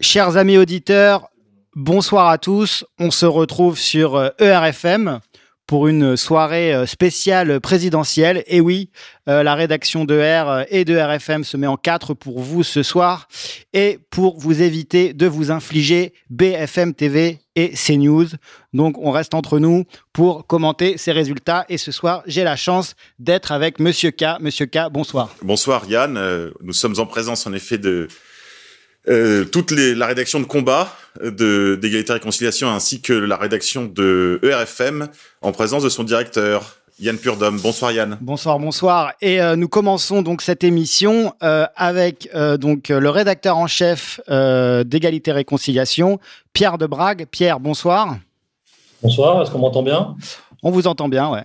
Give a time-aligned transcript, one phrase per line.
[0.00, 1.28] Chers amis auditeurs,
[1.74, 2.84] bonsoir à tous.
[3.00, 5.20] On se retrouve sur ERFM euh, e
[5.66, 8.44] pour une soirée euh, spéciale présidentielle.
[8.46, 8.90] Et oui,
[9.28, 12.84] euh, la rédaction de R et de RFM se met en quatre pour vous ce
[12.84, 13.26] soir
[13.72, 18.28] et pour vous éviter de vous infliger BFM TV et CNews.
[18.72, 21.64] Donc on reste entre nous pour commenter ces résultats.
[21.68, 24.38] Et ce soir, j'ai la chance d'être avec Monsieur K.
[24.38, 25.34] Monsieur K, bonsoir.
[25.42, 26.52] Bonsoir Yann.
[26.62, 28.06] Nous sommes en présence en effet de
[29.08, 33.36] euh, toute les, la rédaction de combat euh, de d'égalité et réconciliation ainsi que la
[33.36, 35.08] rédaction de ERFM
[35.42, 37.58] en présence de son directeur Yann Purdom.
[37.60, 38.18] Bonsoir Yann.
[38.20, 39.12] Bonsoir, bonsoir.
[39.20, 44.20] Et euh, nous commençons donc cette émission euh, avec euh, donc le rédacteur en chef
[44.28, 46.18] d'égalité et réconciliation,
[46.52, 47.26] Pierre de Brague.
[47.30, 48.16] Pierre, bonsoir.
[49.02, 50.16] Bonsoir, est-ce qu'on m'entend bien?
[50.62, 51.44] On vous entend bien, ouais.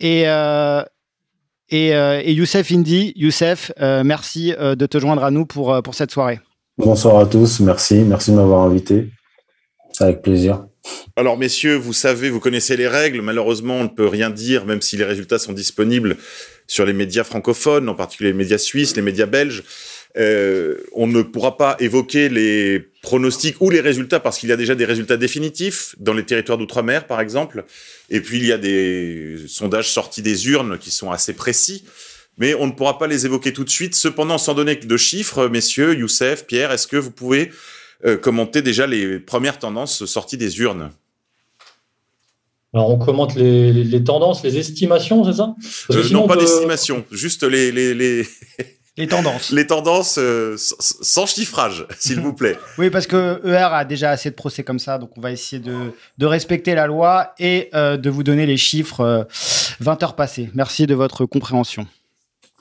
[0.00, 0.22] Et,
[1.70, 6.40] et, et, Youssef Indy, Youssef, merci de te joindre à nous pour, pour cette soirée.
[6.76, 9.06] Bonsoir à tous, merci, merci de m'avoir invité.
[10.00, 10.66] Avec plaisir.
[11.14, 13.20] Alors messieurs, vous savez, vous connaissez les règles.
[13.20, 16.16] Malheureusement, on ne peut rien dire, même si les résultats sont disponibles
[16.66, 19.62] sur les médias francophones, en particulier les médias suisses, les médias belges.
[20.16, 24.56] Euh, on ne pourra pas évoquer les pronostics ou les résultats parce qu'il y a
[24.56, 27.64] déjà des résultats définitifs dans les territoires d'outre-mer, par exemple.
[28.10, 31.84] Et puis il y a des sondages sortis des urnes qui sont assez précis
[32.38, 33.94] mais on ne pourra pas les évoquer tout de suite.
[33.94, 37.50] Cependant, sans donner de chiffres, messieurs, Youssef, Pierre, est-ce que vous pouvez
[38.04, 40.90] euh, commenter déjà les premières tendances sorties des urnes?
[42.72, 45.54] Alors, on commente les, tendances, les estimations, c'est ça?
[45.92, 47.94] Euh, Non, pas d'estimation, juste les, les,
[48.96, 49.06] les...
[49.06, 49.52] tendances.
[49.52, 52.58] Les tendances euh, sans chiffrage, s'il vous plaît.
[52.78, 55.62] oui, parce que ER a déjà assez de procès comme ça, donc on va essayer
[55.62, 59.28] de, de respecter la loi et de vous donner les chiffres
[59.78, 60.50] 20 heures passées.
[60.52, 61.86] Merci de votre compréhension.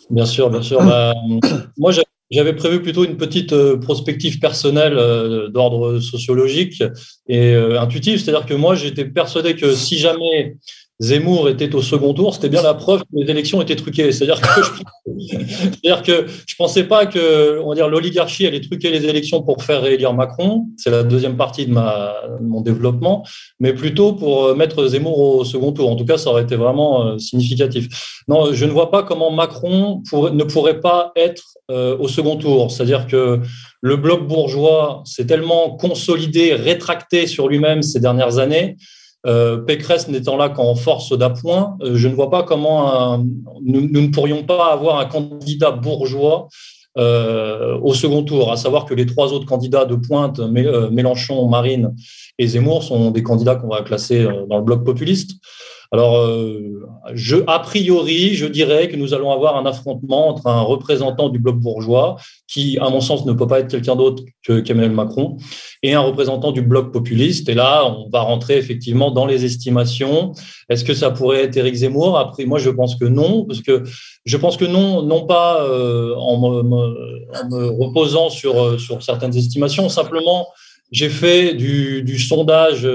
[0.09, 0.83] Bien sûr, bien sûr.
[0.83, 1.13] Bah,
[1.77, 1.91] moi,
[2.31, 6.83] j'avais prévu plutôt une petite euh, prospective personnelle euh, d'ordre sociologique
[7.27, 8.21] et euh, intuitif.
[8.23, 10.57] C'est-à-dire que moi, j'étais persuadé que si jamais
[10.99, 14.11] Zemmour était au second tour, c'était bien la preuve que les élections étaient truquées.
[14.11, 14.61] C'est-à-dire que
[15.83, 17.59] je, je pensais pas que,
[17.89, 20.67] l'oligarchie allait truquer les élections pour faire réélire Macron.
[20.77, 23.25] C'est la deuxième partie de ma, mon développement,
[23.59, 25.89] mais plutôt pour euh, mettre Zemmour au second tour.
[25.89, 28.21] En tout cas, ça aurait été vraiment euh, significatif.
[28.27, 32.71] Non, je ne vois pas comment Macron ne pourrait pas être euh, au second tour.
[32.71, 33.39] C'est-à-dire que
[33.81, 38.77] le bloc bourgeois s'est tellement consolidé, rétracté sur lui-même ces dernières années
[39.25, 43.17] euh, Pécresse n'étant là qu'en force d'appoint, euh, je ne vois pas comment
[43.63, 46.49] nous, ne pourrions pas avoir un candidat bourgeois
[46.97, 51.95] euh, au second tour, à savoir que les trois autres candidats de pointe, Mélenchon, Marine
[52.37, 55.31] et Zemmour, sont des candidats qu'on va classer dans le bloc populiste.
[55.93, 56.81] Alors, euh,
[57.13, 61.37] je, a priori, je dirais que nous allons avoir un affrontement entre un représentant du
[61.37, 62.15] bloc bourgeois,
[62.47, 65.37] qui, à mon sens, ne peut pas être quelqu'un d'autre que qu'Emmanuel Macron,
[65.83, 67.47] et un représentant du bloc populiste.
[67.47, 70.31] Et là, on va rentrer effectivement dans les estimations.
[70.67, 72.17] Est-ce que ça pourrait être Éric Zemmour?
[72.17, 73.83] Après, moi, je pense que non, parce que
[74.25, 79.89] je pense que non, non pas euh, en, me, reposant sur, euh, sur certaines estimations,
[79.89, 80.47] simplement
[80.93, 82.87] j'ai fait du, du, sondage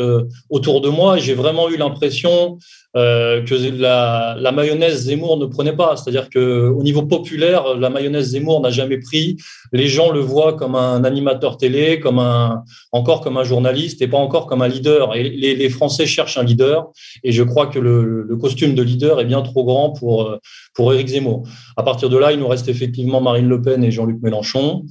[0.48, 2.58] autour de moi j'ai vraiment eu l'impression
[2.96, 5.96] euh, que la, la, mayonnaise Zemmour ne prenait pas.
[5.96, 9.36] C'est-à-dire qu'au niveau populaire, la mayonnaise Zemmour n'a jamais pris.
[9.72, 14.08] Les gens le voient comme un animateur télé, comme un, encore comme un journaliste et
[14.08, 15.14] pas encore comme un leader.
[15.14, 16.88] Et les, les Français cherchent un leader.
[17.24, 20.38] Et je crois que le, le, costume de leader est bien trop grand pour,
[20.74, 21.42] pour Éric Zemmour.
[21.76, 24.86] À partir de là, il nous reste effectivement Marine Le Pen et Jean-Luc Mélenchon.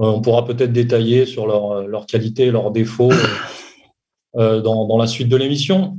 [0.00, 3.12] Euh, on pourra peut-être détailler sur leurs leur qualités, leurs défauts
[4.36, 5.98] euh, dans, dans la suite de l'émission.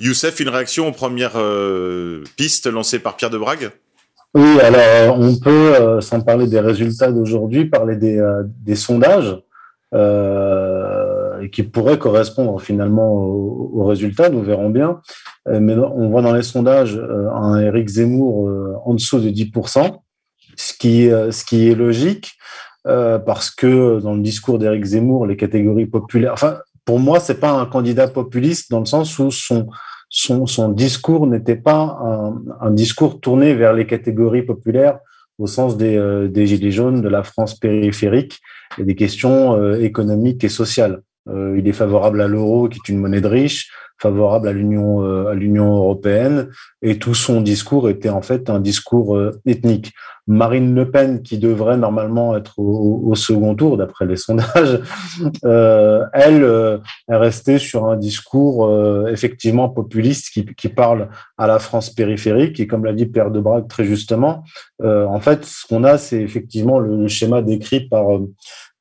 [0.00, 3.70] Youssef, une réaction aux premières euh, pistes lancées par Pierre de Brague
[4.34, 9.38] Oui, alors on peut, euh, sans parler des résultats d'aujourd'hui, parler des, euh, des sondages
[11.52, 15.02] qui pourraient correspondre finalement aux, résultats, nous verrons bien.
[15.46, 16.98] mais on voit dans les sondages
[17.34, 18.48] un Éric Zemmour
[18.86, 19.98] en dessous de 10%,
[20.56, 22.38] ce qui, ce qui est logique.
[22.84, 27.52] Parce que dans le discours d'Éric Zemmour, les catégories populaires, enfin, pour moi, c'est pas
[27.52, 29.68] un candidat populiste dans le sens où son,
[30.08, 34.98] son, son discours n'était pas un, un, discours tourné vers les catégories populaires
[35.38, 38.40] au sens des, euh, des gilets jaunes, de la France périphérique
[38.78, 41.02] et des questions euh, économiques et sociales.
[41.28, 45.28] Euh, il est favorable à l'euro, qui est une monnaie de riche, favorable à l'Union
[45.28, 46.48] à l'Union européenne,
[46.80, 49.16] et tout son discours était en fait un discours
[49.46, 49.92] ethnique.
[50.28, 54.80] Marine Le Pen, qui devrait normalement être au, second tour, d'après les sondages,
[55.44, 56.78] euh, elle euh,
[57.08, 62.60] est restée sur un discours euh, effectivement populiste qui, qui, parle à la France périphérique.
[62.60, 64.44] Et comme l'a dit Père de Brague très justement,
[64.82, 68.06] en fait, ce qu'on a, c'est effectivement le, schéma décrit par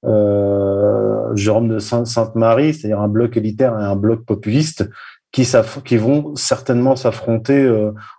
[0.03, 4.89] Jérôme de Sainte-Marie, c'est-à-dire un bloc élitaire et un bloc populiste,
[5.31, 5.49] qui,
[5.85, 7.69] qui vont certainement s'affronter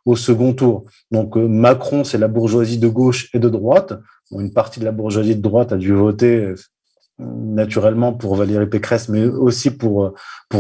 [0.07, 0.85] au second tour.
[1.11, 3.95] Donc Macron, c'est la bourgeoisie de gauche et de droite.
[4.31, 6.55] Une partie de la bourgeoisie de droite a dû voter
[7.19, 10.15] naturellement pour Valérie Pécresse, mais aussi pour,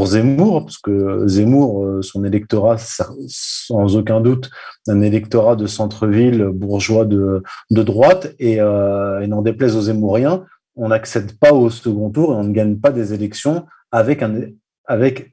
[0.04, 4.50] Zemmour, parce que Zemmour, son électorat, sans aucun doute,
[4.88, 10.44] un électorat de centre-ville bourgeois de, de droite, euh, et n'en déplaise aux Zemmouriens,
[10.76, 14.24] on n'accède pas au second tour et on ne gagne pas des élections avec,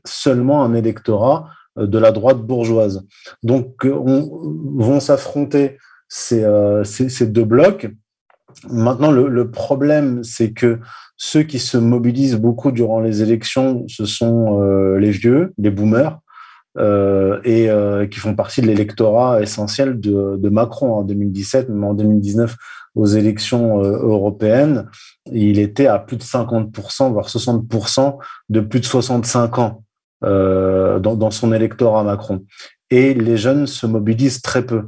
[0.05, 3.05] seulement un électorat de la droite bourgeoise.
[3.41, 4.29] Donc, on,
[4.75, 5.77] vont s'affronter
[6.07, 6.83] ces, euh,
[7.21, 7.89] deux blocs.
[8.69, 10.79] Maintenant, le, problème, c'est que
[11.15, 16.19] ceux qui se mobilisent beaucoup durant les élections, ce sont euh, les vieux, les boomers,
[16.77, 21.83] euh, et euh, qui font partie de l'électorat essentiel de, de, Macron en 2017, même
[21.83, 22.55] en 2019
[22.95, 24.89] aux élections euh, européennes.
[25.31, 28.17] Il était à plus de 50%, voire 60%
[28.49, 29.83] de plus de 65 ans
[30.23, 32.45] euh, dans, son électorat Macron.
[32.89, 34.87] Et les jeunes se mobilisent très peu.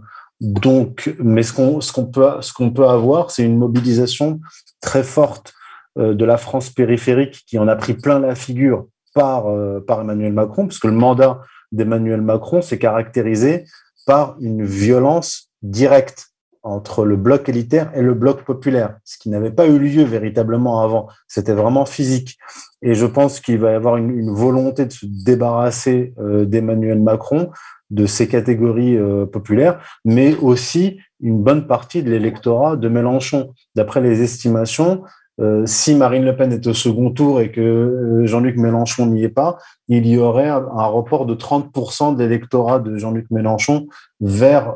[1.19, 1.53] Mais ce
[1.93, 4.39] qu'on peut avoir, c'est une mobilisation
[4.81, 5.53] très forte
[5.99, 9.43] euh, de la France périphérique qui en a pris plein la figure par,
[9.85, 11.41] par Emmanuel Macron, puisque le mandat
[11.73, 13.65] d'Emmanuel Macron s'est caractérisé
[14.05, 16.30] par une violence directe
[16.63, 20.81] entre le bloc élitaire et le bloc populaire, ce qui n'avait pas eu lieu véritablement
[20.81, 21.07] avant.
[21.27, 22.37] C'était vraiment physique.
[22.81, 27.51] Et je pense qu'il va y avoir une, volonté de se débarrasser euh, d'Emmanuel Macron,
[27.89, 33.53] de ces catégories euh, populaires, mais aussi une bonne partie de l'électorat de Mélenchon.
[33.75, 35.03] D'après les estimations,
[35.39, 39.29] euh, si Marine Le Pen est au second tour et que Jean-Luc Mélenchon n'y est
[39.29, 39.57] pas,
[39.87, 43.87] il y aurait un, report de 30% de l'électorat de Jean-Luc Mélenchon
[44.19, 44.75] vers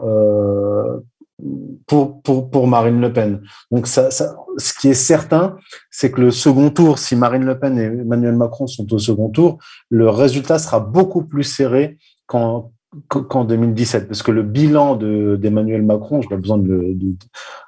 [1.85, 3.41] pour, pour, pour Marine Le Pen.
[3.71, 5.57] Donc, ça, ça, ce qui est certain,
[5.91, 9.29] c'est que le second tour, si Marine Le Pen et Emmanuel Macron sont au second
[9.29, 9.57] tour,
[9.89, 11.97] le résultat sera beaucoup plus serré
[12.27, 12.71] qu'en
[13.09, 17.13] qu'en 2017, parce que le bilan d'Emmanuel Macron, je n'ai pas besoin de le, de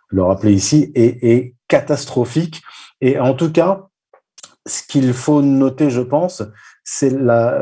[0.08, 2.62] le, rappeler ici, est, est catastrophique.
[3.02, 3.88] Et en tout cas,
[4.66, 6.44] ce qu'il faut noter, je pense,
[6.86, 7.60] c'est la,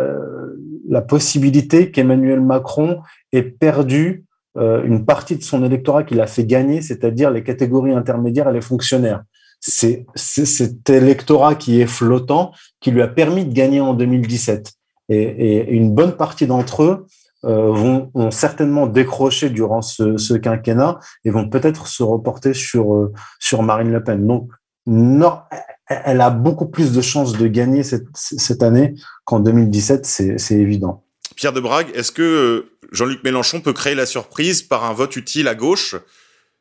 [0.88, 3.01] la possibilité qu'Emmanuel Macron
[3.31, 4.25] ait perdu
[4.57, 8.62] une partie de son électorat qu'il a fait gagner, c'est-à-dire les catégories intermédiaires et les
[8.62, 9.24] fonctionnaires.
[9.60, 14.72] C'est cet électorat qui est flottant qui lui a permis de gagner en 2017.
[15.10, 17.06] Et, une bonne partie d'entre eux
[17.46, 23.13] euh, vont, vont, certainement décrocher durant ce, quinquennat et vont peut-être se reporter sur, euh,
[23.40, 24.25] sur Marine Le Pen.
[24.25, 24.50] Donc,
[24.88, 25.40] non,
[25.88, 31.04] elle a beaucoup plus de chances de gagner cette, cette année qu'en 2017, c'est évident.
[31.36, 35.18] Pierre de Brague, est-ce que euh, Jean-Luc Mélenchon peut créer la surprise par un vote
[35.18, 35.96] utile à gauche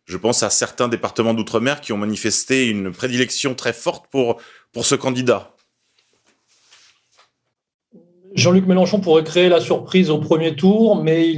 [0.04, 4.40] Je pense à certains départements d'outre-mer qui ont manifesté une prédilection très forte pour,
[4.82, 5.52] ce candidat.
[8.34, 11.36] Jean-Luc Mélenchon pourrait créer la surprise au premier tour, mais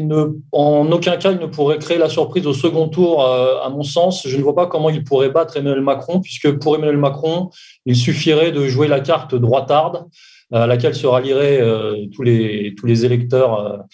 [0.53, 3.83] en aucun cas, il ne pourrait créer la surprise au second tour, euh, à mon
[3.83, 4.27] sens.
[4.27, 7.51] Je ne vois pas comment il pourrait battre Emmanuel Macron, puisque pour Emmanuel Macron,
[7.85, 10.07] il suffirait de jouer la carte droitarde,
[10.53, 13.85] à laquelle se rallieraient euh, tous, les, tous les électeurs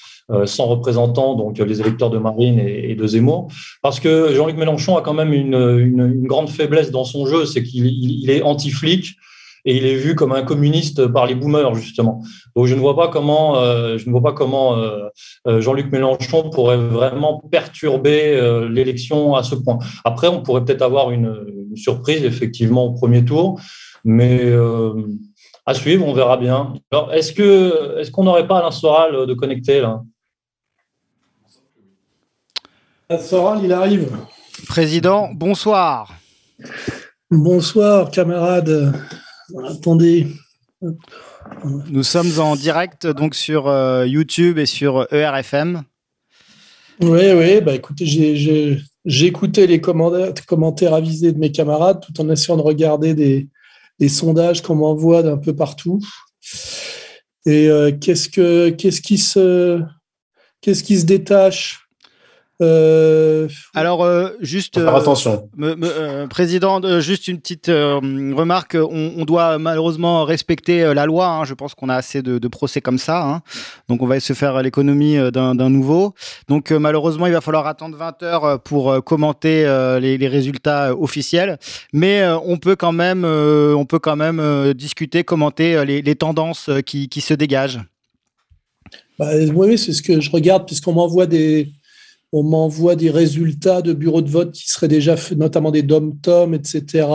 [0.47, 3.49] sans représentants, donc les électeurs de Marine et, de Zemmour.
[3.83, 7.63] Parce que Jean-Luc Mélenchon a quand même une, une, grande faiblesse dans son jeu, c'est
[7.63, 9.17] qu'il il est anti-flic
[9.65, 12.23] et il est vu comme un communiste par les boomers justement.
[12.57, 15.09] Donc je ne vois pas comment, euh, je comment euh,
[15.47, 19.79] euh Jean-Luc Mélenchon pourrait vraiment perturber euh, l'élection à ce point.
[20.05, 23.59] Après, on pourrait peut-être avoir une, une, surprise effectivement au premier tour,
[24.05, 24.93] mais euh,
[25.65, 26.75] à suivre, on verra bien.
[26.91, 30.03] Alors, est-ce que, est-ce qu'on n'aurait pas Alain Soral de connecter là?
[33.09, 34.11] Alain Soral, il arrive.
[34.67, 36.15] Président, bonsoir.
[37.31, 38.93] Bonsoir, camarades.
[39.65, 40.27] Attendez.
[41.91, 45.83] Nous sommes en direct donc sur euh, YouTube et sur ERFM.
[47.01, 52.29] Oui, oui, bah écoutez, j'ai écouté les commentaires, commentaires avisés de mes camarades tout en
[52.29, 53.49] essayant de regarder des,
[54.03, 56.01] des sondages qu'on m'envoie d'un peu partout.
[57.47, 59.81] Et euh, qu'est-ce que qu'est-ce qui se
[60.61, 61.82] qu'est-ce qui se détache?
[62.63, 64.81] Euh, Alors, euh, juste.
[64.81, 65.49] Faire attention.
[65.57, 68.77] Me, me, euh, président, juste une petite remarque.
[68.77, 71.27] On, on, doit malheureusement respecter la loi.
[71.27, 71.45] Hein.
[71.45, 73.23] Je pense qu'on a assez de, de, procès comme ça.
[73.23, 73.43] Hein.
[73.89, 76.15] Donc, on va se faire l'économie d'un nouveau.
[76.49, 79.65] Donc, malheureusement, il va falloir attendre 20 heures pour commenter
[80.01, 81.59] les, les, résultats officiels.
[81.93, 87.09] Mais on peut quand même, on peut quand même discuter, commenter les, les tendances qui,
[87.09, 87.81] qui, se dégagent.
[89.19, 91.73] Bah, oui, c'est ce que je regarde puisqu'on m'envoie des
[92.33, 96.55] on m'envoie des résultats de bureaux de vote qui seraient déjà faits, notamment des dom-tom,
[96.55, 97.07] etc.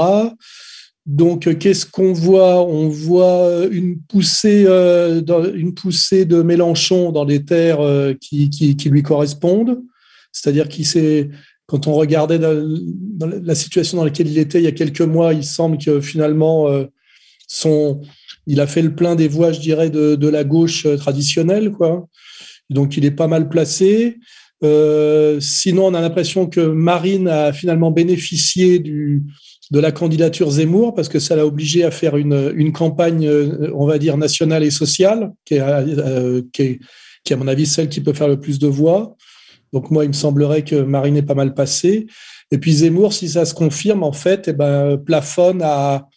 [1.06, 2.64] donc, qu'est-ce qu'on voit?
[2.64, 7.80] On voit une poussée, une poussée de Mélenchon dans des terres
[8.22, 9.82] qui, qui, lui correspondent.
[10.32, 11.30] C'est-à-dire qu'il s'est,
[11.66, 15.44] quand on regardait la situation dans laquelle il était il y a quelques mois, il
[15.44, 16.68] semble que finalement,
[17.48, 18.02] son,
[18.46, 22.08] il a fait le plein des voix, je dirais, de, la gauche traditionnelle, quoi.
[22.70, 24.20] Donc, il est pas mal placé.
[24.64, 31.10] Euh, sinon, on a l'impression que Marine a finalement bénéficié de la candidature Zemmour parce
[31.10, 35.32] que ça l'a obligé à faire une, campagne, euh, on va dire, nationale et sociale,
[35.46, 36.80] qui est, euh, qui, est,
[37.24, 39.16] qui à mon avis, celle qui peut faire le plus de voix.
[39.74, 42.08] Donc, moi, il me semblerait que Marine est pas mal passée.
[42.52, 46.08] Et puis Zemmour, si ça se confirme, en fait, eh ben, plafonne à,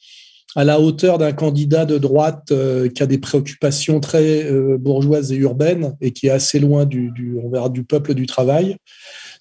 [0.57, 5.33] à la hauteur d'un candidat de droite euh, qui a des préoccupations très euh, bourgeoises
[5.33, 8.77] et urbaines et qui est assez loin du, du, on verra, du peuple du travail.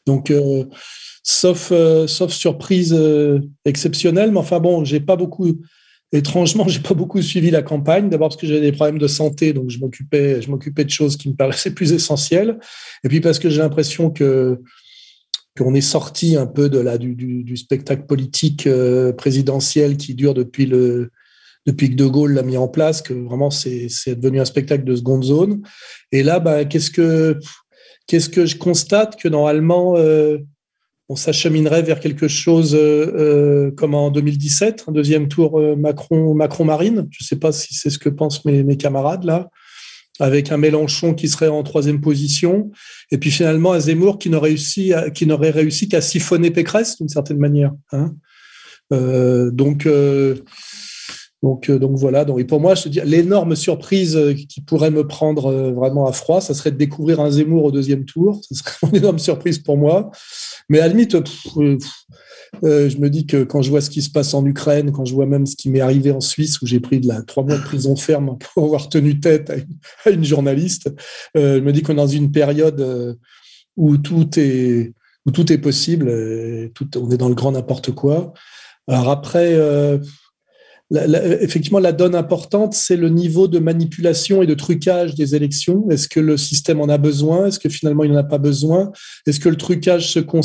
[0.06, 0.66] Donc, euh,
[1.24, 1.74] sauf,
[2.08, 2.98] sauf surprise
[3.66, 5.60] exceptionnelle, mais enfin bon, j'ai pas beaucoup,
[6.12, 8.10] étrangement, j'ai pas beaucoup suivi la campagne.
[8.10, 11.18] D'abord parce que j'avais des problèmes de santé, donc je m'occupais, je m'occupais de choses
[11.18, 12.60] qui me paraissaient plus essentielles.
[13.04, 14.60] Et puis parce que j'ai l'impression que
[15.60, 20.66] qu'on est sorti un peu de la, du, spectacle politique euh, présidentiel qui dure depuis,
[20.66, 21.12] le,
[21.66, 24.96] depuis que De Gaulle l'a mis en place, que vraiment c'est devenu un spectacle de
[24.96, 25.62] seconde zone.
[26.12, 27.40] Et là, bah, qu'est-ce que
[28.08, 30.40] que je constate que normalement euh,
[31.10, 37.08] on s'acheminerait vers quelque chose euh, comme en 2017, un deuxième tour Macron Macron Marine.
[37.12, 39.52] Je ne sais pas si c'est ce que pensent mes camarades là
[40.20, 42.72] avec un Mélenchon qui serait en troisième position,
[43.12, 47.72] et puis finalement un Zemmour qui n'aurait réussi, qui qu'à siphonner Pécresse d'une certaine manière.
[47.92, 48.14] Hein.
[48.92, 50.36] Euh, donc, euh,
[51.42, 52.26] donc, euh, donc voilà.
[52.38, 56.54] Et pour moi, je dis l'énorme surprise qui pourrait me prendre vraiment à froid, ça
[56.54, 58.42] serait de découvrir un Zemmour au deuxième tour.
[58.44, 60.12] Ce serait une énorme surprise pour moi.
[60.68, 61.16] Mais à la limite,
[62.64, 65.06] euh, je me dis que quand je vois ce qui se passe en Ukraine, quand
[65.06, 67.44] je vois même ce qui m'est arrivé en Suisse, où j'ai pris de la trois
[67.44, 69.52] mois de prison ferme pour avoir tenu tête
[70.06, 70.94] à une, journaliste,
[71.38, 73.16] euh, je me dis qu'on est dans une période euh,
[73.78, 74.94] où tout est
[75.26, 76.10] où tout est possible,
[76.96, 78.34] on est dans le grand n'importe quoi.
[78.88, 79.54] Alors après,
[80.92, 85.90] effectivement, la donne importante, c'est le niveau de manipulation et de trucage des élections.
[85.92, 87.48] Est-ce que le système en a besoin?
[87.48, 88.92] Est-ce que finalement il n'en a pas besoin?
[89.28, 90.42] Est-ce que le trucage se, cons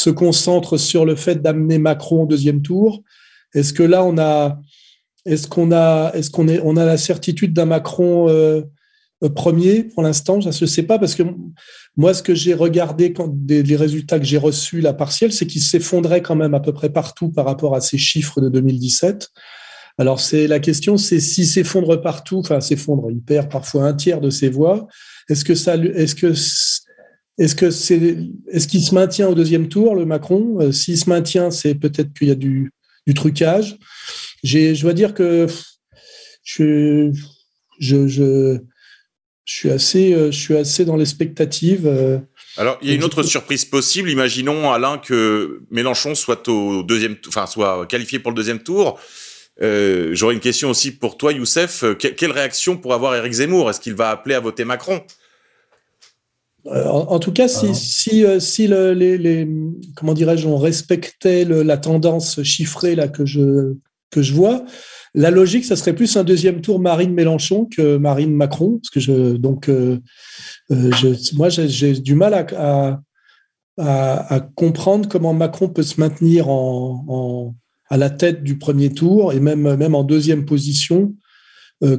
[0.00, 3.02] se concentre sur le fait d'amener Macron au deuxième tour.
[3.54, 4.58] Est-ce que là, on a,
[5.26, 8.62] est-ce qu'on a, est-ce qu'on est, on a la certitude d'un Macron euh,
[9.22, 10.40] euh, premier pour l'instant?
[10.40, 11.24] Je ne sais pas parce que
[11.96, 16.22] moi, ce que j'ai regardé des, résultats que j'ai reçus la partielle, c'est qu'il s'effondrait
[16.22, 19.28] quand même à peu près partout par rapport à ces chiffres de 2017.
[19.98, 24.22] Alors c'est la question, c'est s'il s'effondre partout, enfin s'effondre, il perd parfois un tiers
[24.22, 24.86] de ses voix.
[25.28, 26.32] Est-ce que ça, est-ce que
[27.40, 28.18] est-ce que c'est,
[28.52, 30.58] est-ce qu'il se maintient au deuxième tour, le Macron?
[30.60, 32.70] Euh, S'il se maintient, c'est peut-être qu'il y a du,
[33.16, 33.76] trucage.
[34.44, 35.46] J'ai, je dois dire que
[36.44, 37.10] je,
[37.80, 38.58] je, je,
[39.46, 41.86] suis assez, euh, je suis assez dans l'expectative.
[41.86, 42.18] Euh.
[42.58, 44.10] Alors, il y a une autre surprise possible.
[44.10, 49.00] Imaginons, Alain, que Mélenchon soit au deuxième, enfin, soit qualifié pour le deuxième tour.
[49.60, 51.84] j'aurais une question aussi pour toi, Youssef.
[51.98, 53.70] quelle réaction pour avoir Éric Zemmour?
[53.70, 55.02] Est-ce qu'il va appeler à voter Macron?
[56.66, 59.48] Euh, en, tout cas, si, si, euh, si le, les, les,
[59.96, 63.74] comment dirais-je, on respectait la tendance chiffrée là que je
[64.10, 64.64] que je vois,
[65.14, 69.00] la logique, ça serait plus un deuxième tour Marine Mélenchon que Marine Macron, parce que
[69.00, 69.98] je donc euh,
[70.68, 73.00] je, moi j'ai du mal à,
[73.78, 77.54] à, à, comprendre comment Macron peut se maintenir en, en,
[77.88, 81.14] à la tête du premier tour et même même en deuxième position,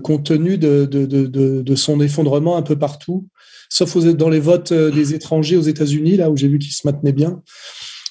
[0.04, 1.26] compte tenu de, de, de,
[1.62, 3.28] de, son effondrement un peu partout
[3.72, 6.86] sauf dans les votes euh, des étrangers aux États-Unis, là où j'ai vu qu'ils se
[6.86, 7.42] maintenaient bien.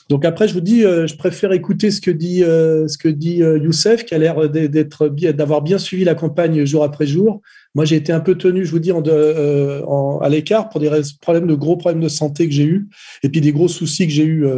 [0.08, 3.08] Donc après, je vous dis, euh, je préfère écouter ce que dit euh, ce que
[3.08, 7.42] dit Youssef, qui a l'air d'être d'avoir bien suivi la campagne jour après jour.
[7.74, 10.90] Moi, j'ai été un peu tenu, je vous dis, à l'écart pour des
[11.20, 12.88] problèmes de gros problèmes de santé que j'ai eu,
[13.22, 14.48] et puis des gros soucis que j'ai eu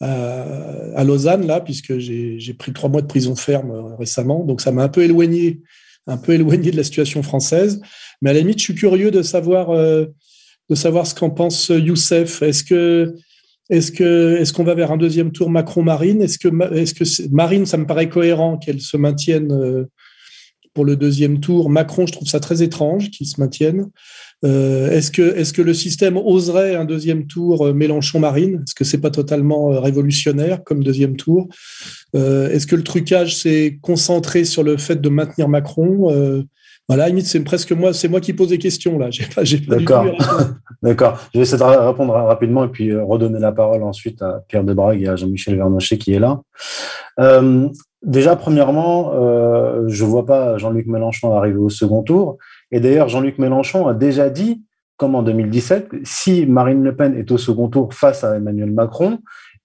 [0.00, 4.44] à, Lausanne là, puisque j'ai pris trois mois de prison ferme récemment.
[4.44, 5.62] Donc ça m'a un peu éloigné,
[6.06, 7.80] un peu éloigné de la situation française.
[8.22, 10.06] Mais à la limite, je suis curieux de savoir, euh,
[10.68, 12.42] de savoir ce qu'en pense Youssef.
[12.42, 13.14] Est-ce que
[13.70, 16.22] est-ce que est-ce qu'on va vers un deuxième tour Macron-Marine?
[16.22, 19.84] Est-ce que Marine, ça me paraît cohérent qu'elle se maintienne euh,
[20.74, 21.70] pour le deuxième tour?
[21.70, 23.86] Macron, je trouve ça très étrange qu'il se maintienne.
[24.44, 28.62] Euh, est-ce que est-ce que le système oserait un deuxième tour Mélenchon-Marine?
[28.66, 31.48] Est-ce que c'est pas totalement révolutionnaire comme deuxième tour?
[32.14, 36.44] Est-ce que le trucage s'est concentré sur le fait de maintenir Macron?
[36.90, 39.10] Voilà, limite, c'est presque moi, c'est moi qui pose des questions là.
[39.10, 40.06] J'ai pas, D'accord.
[40.82, 41.20] D'accord.
[41.32, 44.64] Je vais essayer de répondre rapidement et puis euh, redonner la parole ensuite à Pierre
[44.64, 46.40] Debrague et à Jean-Michel Vernochet qui est là.
[47.20, 47.68] Euh,
[48.02, 52.38] Déjà, premièrement, euh, je ne vois pas Jean-Luc Mélenchon arriver au second tour.
[52.72, 54.64] Et d'ailleurs, Jean-Luc Mélenchon a déjà dit,
[54.96, 59.18] comme en 2017, si Marine Le Pen est au second tour face à Emmanuel Macron,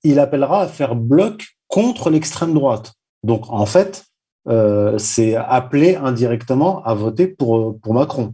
[0.04, 2.94] il appellera à faire bloc contre l'extrême droite.
[3.24, 4.06] Donc, en fait,
[4.48, 8.34] euh, c'est appeler indirectement à voter pour, pour Macron.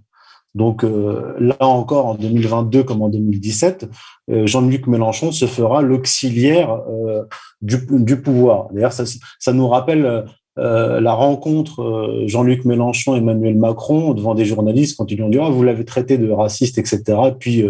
[0.54, 3.90] Donc euh, là encore, en 2022 comme en 2017,
[4.30, 7.24] euh, Jean-Luc Mélenchon se fera l'auxiliaire euh,
[7.62, 8.68] du, du, pouvoir.
[8.74, 9.04] D'ailleurs, ça,
[9.40, 10.26] ça, nous rappelle
[10.58, 15.50] la rencontre Jean-Luc Mélenchon Emmanuel Macron devant des journalistes quand ils lui ont dit ah,
[15.50, 17.18] vous l'avez traité de raciste, etc.
[17.40, 17.66] puis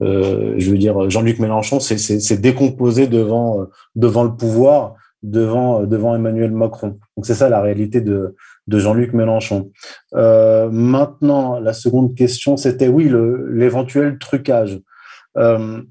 [0.00, 6.98] je veux dire, Jean-Luc Mélenchon s'est décomposé devant devant le pouvoir, devant devant Emmanuel Macron.
[7.16, 8.36] Donc c'est ça la réalité de
[8.70, 9.72] de Jean-Luc Mélenchon.
[10.14, 13.10] Euh, maintenant, la seconde question, c'était oui,
[13.50, 14.80] l'éventuel trucage.
[15.36, 15.82] Il euh,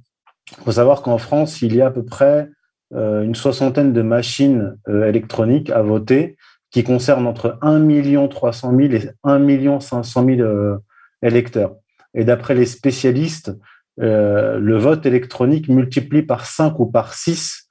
[0.63, 2.47] faut savoir qu'en France, il y a à peu près euh,
[2.91, 6.37] une soixantaine de machines électroniques à voter
[6.71, 10.77] qui concernent entre 1 300 000 et 1 500 000
[11.21, 11.75] électeurs.
[12.13, 13.55] Et d'après les spécialistes,
[13.97, 17.67] le vote électronique multiplie par 5 ou par 6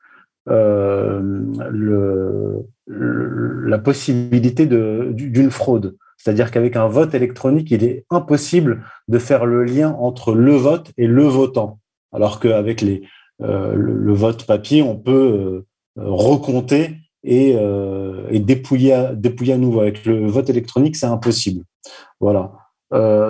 [0.46, 5.96] le, la possibilité d'une fraude.
[6.16, 10.90] C'est-à-dire qu'avec un vote électronique, il est impossible de faire le lien entre le vote
[10.96, 11.78] et le votant.
[12.12, 13.02] Alors qu'avec les,
[13.42, 15.66] euh, le, vote papier, on peut euh,
[15.96, 19.80] recompter et, euh, et dépouiller, à, dépouiller à nouveau.
[19.80, 21.64] Avec le vote électronique, c'est impossible.
[22.20, 22.52] Voilà.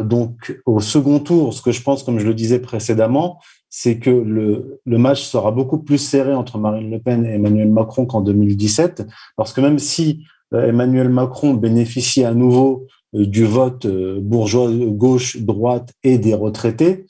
[0.03, 4.11] donc, au second tour, ce que je pense, comme je le disais précédemment, c'est que
[4.11, 8.23] le, le, match sera beaucoup plus serré entre Marine Le Pen et Emmanuel Macron qu'en
[8.23, 10.25] 2017, parce que même si
[10.55, 16.35] euh, Emmanuel Macron bénéficie à nouveau euh, du vote euh, bourgeois, gauche, droite et des
[16.35, 17.07] retraités,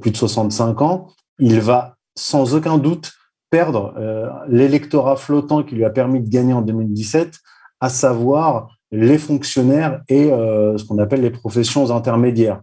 [0.00, 3.12] plus de 65 ans, il va sans aucun doute
[3.50, 3.94] perdre
[4.48, 7.38] l'électorat flottant qui lui a permis de gagner en 2017,
[7.80, 12.60] à savoir les fonctionnaires et ce qu'on appelle les professions intermédiaires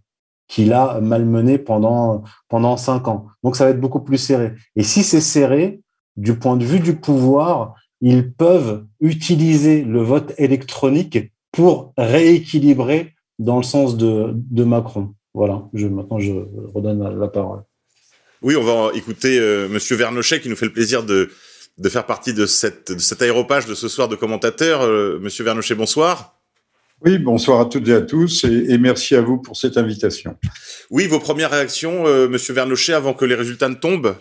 [0.48, 3.28] qu'il a malmené pendant, pendant cinq ans.
[3.44, 4.54] Donc, ça va être beaucoup plus serré.
[4.76, 5.82] Et si c'est serré,
[6.16, 13.58] du point de vue du pouvoir, ils peuvent utiliser le vote électronique pour rééquilibrer dans
[13.58, 15.14] le sens de, de Macron.
[15.34, 16.34] Voilà, je, maintenant je
[16.76, 17.64] redonne la parole.
[18.44, 21.30] Oui, on va écouter euh, Monsieur Vernochet qui nous fait le plaisir de,
[21.78, 24.82] de faire partie de, cette, de cet aéropage de ce soir de commentateurs.
[24.82, 26.38] Euh, Monsieur Vernochet, bonsoir.
[27.06, 30.38] Oui, bonsoir à toutes et à tous et, merci à vous pour cette invitation.
[30.90, 34.16] Oui, vos premières réactions, euh, Monsieur Vernochet, avant que les résultats ne tombent?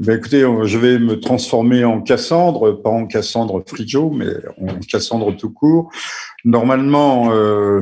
[0.00, 4.28] Ben écoutez, je vais me transformer en Cassandre, pas en Cassandre Frigo, mais
[4.58, 5.90] en Cassandre tout court.
[6.44, 7.80] Normalement, euh,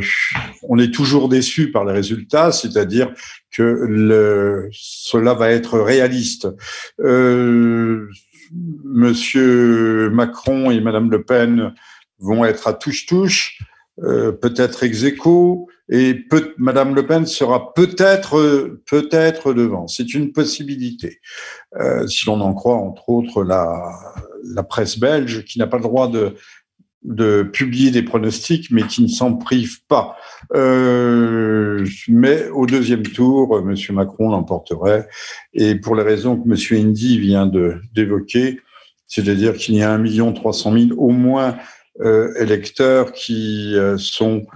[0.69, 3.13] on est toujours déçu par les résultats, c'est-à-dire
[3.51, 6.47] que le, cela va être réaliste.
[7.01, 8.09] Euh,
[8.85, 11.75] Monsieur Macron et Madame Le Pen
[12.21, 13.59] vont être à touche-touche.
[14.03, 19.87] Euh, peut-être ex aequo, et peut, Madame Le Pen sera peut-être peut-être devant.
[19.87, 21.21] C'est une possibilité,
[21.81, 23.91] euh, si l'on en croit entre autres la,
[24.45, 26.35] la presse belge, qui n'a pas le droit de
[27.05, 30.17] de publier des pronostics, mais qui ne s'en prive pas.
[30.55, 35.07] Euh, mais au deuxième tour, Monsieur Macron l'emporterait,
[35.53, 37.47] et pour les raisons que Monsieur Indy vient
[37.93, 38.59] d'évoquer,
[39.07, 41.59] c'est-à-dire qu'il y a un million trois cent mille au moins
[42.01, 44.47] euh, électeurs qui euh, sont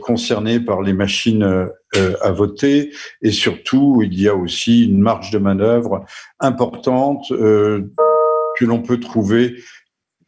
[0.00, 5.38] concernés par les machines à voter et surtout il y a aussi une marge de
[5.38, 6.04] manœuvre
[6.40, 9.56] importante que l'on peut trouver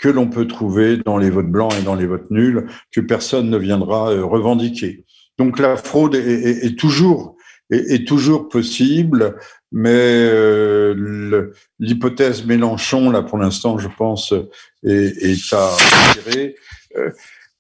[0.01, 3.51] que l'on peut trouver dans les votes blancs et dans les votes nuls que personne
[3.51, 5.05] ne viendra revendiquer.
[5.39, 7.37] Donc la fraude est, toujours
[7.71, 9.37] est, toujours possible,
[9.73, 14.35] mais euh, l'hypothèse Mélenchon, là pour l'instant, je pense,
[14.85, 16.57] est, est à retirer.
[16.97, 17.11] Euh,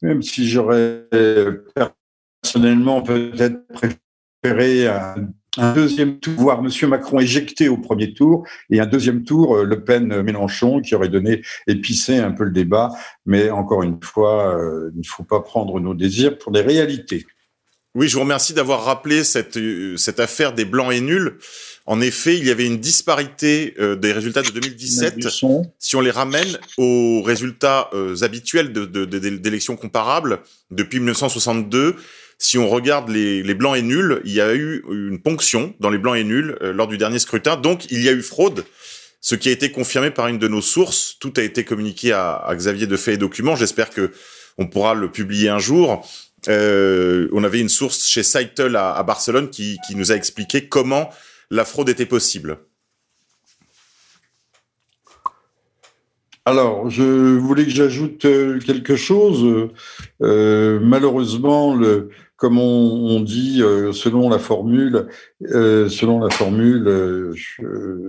[0.03, 1.07] même si j'aurais
[2.43, 6.89] personnellement peut-être préféré un, deuxième tour, voir M.
[6.89, 11.43] Macron éjecté au premier tour, et un deuxième tour, euh, Le Pen-Mélenchon, qui aurait donné
[11.67, 12.91] épicé un peu le débat.
[13.27, 14.59] Mais encore une fois,
[14.95, 17.27] il ne faut pas prendre nos désirs pour des réalités.
[17.97, 21.39] Oui, je vous remercie d'avoir rappelé cette, euh, cette affaire des blancs et nuls.
[21.87, 25.17] En effet, il y avait une disparité euh, des résultats de 2017
[25.79, 30.41] si on les ramène aux résultats euh, habituels d'élections de, comparables
[30.71, 31.97] depuis 1962.
[32.39, 35.91] Si on regarde les, les, blancs et nuls, il y a eu une ponction dans
[35.91, 37.57] les blancs et nuls lors du dernier scrutin.
[37.57, 38.65] Donc, il y a eu fraude,
[39.21, 41.17] ce qui a été confirmé par une de nos sources.
[41.21, 43.57] Tout a été communiqué à, à Xavier de Fait et Documents.
[43.57, 44.11] J'espère que
[44.61, 46.07] on pourra le publier un jour.
[46.49, 51.11] Euh, on avait une source chez Seitel à, Barcelone qui, nous a expliqué comment
[51.51, 52.59] la fraude était possible.
[56.47, 59.71] Alors, je voulais que j'ajoute quelque chose.
[60.21, 65.09] malheureusement, le, comme on, dit selon la formule,
[65.43, 67.35] selon la formule,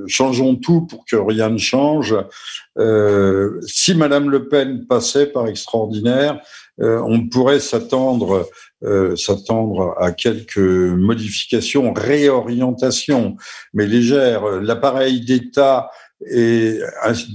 [0.08, 2.16] changeons tout pour que rien ne change.
[3.68, 6.40] si Madame Le Pen passait par extraordinaire,
[6.80, 8.48] on pourrait s'attendre
[8.84, 13.36] euh, s'attendre à quelques modifications, réorientations,
[13.74, 14.44] mais légères.
[14.60, 15.92] L'appareil d'État
[16.28, 16.80] et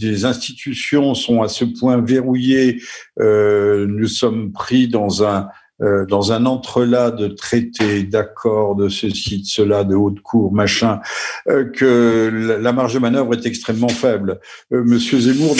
[0.00, 2.82] des institutions sont à ce point verrouillés.
[3.20, 5.48] Euh, nous sommes pris dans un
[5.82, 11.00] euh, dans un entrelac de traités, d'accords, de ceci, de cela, de haute cour, machin,
[11.44, 14.40] que la marge de manœuvre est extrêmement faible.
[14.70, 15.54] Monsieur Zemmour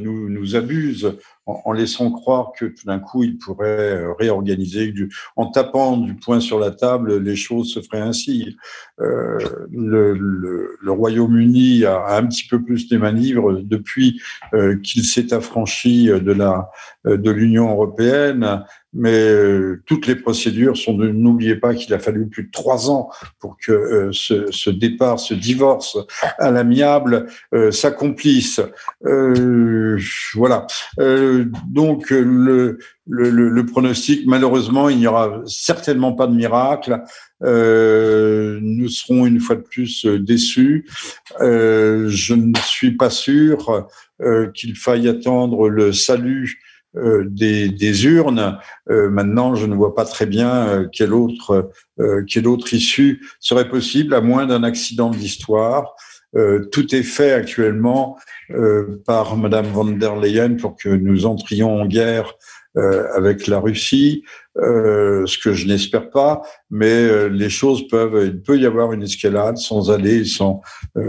[0.00, 1.14] nous, nous abuse
[1.46, 6.40] en, laissant croire que tout d'un coup il pourrait réorganiser, du, en tapant du poing
[6.40, 8.56] sur la table, les choses se feraient ainsi.
[9.00, 9.38] Euh,
[9.70, 14.20] le, le, le Royaume-Uni a, un petit peu plus des manivres depuis
[14.54, 16.70] euh, qu'il s'est affranchi de la
[17.04, 22.28] de l'Union européenne mais euh, toutes les procédures sont de n'oubliez pas qu'il a fallu
[22.28, 25.98] plus de trois ans pour que euh, ce, ce, départ, ce divorce
[26.38, 28.60] à l'amiable euh, s'accomplisse.
[30.34, 30.66] voilà.
[31.66, 37.00] donc le, le, le, pronostic, malheureusement, il n'y aura certainement pas de miracle.
[37.40, 40.86] nous serons une fois de plus déçus.
[41.40, 43.88] je ne suis pas sûr
[44.54, 46.63] qu'il faille attendre le salut euh,
[46.94, 48.58] des, des, urnes.
[48.90, 51.70] Euh, maintenant, je ne vois pas très bien euh, quelle autre
[52.46, 55.94] autre issue serait possible, à moins d'un accident de l'histoire.
[56.72, 58.18] tout est fait actuellement
[59.06, 62.34] par Madame von der Leyen pour que nous entrions en guerre
[62.76, 64.24] euh, avec la Russie,
[64.56, 68.92] euh, ce que je n'espère pas, mais euh, les choses peuvent, il peut y avoir
[68.92, 70.60] une escalade sans aller, sans,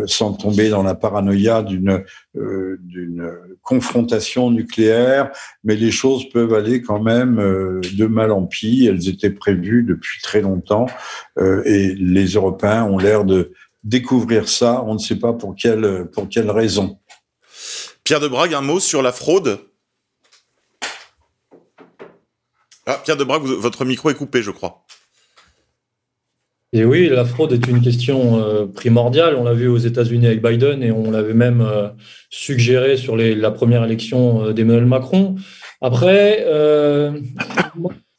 [0.06, 2.04] sans tomber dans la paranoïa d'une
[2.36, 3.32] d'une
[3.66, 5.32] confrontation nucléaire,
[5.66, 8.88] mais les choses peuvent aller quand même de mal en pis.
[8.90, 10.86] Elles étaient prévues depuis très longtemps
[11.38, 13.52] et les Européens ont l'air de
[13.84, 14.82] découvrir ça.
[14.86, 17.00] On ne sait pas pour quelle pour raison.
[18.06, 19.60] Pierre de Brague, un mot sur la fraude?
[22.88, 24.86] Ah, Pierre Debrac, votre micro est coupé, je crois.
[26.74, 29.36] Et oui, la fraude est une question euh, primordiale.
[29.38, 31.88] On l'a vu aux États-Unis avec Biden et on l'avait même euh,
[32.30, 35.36] suggéré sur la première élection euh, d'Emmanuel Macron.
[35.82, 36.46] Après,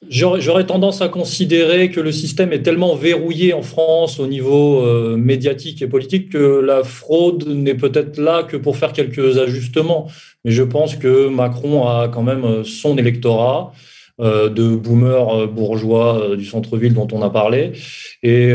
[0.09, 5.83] j'aurais tendance à considérer que le système est tellement verrouillé en France au niveau médiatique
[5.83, 10.07] et politique que la fraude n'est peut-être là que pour faire quelques ajustements.
[10.45, 13.73] Mais je pense que Macron a quand même son électorat.
[14.19, 17.73] Euh, de boomers euh, bourgeois euh, du centre-ville dont on a parlé.
[18.23, 18.49] Et,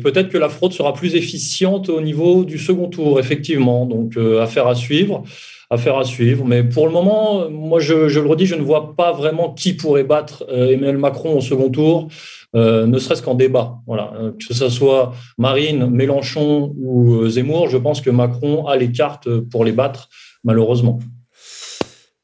[0.00, 3.84] peut-être que la fraude sera plus efficiente au niveau du second tour, effectivement.
[3.84, 5.24] Donc, affaire à suivre.
[5.70, 6.44] Affaire à suivre.
[6.44, 10.04] Mais pour le moment, moi, je, le redis, je ne vois pas vraiment qui pourrait
[10.04, 12.08] battre Emmanuel Macron au second tour.
[12.54, 13.78] ne serait-ce qu'en débat.
[13.86, 14.12] Voilà.
[14.38, 19.64] Que ce soit Marine, Mélenchon ou Zemmour, je pense que Macron a les cartes pour
[19.64, 20.08] les battre,
[20.44, 21.00] malheureusement.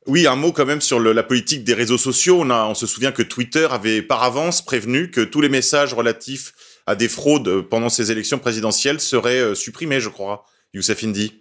[0.08, 2.38] Oui, un mot quand même sur la politique des réseaux sociaux.
[2.40, 5.92] On, a, on se souvient que Twitter avait par avance prévenu que tous les messages
[5.92, 6.54] relatifs
[6.86, 10.46] à des fraudes pendant ces élections présidentielles seraient euh, supprimés, je crois.
[10.72, 11.34] Youssef Indy.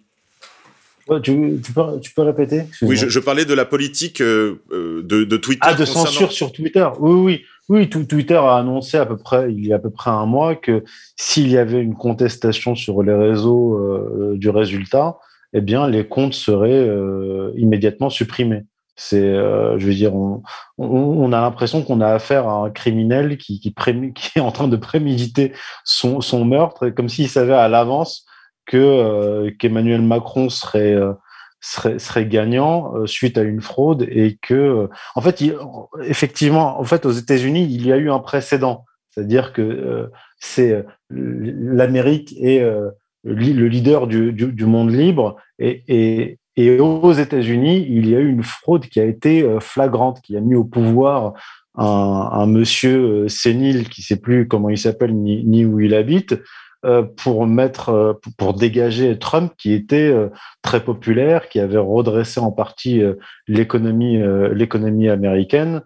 [1.24, 2.64] tu, peux, répéter?
[2.82, 5.62] Oui, je, parlais de la politique euh, euh, de, Twitter.
[5.64, 6.88] Ah, de censure sur Twitter.
[7.00, 7.42] Oui, oui.
[7.70, 10.56] Oui, Twitter a annoncé à peu près, il y a à peu près un mois
[10.56, 10.86] que
[11.18, 15.18] s'il y avait une contestation sur les réseaux du résultat,
[15.58, 18.64] eh bien, les comptes seraient euh, immédiatement supprimés.
[18.96, 23.74] C'est, euh, je veux dire, on, a l'impression qu'on a affaire à un criminel qui,
[24.36, 28.26] est en train de préméditer son, meurtre, comme s'il savait à l'avance
[28.68, 30.96] que euh, qu'Emmanuel Macron serait,
[31.60, 35.44] serait, gagnant suite à une fraude et que, en fait,
[36.04, 42.36] effectivement, en fait, aux États-Unis, il y a eu un précédent, c'est-à-dire que c'est l'Amérique
[42.38, 42.64] et
[43.28, 45.36] le leader du, monde libre.
[45.60, 46.38] Et,
[46.80, 50.42] aux États-Unis, il y a eu une fraude qui a été euh, flagrante, qui a
[50.42, 51.34] mis au pouvoir
[51.76, 56.36] un, monsieur euh, sénile qui ne sait plus comment il s'appelle ni, où il habite,
[56.84, 60.12] euh, pour mettre, pour dégager Trump, qui était
[60.64, 63.04] très populaire, qui avait redressé en partie
[63.48, 64.20] l'économie,
[64.54, 65.82] l'économie américaine.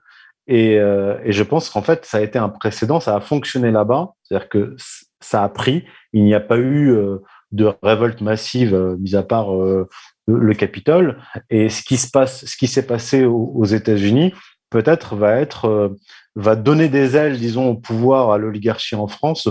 [0.47, 4.13] Et, et, je pense qu'en fait, ça a été un précédent, ça a fonctionné là-bas,
[4.23, 4.75] c'est-à-dire que
[5.21, 5.86] ça a pris.
[6.13, 7.17] Il n'y a pas eu euh,
[7.51, 9.88] de révolte massive, euh, mis à part euh,
[10.27, 11.21] le Capitole.
[11.49, 14.34] Et ce qui se passe, ce qui s'est passé aux, États-Unis,
[14.69, 15.95] peut-être va être,
[16.36, 19.49] va donner des ailes, disons, au pouvoir à l'oligarchie en France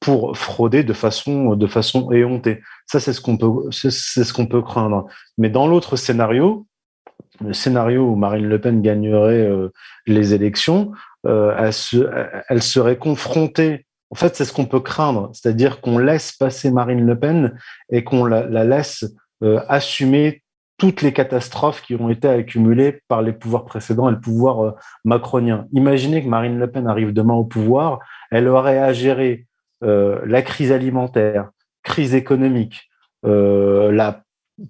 [0.00, 2.60] pour frauder de façon, de façon éhontée.
[2.86, 5.06] Ça, c'est ce qu'on peut, c'est ce qu'on peut craindre.
[5.38, 6.66] Mais dans l'autre scénario,
[7.40, 9.48] le scénario où Marine Le Pen gagnerait
[10.06, 10.92] les élections,
[11.24, 12.08] elle, se,
[12.48, 13.86] elle, serait confrontée.
[14.10, 17.58] En fait, c'est ce qu'on peut craindre, c'est-à-dire qu'on laisse passer Marine Le Pen
[17.90, 19.04] et qu'on la, la, laisse
[19.42, 20.42] euh, assumer
[20.78, 24.72] toutes les catastrophes qui ont été accumulées par les pouvoirs précédents et le pouvoir euh,
[25.04, 25.66] macronien.
[25.72, 27.98] Imaginez que Marine Le Pen arrive demain au pouvoir,
[28.30, 29.46] elle aurait à gérer
[29.84, 31.50] euh, la crise alimentaire,
[31.82, 32.88] crise économique,
[33.24, 34.22] la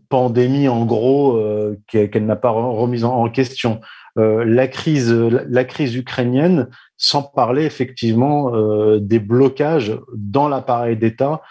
[0.08, 1.38] pandémie en gros
[1.86, 3.80] qu'elle n'a pas remise en, question,
[4.18, 8.52] la crise, la crise ukrainienne, sans parler effectivement
[8.98, 11.42] des blocages dans l'appareil d'État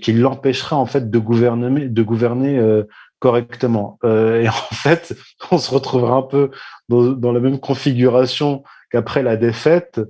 [0.00, 2.82] qui l'empêcheraient en fait de gouverner, de gouverner
[3.18, 3.98] correctement.
[4.04, 5.14] et en fait,
[5.50, 6.50] on se retrouvera un peu
[6.88, 10.00] dans, dans la même configuration qu'après la défaite,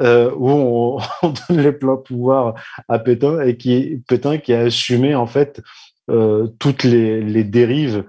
[0.00, 2.54] euh, où on, on, donne les pleins pouvoirs
[2.88, 5.60] à Pétain et qui Pétain qui a assumé en fait
[6.10, 8.02] euh, toutes les, les dérives euh,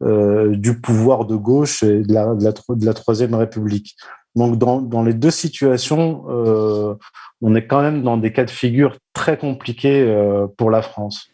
[0.00, 3.96] du pouvoir de gauche et de la, de la, de la troisième République.
[4.36, 6.94] Donc dans, dans les deux situations, euh,
[7.40, 11.30] on est quand même dans des cas de figure très compliqués euh, pour la France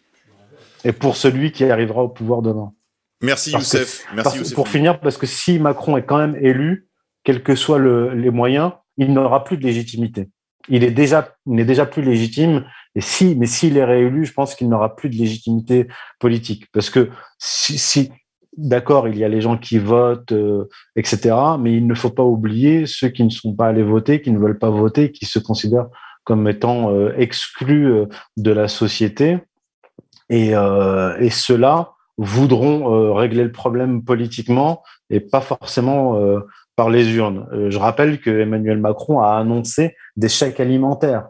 [0.84, 2.72] et pour celui qui arrivera au pouvoir demain.
[3.20, 4.06] Merci Youssef.
[4.08, 4.54] Que, Merci Youssef.
[4.54, 6.88] Pour finir, parce que si Macron est quand même élu,
[7.24, 10.30] quels que soient le, les moyens, il n'aura plus de légitimité.
[10.68, 12.64] Il est déjà, il n'est déjà plus légitime.
[12.94, 15.88] Et si, mais s'il est réélu, je pense qu'il n'aura plus de légitimité
[16.20, 16.66] politique.
[16.72, 18.12] Parce que si, si
[18.56, 21.34] d'accord, il y a les gens qui votent, euh, etc.
[21.58, 24.38] Mais il ne faut pas oublier ceux qui ne sont pas allés voter, qui ne
[24.38, 25.88] veulent pas voter, qui se considèrent
[26.24, 29.38] comme étant euh, exclus euh, de la société.
[30.28, 30.54] Et,
[31.30, 36.18] ceux-là voudront régler le problème politiquement et pas forcément
[36.74, 37.46] par les urnes.
[37.68, 41.28] Je rappelle que Emmanuel Macron a annoncé des chèques alimentaires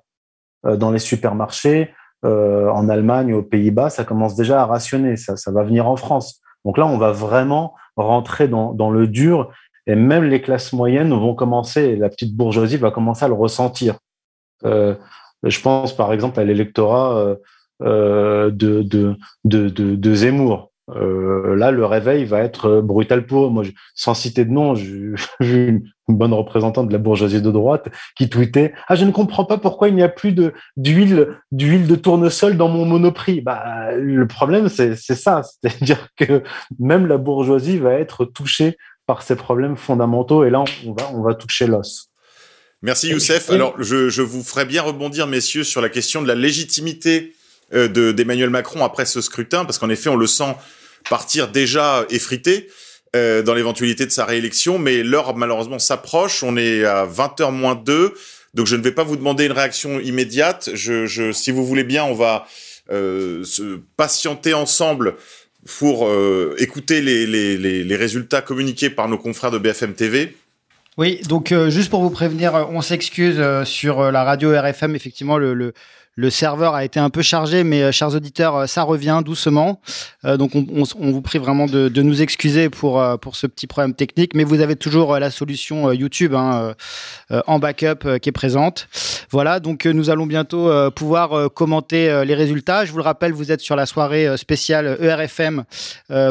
[0.63, 1.93] dans les supermarchés.
[2.23, 5.17] En Allemagne, aux Pays-Bas, ça commence déjà à rationner.
[5.17, 6.41] Ça va venir en France.
[6.64, 9.51] Donc là, on va vraiment rentrer dans, le dur
[9.87, 13.98] et même les classes moyennes vont commencer, la petite bourgeoisie va commencer à le ressentir.
[14.64, 14.94] Euh,
[15.42, 17.37] je pense par exemple à l'électorat
[17.83, 20.72] euh, de, de, de, de, de Zemmour.
[20.90, 23.51] Euh, là, le réveil va être brutal pour eux.
[23.51, 27.51] Moi, je, sans citer de nom, j'ai vu une, bonne représentante de la bourgeoisie de
[27.51, 31.38] droite qui tweetait Ah, je ne comprends pas pourquoi il n'y a plus de, d'huile,
[31.53, 33.40] d'huile de tournesol dans mon monoprix.
[33.40, 35.42] Bah, le problème, c'est, c'est ça.
[35.62, 36.42] C'est-à-dire que
[36.79, 41.23] même la bourgeoisie va être touchée par ces problèmes fondamentaux et là, on va, on
[41.23, 42.09] va toucher l'os.
[42.83, 43.49] Merci Youssef.
[43.51, 47.38] Alors, je, je vous ferai bien rebondir, messieurs, sur la question de la légitimité euh,
[47.73, 50.55] de, d'Emmanuel Macron après ce scrutin, parce qu'en effet, on le sent
[51.09, 52.69] partir déjà effrité
[53.15, 57.75] euh, dans l'éventualité de sa réélection, mais l'heure malheureusement s'approche, on est à 20h moins
[57.75, 58.15] 2,
[58.55, 62.05] donc je ne vais pas vous demander une réaction immédiate, je, si vous voulez bien,
[62.05, 62.47] on va
[62.91, 65.17] euh, se patienter ensemble
[65.79, 70.35] pour euh, écouter les, les, les, résultats communiqués par nos confrères de BFM TV.
[70.99, 75.39] Oui, donc euh, juste pour vous prévenir, on s'excuse euh, sur la radio RFM, effectivement,
[75.39, 75.73] le,
[76.14, 79.81] le serveur a été un peu chargé, mais euh, chers auditeurs, euh, ça revient doucement.
[80.27, 83.94] Euh, donc on, vous prie vraiment de, de, nous excuser pour, pour ce petit problème
[83.94, 86.75] technique, mais vous avez toujours la solution YouTube hein,
[87.46, 88.88] en backup qui est présente.
[89.31, 92.85] Voilà, donc nous allons bientôt pouvoir commenter les résultats.
[92.85, 95.64] Je vous le rappelle, vous êtes sur la soirée spéciale ERFM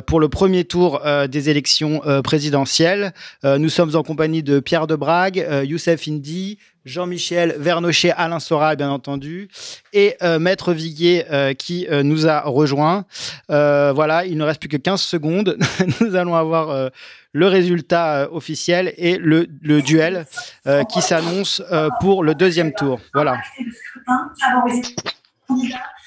[0.06, 3.14] pour le premier tour des élections présidentielles.
[3.44, 9.50] nous sommes en compagnie de Pierre Debrague, Youssef Indy, Jean-Michel Vernochet, Alain Soral, bien entendu,
[9.94, 13.06] et euh, Maître Viguier euh, qui euh, nous a rejoint.
[13.50, 15.58] voilà, il ne reste plus que 15 secondes.
[16.02, 16.90] nous allons avoir
[17.34, 20.26] le résultat officiel et le, le duel
[20.90, 21.62] qui s'annonce
[22.00, 23.00] pour le deuxième tour.
[23.14, 23.38] Voilà.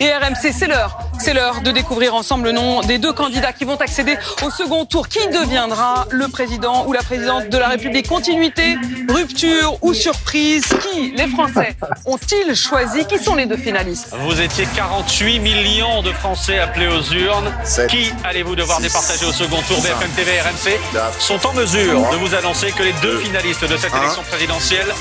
[0.00, 0.98] Et RMC, c'est l'heure.
[1.20, 4.84] C'est l'heure de découvrir ensemble le nom des deux candidats qui vont accéder au second
[4.84, 5.06] tour.
[5.08, 8.08] Qui deviendra le président ou la présidente de la République?
[8.08, 8.76] Continuité,
[9.08, 10.64] rupture ou surprise?
[10.82, 11.76] Qui, les Français,
[12.06, 13.06] ont-ils choisi?
[13.06, 14.08] Qui sont les deux finalistes?
[14.18, 17.52] Vous étiez 48 millions de Français appelés aux urnes.
[17.62, 19.76] 7, qui allez-vous devoir 6, départager au second tour?
[19.76, 22.92] 5, BFM TV et RMC 4, sont en mesure 3, de vous annoncer que les
[22.94, 23.98] deux 2, finalistes de cette 1.
[24.02, 24.92] élection présidentielle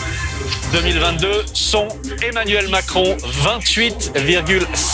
[0.71, 1.87] 2022 sont
[2.21, 4.92] Emmanuel Macron, 28,5%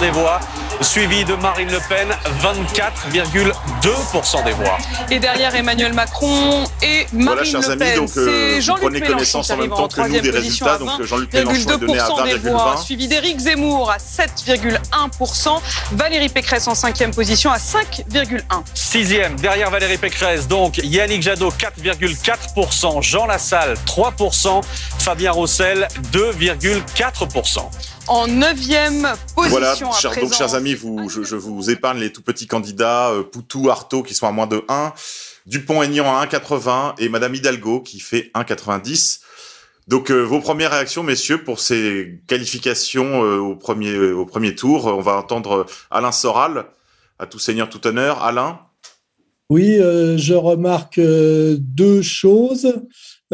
[0.00, 0.38] des voix,
[0.80, 2.08] suivi de Marine Le Pen,
[2.40, 4.78] 24,2% des voix.
[5.10, 8.82] Et derrière Emmanuel Macron et Marine voilà, chers Le Pen, donc euh, c'est vous Jean-Luc
[8.82, 10.74] prenez Mélenchon connaissance qui en même arrive en temps que nous troisième des position résultats.
[10.74, 12.84] à Donc Jean-Luc Mélenchon est donné à 20,2% des voix, 20,20.
[12.84, 15.60] suivi d'Éric Zemmour à 7,1%,
[15.92, 18.40] Valérie Pécresse en cinquième position à 5,1%.
[18.72, 24.60] Sixième, derrière Valérie Pécresse, donc Yannick Jadot, 4,4%, Jean Lassalle, 3%,
[25.00, 27.68] Fabien Roussel, 2,4%.
[28.08, 29.58] En neuvième position.
[29.58, 30.26] Voilà, à chers, présent.
[30.26, 34.02] donc chers amis, vous, je, je vous épargne les tout petits candidats, euh, Poutou, Artaud
[34.02, 34.92] qui sont à moins de 1,
[35.46, 39.20] Dupont-Aignan à 1,80 et Madame Hidalgo qui fait 1,90.
[39.88, 44.54] Donc euh, vos premières réactions, messieurs, pour ces qualifications euh, au premier euh, au premier
[44.54, 44.86] tour.
[44.86, 46.66] On va entendre Alain Soral,
[47.18, 48.22] à tout seigneur, tout honneur.
[48.22, 48.60] Alain?
[49.50, 52.74] Oui, euh, je remarque euh, deux choses.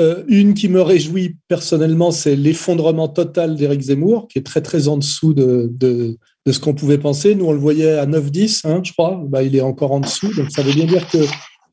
[0.01, 4.89] Euh, une qui me réjouit personnellement, c'est l'effondrement total d'Éric Zemmour, qui est très très
[4.89, 6.17] en dessous de,
[6.51, 7.35] ce qu'on pouvait penser.
[7.35, 9.23] Nous, on le voyait à 9-10, hein, je crois.
[9.29, 10.35] Bah, il est encore en dessous.
[10.35, 11.19] Donc ça veut bien dire que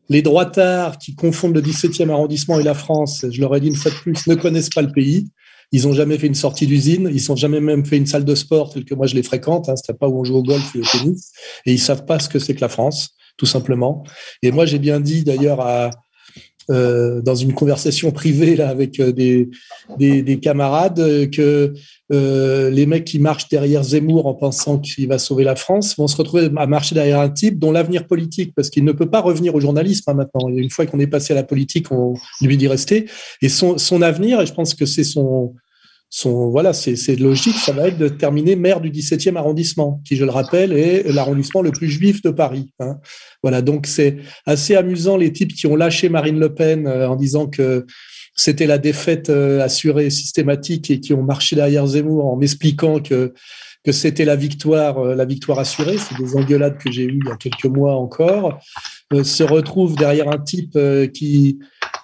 [0.09, 3.75] les droitards qui confondent le 17e arrondissement et la France, je leur ai dit une
[3.75, 5.29] fois de plus, ne connaissent pas le pays.
[5.71, 8.35] Ils n'ont jamais fait une sortie d'usine, ils n'ont jamais même fait une salle de
[8.35, 10.73] sport telle que moi je les fréquente, hein, c'est pas où on joue au golf
[10.75, 11.33] et au tennis,
[11.65, 14.05] et ils savent pas ce que c'est que la France, tout simplement.
[14.41, 15.89] Et moi j'ai bien dit d'ailleurs à,
[16.69, 19.49] euh, dans une conversation privée là avec euh, des,
[19.97, 21.73] des, des camarades euh, que
[22.13, 26.07] euh, les mecs qui marchent derrière Zemmour en pensant qu'il va sauver la France vont
[26.07, 29.19] se retrouver à marcher derrière un type dont l'avenir politique, parce qu'il ne peut pas
[29.19, 30.47] revenir au journalisme hein, maintenant.
[30.49, 33.09] Une fois qu'on est passé à la politique, on lui dit rester.
[33.41, 35.53] Et son, son avenir, et je pense que c'est son,
[36.09, 40.23] son voilà, c'est logique, ça va être de terminer maire du 17e arrondissement, qui, je
[40.23, 42.71] le rappelle, est l'arrondissement le plus juif de Paris.
[42.79, 42.97] Hein.
[43.43, 47.17] Voilà, donc c'est assez amusant les types qui ont lâché Marine Le Pen euh, en
[47.17, 47.85] disant que
[48.33, 53.33] c'était la défaite euh, assurée systématique et qui ont marché derrière Zemmour en m'expliquant que
[53.83, 55.97] que c'était la victoire, euh, la victoire assurée.
[55.97, 58.59] C'est des engueulades que j'ai eues il y a quelques mois encore.
[59.23, 60.77] Se retrouve derrière un type
[61.13, 61.59] qui,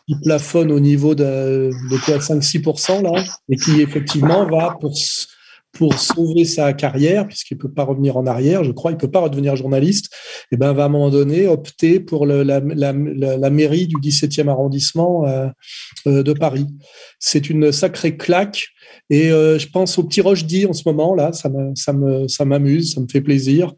[0.07, 4.95] qui plafonne au niveau de, de quoi 5-6% là, et qui effectivement va pour
[5.73, 9.21] pour sauver sa carrière, puisqu'il peut pas revenir en arrière, je crois, il peut pas
[9.21, 10.13] redevenir journaliste,
[10.51, 14.49] et ben va à un moment donné opter pour la, la, la, mairie du 17e
[14.49, 15.47] arrondissement euh,
[16.05, 16.67] euh, de Paris.
[17.17, 18.67] C'est une sacrée claque.
[19.09, 22.27] Et euh, je pense au petit Rochdy en ce moment là, ça me ça me
[22.27, 23.73] ça m'amuse, ça me fait plaisir,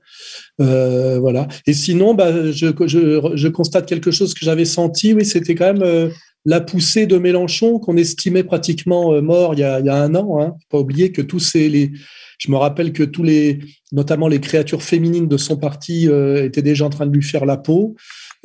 [0.58, 1.48] voilà.
[1.66, 5.74] Et sinon, bah, je, je, je constate quelque chose que j'avais senti, oui, c'était quand
[5.74, 6.12] même
[6.46, 10.40] la poussée de Mélenchon qu'on estimait pratiquement euh, mort il y a, un an.
[10.40, 10.56] Hein.
[10.62, 11.92] Faut pas oublier que tous ces les,
[12.38, 13.60] je me rappelle que tous les,
[13.92, 17.46] notamment les créatures féminines de son parti euh, étaient déjà en train de lui faire
[17.46, 17.96] la peau.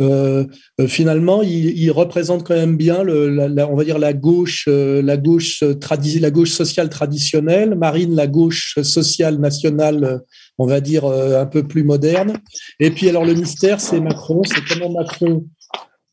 [0.00, 0.46] Euh,
[0.86, 6.30] finalement, il, représente quand même bien, le, on va dire la gauche, la gauche la
[6.30, 7.74] gauche sociale traditionnelle.
[7.74, 10.22] Marine, la gauche sociale nationale,
[10.56, 12.38] on va dire un peu plus moderne.
[12.78, 14.40] Et puis alors le mystère, c'est Macron.
[14.42, 15.44] C'est comment Macron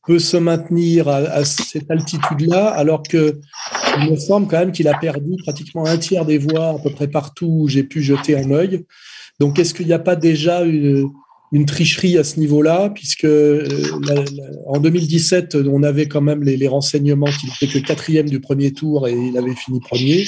[0.08, 3.40] peut se maintenir à, cette altitude-là, alors que
[4.00, 6.90] il me semble quand même qu'il a perdu pratiquement un tiers des voix à peu
[6.90, 8.86] près partout où j'ai pu jeter un œil.
[9.40, 11.12] Donc, est-ce qu'il n'y a pas déjà une,
[11.68, 13.68] tricherie à ce niveau-là, puisque euh,
[14.66, 19.08] en 2017, on avait quand même les, renseignements qu'il n'était que quatrième du premier tour
[19.08, 20.26] et il avait fini premier.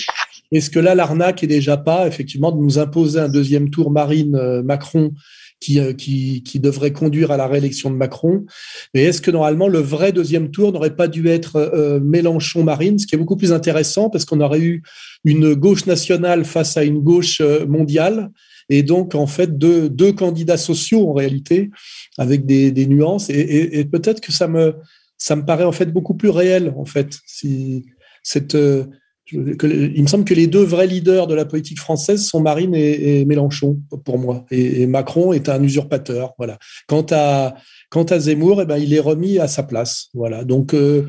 [0.52, 5.13] Est-ce que là, l'arnaque est déjà pas, effectivement, de nous imposer un deuxième tour Marine-Macron
[5.60, 8.45] qui, qui, qui, devrait conduire à la réélection de Macron.
[8.93, 13.08] Et est-ce que normalement le vrai deuxième tour n'aurait pas dû être euh, Mélenchon-Marine, ce
[13.08, 14.84] qui est beaucoup plus intéressant parce qu'on aurait eu
[15.26, 18.32] une gauche nationale face à une gauche mondiale
[18.69, 21.69] et donc en fait deux, deux candidats sociaux en réalité
[22.17, 24.76] avec des, des nuances et, et, et peut-être que ça me
[25.17, 27.86] ça me paraît en fait beaucoup plus réel en fait si
[28.24, 28.86] cette euh,
[29.32, 33.26] il me semble que les deux vrais leaders de la politique française sont Marine et,
[33.26, 34.46] Mélenchon pour moi.
[34.52, 36.58] Et, Macron est un usurpateur voilà.
[36.88, 37.56] Quant à
[37.89, 40.44] quant à Zemmour eh ben il est remis à sa place voilà.
[40.44, 41.08] Donc euh,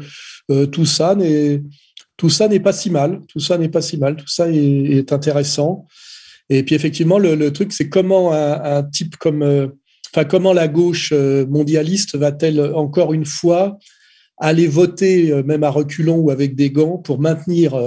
[0.51, 1.63] euh, tout ça n'est
[2.17, 5.13] tout ça n'est pas si mal tout ça n'est pas si mal tout ça est,
[5.13, 5.87] intéressant.
[6.53, 9.69] Et puis effectivement, le, truc, c'est comment un, type comme, euh,
[10.13, 11.13] enfin comment la gauche
[11.49, 13.79] mondialiste va-t-elle encore une fois
[14.41, 17.79] aller voter, euh, même à reculons ou avec des gants, pour maintenir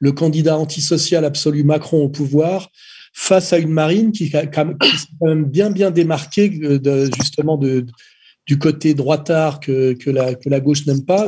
[0.00, 2.70] le candidat antisocial absolu Macron au pouvoir
[3.14, 4.74] face à une marine qui, s'est quand
[5.22, 7.86] même bien bien démarquée de, justement de,
[8.46, 11.26] du côté droitard que, que, la, que la gauche n'aime pas,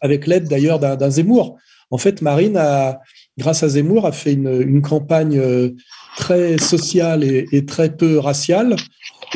[0.00, 1.58] avec l'aide d'ailleurs d'un Zemmour.
[1.90, 3.00] En fait, Marine a,
[3.38, 5.70] grâce à Zemmour, a fait une, une campagne euh,
[6.16, 8.76] très sociale et, très peu raciale.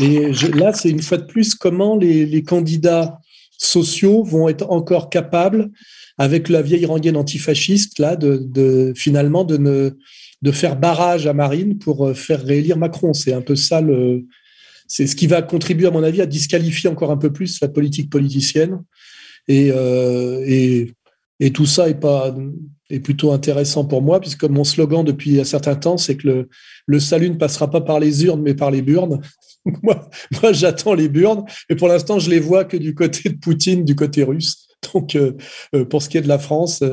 [0.01, 3.18] Et là, c'est une fois de plus comment les, candidats
[3.59, 5.70] sociaux vont être encore capables,
[6.16, 9.90] avec la vieille rengaine antifasciste, là, de, de finalement de, ne,
[10.42, 13.12] de faire barrage à Marine pour euh, faire réélire Macron.
[13.12, 14.24] C'est un peu ça le.
[14.86, 17.68] C'est ce qui va contribuer, à mon avis, à disqualifier encore un peu plus la
[17.68, 18.82] politique politicienne.
[19.46, 20.94] Et, euh, et,
[21.40, 22.34] et tout ça est pas
[22.90, 26.48] est plutôt intéressant pour moi, puisque mon slogan depuis un certain temps, c'est que le,
[26.86, 29.20] le salut ne passera pas par les urnes, mais par les burnes.
[29.82, 30.08] moi,
[30.42, 33.84] moi j'attends les burnes, et pour l'instant, je les vois que du côté de Poutine,
[33.84, 34.68] du côté russe.
[34.94, 35.18] Donc,
[35.90, 36.84] pour ce qui est de la France,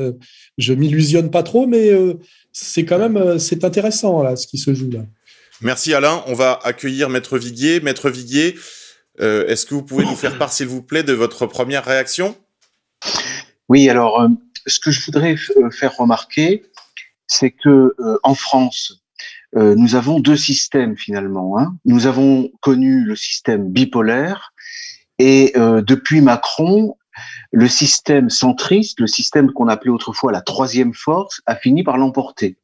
[0.58, 1.92] je m'illusionne pas trop, mais
[2.52, 5.02] c'est quand même c'est intéressant là, ce qui se joue là.
[5.60, 6.24] Merci Alain.
[6.26, 7.78] On va accueillir Maître Viguier.
[7.80, 8.56] Maître Viguier,
[9.20, 12.36] est-ce que vous pouvez nous faire part, s'il vous plaît, de votre première réaction?
[13.68, 14.28] Oui, alors,
[14.66, 15.36] ce que je voudrais
[15.70, 16.64] faire remarquer,
[17.28, 19.05] c'est que en France,
[19.56, 21.58] euh, nous avons deux systèmes finalement.
[21.58, 21.76] Hein.
[21.84, 24.52] Nous avons connu le système bipolaire
[25.18, 26.96] et euh, depuis Macron,
[27.52, 32.58] le système centriste, le système qu'on appelait autrefois la troisième force, a fini par l'emporter.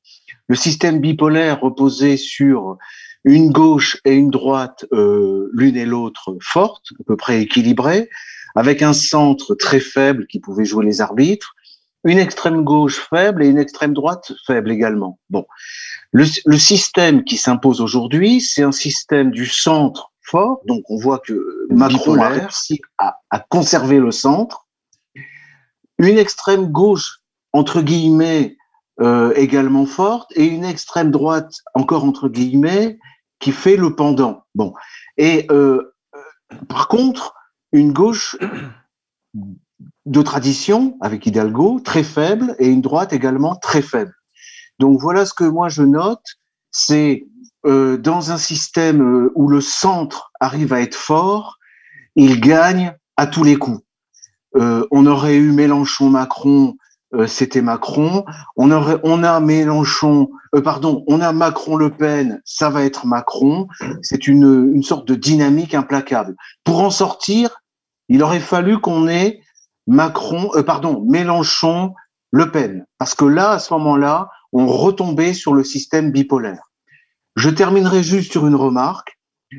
[0.48, 2.76] Le système bipolaire reposait sur
[3.24, 8.10] une gauche et une droite, euh, l'une et l'autre fortes, à peu près équilibrées,
[8.54, 11.54] avec un centre très faible qui pouvait jouer les arbitres,
[12.04, 15.20] une extrême gauche faible et une extrême droite faible également.
[15.30, 15.46] Bon,
[16.12, 20.60] le, le système qui s'impose aujourd'hui, c'est un système du centre fort.
[20.66, 24.66] Donc, on voit que Macron a réussi à, à, conserver le centre.
[25.98, 27.20] Une extrême gauche,
[27.52, 28.56] entre guillemets,
[29.00, 32.98] euh, également forte, et une extrême droite, encore entre guillemets,
[33.40, 34.44] qui fait le pendant.
[34.54, 34.74] Bon.
[35.16, 35.94] Et euh,
[36.68, 37.34] par contre,
[37.72, 38.36] une gauche
[40.04, 44.12] de tradition, avec Hidalgo, très faible, et une droite également très faible.
[44.82, 46.24] Donc voilà ce que moi je note,
[46.72, 47.24] c'est
[47.64, 51.60] euh, dans un système euh, où le centre arrive à être fort,
[52.16, 53.80] il gagne à tous les coups.
[54.56, 56.76] Euh, on aurait eu Mélenchon-Macron,
[57.28, 58.24] c'était Macron.
[58.56, 60.30] On aurait, on a Mélenchon,
[60.64, 63.68] pardon, on a Macron-Le Pen, ça va être Macron.
[64.00, 66.34] C'est une, une sorte de dynamique implacable.
[66.64, 67.50] Pour en sortir,
[68.08, 69.42] il aurait fallu qu'on ait
[69.86, 71.94] Macron, pardon, Mélenchon,
[72.32, 76.70] Le Pen, parce que là, à ce moment-là, on retombait sur le système bipolaire.
[77.36, 79.18] Je terminerai juste sur une remarque,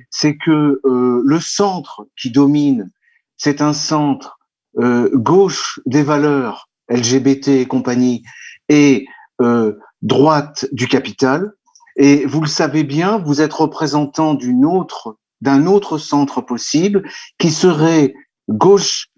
[0.10, 2.92] c'est que euh, le centre qui domine,
[3.38, 4.40] c'est un centre
[4.80, 8.24] euh, gauche des valeurs LGBT et compagnie
[8.70, 9.06] et
[9.42, 11.54] euh, droite du capital.
[11.96, 17.52] Et vous le savez bien, vous êtes représentant d'une autre, d'un autre centre possible qui
[17.52, 18.14] serait
[18.50, 19.10] gauche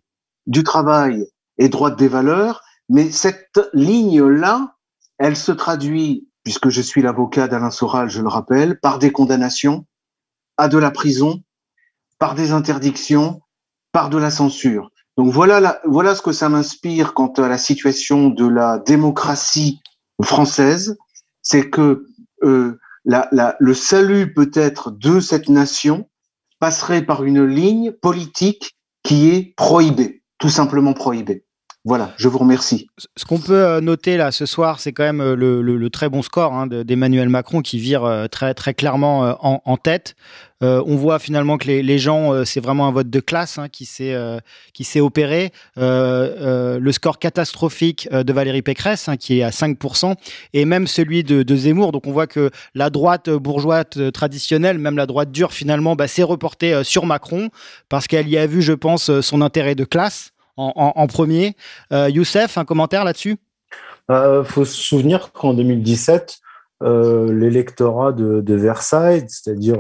[0.46, 1.26] du travail
[1.58, 2.62] et droite des valeurs.
[2.90, 4.75] Mais cette ligne-là,
[5.18, 9.86] elle se traduit, puisque je suis l'avocat d'Alain Soral, je le rappelle, par des condamnations
[10.58, 11.44] à de la prison,
[12.20, 13.42] par des interdictions,
[13.92, 14.92] par de la censure.
[15.18, 19.80] Donc voilà, voilà ce que ça m'inspire quant à la situation de la démocratie
[20.22, 20.98] française,
[21.42, 22.06] c'est que
[22.44, 26.10] euh, le salut peut-être de cette nation
[26.60, 31.45] passerait par une ligne politique qui est prohibée, tout simplement prohibée.
[31.88, 32.88] Voilà, je vous remercie.
[33.16, 36.24] Ce qu'on peut euh, noter là ce soir, c'est quand même euh, le, très bon
[36.24, 40.16] score hein, d'Emmanuel Macron qui vire euh, très très clairement en, tête.
[40.62, 45.00] On voit finalement que les, gens, c'est vraiment un vote de classe hein, qui s'est
[45.00, 45.52] opéré.
[45.78, 50.16] le score catastrophique de Valérie Pécresse hein, qui est à 5%
[50.54, 51.92] et même celui de, de, Zemmour.
[51.92, 56.24] Donc on voit que la droite bourgeoise traditionnelle, même la droite dure finalement, bah, s'est
[56.24, 57.50] reportée sur Macron
[57.88, 61.56] parce qu'elle y a vu, je pense, son intérêt de classe en, premier.
[61.92, 63.38] Euh, Youssef, un commentaire là-dessus?
[64.10, 66.38] Il euh, faut se souvenir qu'en 2017,
[66.84, 69.80] euh, l'électorat de, Versailles, c'est-à-dire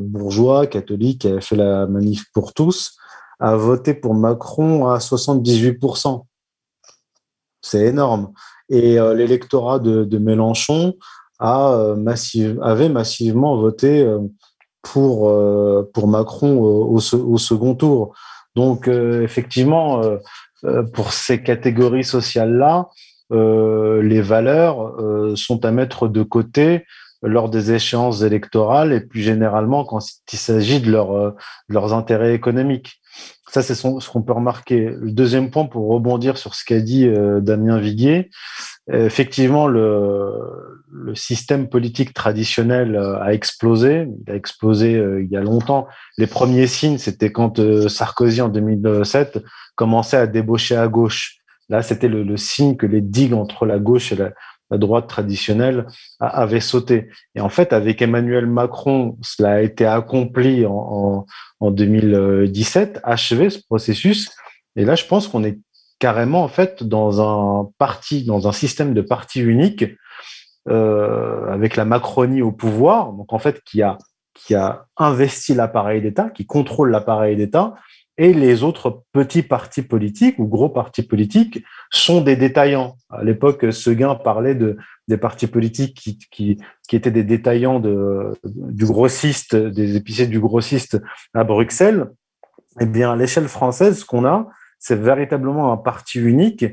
[0.00, 2.96] bourgeois, catholique, qui avait fait la manif pour tous,
[3.40, 6.24] a voté pour Macron à 78%.
[7.60, 8.32] C'est énorme.
[8.68, 10.94] Et l'électorat de, Mélenchon
[11.38, 11.94] a,
[12.62, 14.06] avait massivement voté
[14.82, 15.28] pour,
[16.06, 18.14] Macron au second tour.
[18.54, 20.18] Donc, euh, effectivement, euh,
[20.64, 22.88] euh, pour ces catégories sociales-là,
[23.30, 24.94] les valeurs
[25.36, 26.84] sont à mettre de côté
[27.22, 31.34] lors des échéances électorales et plus généralement quand il s'agit de, leur, de
[31.70, 33.00] leurs intérêts économiques.
[33.52, 34.94] Ça, c'est ce qu'on peut remarquer.
[34.98, 37.06] Le deuxième point, pour rebondir sur ce qu'a dit
[37.40, 38.30] Damien Viguier,
[38.90, 40.30] effectivement, le,
[40.92, 44.08] le système politique traditionnel euh, a explosé.
[44.26, 45.88] Il a explosé euh, il y a longtemps.
[46.18, 49.42] Les premiers signes, c'était quand euh, Sarkozy, en 2007,
[49.74, 51.38] commençait à débaucher à gauche.
[51.70, 54.32] Là, c'était le, le, signe que les digues entre la gauche et la
[54.78, 55.86] droite traditionnelle
[56.20, 57.08] avaient sauté.
[57.34, 61.24] Et en fait, avec Emmanuel Macron, cela a été accompli en
[61.60, 64.30] 2017, achevé ce processus.
[64.76, 65.58] Et là, je pense qu'on est
[66.02, 69.84] carrément en fait dans un parti, dans un système de parti unique
[70.68, 73.98] euh, avec la Macronie au pouvoir, donc en fait qui a,
[74.34, 77.74] qui a investi l'appareil d'État, qui contrôle l'appareil d'État,
[78.22, 82.96] et les autres petits partis politiques ou gros partis politiques sont des détaillants.
[83.10, 84.76] À l'époque, Seguin parlait de,
[85.08, 86.58] des partis politiques qui,
[86.92, 87.82] étaient des détaillants
[88.44, 91.02] du grossiste, des épiciers du grossiste
[91.34, 92.12] à Bruxelles.
[92.80, 94.48] Eh bien, à l'échelle française, ce qu'on a,
[94.78, 96.64] c'est véritablement un parti unique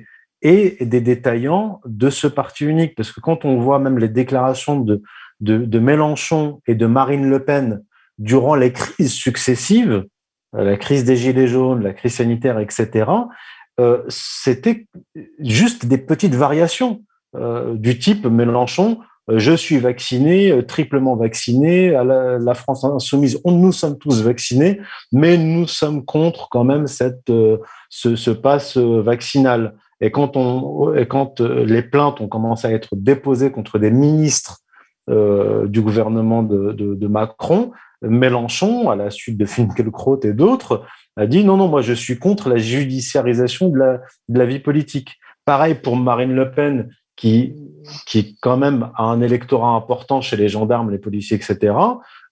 [0.43, 2.93] et des détaillants de ce parti unique.
[2.93, 7.81] Parce que quand on voit même les déclarations de, Mélenchon et de Marine Le Pen
[8.19, 10.05] durant les crises successives,
[10.53, 13.11] la crise des Gilets jaunes, la crise sanitaire, etc.,
[13.79, 14.87] euh, c'était
[15.39, 17.01] juste des petites variations
[17.35, 18.99] euh, du type Mélenchon,
[19.31, 24.81] je suis vacciné, triplement vacciné, à la, France insoumise, on, nous sommes tous vaccinés,
[25.11, 27.31] mais nous sommes contre quand même cette,
[27.89, 29.75] ce, ce passe vaccinal.
[30.01, 34.61] Et quand, on, et quand les plaintes ont commencé à être déposées contre des ministres
[35.09, 37.71] euh, du gouvernement de, de, de, Macron,
[38.01, 40.85] Mélenchon, à la suite de Finkielkraut et d'autres,
[41.17, 44.59] a dit non, non, moi je suis contre la judiciarisation de la, de la vie
[44.59, 45.17] politique.
[45.45, 47.55] Pareil pour Marine Le Pen, qui,
[48.05, 51.73] qui quand même a un électorat important chez les gendarmes, les policiers, etc.,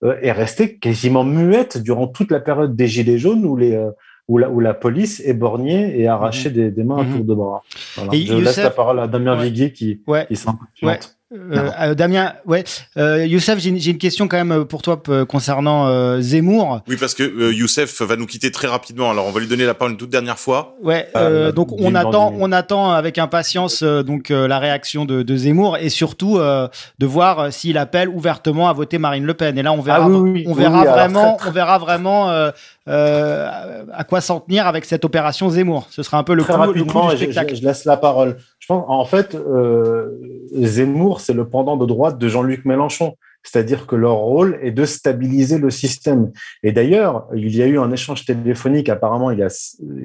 [0.04, 3.92] euh, est restée quasiment muette durant toute la période des Gilets jaunes où les, euh,
[4.28, 6.54] où la, où la police éborgnait et arrachait mmh.
[6.54, 7.16] des, des, mains à mmh.
[7.16, 7.64] tour de bras.
[7.96, 8.12] Voilà.
[8.14, 10.26] Je laisse la parole à Damien Viguier qui, ouais.
[10.28, 11.00] qui ouais.
[11.34, 12.64] Euh, euh, Damien, ouais,
[12.96, 16.80] euh, Youssef, j'ai une question quand même pour toi concernant euh, Zemmour.
[16.88, 19.12] Oui, parce que Youssef va nous quitter très rapidement.
[19.12, 20.78] Alors, on va lui donner la parole une toute dernière fois.
[20.82, 21.10] Ouais.
[21.54, 26.38] donc, on attend, on attend avec impatience donc la réaction de, de, Zemmour et surtout
[26.40, 29.58] de voir s'il appelle ouvertement à voter Marine Le Pen.
[29.58, 32.30] Et là, on verra, ah oui, oui, on verra vraiment, on verra vraiment
[32.88, 35.88] à quoi s'en tenir avec cette opération Zemmour.
[35.90, 37.56] Ce sera un peu le, coup, le coup, du spectacle.
[37.56, 38.38] Je, je, laisse la parole.
[38.60, 39.38] Je pense, en fait,
[40.54, 43.16] Zemmour c'est le pendant de droite de Jean-Luc Mélenchon.
[43.44, 46.32] C'est-à-dire que leur rôle est de stabiliser le système.
[46.64, 49.48] Et d'ailleurs, il y a eu un échange téléphonique apparemment il y a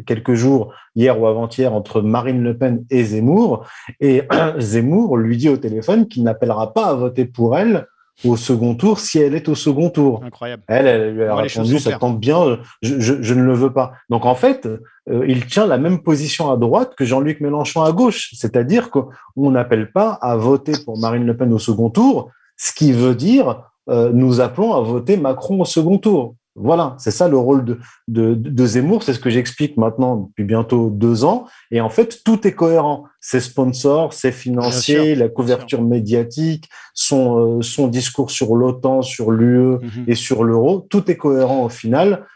[0.07, 3.67] quelques jours, hier ou avant-hier, entre Marine Le Pen et Zemmour.
[4.01, 4.23] Et
[4.59, 7.89] Zemmour lui dit au téléphone qu'il n'appellera pas à voter pour elle
[8.25, 10.23] au second tour si elle est au second tour.
[10.25, 10.63] Incroyable.
[10.69, 13.93] Elle, elle lui a répondu, ça tombe bien, je, je, je, ne le veux pas.
[14.11, 17.93] Donc en fait, euh, il tient la même position à droite que Jean-Luc Mélenchon à
[17.93, 22.73] gauche, c'est-à-dire qu'on n'appelle pas à voter pour Marine Le Pen au second tour, ce
[22.73, 26.37] qui veut dire euh, nous appelons à voter Macron au second tour.
[26.55, 27.79] Voilà, c'est ça le rôle de,
[28.09, 31.47] de, de Zemmour, c'est ce que j'explique maintenant depuis bientôt deux ans.
[31.71, 33.05] Et en fait, tout est cohérent.
[33.21, 39.77] Ses sponsors, ses financiers, la couverture médiatique, son, euh, son discours sur l'OTAN, sur l'UE
[39.77, 40.05] mm-hmm.
[40.09, 42.27] et sur l'euro, tout est cohérent au final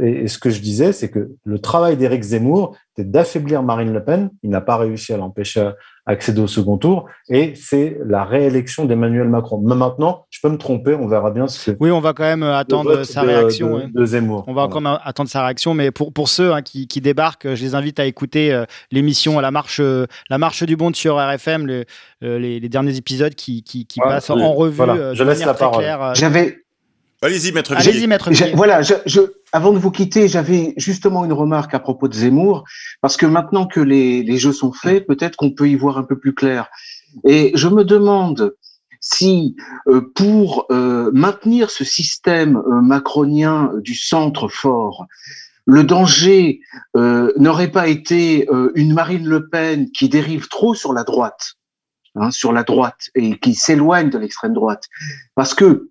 [0.00, 4.04] et ce que je disais, c'est que le travail d'Éric Zemmour, c'était d'affaiblir Marine Le
[4.04, 4.30] Pen.
[4.44, 5.70] Il n'a pas réussi à l'empêcher
[6.06, 7.06] d'accéder au second tour.
[7.28, 9.60] Et c'est la réélection d'Emmanuel Macron.
[9.64, 11.76] Mais maintenant, je peux me tromper, on verra bien ce que.
[11.80, 13.90] Oui, on va quand même attendre sa réaction.
[13.92, 14.44] De, Zemmour.
[14.46, 15.74] On va quand même attendre sa réaction.
[15.74, 19.40] Mais pour, pour ceux hein, qui, qui, débarquent, je les invite à écouter euh, l'émission
[19.40, 21.84] La Marche, euh, la marche du Bond sur RFM, le,
[22.22, 24.76] euh, les, les, derniers épisodes qui, qui, qui ouais, passent en revue.
[24.76, 25.84] Voilà, je laisse la parole.
[26.14, 26.58] J'avais
[27.20, 29.20] Allez-y, maître Allez-y, maître Voilà, je, je,
[29.52, 32.64] avant de vous quitter, j'avais justement une remarque à propos de Zemmour,
[33.00, 36.02] parce que maintenant que les, les jeux sont faits, peut-être qu'on peut y voir un
[36.04, 36.68] peu plus clair.
[37.24, 38.54] Et je me demande
[39.00, 45.06] si, euh, pour euh, maintenir ce système euh, macronien du centre fort,
[45.66, 46.60] le danger
[46.96, 51.54] euh, n'aurait pas été euh, une Marine Le Pen qui dérive trop sur la droite,
[52.16, 54.84] hein, sur la droite, et qui s'éloigne de l'extrême droite,
[55.34, 55.90] parce que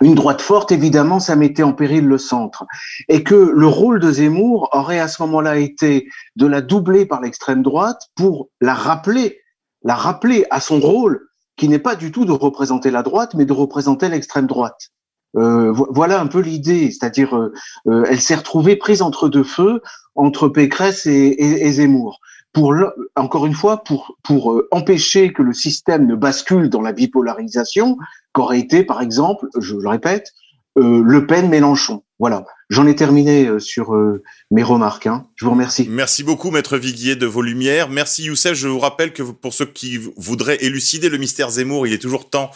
[0.00, 2.64] une droite forte, évidemment, ça mettait en péril le centre.
[3.08, 7.20] Et que le rôle de Zemmour aurait à ce moment-là été de la doubler par
[7.20, 9.40] l'extrême droite pour la rappeler,
[9.82, 11.26] la rappeler à son rôle,
[11.56, 14.90] qui n'est pas du tout de représenter la droite, mais de représenter l'extrême droite.
[15.36, 17.52] Euh, voilà un peu l'idée, c'est-à-dire euh,
[17.86, 19.82] euh, elle s'est retrouvée prise entre deux feux,
[20.14, 22.20] entre Pécresse et, et, et Zemmour
[22.52, 22.74] pour
[23.14, 27.96] encore une fois pour pour euh, empêcher que le système ne bascule dans la bipolarisation
[28.32, 30.32] qu'aurait été par exemple, je le répète,
[30.78, 32.02] euh, Le Pen Mélenchon.
[32.18, 35.06] Voilà, j'en ai terminé euh, sur euh, mes remarques.
[35.06, 35.26] Hein.
[35.36, 35.86] Je vous remercie.
[35.88, 37.88] Merci beaucoup, maître Viguier, de vos lumières.
[37.88, 38.54] Merci Youssef.
[38.54, 42.28] Je vous rappelle que pour ceux qui voudraient élucider le mystère Zemmour, il est toujours
[42.28, 42.50] temps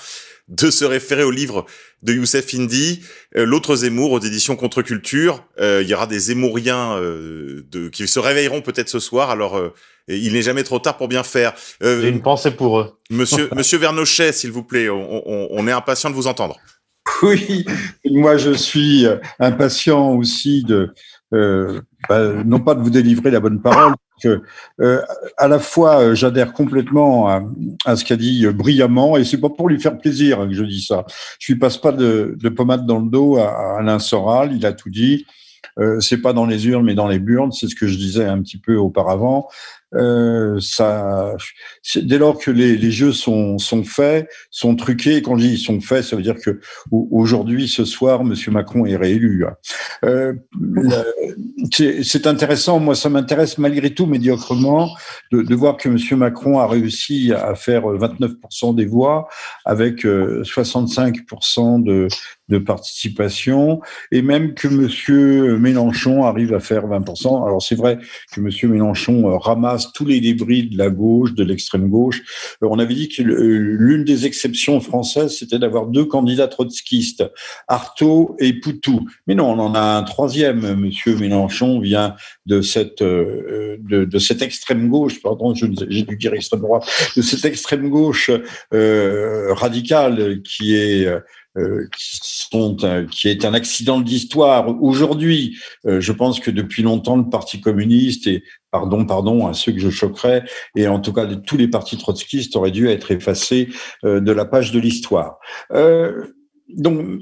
[0.48, 1.66] de se référer au livre
[2.02, 3.00] de Youssef Indy,
[3.36, 5.44] euh, l'autre Zemmour aux éditions Contre-Culture.
[5.60, 9.30] Euh, il y aura des Zemmouriens euh, de, qui se réveilleront peut-être ce soir.
[9.30, 9.60] Alors,
[10.08, 11.54] il n'est jamais trop tard pour bien faire.
[11.80, 12.98] J'ai une pensée pour eux.
[13.10, 16.58] Monsieur, Monsieur Vernochet, s'il vous plaît, on, on, on est impatient de vous entendre.
[17.22, 17.64] Oui,
[18.04, 19.06] moi je suis
[19.40, 20.92] impatient aussi de,
[21.32, 23.94] euh, bah, non pas de vous délivrer la bonne parole,
[24.26, 25.02] euh,
[25.36, 27.28] à la fois euh, j'adhère complètement
[27.84, 30.64] à, ce qu'a dit euh, brillamment, et c'est pas pour lui faire plaisir que je
[30.64, 31.04] dis ça.
[31.38, 34.72] Je lui passe pas de, de pommade dans le dos à, Alain Soral, il a
[34.72, 35.26] tout dit.
[36.00, 38.42] C'est pas dans les urnes mais dans les burnes, c'est ce que je disais un
[38.42, 39.48] petit peu auparavant.
[39.94, 41.34] Euh, ça,
[41.96, 45.80] dès lors que les, les, jeux sont, sont faits, sont truqués, quand je dis sont
[45.80, 49.44] faits, ça veut dire que aujourd'hui, ce soir, Monsieur Macron est réélu.
[50.04, 50.32] Euh,
[51.72, 54.94] c'est intéressant, moi ça m'intéresse malgré tout médiocrement
[55.30, 59.28] de, de, voir que Monsieur Macron a réussi à faire 29% des voix
[59.64, 62.08] avec 65% euh, de,
[62.52, 63.80] de participation
[64.12, 67.46] et même que Monsieur Mélenchon arrive à faire 20%.
[67.46, 67.98] Alors c'est vrai
[68.32, 72.22] que Monsieur Mélenchon euh, ramasse tous les débris de la gauche, de l'extrême gauche.
[72.62, 77.24] Euh, on avait dit que l'une des exceptions françaises, c'était d'avoir deux candidats trotskistes,
[77.68, 79.08] Artaud et Poutou.
[79.26, 80.74] Mais non, on en a un troisième.
[80.74, 82.14] Monsieur Mélenchon vient
[82.46, 86.86] de cette euh, de, de cette extrême gauche, pardon, j'ai dû dire extrême droite,
[87.16, 88.30] de cette extrême gauche
[88.74, 91.08] euh, radicale qui est
[91.58, 92.18] euh, qui,
[92.50, 92.76] sont,
[93.10, 94.82] qui est un accident d'histoire.
[94.82, 99.72] Aujourd'hui, euh, je pense que depuis longtemps, le Parti communiste et pardon, pardon à ceux
[99.72, 100.44] que je choquerais,
[100.76, 103.68] et en tout cas tous les partis trotskistes auraient dû être effacés
[104.04, 105.40] euh, de la page de l'histoire.
[106.70, 107.20] donc,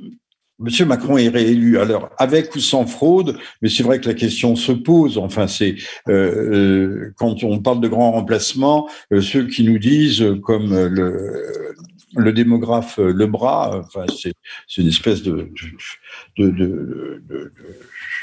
[0.61, 4.57] Monsieur Macron est réélu, alors avec ou sans fraude, mais c'est vrai que la question
[4.57, 5.17] se pose.
[5.17, 5.75] Enfin, c'est
[6.09, 8.87] euh, quand on parle de grands remplacements,
[9.23, 11.75] ceux qui nous disent, comme le,
[12.17, 14.35] le démographe Lebras, enfin, c'est
[14.79, 15.51] une espèce de,
[16.37, 17.23] de, de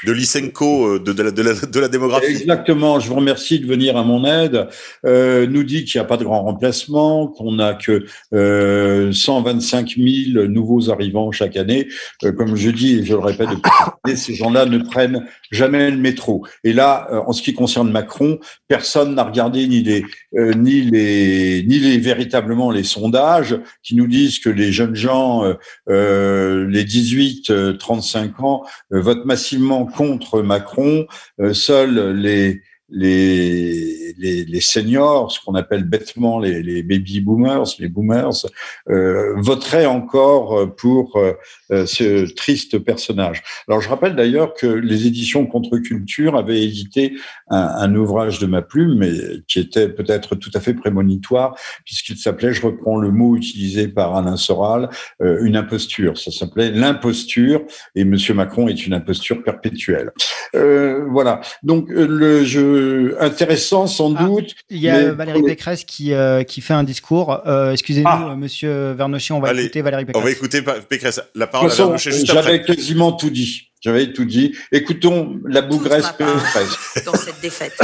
[0.04, 2.26] de Lysenko euh, de, de, la, de, la, de, la, démographie.
[2.26, 4.68] Exactement, je vous remercie de venir à mon aide.
[5.04, 9.96] Euh, nous dit qu'il n'y a pas de grand remplacement, qu'on n'a que euh, 125
[9.96, 11.88] 000 nouveaux arrivants chaque année.
[12.24, 15.96] Euh, comme je dis et je le répète depuis ces gens-là ne prennent jamais le
[15.96, 16.46] métro.
[16.64, 18.38] Et là, euh, en ce qui concerne Macron,
[18.68, 20.04] personne n'a regardé ni les,
[20.36, 25.42] euh, ni les ni les véritablement les sondages qui nous disent que les jeunes gens,
[25.86, 31.06] les 18-35 ans, votent massivement contre Macron.
[31.40, 37.64] Euh, seuls les les, les, les, seniors, ce qu'on appelle bêtement les, les, baby boomers,
[37.78, 38.46] les boomers,
[38.88, 43.42] euh, voteraient encore pour euh, ce triste personnage.
[43.68, 47.14] Alors je rappelle d'ailleurs que les éditions Contre-Culture avaient édité
[47.48, 49.12] un, un, ouvrage de ma plume, mais
[49.46, 54.16] qui était peut-être tout à fait prémonitoire, puisqu'il s'appelait, je reprends le mot utilisé par
[54.16, 54.88] Alain Soral,
[55.20, 56.16] euh, une imposture.
[56.18, 57.62] Ça s'appelait l'imposture,
[57.94, 60.12] et Monsieur Macron est une imposture perpétuelle.
[60.54, 61.40] Euh, voilà.
[61.62, 62.44] Donc le
[62.78, 64.54] jeu intéressant sans ah, doute.
[64.70, 67.42] Il y a Valérie Pécresse qui, euh, qui fait un discours.
[67.46, 68.34] Euh, excusez-nous, ah.
[68.36, 70.22] Monsieur Vernochet, on va écouter Valérie Pécresse.
[70.22, 71.20] On va écouter Pécresse.
[71.34, 73.70] La parole à Vernochet juste J'avais quasiment tout dit.
[73.80, 74.56] J'avais tout dit.
[74.72, 77.04] Écoutons la bougresse Pécresse.
[77.04, 77.78] Dans cette défaite.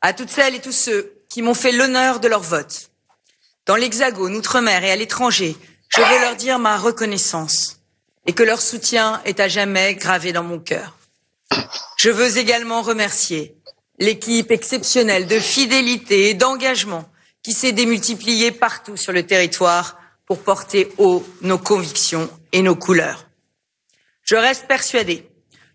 [0.00, 2.90] à toutes celles et tous ceux qui m'ont fait l'honneur de leur vote,
[3.66, 5.56] dans l'Hexagone, Outre-mer et à l'étranger,
[5.88, 7.80] je veux leur dire ma reconnaissance
[8.26, 10.96] et que leur soutien est à jamais gravé dans mon cœur.
[11.96, 13.56] Je veux également remercier
[13.98, 17.08] l'équipe exceptionnelle de fidélité et d'engagement
[17.42, 23.26] qui s'est démultipliée partout sur le territoire pour porter haut nos convictions et nos couleurs.
[24.22, 25.28] Je reste persuadée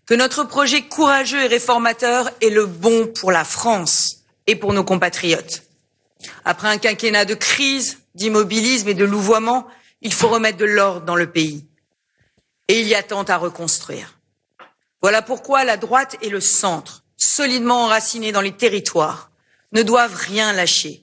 [0.06, 4.82] que notre projet courageux et réformateur est le bon pour la France et pour nos
[4.82, 5.62] compatriotes.
[6.44, 9.66] Après un quinquennat de crise, d'immobilisme et de louvoiement,
[10.02, 11.66] il faut remettre de l'ordre dans le pays.
[12.66, 14.19] Et il y a tant à reconstruire.
[15.02, 19.30] Voilà pourquoi la droite et le centre, solidement enracinés dans les territoires,
[19.72, 21.02] ne doivent rien lâcher,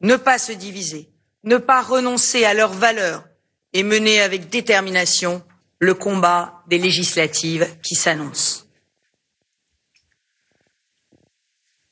[0.00, 1.08] ne pas se diviser,
[1.44, 3.24] ne pas renoncer à leurs valeurs
[3.72, 5.42] et mener avec détermination
[5.78, 8.64] le combat des législatives qui s'annoncent.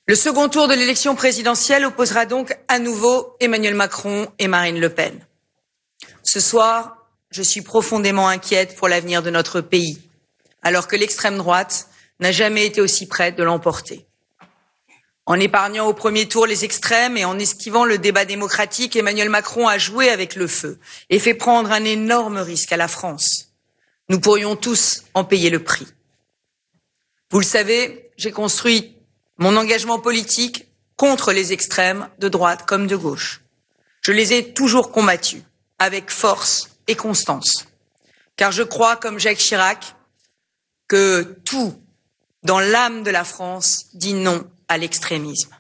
[0.07, 4.91] Le second tour de l'élection présidentielle opposera donc à nouveau Emmanuel Macron et Marine Le
[4.91, 5.27] Pen.
[6.23, 10.03] Ce soir, je suis profondément inquiète pour l'avenir de notre pays
[10.65, 11.89] alors que l'extrême droite
[12.21, 14.07] n'a jamais été aussi prête de l'emporter.
[15.27, 19.69] En épargnant au premier tour les extrêmes et en esquivant le débat démocratique, Emmanuel Macron
[19.69, 23.53] a joué avec le feu et fait prendre un énorme risque à la France.
[24.11, 25.87] Nous pourrions tous en payer le prix.
[27.31, 28.97] Vous le savez, j'ai construit
[29.39, 33.41] mon engagement politique contre les extrêmes de droite comme de gauche.
[34.03, 35.43] Je les ai toujours combattus
[35.79, 37.67] avec force et constance.
[38.37, 39.94] Car je crois, comme Jacques Chirac,
[40.89, 41.75] que tout
[42.43, 45.57] dans l'âme de la France dit non à l'extrémisme.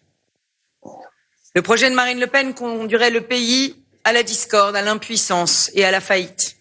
[1.55, 5.85] Le projet de Marine Le Pen conduirait le pays à la discorde, à l'impuissance et
[5.85, 6.57] à la faillite.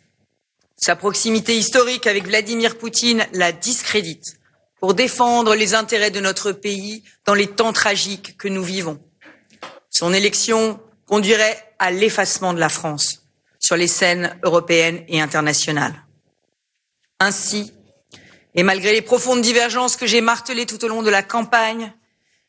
[0.78, 4.38] Sa proximité historique avec Vladimir Poutine la discrédite
[4.80, 9.00] pour défendre les intérêts de notre pays dans les temps tragiques que nous vivons.
[9.90, 13.24] Son élection conduirait à l'effacement de la France
[13.60, 15.96] sur les scènes européennes et internationales.
[17.20, 17.72] Ainsi,
[18.56, 21.94] et malgré les profondes divergences que j'ai martelées tout au long de la campagne,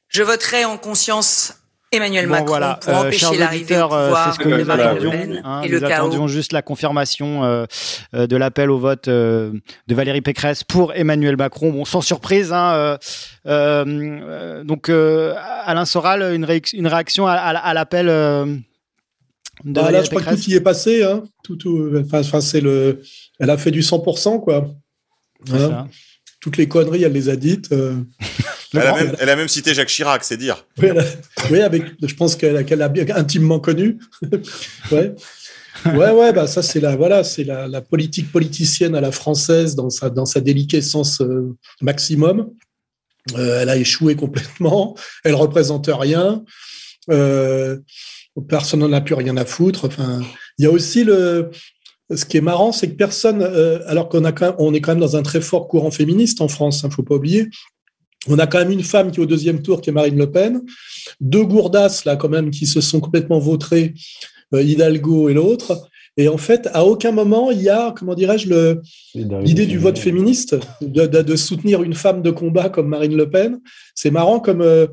[0.08, 1.54] Je voterai en conscience
[1.96, 5.12] Emmanuel Macron voilà, pour empêcher l'arrivée au pouvoir c'est ce que nous attendions.
[5.44, 6.28] Hein, et nous le attendions chaos.
[6.28, 7.66] juste la confirmation euh,
[8.14, 9.52] euh, de l'appel au vote euh,
[9.86, 11.70] de Valérie Pécresse pour Emmanuel Macron.
[11.70, 12.52] Bon, sans surprise.
[12.52, 12.98] Hein,
[13.46, 18.60] euh, donc, Alain Soral, une, ré une réaction à, à, à l'appel de
[19.64, 21.04] bah, Là, je crois que tout y est passé.
[21.04, 21.22] Hein.
[21.44, 23.02] Tout, tout, enfin, c'est le,
[23.38, 24.66] elle a fait du 100%, quoi.
[26.40, 27.72] Toutes les conneries, elle les a dites.
[27.72, 27.96] Euh...
[28.76, 30.66] Elle, a même, elle, a même, cité Jacques Chirac, c'est dire.
[30.78, 31.04] Oui, a,
[31.48, 33.98] oui avec, je pense qu'elle qu a, bien intimement connu.
[34.90, 35.14] ouais.
[35.86, 39.76] Ouais, ouais, bah ça c'est la voilà, c'est la, la, politique politicienne à la française
[39.76, 42.50] dans sa dans sa déliquescence euh, maximum.
[43.36, 44.96] Euh, elle a échoué complètement.
[45.24, 46.44] Elle représente rien.
[47.10, 47.78] Euh,
[48.48, 49.86] personne n'en a plus rien à foutre.
[49.86, 50.20] Enfin,
[50.58, 51.50] il y a aussi le
[52.14, 54.80] ce qui est marrant, c'est que personne, euh, alors qu'on a quand même, on est
[54.80, 57.14] quand même dans un très fort courant féministe en France, il hein, ne faut pas
[57.14, 57.48] oublier.
[58.28, 60.30] On a quand même une femme qui est au deuxième tour, qui est Marine Le
[60.30, 60.62] Pen,
[61.20, 63.94] deux gourdasses là quand même qui se sont complètement vautrées,
[64.54, 65.88] euh, Hidalgo et l'autre.
[66.16, 68.78] Et en fait, à aucun moment il y a, comment dirais-je,
[69.14, 73.28] l'idée du vote féministe, de, de, de, soutenir une femme de combat comme Marine Le
[73.28, 73.60] Pen.
[73.94, 74.86] C'est marrant comme euh,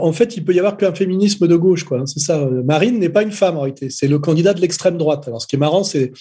[0.00, 2.02] en fait, il peut y avoir qu'un féminisme de gauche, quoi.
[2.06, 2.46] C'est ça.
[2.64, 3.90] Marine n'est pas une femme en réalité.
[3.90, 5.26] C'est le candidat de l'extrême droite.
[5.26, 6.12] Alors, ce qui est marrant, c'est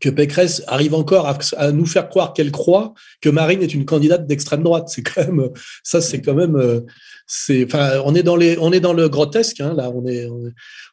[0.00, 1.26] que Pécresse arrive encore
[1.56, 4.88] à, nous faire croire qu'elle croit que Marine est une candidate d'extrême droite.
[4.88, 5.50] C'est quand même
[5.82, 6.82] ça, c'est quand même,
[7.26, 9.60] c'est, enfin, on est dans les, on est dans le grotesque.
[9.60, 10.28] Hein, là, on est,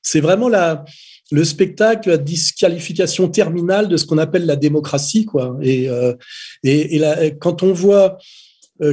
[0.02, 0.86] c'est vraiment la,
[1.32, 5.58] le spectacle, la disqualification terminale de ce qu'on appelle la démocratie, quoi.
[5.62, 6.14] Et, euh,
[6.64, 7.02] et,
[7.40, 8.18] quand on voit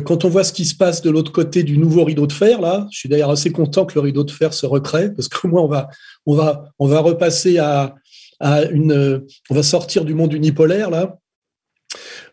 [0.05, 2.61] quand on voit ce qui se passe de l'autre côté du nouveau rideau de fer,
[2.61, 5.49] là, je suis d'ailleurs assez content que le rideau de fer se recrée, parce qu'au
[5.49, 5.89] moins on va,
[6.27, 7.95] on va, on va repasser à,
[8.41, 11.19] à une, on va sortir du monde unipolaire là.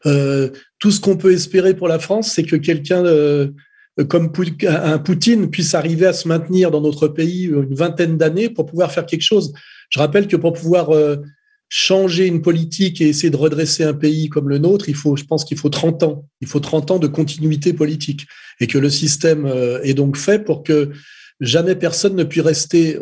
[0.05, 0.49] Euh,
[0.79, 3.51] tout ce qu'on peut espérer pour la France, c'est que quelqu'un euh,
[4.09, 4.31] comme
[4.67, 8.91] un Poutine puisse arriver à se maintenir dans notre pays une vingtaine d'années pour pouvoir
[8.91, 9.53] faire quelque chose.
[9.89, 11.17] Je rappelle que pour pouvoir euh,
[11.69, 15.23] changer une politique et essayer de redresser un pays comme le nôtre, il faut, je
[15.23, 16.25] pense qu'il faut 30 ans.
[16.41, 18.27] Il faut 30 ans de continuité politique
[18.59, 19.51] et que le système
[19.83, 20.91] est donc fait pour que
[21.41, 22.97] jamais personne ne puisse rester,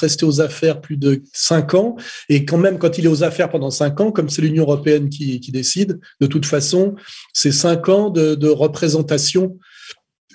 [0.00, 1.96] rester aux affaires plus de cinq ans.
[2.28, 5.08] Et quand même, quand il est aux affaires pendant cinq ans, comme c'est l'Union européenne
[5.08, 6.94] qui, décide, de toute façon,
[7.32, 9.58] c'est cinq ans de, représentation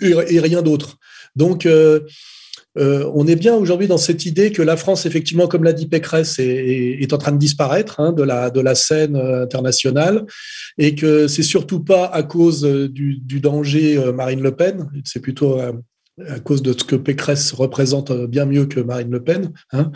[0.02, 0.98] et, et rien d'autre.
[1.36, 2.02] Donc, euh,
[2.78, 5.88] euh, on est bien aujourd'hui dans cette idée que la France, effectivement, comme l'a dit
[5.88, 10.26] Pécresse, est, en train de disparaître hein, de, la, scène internationale
[10.78, 15.60] et que c'est surtout pas à cause du, du danger Marine Le Pen, c'est plutôt
[15.60, 19.92] à cause de ce que Pécresse représente bien mieux que Marine Le Pen, hein,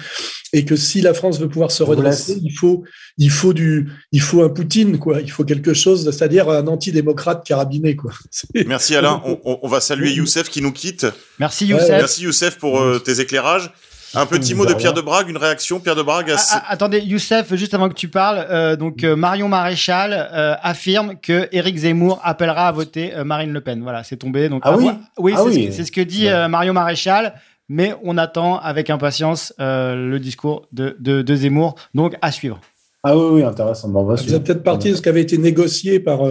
[0.58, 2.84] et que si la France veut pouvoir se redresser, il faut,
[3.20, 5.22] il faut du, il faut un Poutine, quoi.
[5.22, 8.12] Il faut quelque chose, c'est-à-dire un antidémocrate carabiné, quoi.
[8.66, 9.22] Merci Alain.
[9.24, 11.06] On, on, va saluer Youssef qui nous quitte.
[11.40, 11.90] Merci Youssef.
[11.90, 13.72] Ouais, Merci Youssef pour euh, tes éclairages.
[14.16, 16.32] Un petit mot de Pierre de Brague, une réaction, Pierre de Brague.
[16.32, 16.38] À...
[16.52, 21.20] Ah, attendez, Youssef, juste avant que tu parles, euh, donc euh, Marion Maréchal euh, affirme
[21.22, 23.84] que Éric Zemmour appellera à voter Marine Le Pen.
[23.84, 24.50] Voilà, c'est tombé.
[24.50, 25.74] Donc, ah oui, oui, ah c'est oui.
[25.74, 27.36] ce, ce, que dit Marion Maréchal.
[27.70, 31.76] Mais on attend avec impatience le discours de, de, de, Zemmour.
[31.94, 32.62] Donc, à suivre.
[33.04, 33.90] Ah oui, oui, intéressant.
[33.90, 36.22] Bon, on va Vous êtes peut-être parti de ce qui avait été négocié par,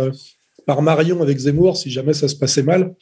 [0.66, 2.94] par Marion avec Zemmour, si jamais ça se passait mal.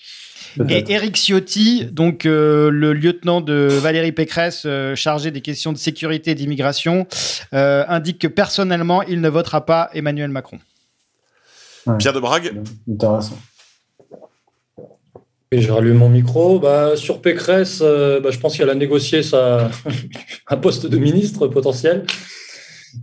[0.68, 5.78] Et Eric Ciotti, donc euh, le lieutenant de Valérie Pécresse euh, chargé des questions de
[5.78, 7.06] sécurité et d'immigration,
[7.54, 10.58] euh, indique que personnellement, il ne votera pas Emmanuel Macron.
[11.86, 11.96] Ouais.
[11.98, 13.36] Pierre de Brague Intéressant.
[15.54, 16.58] Et je rallume mon micro.
[16.58, 19.70] Bah, sur Pécresse, bah, je pense qu'elle a négocié sa...
[20.48, 22.04] un poste de ministre potentiel.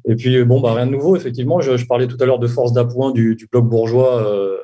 [0.05, 1.61] Et puis, bon, bah, rien de nouveau, effectivement.
[1.61, 4.57] Je, parlais tout à l'heure de force d'appoint du, du, bloc bourgeois euh,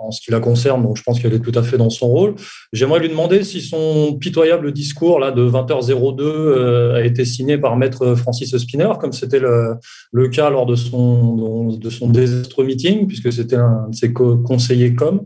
[0.00, 2.08] en ce qui la concerne, donc je pense qu'elle est tout à fait dans son
[2.08, 2.34] rôle.
[2.72, 7.76] J'aimerais lui demander si son pitoyable discours là, de 20h02 euh, a été signé par
[7.76, 9.74] maître Francis Spinner, comme c'était le,
[10.12, 14.94] le, cas lors de son, de son désastre meeting, puisque c'était un de ses conseillers
[14.94, 15.22] com.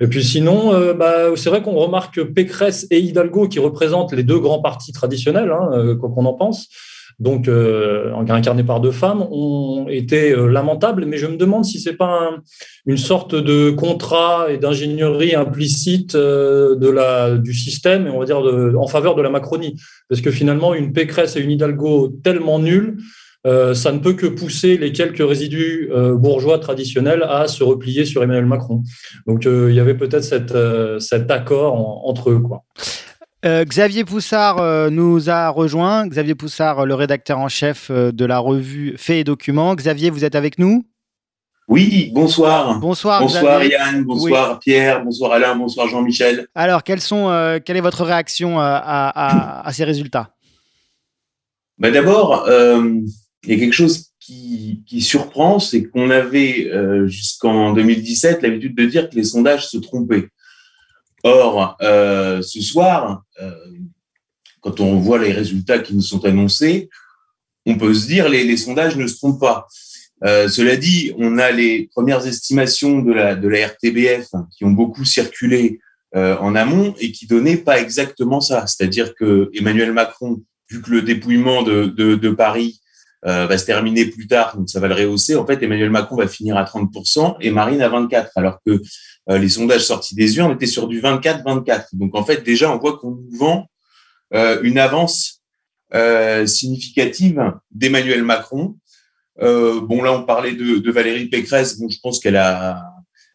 [0.00, 4.12] Et puis sinon, euh, bah, c'est vrai qu'on remarque que Pécresse et Hidalgo, qui représentent
[4.12, 6.68] les deux grands partis traditionnels, hein, quoi qu'on en pense,
[7.20, 11.04] donc euh, incarnés par deux femmes, ont été euh, lamentables.
[11.06, 12.42] Mais je me demande si c'est pas un,
[12.86, 18.24] une sorte de contrat et d'ingénierie implicite euh, de la du système, et on va
[18.24, 19.76] dire de, en faveur de la Macronie,
[20.08, 22.96] parce que finalement une Pécresse et une Hidalgo tellement nulles.
[23.46, 28.06] Euh, ça ne peut que pousser les quelques résidus euh, bourgeois traditionnels à se replier
[28.06, 28.82] sur Emmanuel Macron.
[29.26, 30.54] Donc euh, il y avait peut-être cette,
[30.98, 32.40] cet accord en, entre eux.
[32.40, 32.64] Quoi.
[33.44, 36.06] Euh, Xavier Poussard euh, nous a rejoint.
[36.06, 39.74] Xavier Poussard, le rédacteur en chef de la revue Faits et Documents.
[39.74, 40.86] Xavier, vous êtes avec nous?
[41.68, 42.78] Oui, bonsoir.
[42.78, 43.20] Bonsoir.
[43.20, 46.46] Bonsoir Yann, bonsoir Pierre, bonsoir Alain, bonsoir Jean-Michel.
[46.54, 50.30] Alors, quelles sont, euh, quelle est votre réaction à, à, à ces résultats?
[51.78, 53.00] Ben D'abord, euh,
[53.46, 58.74] il y a quelque chose qui, qui surprend, c'est qu'on avait euh, jusqu'en 2017 l'habitude
[58.74, 60.28] de dire que les sondages se trompaient.
[61.22, 63.50] Or, euh, ce soir, euh,
[64.60, 66.88] quand on voit les résultats qui nous sont annoncés,
[67.66, 69.66] on peut se dire les, les sondages ne se trompent pas.
[70.24, 74.70] Euh, cela dit, on a les premières estimations de la, de la RTBF qui ont
[74.70, 75.80] beaucoup circulé
[76.14, 78.66] euh, en amont et qui donnaient pas exactement ça.
[78.66, 82.80] C'est-à-dire que Emmanuel Macron, vu que le dépouillement de, de, de Paris
[83.26, 85.34] euh, va se terminer plus tard, donc ça va le rehausser.
[85.34, 88.82] En fait, Emmanuel Macron va finir à 30% et Marine à 24%, alors que
[89.30, 91.86] euh, les sondages sortis des urnes étaient sur du 24-24.
[91.94, 93.66] Donc en fait, déjà, on voit qu'on nous vend
[94.34, 95.42] euh, une avance
[95.94, 98.76] euh, significative d'Emmanuel Macron.
[99.40, 101.78] Euh, bon, là, on parlait de, de Valérie Pécresse.
[101.78, 102.82] Bon, je pense qu'elle a,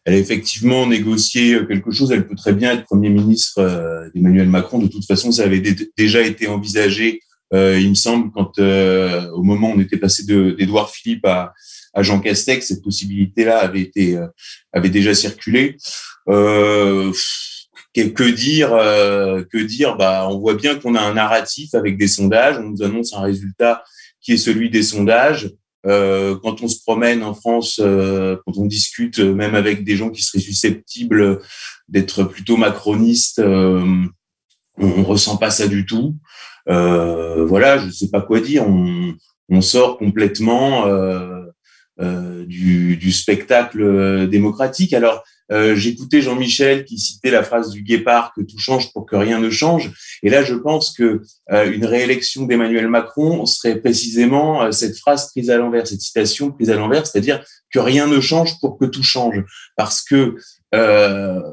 [0.04, 2.12] elle a effectivement négocié quelque chose.
[2.12, 4.78] Elle peut très bien être Premier ministre d'Emmanuel Macron.
[4.78, 5.62] De toute façon, ça avait
[5.96, 10.24] déjà été envisagé euh, il me semble, quand euh, au moment où on était passé
[10.24, 11.52] d'Edouard Philippe à,
[11.94, 14.26] à, Jean Castex, cette possibilité-là avait été euh,
[14.72, 15.76] avait déjà circulé.
[16.28, 17.12] Euh,
[17.94, 19.96] que, dire Que dire?
[19.96, 22.58] Bah, on voit bien qu'on a un narratif avec des sondages.
[22.58, 23.82] On nous annonce un résultat
[24.20, 25.50] qui est celui des sondages.
[25.86, 30.10] Euh, quand on se promène en France, euh, quand on discute même avec des gens
[30.10, 31.40] qui seraient susceptibles
[31.88, 33.82] d'être plutôt macronistes, euh,
[34.76, 36.16] on, on ressent pas ça du tout.
[36.70, 38.66] Euh, voilà, je ne sais pas quoi dire.
[38.68, 41.40] On, sort complètement euh,
[42.00, 44.94] euh, du, spectacle démocratique.
[44.94, 49.16] Alors, euh, j'écoutais Jean-Michel qui citait la phrase du Guépard que tout change pour que
[49.16, 49.90] rien ne change.
[50.22, 55.50] Et là, je pense que une réélection d'Emmanuel Macron serait précisément euh, cette phrase prise
[55.50, 59.02] à l'envers, cette citation prise à l'envers, c'est-à-dire que rien ne change pour que tout
[59.02, 59.44] change,
[59.76, 60.36] parce que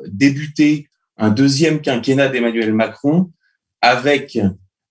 [0.07, 0.87] débuter
[1.17, 3.31] un deuxième quinquennat d'Emmanuel Macron
[3.81, 4.39] avec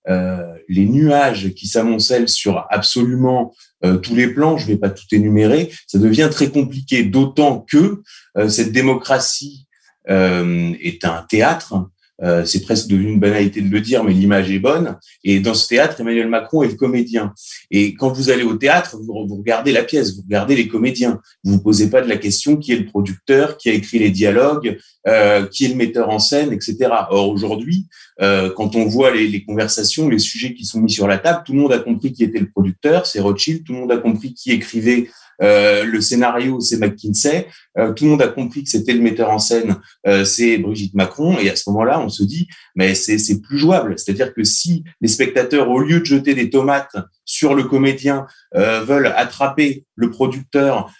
[0.09, 3.53] euh, les nuages qui s'amoncellent sur absolument
[3.85, 7.65] euh, tous les plans, je ne vais pas tout énumérer, ça devient très compliqué, d'autant
[7.69, 8.01] que
[8.37, 9.65] euh, cette démocratie
[10.09, 11.89] est un théâtre
[12.23, 14.97] euh, c'est presque devenu une banalité de le dire, mais l'image est bonne.
[15.23, 17.33] Et dans ce théâtre, Emmanuel Macron est le comédien.
[17.69, 21.19] Et quand vous allez au théâtre, vous, regardez la pièce, vous regardez les comédiens.
[21.43, 24.09] Vous vous posez pas de la question qui est le producteur, qui a écrit les
[24.09, 26.89] dialogues, euh, qui est le metteur en scène, etc.
[27.09, 27.85] Or aujourd'hui,
[28.21, 31.43] euh, quand on voit les, les, conversations, les sujets qui sont mis sur la table,
[31.45, 33.63] tout le monde a compris qui était le producteur, c'est Rothschild.
[33.63, 35.07] Tout le monde a compris qui écrivait
[35.41, 37.47] euh, le scénario, c'est McKinsey.
[37.77, 39.77] Euh, tout le monde a compris que c'était le metteur en scène,
[40.07, 41.37] euh, c'est Brigitte Macron.
[41.39, 43.95] Et à ce moment-là, on se dit, mais c'est plus jouable.
[43.97, 49.13] C'est-à-dire que si les spectateurs, au lieu de jeter des tomates sur le comédien, veulent
[49.15, 50.91] attraper le producteur,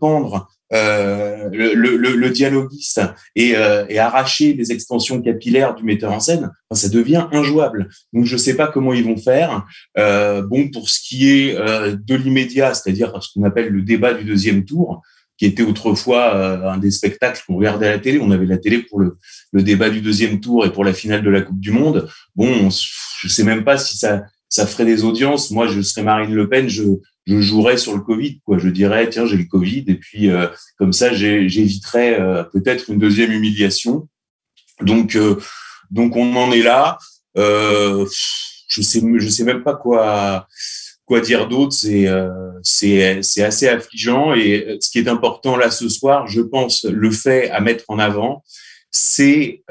[0.00, 3.00] pendre euh, le, le, le, dialoguiste
[3.36, 7.88] et, euh, arracher les extensions capillaires du metteur en scène, ça devient injouable.
[8.12, 9.66] Donc je ne sais pas comment ils vont faire.
[9.98, 14.14] Euh, bon, pour ce qui est euh, de l'immédiat, c'est-à-dire ce qu'on appelle le débat
[14.14, 15.02] du deuxième tour,
[15.36, 18.18] qui était autrefois euh, un des spectacles qu'on regardait à la télé.
[18.20, 19.16] On avait la télé pour le,
[19.52, 22.08] le, débat du deuxième tour et pour la finale de la Coupe du Monde.
[22.36, 25.50] Bon, je sais même pas si ça ça ferait des audiences.
[25.50, 26.84] Moi, je serais Marine Le Pen, je,
[27.26, 28.40] je jouerais sur le Covid.
[28.40, 28.58] Quoi.
[28.58, 30.46] Je dirais, tiens, j'ai le Covid, et puis euh,
[30.78, 34.08] comme ça, j'éviterais euh, peut-être une deuxième humiliation.
[34.80, 35.40] Donc, euh,
[35.90, 36.98] donc on en est là.
[37.36, 40.46] je sais, je sais même pas quoi
[41.06, 41.72] quoi dire d'autre.
[41.72, 42.06] C'est
[42.62, 44.34] c'est c'est assez affligeant.
[44.34, 47.98] Et ce qui est important là ce soir, je pense, le fait à mettre en
[47.98, 48.42] avant,
[48.90, 49.62] c'est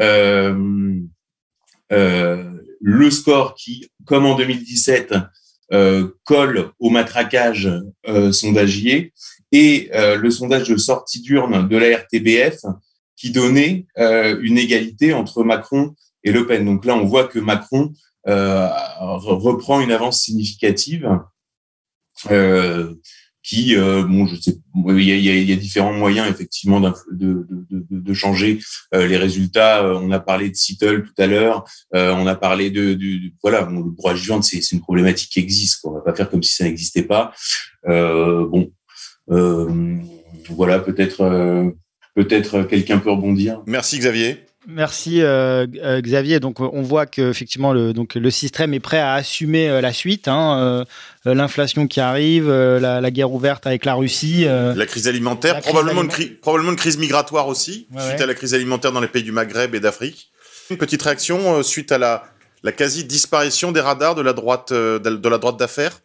[1.93, 2.43] euh,
[2.81, 5.19] le score qui, comme en 2017, euh,
[6.23, 7.69] colle au matraquage
[8.07, 9.13] euh, sondagier
[9.51, 12.59] et euh, le sondage de sortie d'urne de la RTBF
[13.15, 16.65] qui donnait une égalité entre Macron et Le Pen.
[16.65, 17.93] Donc là, on voit que Macron
[18.25, 21.07] reprend une avance significative
[23.43, 26.93] qui, euh, bon, je sais, il y a, il y a, différents moyens effectivement de,
[27.11, 28.59] de, de, de changer
[28.95, 29.83] euh, les résultats.
[29.83, 32.97] Euh, on a parlé de Seattle tout à l'heure, on a parlé de,
[33.41, 35.81] voilà, bon, le du ventre, c'est une problématique qui existe.
[35.81, 35.91] Quoi.
[35.91, 37.33] On va pas faire comme si ça n'existait pas.
[37.85, 38.71] bon,
[40.49, 41.73] voilà, peut-être,
[42.15, 43.61] peut-être quelqu'un peut rebondir.
[43.65, 44.45] Merci Xavier.
[44.65, 46.39] Merci euh, euh, Xavier.
[46.39, 49.91] Donc on voit que effectivement le donc le système est prêt à assumer euh, la
[49.91, 50.85] suite, hein,
[51.25, 55.61] euh, l'inflation qui arrive, la, la, guerre ouverte avec la Russie, la crise alimentaire, la
[55.61, 58.23] probablement crise une crise probablement une crise migratoire aussi Ouais, suite ouais.
[58.23, 60.31] à la crise alimentaire dans les pays du Maghreb et d'Afrique.
[60.69, 62.23] Une petite réaction euh, suite à la
[62.63, 65.99] la quasi disparition des radars de la droite euh, de de la droite d'affaires?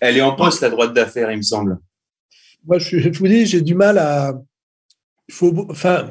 [0.00, 1.78] Elle est en poste, la droite d'affaires, il me semble.
[2.66, 4.34] moi, je, vous dis, j'ai du mal à.
[5.30, 6.10] Il faut, enfin,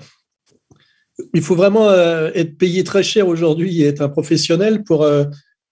[1.34, 5.26] il faut vraiment euh, être payé très cher aujourd'hui et être un professionnel pour euh,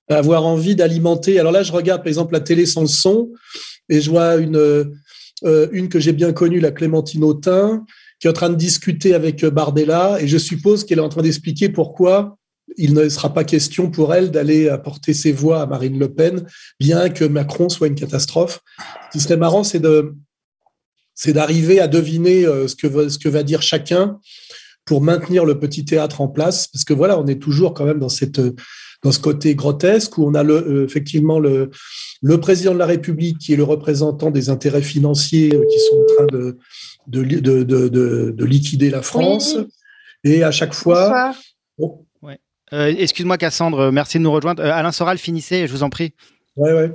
[0.09, 1.39] avoir envie d'alimenter.
[1.39, 3.31] Alors là, je regarde par exemple la télé sans le son
[3.87, 7.85] et je vois une, euh, une que j'ai bien connue, la Clémentine Autain,
[8.19, 11.21] qui est en train de discuter avec Bardella et je suppose qu'elle est en train
[11.21, 12.37] d'expliquer pourquoi
[12.75, 16.45] il ne sera pas question pour elle d'aller apporter ses voix à Marine Le Pen,
[16.81, 18.59] bien que Macron soit une catastrophe.
[19.07, 20.15] Ce qui serait marrant, c'est de,
[21.17, 24.19] c'est d'arriver à deviner ce que, ce que va dire chacun
[24.85, 27.99] pour maintenir le petit théâtre en place, parce que voilà, on est toujours quand même
[27.99, 28.39] dans cette
[29.03, 31.69] dans ce côté grotesque où on a le, euh, effectivement le,
[32.21, 35.95] le président de la République qui est le représentant des intérêts financiers euh, qui sont
[35.97, 36.57] en train de,
[37.07, 39.55] de, de, de, de liquider la France.
[40.23, 41.31] Et à chaque fois.
[42.23, 42.39] Ouais.
[42.73, 44.63] Euh, excuse-moi, Cassandre, merci de nous rejoindre.
[44.63, 46.13] Alain Soral, finissez, je vous en prie.
[46.55, 46.91] Ouais, ouais.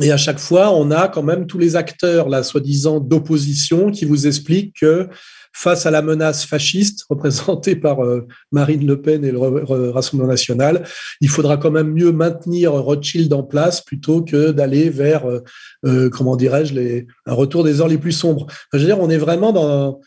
[0.00, 4.04] Et à chaque fois, on a quand même tous les acteurs, là, soi-disant d'opposition, qui
[4.04, 5.08] vous expliquent que
[5.52, 10.84] face à la menace fasciste représentée par euh, Marine Le Pen et le Rassemblement national,
[11.20, 15.42] il faudra quand même mieux maintenir Rothschild en place plutôt que d'aller vers, euh,
[15.84, 18.46] euh, comment dirais-je, un retour des heures les plus sombres.
[18.72, 20.00] je veux dire, on est vraiment dans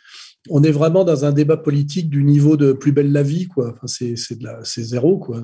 [0.49, 3.73] on est vraiment dans un débat politique du niveau de plus belle la vie, quoi.
[3.73, 5.43] Enfin, c'est c'est zéro, quoi.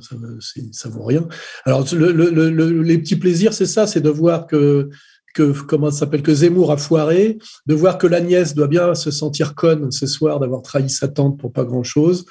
[0.72, 1.28] Ça, vaut rien.
[1.66, 4.89] Alors les petits plaisirs, c'est ça, c'est de voir que
[5.36, 7.38] que comment s'appelle que Zemmour a foiré,
[7.68, 11.39] de voir que l'Agnès doit bien se sentir conne ce soir d'avoir trahi sa tante
[11.39, 12.26] pour pas grand chose.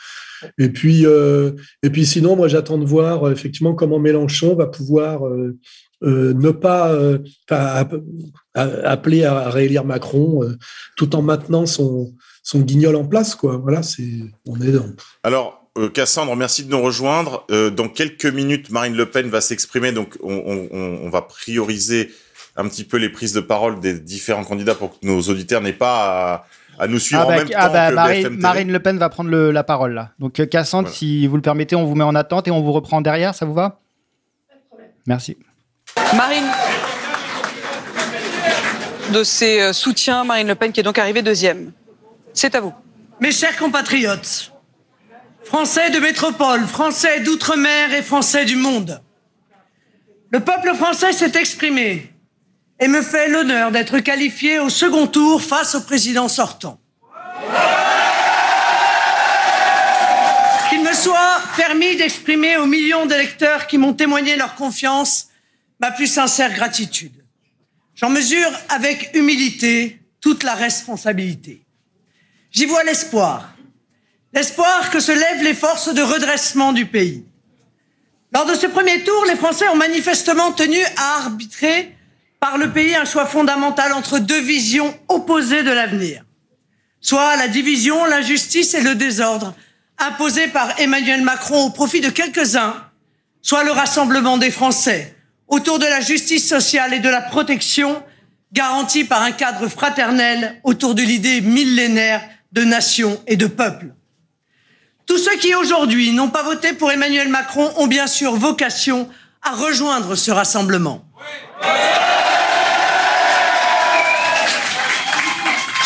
[0.58, 1.52] Et puis euh,
[1.82, 5.58] et puis sinon moi j'attends de voir euh, effectivement comment Mélenchon va pouvoir euh,
[6.02, 6.96] ne pas
[8.54, 10.42] appeler à, réélire Macron
[10.96, 12.14] tout en maintenant son
[12.49, 13.59] son guignol en place quoi.
[13.59, 14.09] Voilà c'est
[14.46, 14.86] on est dans...
[15.22, 17.46] Alors Cassandre, merci de nous rejoindre.
[17.49, 22.11] dans quelques minutes, Marine Le Pen va s'exprimer, donc on, on, on va prioriser
[22.59, 25.72] un petit peu les prises de parole des différents candidats pour que nos auditeurs n'aient
[25.72, 26.44] pas
[26.78, 28.42] à, nous suivre ah en bah, même ah temps bah, que Marine, BFM TV.
[28.42, 30.11] Marine Le Pen va prendre le, la parole là.
[30.18, 32.72] Donc euh, Cassandre, si vous le permettez, on vous met en attente et on vous
[32.72, 33.80] reprend derrière, ça vous va?
[35.07, 35.36] Merci.
[36.16, 36.44] Marine,
[39.12, 41.72] de ses euh, soutiens, Marine Le Pen qui est donc arrivée deuxième.
[42.41, 42.72] C'est à vous.
[43.18, 44.53] Mes chers compatriotes,
[45.43, 49.03] Français de métropole, Français d'outre-mer et Français du monde,
[50.30, 52.14] le peuple français s'est exprimé
[52.78, 56.78] et me fait l'honneur d'être qualifié au second tour face au président sortant.
[60.70, 65.26] Qu'il me soit permis d'exprimer aux millions d'électeurs qui m'ont témoigné leur confiance
[65.80, 67.24] ma plus sincère gratitude.
[67.97, 71.64] J'en mesure avec humilité toute la responsabilité.
[72.51, 73.55] J'y vois l'espoir,
[74.32, 77.24] l'espoir que se lèvent les forces de redressement du pays.
[78.32, 81.94] Lors de ce premier tour, les Français ont manifestement tenu à arbitrer
[82.40, 86.24] par le pays un choix fondamental entre deux visions opposées de l'avenir.
[87.01, 89.55] Soit la division, l'injustice et le désordre
[89.99, 92.76] imposés par Emmanuel Macron au profit de quelques-uns,
[93.42, 95.14] soit le rassemblement des Français
[95.49, 98.03] autour de la justice sociale et de la protection
[98.53, 102.22] garantie par un cadre fraternel autour de l'idée millénaire
[102.53, 103.94] de nation et de peuple.
[105.07, 109.09] Tous ceux qui aujourd'hui n'ont pas voté pour Emmanuel Macron ont bien sûr vocation
[109.42, 111.05] à rejoindre ce rassemblement.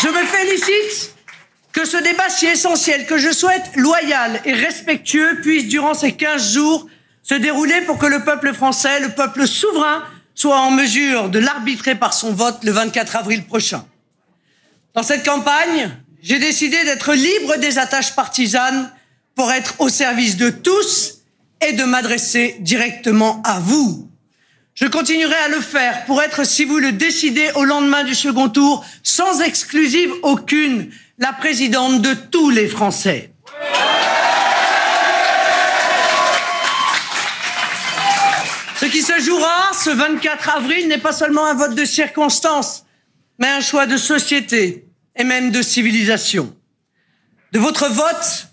[0.01, 1.15] Je me félicite
[1.71, 6.53] que ce débat si essentiel, que je souhaite loyal et respectueux, puisse, durant ces 15
[6.53, 6.87] jours,
[7.23, 10.03] se dérouler pour que le peuple français, le peuple souverain,
[10.35, 13.85] soit en mesure de l'arbitrer par son vote le 24 avril prochain.
[14.93, 15.89] Dans cette campagne,
[16.23, 18.89] j'ai décidé d'être libre des attaches partisanes
[19.35, 21.15] pour être au service de tous
[21.59, 24.09] et de m'adresser directement à vous.
[24.73, 28.47] Je continuerai à le faire pour être, si vous le décidez au lendemain du second
[28.47, 33.31] tour, sans exclusive aucune, la présidente de tous les Français.
[38.79, 42.85] Ce qui se jouera ce 24 avril n'est pas seulement un vote de circonstance,
[43.39, 44.85] mais un choix de société
[45.15, 46.55] et même de civilisation.
[47.51, 48.47] De votre vote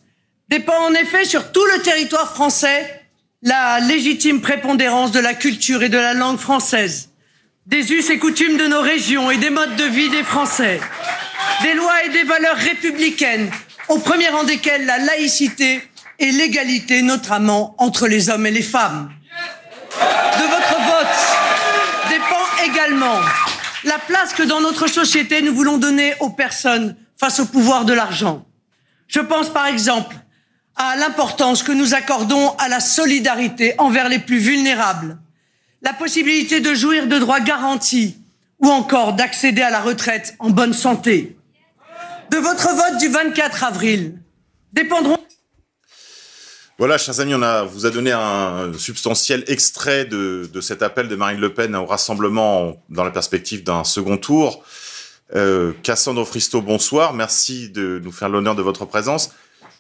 [0.49, 3.01] dépend en effet sur tout le territoire français
[3.43, 7.09] la légitime prépondérance de la culture et de la langue française,
[7.67, 10.81] des us et coutumes de nos régions et des modes de vie des Français,
[11.63, 13.51] des lois et des valeurs républicaines,
[13.89, 15.83] au premier rang desquelles la laïcité
[16.19, 19.11] et l'égalité, notamment entre les hommes et les femmes.
[19.93, 23.21] De votre vote dépend également
[23.85, 27.93] la place que dans notre société nous voulons donner aux personnes face au pouvoir de
[27.93, 28.47] l'argent.
[29.09, 30.17] Je pense par exemple
[30.77, 35.19] à l'importance que nous accordons à la solidarité envers les plus vulnérables,
[35.83, 38.17] la possibilité de jouir de droits garantis
[38.61, 41.37] ou encore d'accéder à la retraite en bonne santé.
[42.31, 44.15] De votre vote du 24 avril
[44.73, 45.19] dépendront
[46.81, 51.09] voilà, chers amis, on a, vous a donné un substantiel extrait de, de, cet appel
[51.09, 54.65] de Marine Le Pen au rassemblement dans la perspective d'un second tour.
[55.37, 57.13] Euh, Cassandre Fristo, bonsoir.
[57.13, 59.35] Merci de nous faire l'honneur de votre présence.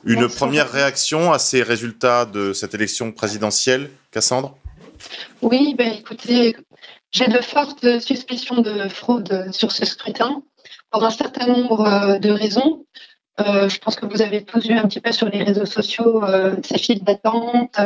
[0.04, 0.36] Une bonsoir.
[0.36, 4.58] première réaction à ces résultats de cette élection présidentielle, Cassandre?
[5.40, 6.54] Oui, ben écoutez,
[7.12, 10.42] j'ai de fortes suspicions de fraude sur ce scrutin
[10.90, 12.84] pour un certain nombre de raisons.
[13.40, 16.22] Euh, je pense que vous avez tous vu un petit peu sur les réseaux sociaux
[16.24, 17.78] euh, ces files d'attente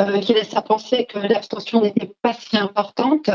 [0.00, 3.30] euh, qui laissent à penser que l'abstention n'était pas si importante.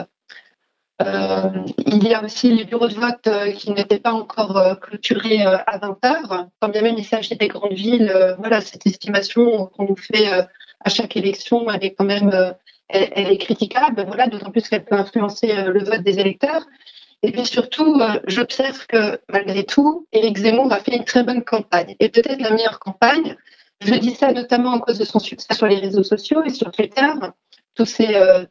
[0.99, 3.27] il y a aussi les bureaux de vote
[3.57, 6.47] qui n'étaient pas encore clôturés à 20 heures.
[6.61, 10.89] Quand bien même il s'agit des grandes villes, voilà, cette estimation qu'on nous fait à
[10.89, 12.55] chaque élection, elle est quand même
[12.87, 16.65] elle, est critiquable, voilà, d'autant plus qu'elle peut influencer le vote des électeurs.
[17.23, 21.43] Et puis surtout, euh, j'observe que malgré tout, Éric Zemmour a fait une très bonne
[21.43, 23.37] campagne, et peut-être la meilleure campagne.
[23.79, 26.71] Je dis ça notamment à cause de son succès sur les réseaux sociaux et sur
[26.71, 27.07] Twitter.
[27.75, 28.45] Tous ces euh,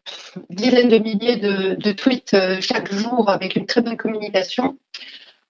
[0.51, 4.79] dizaines de milliers de, tweets euh, chaque jour avec une très bonne communication.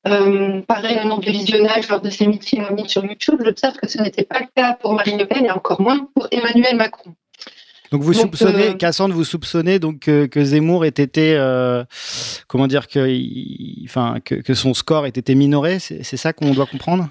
[0.04, 4.02] Pareil, le nombre de visionnages lors de ces meetings en sur YouTube, j'observe que ce
[4.02, 7.14] n'était pas le cas pour Marine Le Pen et encore moins pour Emmanuel Macron.
[7.92, 8.74] Donc vous soupçonnez, euh...
[8.74, 11.84] Cassandre, vous soupçonnez donc que, que Zemmour ait été, euh,
[12.48, 16.52] comment dire, que, il, enfin, que, que, son score ait été minoré, c'est ça qu'on
[16.54, 17.10] doit comprendre?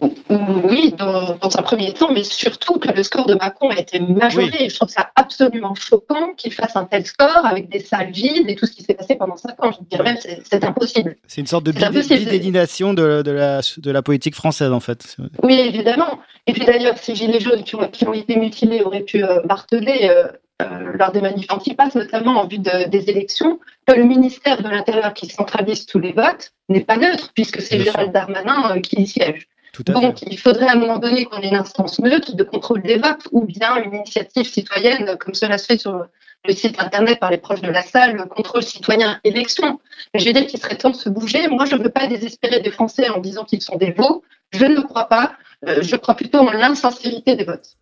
[0.00, 4.00] Oui, dans, dans, un premier temps, mais surtout que le score de Macron a été
[4.00, 4.50] majoré.
[4.60, 4.68] Oui.
[4.68, 8.56] Je trouve ça absolument choquant qu'il fasse un tel score avec des salles vides et
[8.56, 9.70] tout ce qui s'est passé pendant cinq ans.
[9.70, 11.16] Je dirais même c'est impossible.
[11.28, 15.16] C'est une sorte de bidélination de, de, la, de la politique française, en fait.
[15.44, 16.18] Oui, évidemment.
[16.46, 19.42] Et puis d'ailleurs, ces gilets jaunes qui ont, qui ont été mutilés auraient pu euh,
[19.48, 20.26] marteler euh,
[20.62, 24.68] euh, lors des manifs anti-pass, notamment en vue de, des élections, que le ministère de
[24.68, 29.06] l'Intérieur qui centralise tous les votes n'est pas neutre, puisque c'est Gérald Darmanin qui y
[29.06, 29.48] siège.
[29.86, 32.98] Donc, il faudrait à un moment donné qu'on ait une instance neutre de contrôle des
[32.98, 36.06] votes ou bien une initiative citoyenne, comme cela se fait sur
[36.46, 39.80] le site internet par les proches de la salle, contrôle citoyen élection.
[40.12, 41.48] Mais je veux dire qu'il serait temps de se bouger.
[41.48, 44.22] Moi, je ne veux pas désespérer des Français en disant qu'ils sont des veaux.
[44.52, 45.32] Je ne le crois pas.
[45.66, 47.76] Euh, je crois plutôt en l'insincérité des votes.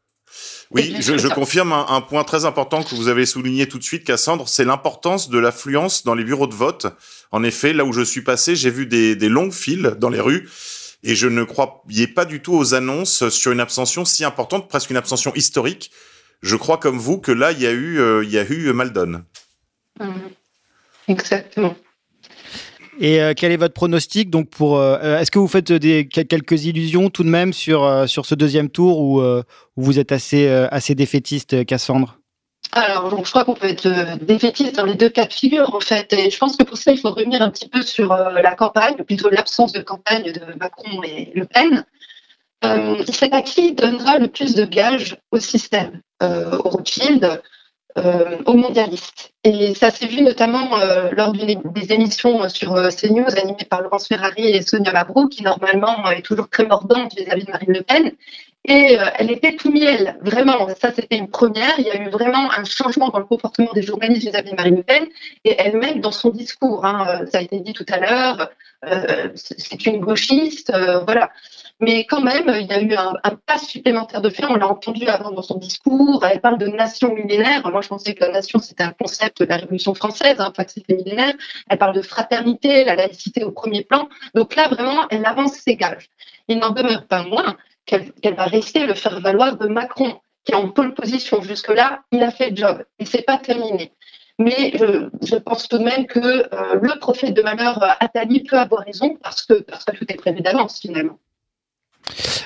[0.71, 3.83] Oui, je, je confirme un, un, point très important que vous avez souligné tout de
[3.85, 6.87] suite, Cassandre, c'est l'importance de l'affluence dans les bureaux de vote.
[7.33, 10.21] En effet, là où je suis passé, j'ai vu des, des longues files dans les
[10.21, 10.49] rues
[11.03, 14.91] et je ne croyais pas du tout aux annonces sur une abstention si importante, presque
[14.91, 15.91] une abstention historique.
[16.43, 18.73] Je crois comme vous que là, il y a eu, euh, il y a eu
[18.73, 19.25] mal donne.
[20.01, 20.13] Mmh.
[21.09, 21.77] Exactement.
[23.01, 26.65] Et euh, quel est votre pronostic donc pour euh, Est-ce que vous faites des quelques
[26.65, 30.49] illusions tout de même sur euh, sur ce deuxième tour ou où vous êtes assez
[30.49, 32.19] assez défaitiste, Cassandre?
[32.73, 35.81] Alors, donc, je crois qu'on peut être défaitiste dans les deux cas de figure, en
[35.81, 36.11] fait.
[36.15, 38.55] Et je pense que pour ça, il faut revenir un petit peu sur euh, la
[38.55, 41.85] campagne, ou plutôt l'absence de campagne de Macron et Le Pen.
[42.65, 47.43] Euh, c'est à qui donnera le plus de gages au système, euh, au Rothschild,
[47.99, 49.33] euh, aux mondialistes.
[49.45, 54.47] Et ça s'est vu notamment euh, lors des, émissions sur CNews animées par Laurence Ferrari
[54.47, 58.13] et Sonia Mabrouk, qui normalement est toujours très mordante vis-à-vis -vis de Marine Le Pen.
[58.65, 60.69] Et euh, elle était tout miel, vraiment.
[60.81, 61.75] Ça, c'était une première.
[61.79, 64.77] Il y a eu vraiment un changement dans le comportement des journalistes vis-à-vis de Marine
[64.77, 65.05] Le Pen
[65.45, 66.85] et elle-même dans son discours.
[66.85, 68.51] Hein, ça a été dit tout à l'heure.
[68.85, 71.31] Euh, c'est une gauchiste, euh, voilà.
[71.83, 73.15] Mais quand même, il y a eu un,
[73.45, 74.45] pas supplémentaire de fait.
[74.45, 76.25] On l'a entendu avant dans son discours.
[76.25, 77.69] Elle parle de nation millénaire.
[77.69, 80.65] Moi, je pensais que la nation, c'était un concept de la Révolution française, hein, pas
[80.65, 81.35] que c'était millénaire.
[81.69, 84.09] Elle parle de fraternité, la laïcité au premier plan.
[84.37, 86.09] Donc là, vraiment, elle avance ses gages.
[86.47, 90.53] Il n'en demeure pas moins qu'elle qu va rester le faire valoir de Macron, qui
[90.53, 93.93] est en pole position jusque-là, il a fait le job et c'est pas terminé.
[94.39, 98.85] Mais je, pense tout de même que euh, le prophète de malheur Attali peut avoir
[98.85, 101.19] raison parce que, parce que tout est prévu d'avance finalement.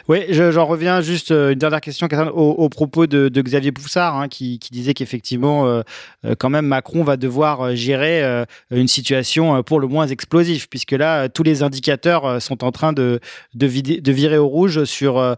[0.09, 4.59] Oui, j'en reviens juste euh, une dernière question au, propos de, Xavier Poussard, hein, qui,
[4.71, 5.83] disait qu'effectivement, euh,
[6.25, 11.29] euh, quand même, Macron va devoir gérer une situation pour le moins explosive, puisque là,
[11.29, 13.21] tous les indicateurs sont en train de,
[13.55, 15.37] virer au rouge sur,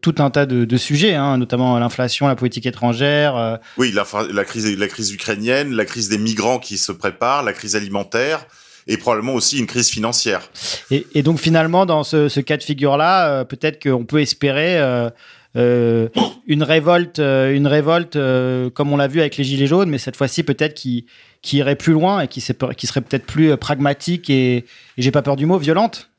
[0.00, 3.58] tout un tas de, sujets, hein, notamment l'inflation, la politique étrangère.
[3.76, 7.76] Oui, la, crise, la crise ukrainienne, la crise des migrants qui se prépare, la crise
[7.76, 8.46] alimentaire
[8.86, 10.50] et probablement aussi une crise financière.
[10.90, 14.78] Et, et donc finalement, dans ce, ce cas de figure-là, euh, peut-être qu'on peut espérer
[14.78, 15.10] euh,
[15.56, 16.08] euh,
[16.46, 19.98] une révolte, euh, une révolte euh, comme on l'a vu avec les gilets jaunes, mais
[19.98, 21.06] cette fois-ci peut-être qui,
[21.42, 22.42] qui irait plus loin et qui,
[22.76, 24.64] qui serait peut-être plus pragmatique et, et
[24.98, 26.10] j'ai pas peur du mot, violente.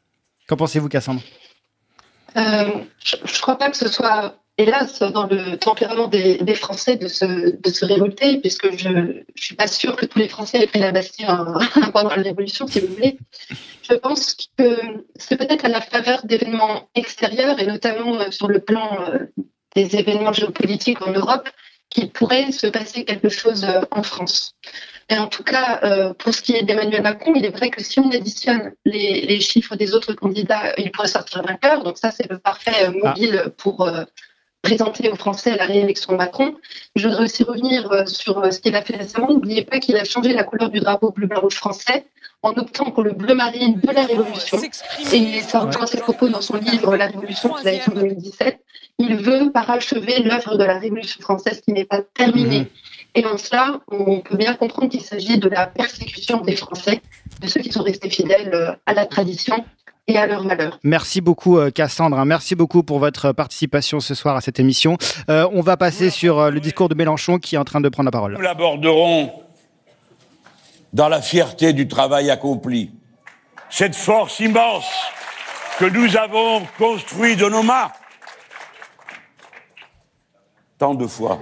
[0.47, 1.21] Qu'en pensez-vous, Cassandre?
[2.35, 7.07] Je ne crois pas que ce soit hélas, dans le tempérament des, des Français de
[7.07, 10.67] se, de se révolter, puisque je ne suis pas sûre que tous les Français aient
[10.67, 11.25] pris la Bastille
[11.93, 13.17] pendant la Révolution, si vous voulez.
[13.89, 14.77] Je pense que
[15.15, 19.19] c'est peut-être à la faveur d'événements extérieurs, et notamment euh, sur le plan euh,
[19.75, 21.49] des événements géopolitiques en Europe,
[21.89, 24.55] qu'il pourrait se passer quelque chose euh, en France.
[25.09, 27.99] Et en tout cas, pour ce qui est d'Emmanuel Macron, il est vrai que si
[27.99, 31.83] on additionne les, les, chiffres des autres candidats, il pourrait sortir vainqueur.
[31.83, 33.85] Donc ça, c'est le parfait mobile pour
[34.63, 36.55] présenter aux Français la réélection de Macron.
[36.95, 39.29] Je voudrais aussi revenir euh, sur euh, ce qu'il a fait récemment.
[39.29, 42.05] N'oubliez pas qu'il a changé la couleur du drapeau bleu blanc rouge français
[42.41, 44.59] en optant pour le bleu marine de la Révolution.
[45.13, 48.59] Et ça rejoint ses propos dans son livre La Révolution qu'il a écrit en 2017.
[48.99, 52.61] Il veut parachever l'œuvre de la Révolution française qui n'est pas terminée.
[52.61, 52.67] Mhm.
[53.15, 57.01] Et en cela, on peut bien comprendre qu'il s'agit de la persécution des Français,
[57.41, 59.63] de ceux qui sont restés fidèles euh, à la tradition
[60.07, 60.79] et à leur malheur.
[60.83, 62.25] Merci beaucoup euh, Cassandre, hein.
[62.25, 64.97] merci beaucoup pour votre participation ce soir à cette émission.
[65.29, 67.89] Euh, on va passer sur euh, le discours de Mélenchon qui est en train de
[67.89, 68.33] prendre la parole.
[68.33, 69.31] Nous l'aborderons
[70.91, 72.91] dans la fierté du travail accompli.
[73.69, 74.91] Cette force immense
[75.79, 77.91] que nous avons construite de nos mains
[80.77, 81.39] tant de fois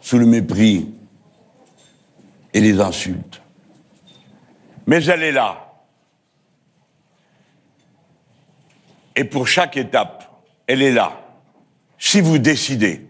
[0.00, 0.94] sous le mépris
[2.52, 3.40] et les insultes.
[4.86, 5.61] Mais elle est là
[9.16, 10.30] Et pour chaque étape,
[10.66, 11.20] elle est là.
[11.98, 13.06] Si vous décidez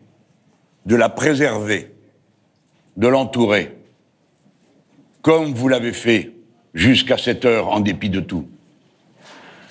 [0.86, 1.94] de la préserver,
[2.96, 3.76] de l'entourer,
[5.22, 6.32] comme vous l'avez fait
[6.74, 8.48] jusqu'à cette heure en dépit de tout.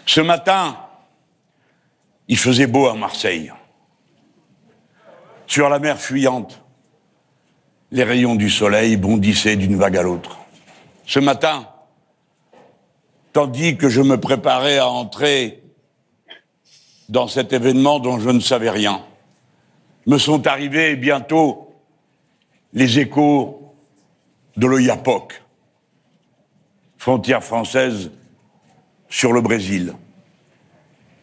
[0.06, 0.78] Ce matin,
[2.28, 3.52] il faisait beau à Marseille.
[5.48, 6.62] Sur la mer fuyante,
[7.91, 10.40] les rayons du soleil bondissaient d'une vague à l'autre.
[11.06, 11.68] Ce matin,
[13.34, 15.61] tandis que je me préparais à entrer
[17.12, 19.04] dans cet événement dont je ne savais rien.
[20.08, 21.76] Me sont arrivés bientôt
[22.74, 23.76] les échos
[24.56, 25.44] de l'Oyapoc,
[26.98, 28.12] frontière française
[29.10, 29.94] sur le Brésil,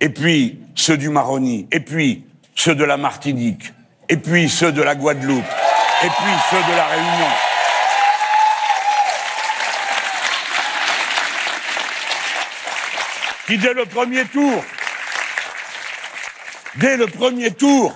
[0.01, 2.25] et puis ceux du Maroni, et puis
[2.55, 3.73] ceux de la Martinique,
[4.11, 5.43] et puis ceux de la Guadeloupe,
[6.05, 7.33] et puis ceux de la Réunion.
[13.47, 14.63] qui dès le premier tour
[16.79, 17.93] dès le premier tour,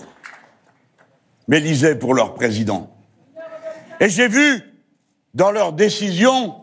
[1.48, 2.90] m'élisaient pour leur président.
[4.00, 4.62] Et j'ai vu
[5.34, 6.56] dans leur décision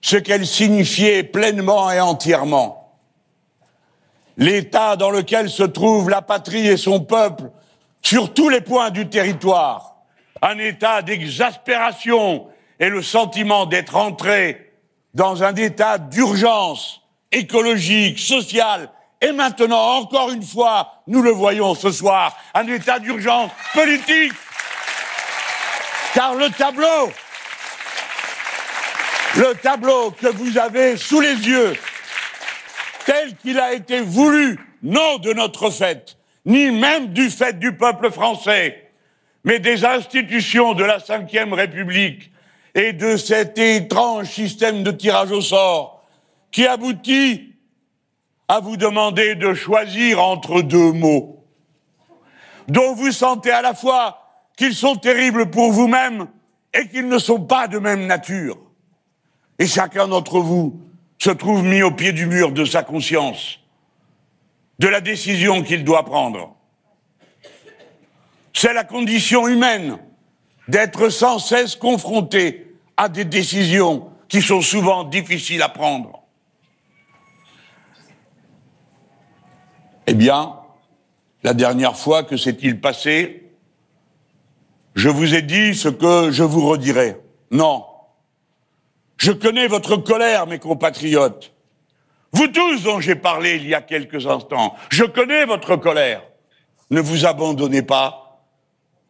[0.00, 2.98] ce qu'elle signifiait pleinement et entièrement.
[4.36, 7.50] L'état dans lequel se trouve la patrie et son peuple
[8.02, 9.96] sur tous les points du territoire,
[10.42, 12.48] un état d'exaspération
[12.80, 14.72] et le sentiment d'être entré
[15.14, 21.90] dans un état d'urgence écologique, sociale et maintenant, encore une fois, nous le voyons ce
[21.90, 24.32] soir, un état d'urgence politique.
[26.14, 27.10] Car le tableau,
[29.36, 31.74] le tableau que vous avez sous les yeux,
[33.06, 38.10] tel qu'il a été voulu, non de notre fait, ni même du fait du peuple
[38.10, 38.90] français,
[39.44, 42.30] mais des institutions de la Ve République
[42.74, 46.02] et de cet étrange système de tirage au sort
[46.50, 47.53] qui aboutit
[48.48, 51.34] à vous demander de choisir entre deux mots
[52.68, 54.20] dont vous sentez à la fois
[54.56, 56.28] qu'ils sont terribles pour vous-même
[56.72, 58.58] et qu'ils ne sont pas de même nature.
[59.58, 60.80] Et chacun d'entre vous
[61.18, 63.60] se trouve mis au pied du mur de sa conscience,
[64.78, 66.56] de la décision qu'il doit prendre.
[68.52, 69.98] C'est la condition humaine
[70.68, 76.23] d'être sans cesse confronté à des décisions qui sont souvent difficiles à prendre.
[80.06, 80.56] Eh bien,
[81.42, 83.50] la dernière fois, que s'est-il passé
[84.94, 87.16] Je vous ai dit ce que je vous redirai.
[87.50, 87.84] Non.
[89.16, 91.52] Je connais votre colère, mes compatriotes.
[92.32, 96.22] Vous tous dont j'ai parlé il y a quelques instants, je connais votre colère.
[96.90, 98.42] Ne vous abandonnez pas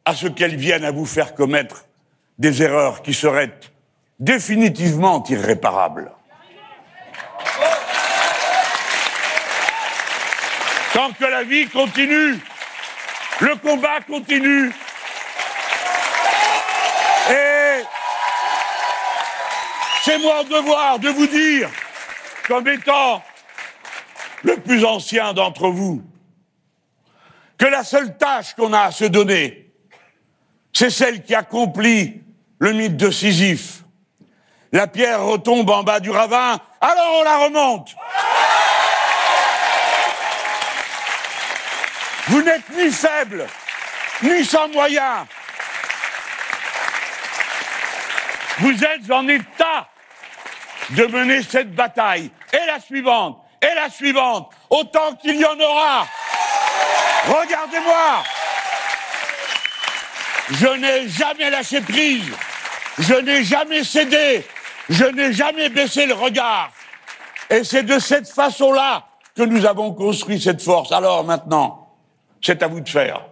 [0.05, 1.87] à ce qu'elle vienne à vous faire commettre
[2.39, 3.59] des erreurs qui seraient
[4.21, 6.13] définitivement irréparables.
[10.95, 12.39] Tant que la vie continue,
[13.41, 14.71] le combat continue.
[17.31, 17.83] Et
[20.05, 21.69] c'est mon devoir de vous dire,
[22.47, 23.25] comme étant
[24.45, 26.01] le plus ancien d'entre vous,
[27.59, 29.73] que la seule tâche qu'on a à se donner,
[30.73, 32.23] c'est celle qui accomplit
[32.61, 33.83] le mythe de Sisyphe.
[34.71, 37.97] La pierre retombe en bas du ravin, alors on la remonte.
[42.29, 43.47] Vous n'êtes ni faible,
[44.23, 45.27] ni sans moyens.
[48.59, 49.89] Vous êtes en état
[50.91, 52.31] de mener cette bataille.
[52.53, 56.07] Et la suivante, et la suivante, autant qu'il y en aura.
[57.27, 58.23] Regardez-moi.
[60.51, 62.31] Je n'ai jamais lâché prise.
[62.99, 64.47] Je n'ai jamais cédé.
[64.89, 66.71] Je n'ai jamais baissé le regard.
[67.51, 69.05] Et c'est de cette façon-là
[69.37, 70.93] que nous avons construit cette force.
[70.93, 71.84] Alors maintenant,
[72.45, 73.27] c'est à vous de faire.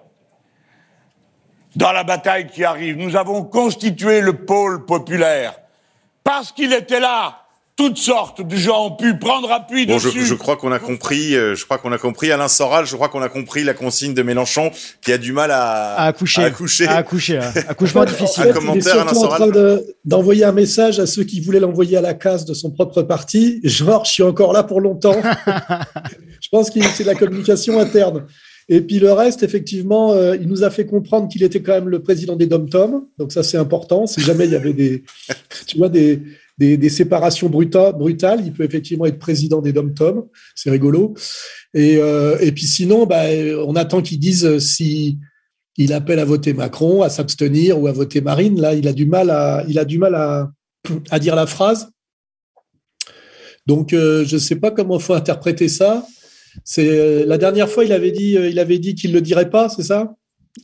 [1.76, 5.55] Dans la bataille qui arrive, nous avons constitué le pôle populaire
[6.24, 7.39] parce qu'il était là
[7.74, 10.10] toutes sortes de gens ont pu prendre appui Bon, dessus.
[10.20, 11.34] je, je crois qu'on a compris.
[11.34, 12.30] euh, je crois qu'on a compris.
[12.30, 14.70] Alain Soral, je crois qu'on a compris la consigne de Mélenchon,
[15.01, 16.43] qui a du mal à, À accoucher.
[16.43, 16.86] à accoucher.
[16.86, 17.51] À accoucher, là.
[17.68, 18.43] Accouchement difficile.
[18.43, 19.52] Un Il est commentaire, Alain surtout en train Soral.
[19.52, 23.01] de- d'envoyer un message à ceux qui voulaient l'envoyer à la casse de son propre
[23.02, 23.59] parti.
[23.64, 25.16] Genre, je suis encore là pour longtemps.
[26.43, 28.26] je pense que c'est de la communication interne.
[28.68, 31.89] Et puis le reste, effectivement, euh, il nous a fait comprendre qu'il était quand même
[31.89, 33.06] le président des dom-tom.
[33.18, 34.06] Donc ça, c'est important.
[34.06, 35.02] Si jamais il y avait des,
[35.66, 36.22] tu vois, des,
[36.59, 40.26] des, des séparations bruta- brutales, il peut effectivement être président des dom-tom.
[40.55, 41.14] C'est rigolo.
[41.74, 43.24] Et, euh, et puis sinon, bah,
[43.66, 45.18] on attend qu'ils disent si
[45.76, 48.60] il appelle à voter Macron, à s'abstenir ou à voter Marine.
[48.60, 50.51] Là, il a du mal à, il a du mal à,
[51.10, 51.90] à dire la phrase.
[53.66, 56.05] Donc, euh, je ne sais pas comment il faut interpréter ça.
[56.64, 59.50] C'est euh, la dernière fois, il avait dit, euh, il avait dit qu'il le dirait
[59.50, 60.14] pas, c'est ça?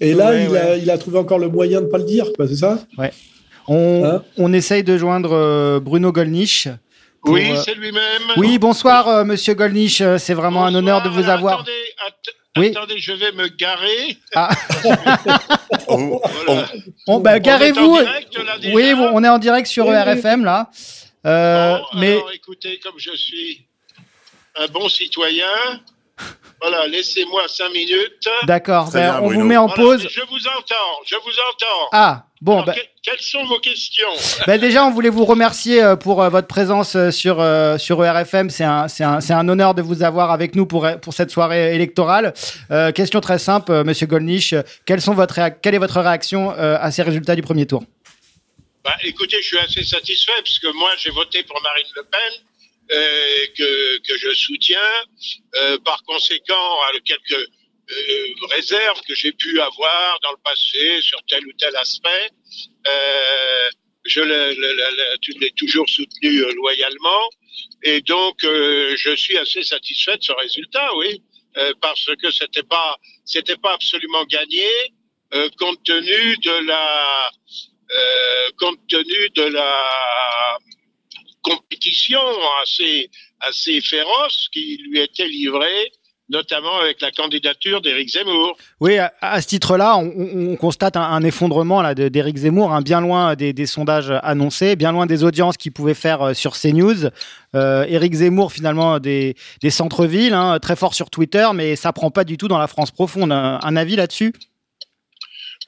[0.01, 0.59] Et là, Ouais, il, ouais.
[0.61, 2.79] A, il a trouvé encore le moyen de pas le dire, quoi, c'est ça?
[2.99, 3.13] Ouais.
[3.69, 4.23] On, Hein?
[4.37, 6.69] on essaye de joindre euh, Bruno Gollnisch.
[7.23, 8.23] pour, Oui, c'est lui-même.
[8.37, 10.01] Oui, bonsoir, euh, monsieur Gollnisch.
[10.01, 11.55] euh, C'est vraiment un honneur de vous Alors, avoir.
[11.61, 11.73] Attendez,
[12.07, 12.69] att- Oui.
[12.75, 14.17] attendez, je vais me garer.
[14.35, 14.51] Ah.
[15.89, 16.63] On- Voilà.
[16.67, 16.73] Bah,
[17.07, 17.81] On est garez-vous.
[17.81, 20.03] en direct, là, déjà Oui, bon, on est en direct sur Oui, oui.
[20.03, 20.71] RFM, là.
[21.27, 23.67] Euh, Bon, mais alors écoutez, comme je suis
[24.59, 25.47] un bon citoyen,
[26.61, 28.29] voilà, laissez-moi cinq minutes.
[28.45, 29.41] d'accord, ben, on Bruno.
[29.43, 30.09] vous met en Voilà, pause.
[30.11, 30.75] Je vous entends,
[31.07, 31.89] je vous entends.
[31.93, 34.09] Ah, bon, Alors, bah, que- quelles sont vos questions?
[34.47, 37.37] Bah, déjà, on voulait vous remercier euh, pour euh, votre présence euh, sur,
[37.79, 38.51] sur RFM.
[38.51, 41.31] C'est un, c'est un, c'est un honneur de vous avoir avec nous pour, pour cette
[41.31, 42.35] soirée électorale.
[42.73, 44.53] Euh, question très simple, monsieur Gollnisch.
[44.55, 47.85] euh, Quelles sont votre réac- quelle est votre réaction à ces résultats du premier tour?
[48.85, 52.43] Bah, écoutez, je suis assez satisfait parce que moi, j'ai voté pour Marine Le Pen,
[52.89, 54.79] que, que je soutiens.
[55.57, 57.49] Euh, par conséquent, avec quelques
[57.91, 62.31] euh, réserves que j'ai pu avoir dans le passé sur tel ou tel aspect,
[62.87, 63.71] euh,
[64.05, 67.29] je l'ai- toujours soutenu euh, loyalement.
[67.83, 71.23] Et donc, euh, je suis assez satisfait de ce résultat, oui,
[71.57, 74.69] euh, parce que c'était pas, c'était pas absolument gagné,
[75.35, 77.31] euh, compte tenu de la,
[77.95, 80.59] euh, compte tenu de la
[81.43, 82.21] compétition
[82.63, 83.11] assez,
[83.41, 85.93] assez féroce qui lui était livrée,
[86.31, 88.57] notamment avec la candidature d'Éric Zemmour.
[88.81, 93.01] Oui, à, ce titre-là, on, on- on constate un, effondrement là d'Éric Zemmour, hein, bien
[93.01, 97.07] loin des, sondages annoncés, bien loin des audiences qu'il pouvait faire euh, sur CNews.
[97.55, 99.37] Euh, Éric Zemmour, finalement, des,
[99.71, 102.91] centres-villes, hein, très fort sur Twitter, mais ça prend pas du tout dans la France
[102.91, 103.33] profonde.
[103.33, 104.33] Un avis là-dessus?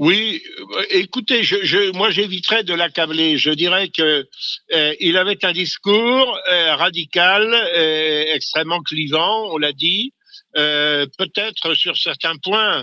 [0.00, 3.36] Oui, euh, écoutez, je, moi j'éviterais de l'accabler.
[3.36, 4.26] Je dirais que
[4.72, 10.14] euh, il avait un discours euh, radical, euh, extrêmement clivant, on l'a dit.
[10.56, 12.82] Euh, Peut-être sur certains points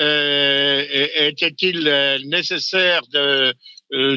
[0.00, 1.84] euh, était-il
[2.24, 3.02] nécessaire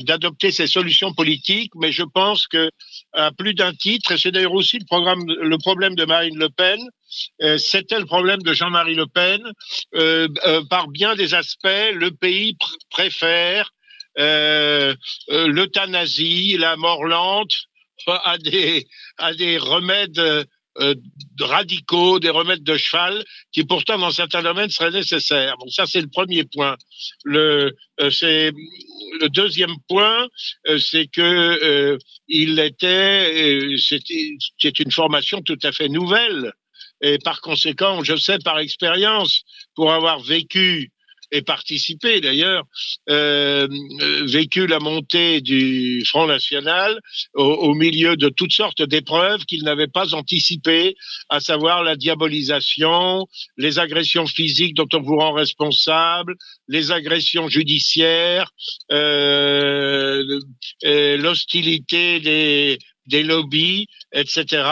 [0.06, 2.72] d'adopter ces solutions politiques, mais je pense que
[3.11, 6.48] à plus d'un titre, et c'est d'ailleurs aussi le programme, le problème de Marine Le
[6.48, 6.80] Pen,
[7.58, 9.42] c'était le problème de Jean-Marie Le Pen.
[9.96, 13.72] Euh, euh, par bien des aspects, le pays pr- préfère
[14.20, 14.96] euh,
[15.30, 17.54] euh, l'euthanasie, la mort lente
[18.08, 20.20] à des, à des remèdes
[20.80, 20.96] euh,
[21.40, 25.56] radicaux, des remèdes de cheval, qui pourtant dans certains domaines seraient nécessaires.
[25.58, 26.78] Bon, ça c'est le premier point.
[27.24, 28.52] Le, euh,
[29.30, 30.28] deuxième point,
[30.68, 31.98] euh, c'est que euh,
[32.28, 36.54] il était, euh, c'est une formation tout à fait nouvelle.
[37.02, 39.44] Et par conséquent, je sais par expérience,
[39.76, 40.91] pour avoir vécu
[41.32, 42.64] et participé d'ailleurs,
[43.10, 43.68] euh,
[44.02, 46.99] euh, vécu la montée du Front National
[47.34, 50.95] au, milieu de toutes sortes d'épreuves qu'il n'avait pas anticipées,
[51.30, 56.36] à savoir la diabolisation, les agressions physiques dont on vous rend responsable,
[56.68, 58.52] les agressions judiciaires,
[58.91, 60.40] euh,
[60.84, 62.78] l'hostilité des,
[63.08, 64.64] des lobbies, etc.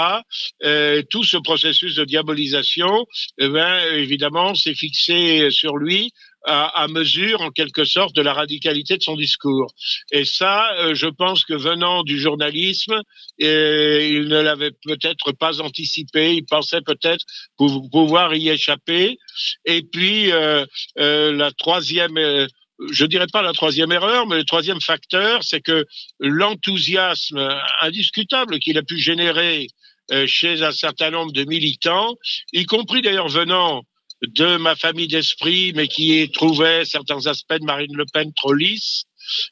[0.63, 3.05] Euh, tout ce processus de diabolisation,
[3.39, 6.11] eh ben, évidemment, s'est fixé sur lui
[6.45, 9.73] à, à, mesure, en quelque sorte, de la radicalité de son discours.
[10.11, 13.01] Et ça, euh, je pense que venant du journalisme,
[13.39, 17.25] et il ne l'avait peut-être pas anticipé, il pensait peut-être
[17.57, 19.17] pouvoir y échapper.
[19.65, 20.65] Et puis, euh,
[20.99, 22.47] euh, la troisième
[22.91, 25.85] je dirais pas la troisième erreur, mais le troisième facteur, c'est que
[26.19, 27.49] l'enthousiasme
[27.81, 29.67] indiscutable qu'il a pu générer
[30.11, 32.15] euh, chez un certain nombre de militants,
[32.53, 33.83] y compris d'ailleurs venant
[34.21, 39.05] de ma famille d'esprit, mais qui trouvait certains aspects de Marine Le Pen trop lisses,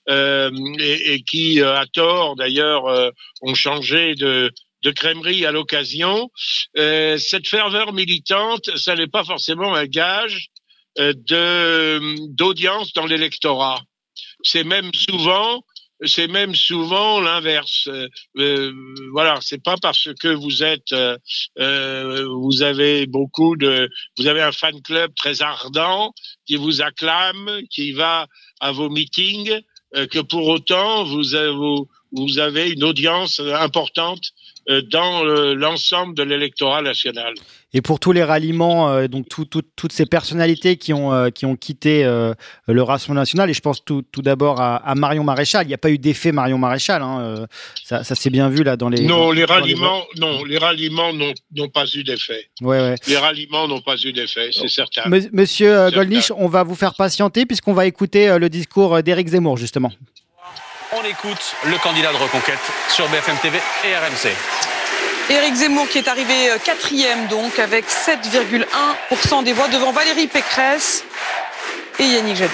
[0.10, 3.10] euh, et, qui, euh, à tort d'ailleurs, euh,
[3.42, 4.52] ont changé de,
[4.84, 6.30] de à l'occasion.
[6.78, 10.50] Euh, cette ferveur militante, ça n'est pas forcément un gage
[10.98, 13.82] d'audience dans l'électorat.
[14.44, 15.64] C'est même souvent
[16.06, 17.88] c'est même souvent l'inverse.
[17.88, 18.08] Euh,
[18.38, 18.74] euh
[19.12, 21.18] voilà, c'est pas parce que vous êtes, euh,
[21.60, 26.14] euh, vous avez beaucoup de, vous avez un fan club très ardent
[26.46, 28.28] qui vous acclame, qui va
[28.60, 29.60] à vos meetings,
[30.10, 31.36] que pour autant vous
[32.40, 34.32] avez une audience importante
[34.92, 35.24] dans
[35.54, 37.34] l'ensemble de l'électorat national.
[37.76, 41.30] Et pour tous les ralliements, euh, donc tout, tout, toutes ces personnalités qui ont, euh,
[41.30, 42.34] qui ont quitté euh,
[42.68, 45.66] le Rassemblement national, et je pense tout, tout d'abord à, à, Marion Maréchal.
[45.66, 47.02] Il n'y a pas eu d'effet Marion Maréchal.
[47.02, 47.48] Hein,
[47.84, 49.02] ça, ça s'est bien vu là dans les.
[49.02, 50.22] Non, les ralliements, les...
[50.22, 52.48] non, les ralliements n'ont pas eu d'effet.
[52.62, 52.96] Ouais, ouais.
[53.08, 55.10] Les ralliements n'ont pas eu d'effet, c'est certain.
[55.32, 59.92] Monsieur Goldnich, on va vous faire patienter puisqu'on va écouter le discours d'Éric Zemmour justement.
[60.96, 62.60] On écoute le candidat de reconquête
[62.90, 64.30] sur BFM TV et RMC.
[65.32, 71.04] Éric Zemmour qui est arrivé quatrième donc avec 7,1% des voix devant Valérie Pécresse
[71.98, 72.54] et Yannick Jadot.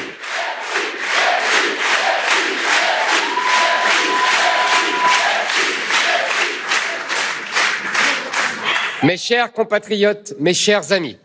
[9.03, 11.17] Mes chers compatriotes, mes chers amis,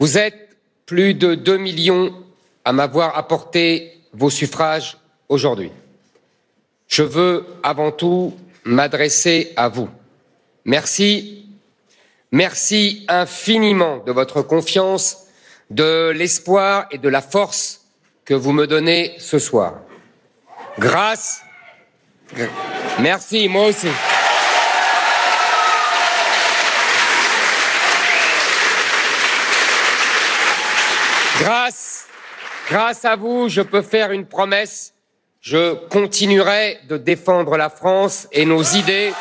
[0.00, 0.56] vous êtes
[0.86, 2.24] plus de 2 millions
[2.64, 4.96] à m'avoir apporté vos suffrages
[5.30, 5.72] aujourd'hui.
[6.88, 9.88] Je veux avant tout m'adresser à vous.
[10.66, 11.46] Merci,
[12.32, 15.26] merci infiniment de votre confiance,
[15.70, 17.86] de l'espoir et de la force
[18.24, 19.80] que vous me donnez ce soir.
[20.78, 21.42] Grâce,
[22.98, 23.88] merci, moi aussi.
[31.40, 32.06] Grâce,
[32.68, 34.92] grâce à vous, je peux faire une promesse
[35.40, 39.12] je continuerai de défendre la France et nos idées.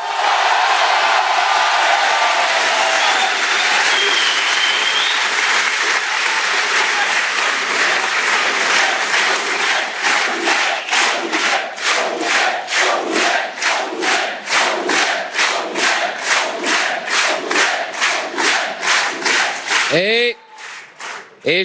[19.92, 20.36] Et,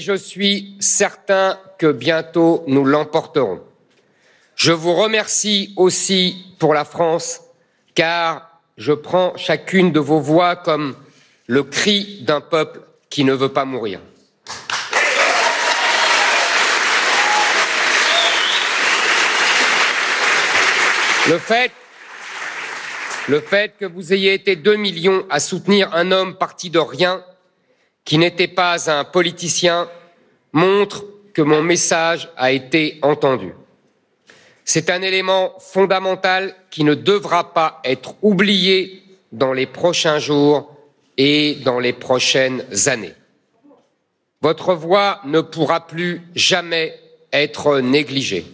[0.00, 3.60] je suis certain que bientôt nous l'emporterons.
[4.56, 7.40] Je vous remercie aussi pour la France,
[7.94, 10.96] car je prends chacune de vos voix comme
[11.46, 14.00] le cri d'un peuple qui ne veut pas mourir.
[21.28, 21.72] Le fait,
[23.28, 27.24] le fait que vous ayez été deux millions à soutenir un homme parti de rien,
[28.04, 29.88] qui n'était pas un politicien,
[30.52, 33.54] montre que mon message a été entendu.
[34.64, 40.74] C'est un élément fondamental qui ne devra pas être oublié dans les prochains jours
[41.18, 43.14] et dans les prochaines années.
[44.40, 46.98] Votre voix ne pourra plus jamais
[47.32, 48.46] être négligée,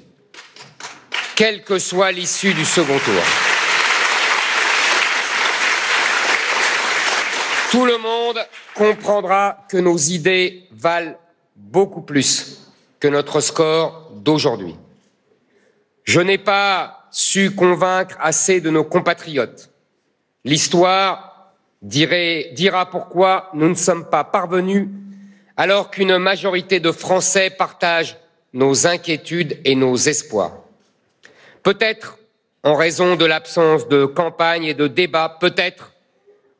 [1.37, 3.23] quelle que soit l'issue du second tour.
[7.70, 8.39] Tout le monde
[8.74, 11.15] comprendra que nos idées valent
[11.55, 12.69] beaucoup plus
[12.99, 14.74] que notre score d'aujourd'hui.
[16.05, 19.70] Je n'ai pas su convaincre assez de nos compatriotes.
[20.44, 21.52] L'histoire
[21.82, 24.89] dira pourquoi nous ne sommes pas parvenus
[25.56, 28.16] alors qu'une majorité de Français partagent
[28.52, 30.59] nos inquiétudes et nos espoirs.
[31.62, 32.18] Peut-être
[32.62, 35.93] en raison de l'absence de campagne et de débat, peut-être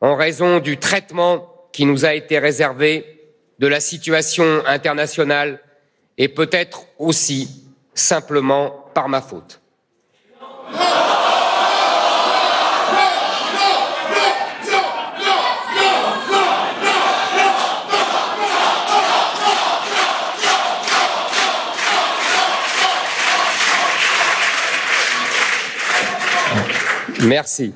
[0.01, 3.21] en raison du traitement qui nous a été réservé,
[3.59, 5.59] de la situation internationale
[6.17, 7.63] et peut-être aussi
[7.93, 9.61] simplement par ma faute.
[27.23, 27.73] Merci.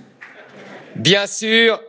[0.95, 1.79] Bien sûr,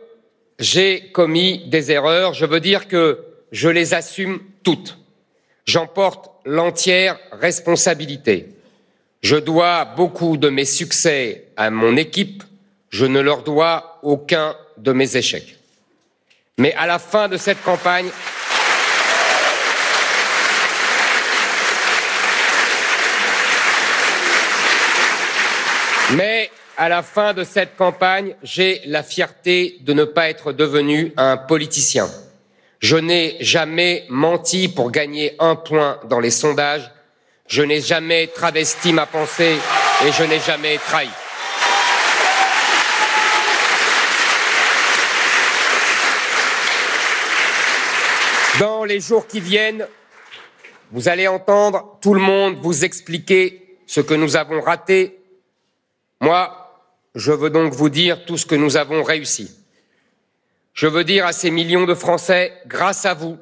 [0.59, 2.33] j'ai commis des erreurs.
[2.33, 4.97] Je veux dire que je les assume toutes.
[5.65, 8.56] J'en porte l'entière responsabilité.
[9.21, 12.43] Je dois beaucoup de mes succès à mon équipe,
[12.89, 15.57] je ne leur dois aucun de mes échecs.
[16.57, 18.09] Mais à la fin de cette campagne,
[26.13, 31.11] mais à la fin de cette campagne, j'ai la fierté de ne pas être devenu
[31.17, 32.07] un politicien.
[32.79, 36.91] Je n'ai jamais menti pour gagner un point dans les sondages.
[37.47, 39.57] Je n'ai jamais travesti ma pensée
[40.05, 41.07] et je n'ai jamais trahi.
[48.59, 49.87] Dans les jours qui viennent,
[50.91, 55.19] vous allez entendre tout le monde vous expliquer ce que nous avons raté.
[56.19, 56.83] Moi,
[57.15, 59.55] je veux donc vous dire tout ce que nous avons réussi.
[60.73, 63.37] Je veux dire à ces millions de Français, grâce à vous,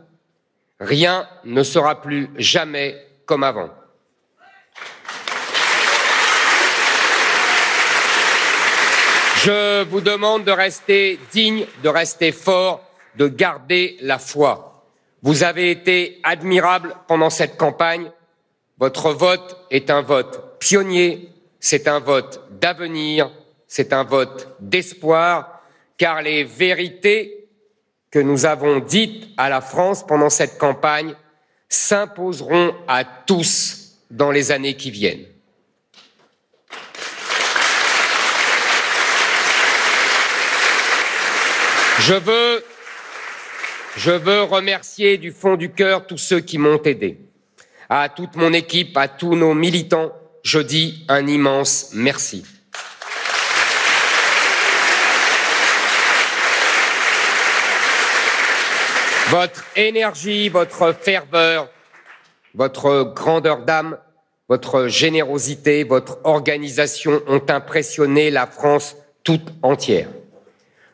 [0.80, 3.70] rien ne sera plus jamais comme avant.
[9.46, 12.82] Je vous demande de rester digne, de rester fort,
[13.16, 14.88] de garder la foi.
[15.22, 18.10] Vous avez été admirable pendant cette campagne.
[18.80, 23.30] Votre vote est un vote pionnier, c'est un vote d'avenir,
[23.68, 25.62] c'est un vote d'espoir,
[26.00, 27.48] car les vérités
[28.10, 31.14] que nous avons dites à la France pendant cette campagne
[31.70, 35.35] s'imposeront à tous dans les années qui viennent.
[42.08, 42.14] Je
[44.12, 47.18] veux remercier du fond du cœur tous ceux qui m'ont aidé.
[47.90, 50.12] À toute mon équipe, à tous nos militants,
[50.44, 52.46] je dis un immense merci.
[59.30, 61.70] Votre énergie, votre ferveur,
[62.54, 63.98] votre grandeur d'âme,
[64.48, 70.10] votre générosité, votre organisation ont impressionné la France toute entière.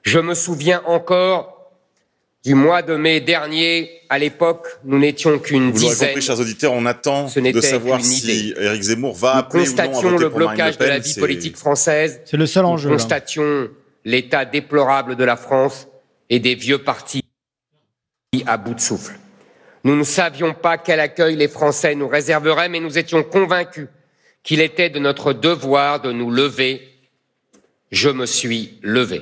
[0.04, 1.62] Je me souviens encore
[2.44, 5.90] du mois de mai dernier, à l'époque, nous n'étions qu'une dizaine.
[5.90, 9.76] Vous l'aurez compris, chers auditeurs, on attend de savoir si Éric Zemmour va appeler ou
[9.76, 12.22] non à voter le blocage de la vie politique française.
[12.26, 12.90] C'est le seul enjeu.
[12.90, 13.70] Nous constations
[14.04, 15.88] l'état déplorable de la France
[16.32, 17.24] et des vieux partis
[18.48, 19.14] à bout de souffle.
[19.84, 23.88] Nous ne savions pas quel accueil les Français nous réserveraient, mais nous étions convaincus
[24.42, 26.82] qu'il était de notre devoir de nous lever.
[27.92, 29.22] Je me suis levé.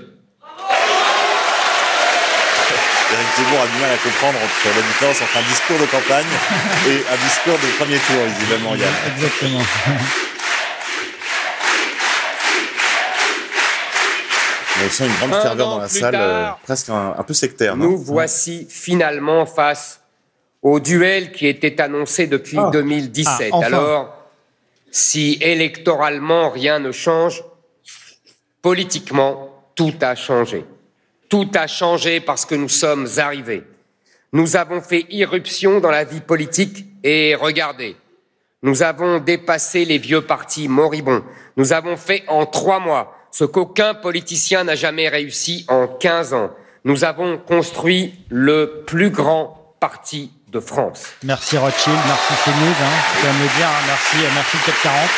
[3.40, 6.26] Zemmour a du mal à comprendre entre la différence entre un discours de campagne
[6.88, 8.94] et un discours de premier tour, visiblement, Yann.
[9.16, 9.62] Exactement.
[14.86, 17.24] On sent une grande Un ferveur an dans la salle, tard, euh, presque un, un
[17.24, 17.76] peu sectaire.
[17.76, 20.00] non Nous voici finalement face
[20.62, 22.70] au duel qui était annoncé depuis Ah.
[22.72, 23.50] 2017.
[23.52, 23.66] Ah, enfin.
[23.68, 24.16] Alors,
[24.92, 27.44] si électoralement rien ne change,
[28.62, 30.66] politiquement, tout a changé.
[31.30, 33.64] Tout a changé parce que nous sommes arrivés.
[34.34, 37.96] Nous avons fait irruption dans la vie politique et regardez,
[38.62, 41.24] nous avons dépassé les vieux partis moribonds.
[41.56, 46.52] Nous avons fait en trois mois ce qu'aucun politicien n'a jamais réussi en 15 ans.
[46.84, 51.04] Nous avons construit le plus grand parti de France.
[51.24, 55.10] Merci Rothschild, merci CNews, hein, je dois me le dire, hein, merci, euh, merci 440.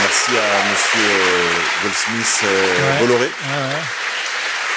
[0.00, 3.00] Merci à monsieur euh, Goldsmith euh, Ouais.
[3.00, 3.24] Bolloré.
[3.26, 3.82] Ouais, ouais.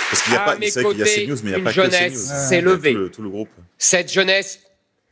[0.09, 1.41] Parce qu'il n'y a À pas, mes c'est vrai qu'il y a côtés, CNews, mais
[1.41, 2.93] il n'y a une pas que jeunesse a s'est levée.
[2.93, 3.49] Tout le, tout le groupe.
[3.77, 4.59] Cette jeunesse,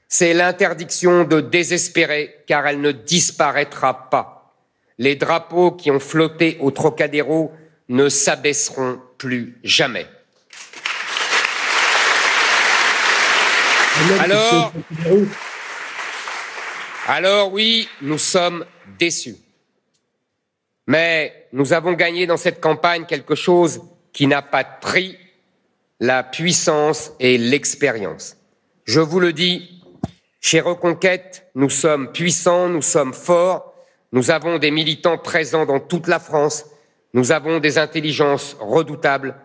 [0.07, 4.53] c'est l'interdiction de désespérer, car elle ne disparaîtra pas.
[4.99, 7.51] Les drapeaux qui ont flotté au Trocadéro
[7.89, 10.07] ne s'abaisseront plus jamais.
[14.19, 14.73] Alors,
[17.07, 18.65] alors oui, nous sommes
[18.99, 19.35] déçus.
[20.87, 23.81] Mais nous avons gagné dans cette campagne quelque chose
[24.13, 25.17] qui n'a pas de prix,
[25.99, 28.37] la puissance et l'expérience.
[28.85, 29.81] Je vous le dis,
[30.39, 33.73] chez Reconquête, nous sommes puissants, nous sommes forts,
[34.11, 36.65] nous avons des militants présents dans toute la France,
[37.13, 39.35] nous avons des intelligences redoutables,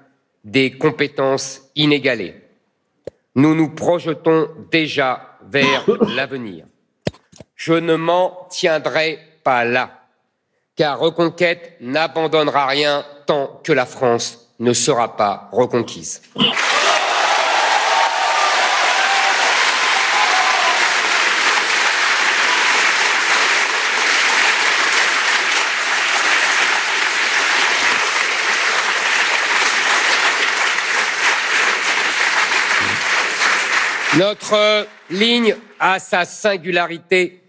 [0.44, 2.34] des compétences inégalées.
[3.34, 5.84] Nous nous projetons déjà vers
[6.14, 6.66] l'avenir.
[7.54, 10.02] Je ne m'en tiendrai pas là,
[10.76, 16.22] car Reconquête n'abandonnera rien tant que la France ne sera pas reconquise.
[34.16, 37.40] Notre ligne a sa singularité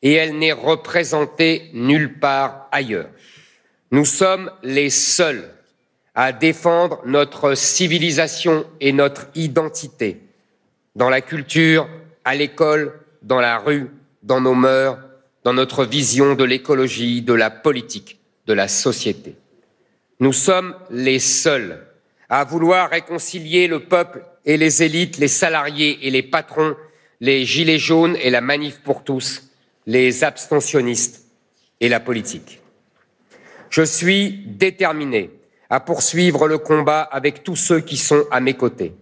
[0.00, 3.10] et elle n'est représentée nulle part ailleurs.
[3.90, 5.53] Nous sommes les seuls
[6.14, 10.20] à défendre notre civilisation et notre identité
[10.94, 11.88] dans la culture,
[12.24, 12.92] à l'école,
[13.22, 13.90] dans la rue,
[14.22, 14.98] dans nos mœurs,
[15.42, 19.34] dans notre vision de l'écologie, de la politique, de la société.
[20.20, 21.84] Nous sommes les seuls
[22.28, 26.76] à vouloir réconcilier le peuple et les élites, les salariés et les patrons,
[27.20, 29.50] les gilets jaunes et la manif pour tous,
[29.86, 31.26] les abstentionnistes
[31.80, 32.60] et la politique.
[33.68, 35.30] Je suis déterminé
[35.74, 38.94] à poursuivre le combat avec tous ceux qui sont à mes côtés,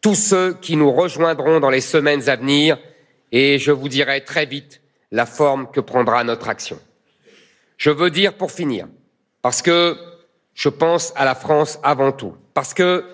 [0.00, 2.78] tous ceux qui nous rejoindront dans les semaines à venir,
[3.32, 4.80] et je vous dirai très vite
[5.10, 6.78] la forme que prendra notre action.
[7.76, 8.86] Je veux dire pour finir,
[9.42, 9.96] parce que
[10.54, 13.04] je pense à la France avant tout, parce que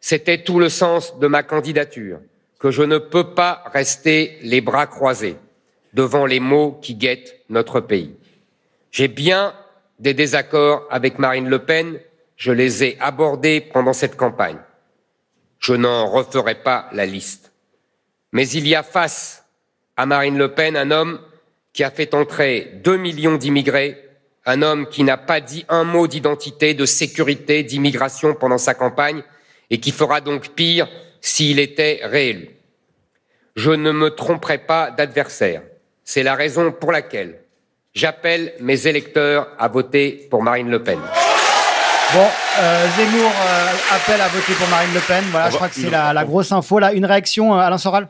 [0.00, 2.20] c'était tout le sens de ma candidature,
[2.58, 5.36] que je ne peux pas rester les bras croisés
[5.92, 8.14] devant les maux qui guettent notre pays.
[8.92, 9.52] J'ai bien
[9.98, 12.00] des désaccords avec Marine Le Pen,
[12.36, 14.58] je les ai abordés pendant cette campagne.
[15.58, 17.52] Je n'en referai pas la liste.
[18.32, 19.44] Mais il y a face
[19.96, 21.20] à Marine Le Pen un homme
[21.72, 24.02] qui a fait entrer deux millions d'immigrés,
[24.44, 29.22] un homme qui n'a pas dit un mot d'identité, de sécurité, d'immigration pendant sa campagne
[29.70, 30.88] et qui fera donc pire
[31.20, 32.50] s'il était réélu.
[33.56, 35.62] Je ne me tromperai pas d'adversaire.
[36.04, 37.40] C'est la raison pour laquelle
[37.94, 41.00] j'appelle mes électeurs à voter pour Marine Le Pen.
[42.14, 42.28] Bon,
[42.60, 45.24] euh, Zemmour euh, appelle à voter pour Marine Le Pen.
[45.30, 46.78] Voilà, je crois que c'est la, la grosse info.
[46.78, 48.08] Là, une réaction, euh, Alain Soral?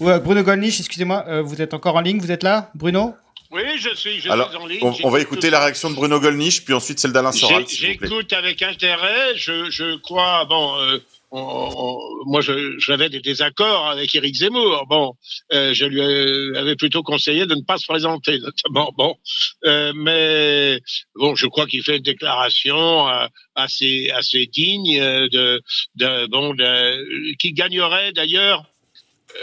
[0.00, 3.14] Ouais, Bruno Gollnisch, excusez-moi, euh, vous êtes encore en ligne, vous êtes là, Bruno?
[3.52, 4.80] Oui, je suis, je Alors, suis en ligne.
[4.82, 7.64] on, on va écouter tout la réaction de Bruno Gollnisch, puis ensuite celle d'Alain Soral.
[7.68, 9.36] J'écoute avec intérêt.
[9.36, 10.98] Je, je crois, bon, euh,
[11.32, 11.98] on- on-
[12.30, 12.40] moi,
[12.78, 14.86] j'avais des désaccords avec Éric Zemmour.
[14.88, 15.14] Bon,
[15.52, 18.92] euh, je lui euh, avais plutôt conseillé de ne pas se présenter, notamment.
[18.96, 19.16] Bon,
[19.64, 20.80] Euh, mais
[21.16, 25.62] bon, je crois qu'il fait une déclaration euh, assez assez digne euh, de,
[25.96, 28.64] de bon, de- qui gagnerait d'ailleurs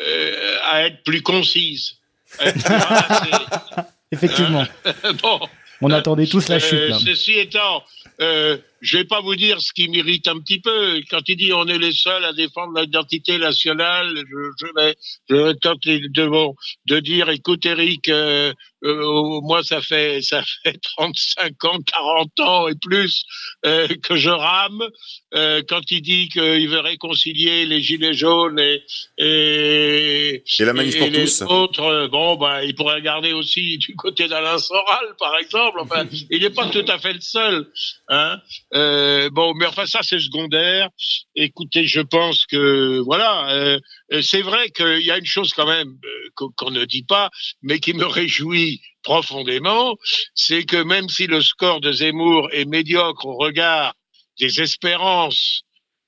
[0.08, 1.96] euh, à être plus concise.
[2.40, 3.84] Être plus.
[4.12, 4.66] Effectivement.
[5.24, 5.40] bon.
[5.82, 7.00] On attendait tous la chute, Euh, là.
[7.00, 7.84] ceci étant,
[8.22, 11.02] euh, je vais pas vous dire ce qui m'irrite un petit peu.
[11.10, 14.96] Quand il dit on est les seuls à défendre l'identité nationale, je, je vais,
[15.30, 18.54] je vais tenter de, bon, de dire, écoute Eric, euh,
[18.84, 23.24] euh, moi ça fait ça fait 35 ans, 40 ans et plus
[23.66, 24.84] euh, que je rame.
[25.36, 28.84] Euh, quand il dit qu'il veut réconcilier les gilets jaunes et
[29.18, 31.42] et, Et la manif pour les tous.
[31.44, 35.80] autres, euh, bon, bah, il pourrait regarder aussi du côté d'Alain Soral, par exemple.
[35.82, 37.68] Enfin, il n'est pas tout à fait le seul.
[38.08, 38.40] Hein.
[38.76, 40.90] Euh, bon, mais enfin, ça, c'est secondaire.
[41.36, 43.80] Écoutez, je pense que, voilà, euh,
[44.14, 47.30] euh, c'est vrai qu'il y a une chose quand même euh, qu'on ne dit pas,
[47.62, 49.98] mais qui me réjouit profondément,
[50.36, 53.94] c'est que même si le score de Zemmour est médiocre au regard
[54.40, 55.64] des espérances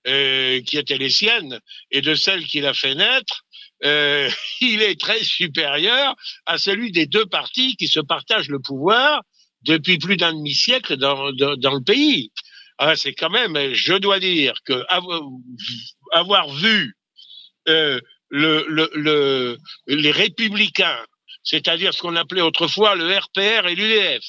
[0.08, 1.60] euh, qui étaient les siennes
[1.90, 3.44] et de celles qu'il a fait naître,
[3.86, 4.30] euh,
[4.62, 6.16] il est très supérieur
[6.46, 9.22] à celui des deux partis qui se partagent le pouvoir
[9.64, 12.32] depuis plus d'un demi-siècle dans, dans, dans le pays.
[12.84, 15.22] Ah, c'est quand même, je dois dire que avoir,
[16.14, 16.98] avoir vu
[17.68, 20.98] euh, le, le, le, les républicains,
[21.44, 24.26] c'est-à-dire ce qu'on appelait autrefois le RPR et l'UDF,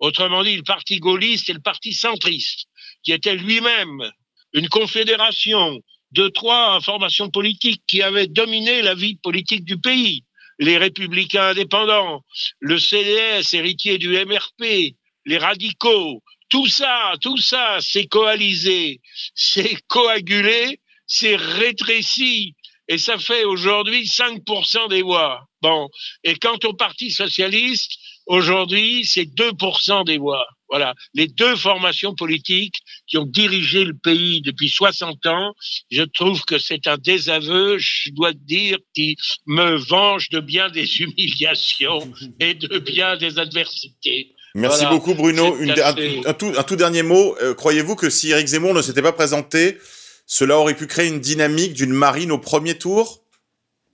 [0.00, 2.66] autrement dit le parti gaulliste et le parti centriste,
[3.04, 4.10] qui était lui-même
[4.52, 10.24] une confédération de trois formations politiques qui avaient dominé la vie politique du pays.
[10.58, 12.22] Les républicains indépendants,
[12.60, 14.94] le CDS, héritier du MRP,
[15.24, 19.00] les radicaux, tout ça, tout ça, c'est coalisé,
[19.34, 22.54] c'est coagulé, c'est rétréci,
[22.88, 25.46] et ça fait aujourd'hui 5% des voix.
[25.62, 25.88] Bon,
[26.22, 27.92] et quant au Parti socialiste,
[28.26, 30.46] aujourd'hui, c'est 2% des voix.
[30.68, 32.76] Voilà, les deux formations politiques
[33.06, 35.54] qui ont dirigé le pays depuis 60 ans,
[35.90, 39.16] je trouve que c'est un désaveu, je dois dire, qui
[39.46, 44.33] me venge de bien des humiliations et de bien des adversités.
[44.54, 44.90] Merci Voilà.
[44.90, 45.56] beaucoup Bruno.
[45.58, 45.94] Une- un,
[46.30, 47.36] un tout, un tout dernier mot.
[47.42, 49.78] Euh, Croyez-vous que si Eric Zemmour ne s'était pas présenté,
[50.26, 53.20] cela aurait pu créer une dynamique d'une marine au premier tour?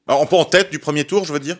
[0.06, 1.56] Alors, pas en tête du premier tour, je veux dire?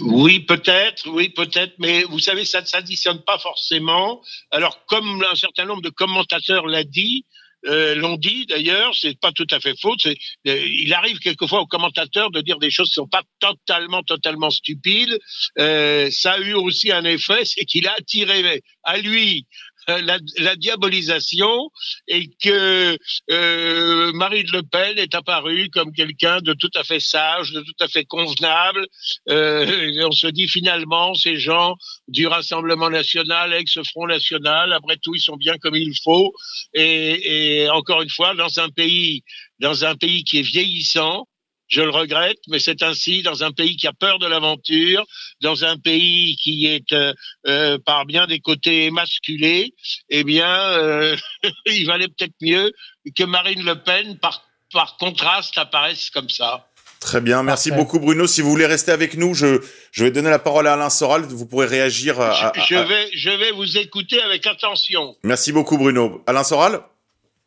[0.00, 4.20] Oui, peut-être, oui, peut-être, mais vous savez, ça ne s'additionne pas forcément.
[4.50, 7.24] Alors, comme un certain nombre de commentateurs l'a dit,
[7.66, 9.96] euh, l'ont dit d'ailleurs, c'est pas tout à fait faux.
[10.06, 10.14] euh,
[10.44, 15.18] il arrive quelquefois aux commentateurs de dire des choses qui sont pas totalement, totalement stupides.
[15.58, 19.46] Euh, ça a eu aussi un effet, c'est qu'il a attiré à lui
[19.88, 21.70] la, la, diabolisation
[22.08, 22.98] et que
[23.30, 27.84] euh, Marine Le Pen est apparue comme quelqu'un de tout à fait sage, de tout
[27.84, 28.86] à fait convenable.
[29.28, 31.76] Euh, on se dit finalement, ces gens
[32.08, 36.32] du Rassemblement national, ex-Front national, après tout, ils sont bien comme il faut.
[36.74, 39.22] Et, et encore une fois, dans un pays,
[39.60, 41.28] dans un pays qui est vieillissant,
[41.68, 45.04] je le regrette, mais c'est ainsi dans un pays qui a peur de l'aventure,
[45.42, 47.12] dans un pays qui est euh,
[47.46, 49.74] euh par bien des côtés masculé.
[50.08, 51.16] Eh bien, euh,
[51.66, 52.72] il valait peut-être mieux
[53.16, 56.68] que Marine Le Pen, par, par contraste, apparaisse comme ça.
[57.00, 57.84] Très bien, merci Parfait.
[57.84, 58.26] beaucoup Bruno.
[58.26, 59.60] Si vous voulez rester avec nous, je,
[59.92, 61.22] je vais donner la parole à Alain Soral.
[61.22, 62.20] Vous pourrez réagir.
[62.20, 65.16] À, je, je, vais, je vais vous écouter avec attention.
[65.22, 66.22] Merci beaucoup Bruno.
[66.26, 66.80] Alain Soral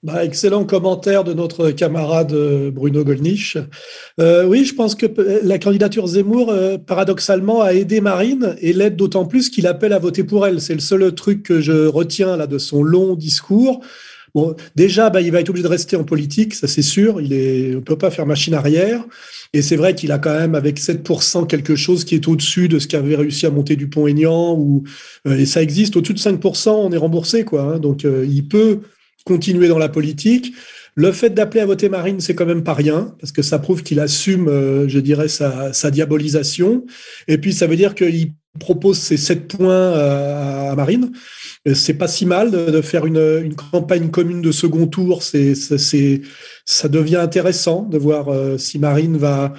[0.03, 3.57] bah, excellent commentaire de notre camarade euh, Bruno Gollnisch.
[4.19, 5.05] Euh, oui, je pense que
[5.43, 9.99] la candidature Zemmour, euh, paradoxalement, a aidé Marine et l'aide d'autant plus qu'il appelle à
[9.99, 10.61] voter pour elle.
[10.61, 13.81] C'est le seul truc que je retiens là de son long discours.
[14.35, 17.19] Bon, déjà, bah, il va être obligé de rester en politique, ça c'est sûr.
[17.19, 19.03] Il est, on peut pas faire machine arrière.
[19.53, 22.77] Et c'est vrai qu'il a quand même avec 7% quelque chose qui est au-dessus de
[22.77, 24.55] ce qu'avait réussi à monter Dupont-Aignan.
[24.55, 24.83] Ou
[25.27, 27.63] euh, et ça existe au-dessus de 5%, on est remboursé quoi.
[27.63, 28.81] Hein, donc euh, il peut
[29.29, 30.53] continuer dans la politique.
[30.95, 33.83] Le fait d'appeler à voter Marine, c'est quand même pas rien, parce que ça prouve
[33.83, 36.85] qu'il assume, euh, je dirais, sa, sa, diabolisation.
[37.27, 41.11] Et puis, ça veut dire qu'il propose ses sept points à, à Marine.
[41.73, 45.21] C'est pas si mal de, faire une, campagne commune de second tour.
[45.21, 46.21] C'est, c'est,
[46.65, 49.53] ça devient intéressant de voir euh, si Marine va,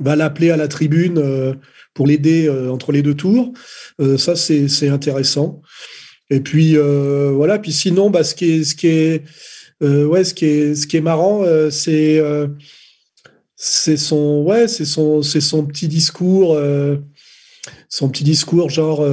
[0.00, 1.54] va l'appeler à la tribune euh,
[1.94, 3.52] pour l'aider euh, entre les deux tours.
[4.00, 5.62] Euh, ça, c'est, c'est intéressant.
[6.30, 7.58] Et puis euh, voilà.
[7.58, 9.24] Puis sinon, bah, ce qui est, ce qui est,
[9.82, 12.20] euh, ouais, ce qui est, ce qui est marrant, euh, c'est,
[13.56, 16.58] c'est son, ouais, c'est son, c'est son petit discours,
[17.88, 19.06] son petit discours genre,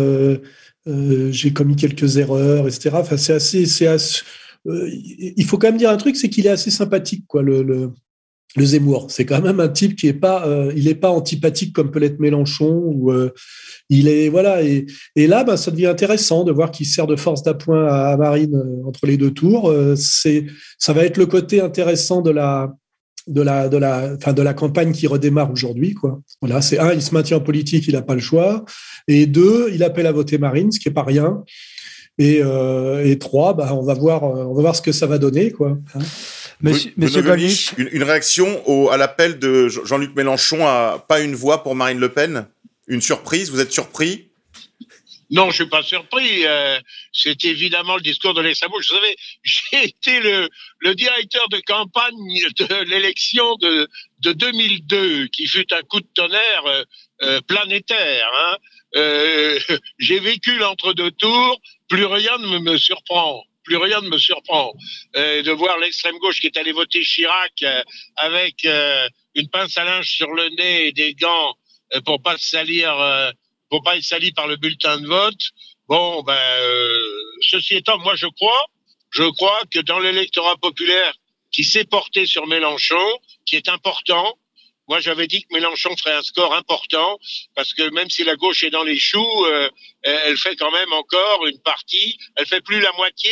[0.86, 2.92] j'ai commis quelques erreurs, etc.
[2.94, 4.22] Enfin, c'est assez, c'est assez,
[4.66, 7.92] il faut quand même dire un truc, c'est qu'il est assez sympathique, quoi, le, le,
[8.56, 9.08] le Zemmour.
[9.10, 12.00] C'est quand même un type qui est pas, euh, il est pas antipathique comme peut
[12.00, 13.34] l'être Mélenchon euh,
[13.90, 17.44] il est voilà et, là, ben, ça devient intéressant de voir qu'il sert de force
[17.44, 19.74] d'appoint à, Marine euh, entre les deux tours.
[19.96, 22.74] Ça va être le côté intéressant de la
[24.54, 26.20] campagne qui redémarre aujourd'hui quoi.
[26.42, 28.66] Voilà, c'est un, il se maintient en politique, il n'a pas le choix,
[29.08, 31.44] et deux, il appelle à voter Marine, ce qui est pas rien.
[32.18, 35.78] Et, trois, bah, on va voir, on va voir ce que ça va donner quoi.
[35.96, 36.00] Hein.
[36.62, 41.36] Monsieur, Monsieur Gollnisch, une, une, réaction au, à l'appel de Jean-Luc Mélenchon à pas une
[41.36, 42.48] voix pour Marine Le Pen?
[42.88, 43.50] Une surprise?
[43.50, 44.32] Vous êtes surpris?
[45.32, 46.46] Non, je suis pas surpris.
[46.46, 46.78] Euh,
[47.14, 52.42] c'est évidemment le discours de l'extrême Vous savez, j'ai été le, le, directeur de campagne
[52.60, 53.88] de l'élection de,
[54.20, 56.84] de 2002, qui fut un coup de tonnerre euh,
[57.24, 58.28] euh, planétaire.
[58.40, 58.58] Hein.
[58.98, 59.60] Euh,
[60.00, 61.62] j'ai vécu l'entre-deux tours.
[61.88, 64.74] Plus rien ne me surprend plus rien ne me surprend
[65.16, 67.82] euh, de voir l'extrême gauche qui est allé voter Chirac euh,
[68.18, 71.56] avec euh, une pince à linge sur le nez et des gants
[72.06, 72.94] pour pas salir,
[73.70, 75.42] pour pas être sali par le bulletin de vote.
[75.88, 76.38] Bon, ben,
[77.42, 78.66] ceci étant, moi je crois,
[79.10, 81.14] je crois que dans l'électorat populaire
[81.52, 84.38] qui s'est porté sur Mélenchon, qui est important,
[84.88, 87.20] moi, j'avais dit que Mélenchon ferait un score important
[87.56, 89.46] parce que même si la gauche est dans les choux,
[90.02, 92.18] elle fait quand même encore une partie.
[92.36, 93.32] Elle fait plus la moitié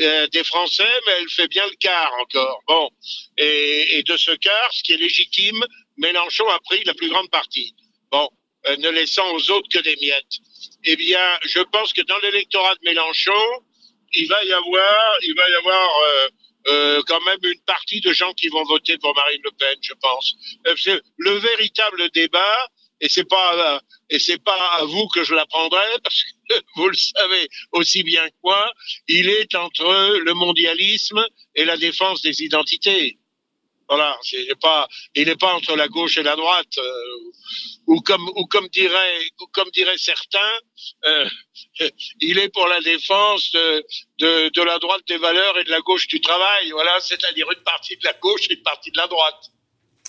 [0.00, 2.62] euh, des Français, mais elle fait bien le quart encore.
[2.66, 2.90] Bon,
[3.36, 5.62] et, de ce quart, ce qui est légitime,
[5.96, 7.74] Mélenchon a pris la plus grande partie.
[8.10, 8.28] Bon,
[8.68, 10.38] euh, ne laissant aux autres que des miettes.
[10.84, 13.62] Eh bien, je pense que dans l'électorat de Mélenchon,
[14.14, 15.90] il va y avoir, il va y avoir
[16.68, 19.94] euh, quand même une partie de gens qui vont voter pour Marine Le Pen, je
[19.94, 20.34] pense.
[21.18, 22.68] Le véritable débat,
[23.02, 26.96] et c'est pas et c'est pas à vous que je l'apprendrai parce que vous le
[26.96, 28.72] savez aussi bien que moi,
[29.08, 31.24] il est entre le mondialisme
[31.54, 33.18] et la défense des identités.
[33.88, 37.30] Voilà, il n'est pas, il n'est pas entre la gauche et la droite, euh,
[37.88, 39.18] ou comme, ou comme dirait,
[39.52, 40.54] comme diraient certains,
[41.04, 41.28] euh,
[42.20, 43.84] il est pour la défense de,
[44.18, 46.70] de, de, la droite des valeurs et de la gauche du travail.
[46.70, 49.51] Voilà, c'est-à-dire une partie de la gauche et une partie de la droite.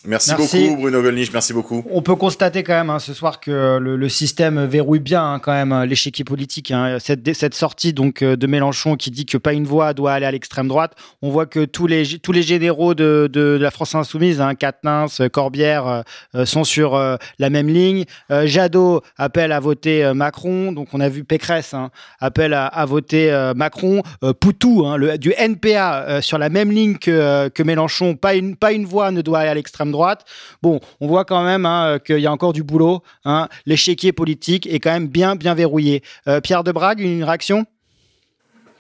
[0.05, 1.85] Merci, merci, beaucoup Bruno Gollnisch, merci beaucoup.
[1.89, 5.39] On peut constater quand même hein, ce soir que le, le, système verrouille bien hein,
[5.39, 6.71] quand même l'échiquier politique.
[6.71, 6.97] Hein.
[6.99, 10.25] Cette, cette, sortie donc euh, de Mélenchon qui dit que pas une voix doit aller
[10.25, 10.93] à l'extrême droite.
[11.21, 15.21] On voit que tous les tous les généraux de, de, de la France insoumise, Quatennens,
[15.31, 16.03] Corbière,
[16.35, 18.05] euh, sont sur euh, la même ligne.
[18.31, 21.75] Euh, Jadot appelle à voter euh, Macron, donc on a vu Pécresse
[22.19, 24.01] appelle à, à voter euh, Macron.
[24.39, 28.85] Poutou, le, du NPA sur la même ligne que, que Mélenchon, pas une pas une
[28.85, 30.25] voix ne doit aller à l'extrême droite.
[30.61, 33.01] Bon, on voit quand même hein, qu'il y a encore du boulot.
[33.23, 33.47] Hein.
[33.65, 36.03] L'échiquier politique est quand même bien, bien verrouillé.
[36.27, 37.65] Euh, Pierre de Brague, une réaction?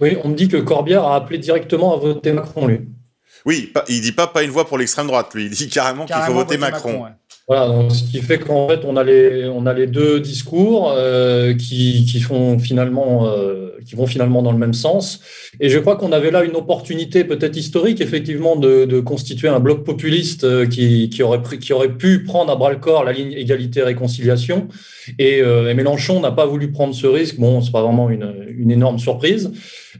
[0.01, 2.81] Oui, on me dit que Corbière a appelé directement à voter Macron, lui.
[3.45, 5.45] Oui, pas, il dit pas pas une voix pour l'extrême droite, lui.
[5.45, 7.07] Il dit carrément, qu'il faut voter, Macron.
[7.45, 11.53] Voilà, ce qui fait qu'en fait on a les on a les deux discours euh,
[11.53, 15.19] qui, qui font finalement euh, qui vont finalement dans le même sens.
[15.59, 19.59] Et je crois qu'on avait là une opportunité peut-être historique effectivement de, de constituer un
[19.59, 23.11] bloc populiste euh, qui, qui aurait qui aurait pu prendre à bras le corps la
[23.11, 24.69] ligne égalité réconciliation.
[25.19, 27.37] Et, et Mélenchon n'a pas voulu prendre ce risque.
[27.37, 29.51] Bon, c'est pas vraiment une, une énorme surprise.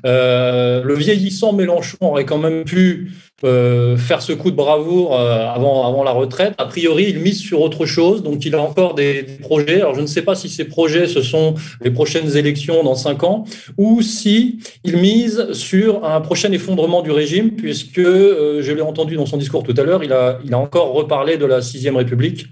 [0.06, 3.12] le vieillissant Mélenchon aurait quand même pu
[3.44, 6.54] euh, faire ce coup de bravoure euh, avant, avant la retraite.
[6.58, 9.82] A priori, il mise sur autre chose, donc il a encore des, projets.
[9.82, 13.24] Alors, je ne sais pas si ces projets, ce sont les prochaines élections dans cinq
[13.24, 13.44] ans,
[13.78, 19.16] ou si il mise sur un prochain effondrement du régime, puisque, euh, je l'ai entendu
[19.16, 21.98] dans son discours tout à l'heure, il a, il a encore reparlé de la sixième
[21.98, 22.48] République.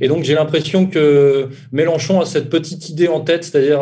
[0.00, 3.80] Et donc, j'ai l'impression que Mélenchon a cette petite idée en tête, c'est-à-dire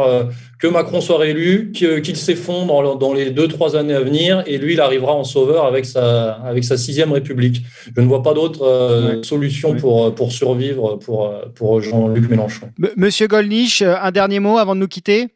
[0.59, 4.73] que Macron soit réélu, qu'il s'effondre dans les deux, trois années à venir, et lui,
[4.73, 7.63] il arrivera en sauveur avec sa, avec sa sixième République.
[7.95, 12.71] Je ne vois pas d'autre euh, solution pour, pour survivre pour, pour Jean-Luc Mélenchon.
[12.97, 15.29] Monsieur Golnisch, un dernier mot avant de nous quitter?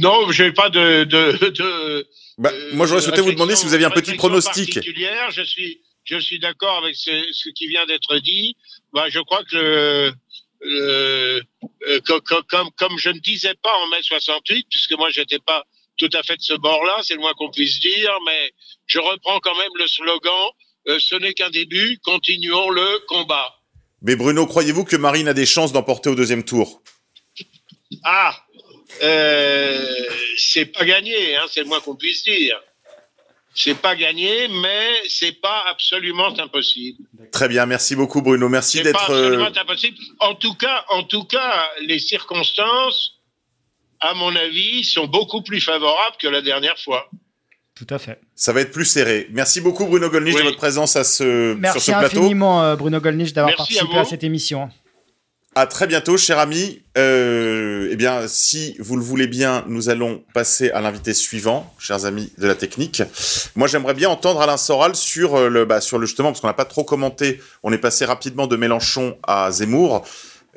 [0.00, 1.04] Non, je n'ai pas de...
[1.04, 2.06] de,
[2.38, 4.80] bah, moi, j'aurais souhaité vous demander si vous aviez un petit pronostic.
[5.30, 8.56] Je suis, je suis d'accord avec ce, ce, qui vient d'être dit.
[8.92, 10.10] Bah, je crois que euh,
[10.66, 11.40] euh,
[12.04, 15.64] comme, comme, je ne disais pas en mai 68, puisque moi j'étais pas
[15.96, 18.52] tout à fait de ce bord-là, c'est le moins qu'on puisse dire, mais
[18.86, 20.50] je reprends quand même le slogan
[20.88, 23.54] euh, ce n'est qu'un début, continuons le combat.
[24.02, 26.80] Mais Bruno, croyez-vous que Marine a des chances d'emporter au deuxième tour?
[28.04, 28.36] Ah,
[29.02, 29.84] euh,
[30.36, 32.60] c'est pas gagné, hein, c'est le moins qu'on puisse dire.
[33.58, 37.02] C'est pas gagné, mais c'est pas absolument impossible.
[37.32, 38.92] Très bien, merci beaucoup Bruno, merci d'être.
[38.92, 39.96] Pas absolument impossible.
[40.20, 43.14] En tout cas, en tout cas, les circonstances,
[44.00, 47.08] à mon avis, sont beaucoup plus favorables que la dernière fois.
[47.74, 48.20] Tout à fait.
[48.34, 49.26] Ça va être plus serré.
[49.30, 52.00] Merci beaucoup Bruno Gollnisch de votre présence à ce, sur ce plateau.
[52.00, 54.70] Merci infiniment euh, Bruno Gollnisch d'avoir participé à, cette émission.
[55.58, 56.82] À très bientôt, cher ami.
[56.98, 62.04] Euh, eh bien, si vous le voulez bien, nous allons passer à l'invité suivant, chers
[62.04, 63.02] amis de la technique.
[63.54, 66.46] Moi, j'aimerais bien entendre Alain Soral sur euh, le, bah, sur le justement, parce qu'on
[66.46, 67.40] n'a pas trop commenté.
[67.62, 70.04] On est passé rapidement de Mélenchon à Zemmour.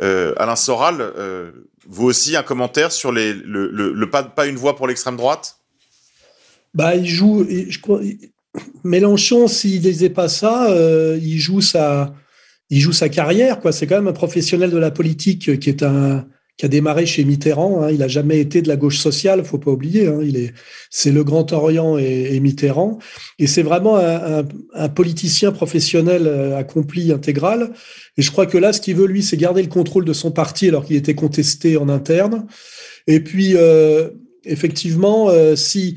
[0.01, 1.51] Euh, Alain Soral, euh,
[1.87, 5.15] vous aussi un commentaire sur les, le, le, le pas, pas une voix pour l'extrême
[5.15, 5.59] droite?
[6.73, 7.47] Bah, il joue.
[7.49, 8.01] Je crois,
[8.83, 12.13] Mélenchon, s'il disait pas ça, euh, il joue sa
[12.69, 13.59] il joue sa carrière.
[13.59, 13.71] quoi.
[13.71, 16.25] C'est quand même un professionnel de la politique qui est un
[16.59, 17.81] qui a démarré chez Mitterrand.
[17.81, 17.91] Hein.
[17.91, 20.07] Il a jamais été de la gauche sociale, faut pas oublier.
[20.07, 20.19] Hein.
[20.21, 20.53] Il est,
[20.89, 22.99] c'est le Grand Orient et, Mitterrand,
[23.39, 27.71] et c'est vraiment un, politicien professionnel euh, accompli intégral.
[28.17, 30.31] Et je crois que là, ce qu'il veut lui, c'est garder le contrôle de son
[30.31, 32.45] parti alors qu'il était contesté en interne.
[33.07, 34.09] Et puis, euh,
[34.43, 35.95] effectivement, euh, si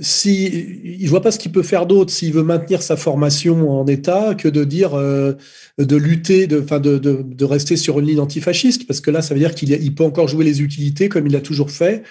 [0.00, 3.86] si il voit pas ce qu'il peut faire d'autre s'il veut maintenir sa formation en
[3.86, 5.34] état que de dire euh,
[5.78, 9.22] de lutter, de, enfin de, de, de, rester sur une ligne antifasciste, parce que là,
[9.22, 12.02] ça veut dire qu'il il peut encore jouer les utilités comme il a toujours fait.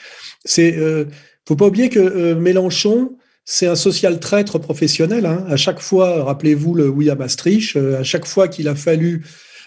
[0.45, 1.05] C'est euh,
[1.45, 5.25] faut pas oublier que euh, Mélenchon, c'est un social traître professionnel.
[5.25, 5.43] Hein.
[5.49, 9.25] À chaque fois, rappelez-vous le oui à Maastricht, à chaque fois qu'il a fallu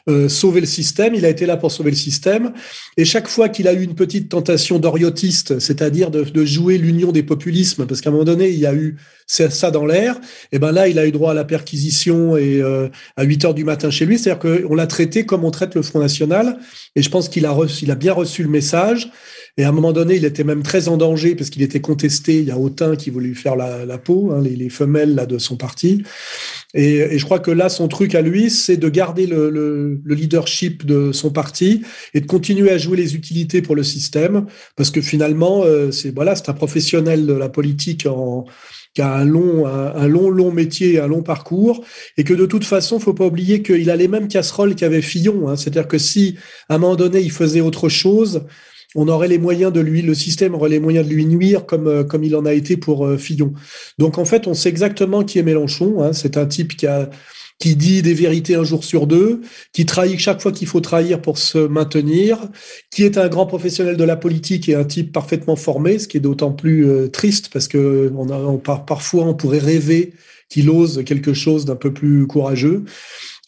[0.08, 1.14] euh, sauver le système.
[1.14, 2.52] Il a été là pour sauver le système.
[2.96, 7.12] Et chaque fois qu'il a eu une petite tentation d'oriotiste, c'est-à-dire de, de, jouer l'union
[7.12, 8.96] des populismes, parce qu'à un moment donné, il y a eu
[9.26, 10.20] ça dans l'air,
[10.50, 13.54] et ben là, il a eu droit à la perquisition et euh, à 8 heures
[13.54, 14.18] du matin chez lui.
[14.18, 16.58] C'est-à-dire qu'on l'a traité comme on traite le Front National.
[16.96, 19.10] Et je pense qu'il a, a bien reçu le message.
[19.58, 22.38] Et à un moment donné, il était même très en danger parce qu'il était contesté.
[22.38, 25.14] Il y a Autain qui voulait lui faire la, la peau, hein, les, les, femelles
[25.14, 26.04] là de son parti.
[26.74, 30.00] Et, et, je crois que là, son truc à lui, c'est de garder le, le,
[30.02, 31.82] le, leadership de son parti
[32.14, 34.46] et de continuer à jouer les utilités pour le système,
[34.76, 38.46] parce que finalement, euh, c'est voilà, c'est un professionnel de la politique en
[38.94, 41.82] qui a un long, un, un, long, long métier, un long parcours,
[42.18, 45.48] et que de toute façon, faut pas oublier qu'il a les mêmes casseroles qu'avait Fillon.
[45.48, 45.56] Hein.
[45.56, 46.36] C'est-à-dire que si
[46.68, 48.44] à un moment donné il faisait autre chose,
[48.94, 51.86] on aurait les moyens de lui, le système aurait les moyens de lui nuire comme,
[51.86, 53.52] euh, comme il en a été pour euh, Fillon.
[53.98, 56.02] Donc en fait, on sait exactement qui est Mélenchon.
[56.02, 56.12] Hein.
[56.12, 57.10] C'est un type qui a
[57.62, 59.40] qui dit des vérités un jour sur deux,
[59.72, 62.48] qui trahit chaque fois qu'il faut trahir pour se maintenir,
[62.90, 66.16] qui est un grand professionnel de la politique et un type parfaitement formé, ce qui
[66.16, 70.12] est d'autant plus euh, triste parce que on a, on, parfois on pourrait rêver
[70.52, 72.84] qu'il ose quelque chose d'un peu plus courageux.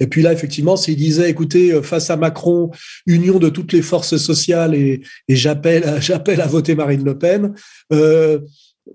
[0.00, 2.70] Et puis là, effectivement, s'il disait, écoutez, euh, face à Macron,
[3.06, 7.54] union de toutes les forces sociales et, j'appelle, j'appelle à voter Marine Le Pen,
[7.92, 8.40] euh,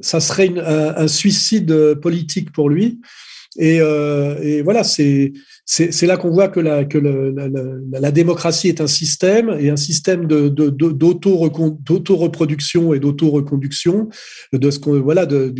[0.01, 2.99] ça serait un, suicide politique pour lui.
[3.57, 5.33] Et, euh, et voilà, c'est
[5.71, 9.55] c'est là qu'on voit que, la, que le, la, la, la, démocratie est un système
[9.59, 14.09] et un système d'auto-reproduction de, de, et d'auto-reconduction
[14.51, 15.53] de ce qu'on voilà de,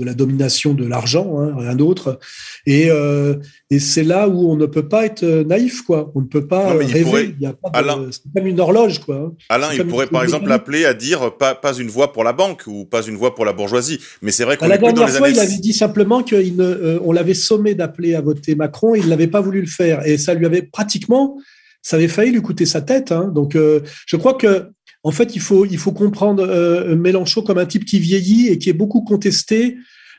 [0.00, 2.18] la domination de l'argent, hein, rien d'autre.
[2.66, 3.36] Et, euh,
[3.70, 6.10] et c'est là où on ne peut pas être naïf, quoi.
[6.16, 7.04] On ne peut pas non, rêver.
[7.04, 7.32] Pourrait...
[7.38, 7.70] Il y a pas
[8.10, 9.32] c'est comme une horloge, quoi.
[9.48, 12.64] Alain, il pourrait par exemple appeler à dire pas, pas une voix pour la banque
[12.66, 14.00] ou pas une voix pour la bourgeoisie.
[14.22, 15.36] Mais c'est vrai qu'on la dernière les fois, années.
[15.36, 18.96] il avait dit simplement qu'on euh, l'avait sommé d'appeler à voter Macron.
[18.96, 21.38] Il n'avait pas voulu le faire et ça lui avait pratiquement,
[21.82, 23.12] ça avait failli lui coûter sa tête.
[23.12, 23.30] Hein.
[23.34, 24.68] Donc, euh, je crois que
[25.02, 28.58] en fait, il faut il faut comprendre euh, Mélenchon comme un type qui vieillit et
[28.58, 29.76] qui est beaucoup contesté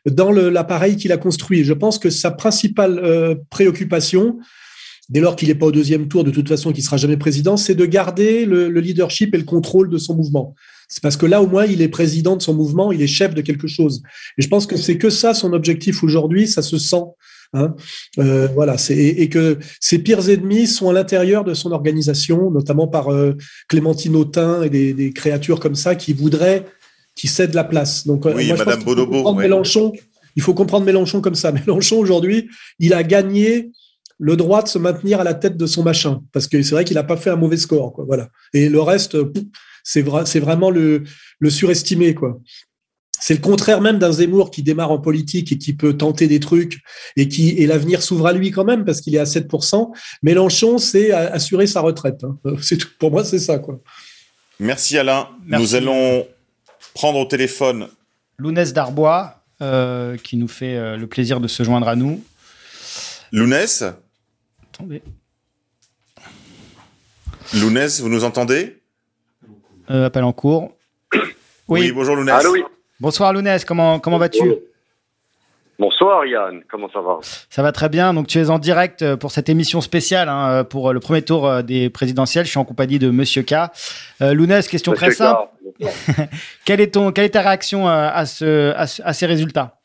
[0.10, 1.64] dans l'appareil qu'il a construit.
[1.64, 4.40] Je pense que sa principale euh, préoccupation,
[5.10, 7.57] dès lors qu'il n'est pas au deuxième tour, de toute façon, qu'il sera jamais président,
[7.57, 10.56] c'est de garder le, le, leadership et le contrôle de son mouvement.
[10.88, 13.34] C'est parce que là, au moins, il est président de son mouvement, il est chef
[13.36, 14.02] de quelque chose.
[14.38, 17.03] Et je pense que c'est que ça son objectif aujourd'hui, ça se sent.
[17.53, 17.76] Hein
[18.18, 22.88] euh, voilà, et, et, que ses pires ennemis sont à l'intérieur de son organisation, notamment
[22.88, 23.34] par euh,
[23.68, 26.65] Clémentine Autain et des, des, créatures comme ça qui voudraient
[27.15, 28.07] qui cèdent la place.
[28.07, 29.34] Donc, oui, moi, je Madame pense Bonobo.
[29.34, 29.44] Ouais.
[29.44, 29.91] Mélenchon,
[30.36, 31.52] il faut comprendre Mélenchon comme ça.
[31.68, 32.49] Mélenchon aujourd'hui,
[32.80, 33.72] il a gagné
[34.18, 36.86] le droit de se maintenir à la tête de son machin, parce que c'est vrai
[36.86, 38.06] qu'il n'a pas fait un mauvais score, quoi.
[38.06, 38.30] Voilà.
[38.53, 39.18] Et le reste,
[39.84, 41.03] c'est vrai, c'est vraiment le,
[41.40, 42.40] le surestimé, quoi.
[43.22, 46.39] C'est le contraire même d'un Zemmour qui démarre en politique et qui peut tenter des
[46.39, 46.80] trucs
[47.15, 49.91] et qui et l'avenir s'ouvre à lui quand même parce qu'il est à 7%.
[50.23, 52.23] Mélenchon, c'est assurer sa retraite.
[52.23, 52.38] Hein.
[52.61, 52.88] C'est tout.
[52.99, 53.80] Pour moi, c'est ça, quoi.
[54.60, 55.30] Merci Alain.
[55.45, 55.64] Merci.
[55.64, 56.27] Nous allons
[56.95, 57.88] prendre au téléphone
[58.39, 62.23] Lounès Darbois, euh, qui nous fait euh, le plaisir de se joindre à nous.
[63.31, 63.84] Lounès?
[64.64, 65.03] Attendez.
[67.53, 68.81] Lounès, vous nous entendez?
[69.91, 70.76] Euh, Appel en cours.
[71.14, 71.19] Oui,
[71.68, 72.34] oui bonjour Lounès.
[72.34, 72.64] Allô, oui.
[73.02, 74.44] Bonsoir Lounès, comment, comment vas-tu?
[75.80, 77.18] Bonsoir Yann, comment ça va?
[77.49, 78.14] Ça va très bien.
[78.14, 81.48] Donc tu es en direct euh, pour cette émission spéciale hein, pour le premier tour
[81.48, 82.45] euh, des présidentielles.
[82.45, 83.53] Je suis en compagnie de Monsieur K.
[84.22, 85.49] Euh, Lounès, question Monsieur très simple.
[86.65, 89.80] quelle, est ton, quelle est ta réaction à, ce, à, ce, à ces résultats?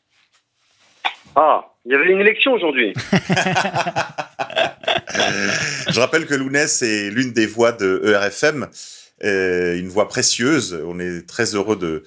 [1.35, 2.93] Ah, il y avait une élection aujourd'hui.
[5.89, 8.67] Je rappelle que Lounès est l'une des voix de ERFM,
[9.23, 10.79] une voix précieuse.
[10.85, 12.03] On est très heureux de,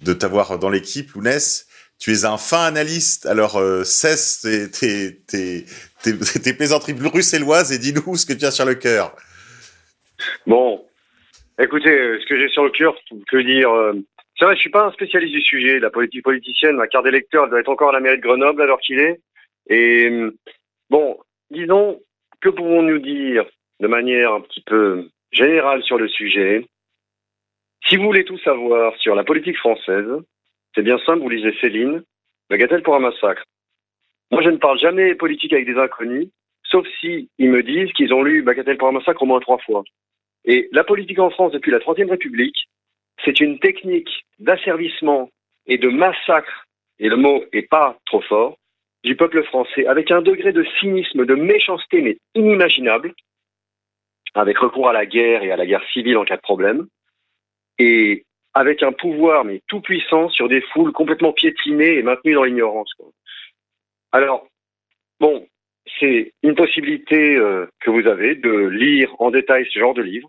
[0.00, 1.66] de t'avoir dans l'équipe, Lounès
[1.98, 5.64] tu es un fin analyste, alors euh, cesse tes, tes,
[6.02, 9.14] tes, tes, plaisanteries bruxelloises et dis-nous ce que tu as sur le cœur.
[10.46, 10.84] Bon,
[11.58, 12.94] écoutez, ce que j'ai sur le cœur,
[13.30, 13.94] que dire euh,
[14.38, 15.78] C'est vrai, je suis pas un spécialiste du sujet.
[15.78, 18.62] La politique politicienne, ma carte d'électeur, elle doit être encore à la mairie de Grenoble
[18.62, 19.20] alors qu'il est.
[19.68, 20.10] Et
[20.90, 21.18] bon,
[21.50, 22.02] disons,
[22.40, 23.44] que pouvons-nous dire
[23.80, 26.66] de manière un petit peu générale sur le sujet?
[27.86, 30.08] Si vous voulez tout savoir sur la politique française,
[30.74, 32.02] c'est bien simple, vous lisez Céline,
[32.48, 33.44] Bagatelle pour un massacre.
[34.30, 36.28] Moi, je ne parle jamais politique avec des inconnus,
[36.64, 39.58] sauf si ils me disent qu'ils ont lu Bagatelle pour un massacre au moins trois
[39.58, 39.84] fois.
[40.46, 42.68] Et la politique en France depuis la Troisième République,
[43.22, 45.30] c'est une technique d'asservissement
[45.66, 46.66] et de massacre,
[46.98, 48.56] et le mot est pas trop fort,
[49.02, 53.12] du peuple français, avec un degré de cynisme, de méchanceté, mais inimaginable,
[54.34, 56.86] avec recours à la guerre et à la guerre civile en cas de problème.
[57.78, 58.24] Et
[58.54, 62.92] avec un pouvoir mais tout puissant sur des foules complètement piétinées et maintenues dans l'ignorance.
[64.12, 64.46] Alors,
[65.18, 65.46] bon,
[65.98, 70.28] c'est une possibilité euh, que vous avez de lire en détail ce genre de livre.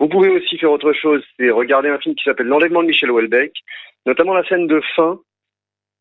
[0.00, 3.10] Vous pouvez aussi faire autre chose, c'est regarder un film qui s'appelle L'enlèvement de Michel
[3.10, 3.52] Houellebecq,
[4.06, 5.20] notamment la scène de fin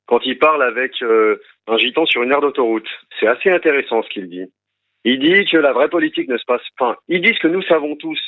[0.08, 1.38] quand il parle avec euh,
[1.68, 2.90] un gitan sur une aire d'autoroute.
[3.20, 4.52] C'est assez intéressant ce qu'il dit.
[5.03, 6.98] Il dit que la vraie politique ne se passe pas.
[7.08, 8.20] Ils disent que nous savons tous,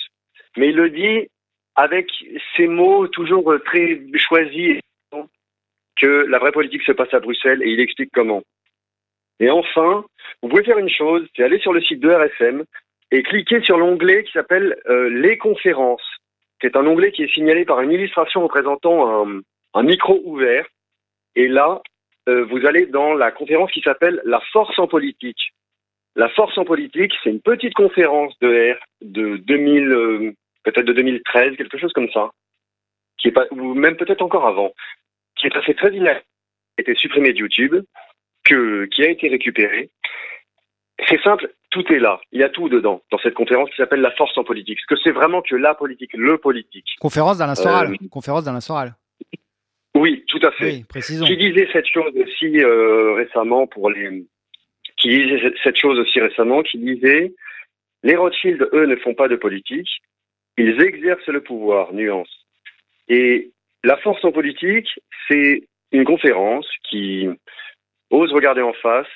[0.56, 1.28] mais il le dit
[1.76, 2.10] avec
[2.56, 4.80] ces mots toujours très choisis
[5.96, 8.44] que la vraie politique se passe à Bruxelles et il explique comment.
[9.40, 10.06] Et enfin,
[10.42, 12.64] vous pouvez faire une chose, c'est aller sur le site de RFM
[13.12, 16.08] et cliquer sur l'onglet qui s'appelle euh, Les conférences.
[16.62, 19.28] C'est un onglet qui est signalé par une illustration représentant
[19.74, 20.66] un, micro ouvert.
[21.36, 21.82] Et là,
[22.30, 25.54] euh, vous allez dans la conférence qui s'appelle La force en politique.
[26.16, 30.32] La force en politique, c'est une petite conférence de R de 2000, euh,
[30.64, 32.32] peut-être de 2013, quelque chose comme ça,
[33.18, 34.74] qui est pas, ou même peut-être encore avant,
[35.36, 36.22] qui est passé très a
[36.78, 37.76] été supprimé de YouTube,
[38.44, 39.90] que, qui a été récupéré.
[41.08, 42.20] C'est simple, tout est là.
[42.32, 44.80] Il y a tout dedans, dans cette conférence qui s'appelle La force en politique.
[44.80, 46.86] Parce que c'est vraiment que la politique, le politique?
[47.00, 47.94] Conférence d'Alain Soral.
[47.94, 48.96] Euh, Conférence d'Alain Soral.
[49.96, 50.66] Oui, tout à fait.
[50.66, 51.26] Oui, précisons.
[51.26, 54.26] Qui disait cette chose aussi euh, récemment pour les.
[54.98, 57.34] Qui disait cette chose aussi récemment, qui disait
[58.04, 59.90] les Rothschild, eux, ne font pas de politique,
[60.58, 62.30] ils exercent le pouvoir, nuance.
[63.08, 63.52] Et
[63.84, 64.88] la force en politique,
[65.28, 67.28] c'est une conférence qui
[68.10, 69.08] ose regarder en face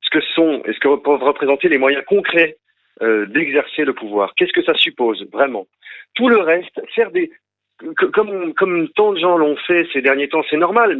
[0.00, 2.56] ce que sont et ce que peuvent représenter les moyens concrets
[3.00, 4.34] euh, d'exercer le pouvoir.
[4.36, 5.66] Qu'est-ce que ça suppose vraiment?
[6.14, 7.30] Tout le reste, faire des
[8.12, 10.98] comme, comme tant de gens l'ont fait ces derniers temps, c'est normal.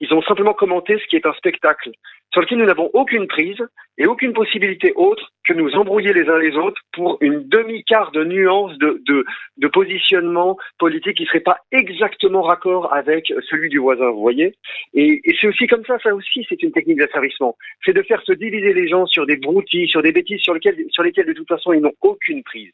[0.00, 1.90] Ils ont simplement commenté ce qui est un spectacle
[2.32, 3.60] sur lequel nous n'avons aucune prise
[3.96, 8.22] et aucune possibilité autre que nous embrouiller les uns les autres pour une demi-quart de
[8.22, 9.24] nuance de, de,
[9.56, 14.54] de, positionnement politique qui ne serait pas exactement raccord avec celui du voisin, vous voyez
[14.94, 17.56] Et, et c'est aussi comme ça, ça aussi c'est une technique d'asservissement.
[17.84, 20.84] C'est de faire se diviser les gens sur des broutilles, sur des bêtises sur lesquelles,
[20.90, 22.72] sur lesquelles de toute façon ils n'ont aucune prise.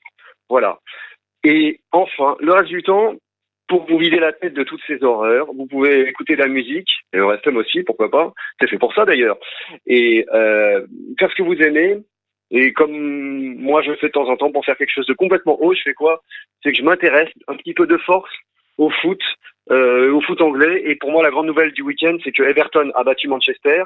[0.49, 0.79] Voilà.
[1.45, 3.15] Et enfin, le reste du temps,
[3.69, 5.47] pour vous vider la tête de toutes ces horreurs.
[5.47, 8.33] Vous pouvez écouter de la musique, et le reste aussi, pourquoi pas.
[8.61, 9.39] C'est fait pour ça d'ailleurs.
[9.87, 10.87] Et euh,
[11.19, 11.99] faire ce que vous aimez.
[12.51, 12.93] Et comme
[13.57, 15.83] moi je fais de temps en temps pour faire quelque chose de complètement haut, je
[15.83, 16.23] fais quoi?
[16.63, 18.31] C'est que je m'intéresse un petit peu de force
[18.79, 19.21] au foot,
[19.71, 20.83] euh, au foot anglais.
[20.85, 23.85] Et pour moi, la grande nouvelle du week-end, c'est que Everton a battu Manchester.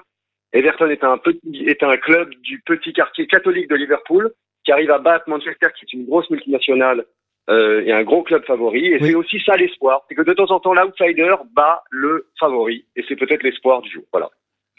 [0.52, 4.32] Everton est un petit, est un club du petit quartier catholique de Liverpool
[4.64, 7.04] qui arrive à battre Manchester, qui est une grosse multinationale
[7.48, 8.86] euh, et un gros club favori.
[8.86, 12.84] Et c'est aussi ça l'espoir, c'est que de temps en temps l'outsider bat le favori,
[12.96, 14.04] et c'est peut-être l'espoir du jour.
[14.12, 14.30] Voilà.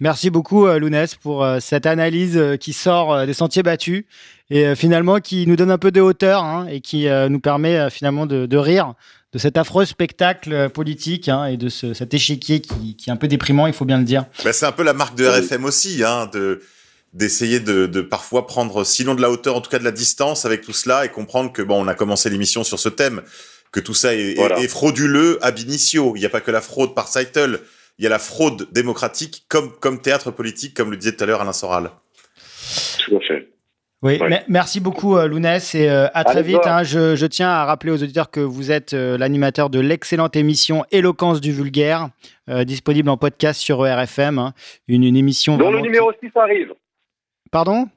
[0.02, 4.06] Merci beaucoup euh, Lounès pour euh, cette analyse euh, qui sort des sentiers battus
[4.50, 8.26] et finalement qui nous donne un peu de hauteur hein, et qui nous permet finalement
[8.26, 8.96] de, de, rire
[9.32, 13.16] de cet affreux spectacle politique hein, et de ce, cet échiquier qui, qui, est un
[13.16, 14.26] peu déprimant, il faut bien le dire.
[14.44, 16.62] Ben, c'est un peu la marque de RFM aussi, hein, de
[17.14, 20.46] d'essayer de, de, parfois prendre sinon de la hauteur, en tout cas de la distance
[20.46, 23.22] avec tout cela et comprendre que bon, on a commencé l'émission sur ce thème,
[23.72, 26.14] que tout ça est, est, frauduleux ab initio.
[26.16, 27.62] Il n'y a pas que la fraude par title,
[27.98, 31.28] il y a la fraude démocratique comme comme théâtre politique, comme le disait tout à
[31.28, 31.92] l'heure Alain Soral.
[33.06, 33.50] Tout à fait.
[34.02, 34.18] Oui,
[34.48, 36.66] merci beaucoup euh, Lounès et euh, à très vite.
[36.66, 36.84] Hein.
[36.84, 40.86] je, je, tiens à rappeler aux auditeurs que vous êtes euh, l'animateur de l'excellente émission
[40.92, 42.08] Éloquence du vulgaire,
[42.64, 44.54] disponible en podcast sur ERFM, hein.
[44.88, 46.74] une, une, émission dont le numéro 6 arrive.
[47.52, 47.88] Pardon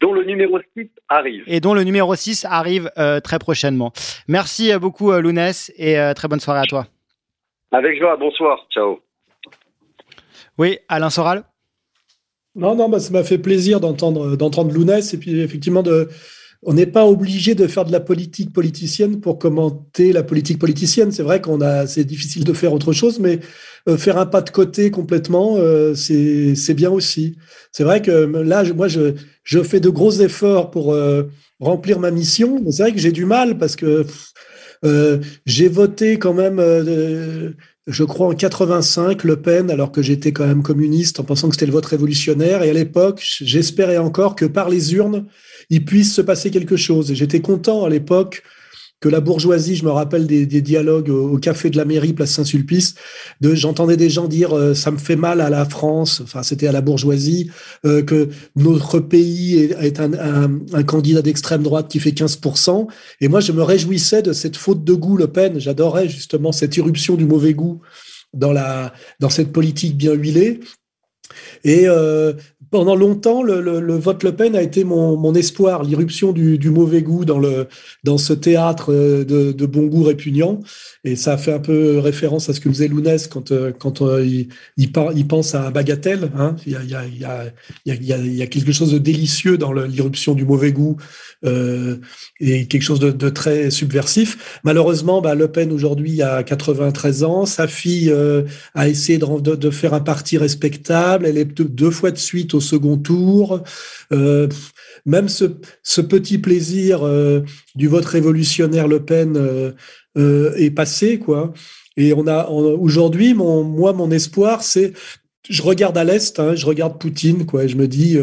[0.00, 1.42] dont le numéro 6 arrive.
[1.46, 3.92] Et dont le numéro 6 arrive euh, très prochainement.
[4.28, 6.86] Merci euh, beaucoup, euh, Lounès, et euh, très bonne soirée à toi.
[7.72, 9.00] Avec joie, bonsoir, ciao.
[10.58, 11.44] Oui, Alain Soral?
[12.54, 16.08] Non, non, bah, ça m'a fait plaisir d'entendre d'entendre Lounès, et puis effectivement de,
[16.62, 21.12] on n'est pas obligé de faire de la politique politicienne pour commenter la politique politicienne.
[21.12, 23.40] C'est vrai qu'on a, c'est difficile de faire autre chose, mais
[23.88, 27.36] euh, faire un pas de côté complètement, euh, c'est bien aussi.
[27.72, 29.14] C'est vrai que là, moi, je,
[29.44, 31.24] je fais de gros efforts pour euh,
[31.60, 34.04] remplir ma mission, c'est vrai que j'ai du mal parce que
[35.46, 36.60] j'ai voté quand même
[37.86, 41.54] je crois en 85, Le Pen, alors que j'étais quand même communiste, en pensant que
[41.54, 42.62] c'était le vote révolutionnaire.
[42.62, 45.26] Et à l'époque, j'espérais encore que par les urnes,
[45.70, 47.12] il puisse se passer quelque chose.
[47.12, 48.42] Et j'étais content à l'époque
[49.00, 52.94] que la bourgeoisie, je me rappelle des, dialogues au, café de la mairie, place Saint-Sulpice,
[53.40, 56.66] de j'entendais des gens dire euh, ça me fait mal à la France, enfin c'était
[56.66, 57.50] à la bourgeoisie,
[57.84, 62.86] euh, que notre pays est, un, candidat d'extrême droite qui fait 15%.
[63.20, 65.58] Et moi, je me réjouissais de cette faute de goût, Le Pen.
[65.58, 67.80] J'adorais justement cette irruption du mauvais goût
[68.32, 70.60] dans la dans cette politique bien huilée.
[71.64, 72.32] Et euh,
[72.70, 78.18] pendant longtemps, le, vote Le Pen a été mon, espoir, l'irruption du, mauvais goût dans,
[78.18, 80.60] ce théâtre euh, de, bon goût répugnant.
[81.04, 84.02] Et ça a fait un peu référence à ce que faisait Lounès quand, euh, quand
[84.76, 86.30] il, pense à Bagatelle.
[86.36, 86.56] Hein.
[86.66, 90.96] Il, y a, quelque chose de délicieux dans l'irruption du mauvais goût
[91.44, 91.96] euh,
[92.40, 94.60] et quelque chose de, très subversif.
[94.64, 97.46] Malheureusement, bah, Le Pen aujourd'hui a 93 ans.
[97.46, 98.42] Sa fille euh,
[98.74, 101.26] a essayé de, de, faire un parti respectable.
[101.26, 103.62] Elle est deux fois de suite au second tour.
[104.12, 104.48] Euh,
[105.04, 107.42] même ce, petit plaisir euh,
[107.74, 109.36] du vote révolutionnaire Le Pen
[110.16, 111.52] euh, est passé, quoi.
[111.96, 114.92] Et on a aujourd'hui, mon, moi, mon espoir, c'est
[115.48, 117.68] je regarde à l'est, hein, je regarde Poutine, quoi.
[117.68, 118.18] Je me dis,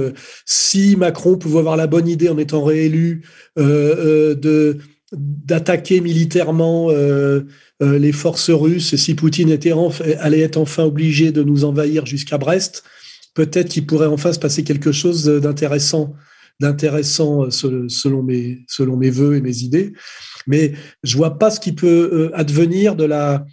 [0.45, 3.23] si Macron pouvait avoir la bonne idée en étant réélu
[3.57, 4.77] de
[5.13, 6.89] d'attaquer militairement
[7.79, 9.73] les forces russes, et si Poutine était
[10.19, 12.83] allait être enfin obligé de nous envahir jusqu'à Brest,
[13.33, 16.13] peut-être qu'il pourrait enfin se passer quelque chose d'intéressant,
[16.59, 17.49] d'intéressant euh,
[17.87, 19.93] selon mes, selon mes voeux et mes idées.
[20.47, 20.73] Mais
[21.03, 23.45] je vois pas ce qui peut euh, advenir de la,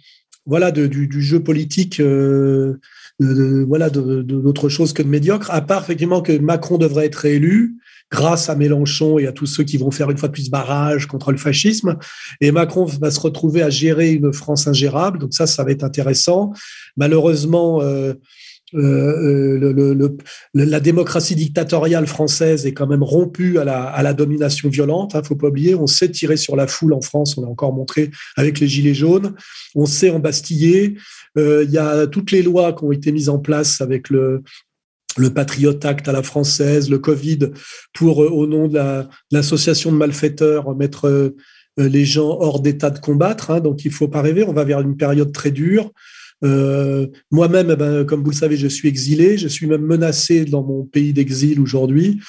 [0.45, 2.79] voilà, de, du, jeu politique, euh,
[3.19, 7.75] de, voilà, d'autre chose que de médiocre, à part effectivement que Macron devrait être réélu
[8.11, 11.05] grâce à Mélenchon et à tous ceux qui vont faire une fois de plus barrage
[11.05, 11.97] contre le fascisme.
[12.41, 15.17] Et Macron va se retrouver à gérer une France ingérable.
[15.17, 16.51] Donc ça, ça va être intéressant.
[16.97, 18.13] Malheureusement, euh,
[18.73, 20.17] euh, le,
[20.53, 25.15] la démocratie dictatoriale française est quand même rompue à la, domination violente.
[25.15, 27.73] Hein, faut pas oublier, on sait tirer sur la foule en France, on l'a encore
[27.73, 29.35] montré avec les gilets jaunes.
[29.75, 30.95] On sait embastiller.
[31.37, 34.43] Euh, il y a toutes les lois qui ont été mises en place avec le
[35.33, 37.51] Patriot Act à la française, le Covid
[37.93, 38.79] pour, au nom de
[39.31, 41.33] l'association de malfaiteurs, mettre
[41.77, 43.51] les gens hors d'état de combattre.
[43.51, 44.43] Hein, donc, il faut pas rêver.
[44.43, 45.91] On va vers une période très dure.
[46.43, 49.37] Euh, moi-même, eh ben, comme vous le savez, je suis exilé.
[49.37, 52.19] Je suis même menacé dans mon pays d'exil aujourd'hui.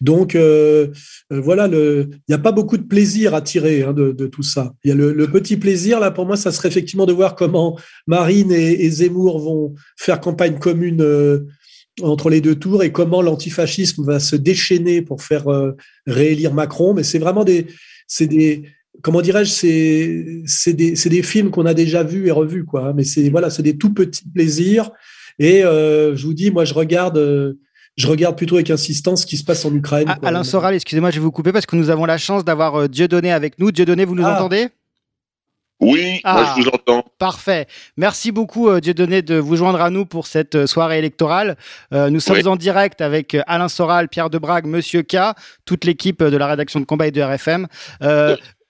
[0.00, 0.88] Donc euh,
[1.32, 4.74] euh, voilà, il n'y a pas beaucoup de plaisir à tirer hein, de, tout ça.
[4.84, 7.78] Il y a le, petit plaisir là pour moi, ça serait effectivement de voir comment
[8.06, 11.04] Marine et, Zemmour vont faire campagne commune
[12.02, 15.46] entre les deux tours et comment l'antifascisme va se déchaîner pour faire
[16.06, 16.92] réélire Macron.
[16.92, 17.66] Mais c'est vraiment des,
[18.06, 18.64] c'est des,
[19.02, 19.50] comment dirais-je,
[20.46, 22.88] c'est des, des, films qu'on a déjà vus et revus, quoi.
[22.88, 24.90] Hein, mais c'est voilà, c'est des tout petits plaisirs.
[25.38, 27.54] Et euh, je vous dis, moi, je regarde, euh,
[27.96, 30.06] je regarde plutôt avec insistance ce qui se passe en Ukraine.
[30.08, 32.74] Ah, Alain Soral, excusez-moi, je vais vous couper parce que nous avons la chance d'avoir
[32.82, 33.70] euh, Dieudonné avec nous.
[33.72, 34.34] Dieudonné, vous nous Ah.
[34.36, 34.68] entendez?
[35.78, 36.32] Oui, Ah.
[36.32, 37.04] moi je vous entends.
[37.18, 37.66] Parfait.
[37.98, 41.56] Merci beaucoup, euh, Dieudonné, de vous joindre à nous pour cette euh, soirée électorale.
[41.92, 42.46] Euh, nous sommes Oui.
[42.46, 45.34] en direct avec euh, Alain Soral, Pierre Debrague, Monsieur K,
[45.66, 47.66] toute l'équipe euh, de la rédaction de Combat et de RFM.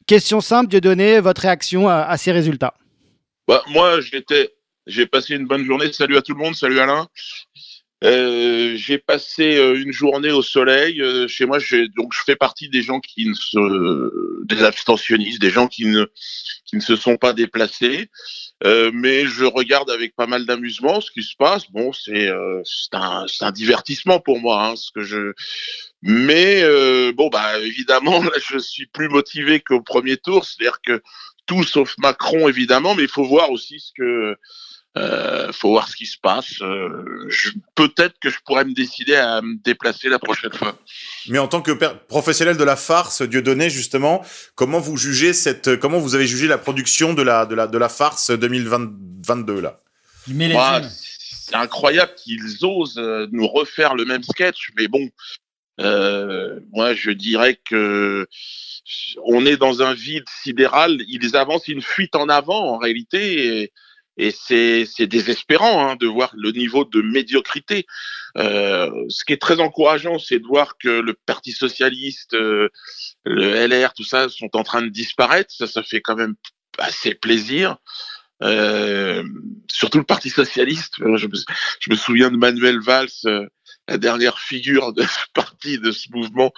[0.06, 2.74] Question simple, Dieudonné, votre réaction à, ces résultats
[3.48, 4.54] Bah, moi, j'étais,
[4.86, 5.92] j'ai passé une bonne journée.
[5.92, 6.54] Salut à tout le monde.
[6.54, 7.08] Salut Alain.
[8.04, 11.02] Euh, j'ai passé euh, une journée au soleil.
[11.02, 11.58] Euh, chez moi,
[11.96, 16.04] donc je fais partie des gens qui ne se, des abstentionnistes, des gens qui ne,
[16.66, 18.08] qui ne se sont pas déplacés.
[18.64, 21.70] Mais je regarde avec pas mal d'amusement ce qui se passe.
[21.72, 22.30] Bon, c'est,
[22.92, 25.32] un, un divertissement pour moi, hein, ce que je.
[26.08, 30.44] Mais euh, bon, bah évidemment, là, je suis plus motivé qu'au premier tour.
[30.44, 31.02] C'est-à-dire que
[31.46, 34.36] tout sauf Macron, évidemment, mais il faut voir aussi ce que.
[34.96, 36.62] Euh, faut voir ce qui se passe.
[36.62, 37.28] Euh,
[37.74, 40.78] Peut-être que je pourrais me décider à me déplacer la prochaine fois.
[41.28, 41.72] Mais en tant que
[42.08, 44.24] professionnel de la farce, Dieudonné, justement,
[44.54, 47.76] comment vous jugez cette, comment vous avez jugé la production de la, de la, de
[47.76, 49.80] la farce 2022 là?
[50.28, 52.96] Moi, c'est incroyable qu'ils osent
[53.32, 55.10] nous refaire le même sketch, mais bon,
[55.80, 58.26] euh, moi je dirais que
[59.24, 60.98] on est dans un vide sidéral.
[61.08, 63.62] Ils avancent une fuite en avant en réalité.
[63.62, 63.72] Et,
[64.18, 67.86] et c'est désespérant hein, de voir le niveau de médiocrité.
[68.38, 72.70] Euh, ce qui est très encourageant, c'est de voir que le Parti socialiste, euh,
[73.24, 75.52] le LR, tout ça sont en train de disparaître.
[75.52, 76.34] Ça, ça fait quand même
[76.78, 77.76] assez plaisir.
[78.42, 79.22] Euh,
[79.68, 80.94] surtout le Parti socialiste.
[80.98, 81.34] Je me,
[81.80, 83.46] je me souviens de Manuel Valls, euh,
[83.88, 86.52] la dernière figure de ce parti, de ce mouvement.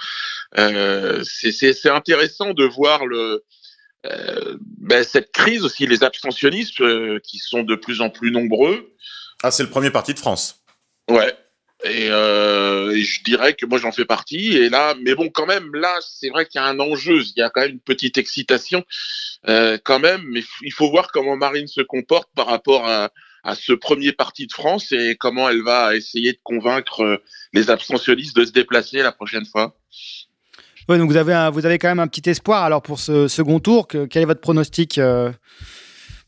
[0.58, 3.44] Euh, c'est- intéressant de voir le,
[4.06, 8.94] euh, ben, cette crise aussi, les abstentionnistes euh, qui sont de plus en plus nombreux.
[9.42, 10.56] Ah, c'est le premier parti de France.
[11.08, 11.34] Ouais.
[11.84, 14.56] Et, euh, et je dirais que moi j'en fais partie.
[14.56, 17.22] Et là, mais bon, quand même, là, c'est vrai qu'il y a un enjeu.
[17.22, 18.84] Il y a quand même une petite excitation,
[19.46, 20.22] quand même.
[20.26, 23.10] Mais il faut voir comment Marine se comporte par rapport à,
[23.48, 27.16] à ce premier parti de France et comment elle va essayer de convaincre euh,
[27.52, 29.74] les abstentionnistes de se déplacer la prochaine fois?
[30.88, 33.58] Donc vous avez, un- vous avez quand même un petit espoir alors pour ce second
[33.60, 33.88] tour.
[33.88, 35.30] Que- quel est votre pronostic euh,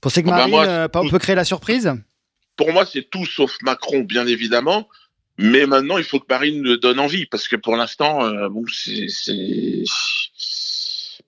[0.01, 1.93] Pensez que Ah bah Marine moi, euh, peut- créer la surprise?
[2.57, 4.89] Pour moi, c'est tout sauf Macron, bien évidemment.
[5.39, 9.85] Mais maintenant, il faut que Marine donne envie, parce que pour l'instant, euh, bon, c'est-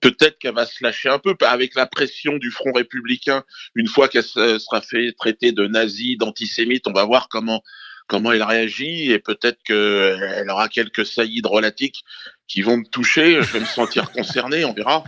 [0.03, 3.43] peut-être qu'elle va se lâcher un peu avec la pression du Front républicain.
[3.75, 7.63] Une fois qu'elle se- sera fait traiter de nazi, d'antisémite, on va voir comment
[8.07, 12.03] comment elle réagit et peut-être qu'elle aura quelques saillies drôlatiques
[12.49, 13.41] qui vont me toucher.
[13.41, 15.05] Je vais me sentir concerné, on verra.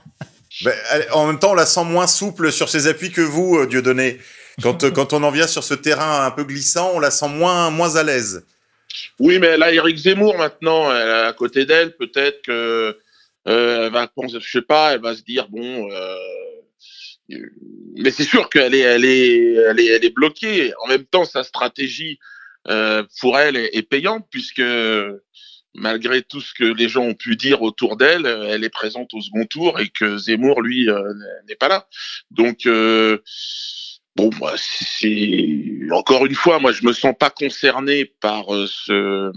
[0.64, 0.74] Ben,
[1.12, 4.20] en même temps, on la sent moins souple sur ses appuis que vous, euh, Dieudonné.
[4.64, 7.28] Quand, euh, quand on en vient sur ce terrain un peu glissant, on la sent
[7.28, 8.46] moins, moins à l'aise.
[9.20, 11.98] Oui, mais elle a Eric Zemmour maintenant à côté d'elle.
[11.98, 12.98] Peut-être que
[13.48, 15.90] euh, elle va penser, je sais pas, elle va se dire bon.
[15.92, 16.16] euh,
[17.32, 17.38] euh,
[17.98, 20.74] mais c'est sûr qu'elle est, elle est, elle est, elle est bloquée.
[20.84, 22.20] En même temps, sa stratégie
[22.68, 24.64] euh, pour elle est, payante puisque
[25.74, 29.22] malgré tout ce que les gens ont pu dire autour d'elle, elle est présente au
[29.22, 31.14] second tour et que Zemmour, lui, euh,
[31.48, 31.88] n'est pas là.
[32.32, 33.20] Donc, euh,
[34.16, 35.60] bon, moi, c'est
[35.92, 39.32] encore une fois, moi, je me sens pas concerné par ce,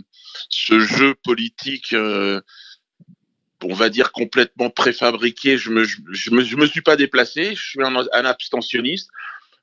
[0.49, 1.93] ce jeu politique.
[1.93, 2.41] euh,
[3.63, 5.59] on va dire complètement préfabriqué.
[5.59, 7.55] Je me, je, je me, je me suis pas déplacé.
[7.55, 9.11] Je suis un, un abstentionniste,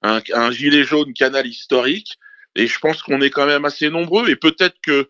[0.01, 2.17] un, un gilet jaune canal historique,
[2.55, 4.29] et je pense qu'on est quand même assez nombreux.
[4.29, 5.09] Et peut-être que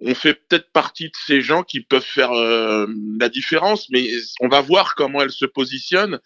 [0.00, 2.86] on fait peut-être partie de ces gens qui peuvent faire euh,
[3.20, 4.08] la différence, mais
[4.40, 6.18] on va voir comment elle se positionne,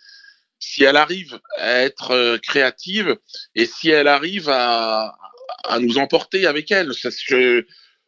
[0.59, 3.17] si elle arrive à être euh, créative
[3.55, 5.15] et si elle arrive à,
[5.65, 6.95] à nous emporter avec elle.
[6.95, 7.67] Ça, je,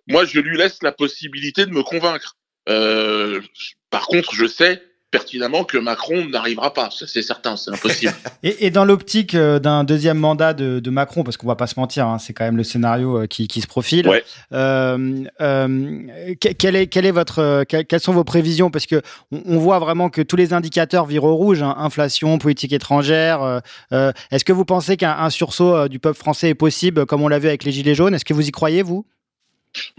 [0.09, 2.37] moi, je lui laisse la possibilité de me convaincre.
[2.71, 3.43] Euh,
[3.91, 6.91] par contre, je sais pertinemment que Macron n'arrivera pas.
[6.91, 8.13] Ça, c'est certain, c'est impossible.
[8.43, 11.67] et, et, dans l'optique euh, d'un deuxième mandat de, de Macron, parce qu'on va pas
[11.67, 14.09] se mentir, hein, c'est quand même le scénario euh, qui, qui, se profile.
[14.09, 14.25] Ouais.
[14.53, 18.71] Euh, euh, quel est, quel est votre, quelles sont vos prévisions?
[18.71, 19.03] Parce que
[19.33, 23.61] on, on, voit vraiment que tous les indicateurs virent au rouge, hein, inflation, politique étrangère.
[23.93, 27.39] Euh, Est-ce que vous pensez qu'un sursaut du peuple français est possible, comme on l'a
[27.39, 28.15] vu avec les gilets jaunes?
[28.15, 29.05] Est-ce que vous y croyez, vous?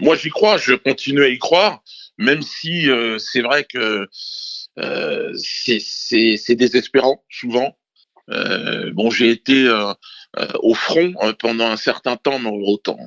[0.00, 0.56] Moi, j'y crois.
[0.56, 1.82] Je continue à y croire,
[2.18, 4.08] même si c'est vrai que
[4.78, 7.76] euh, c'est désespérant souvent.
[8.30, 9.92] Euh, bon, j'ai été euh,
[10.60, 12.98] au front pendant un certain temps, mais autant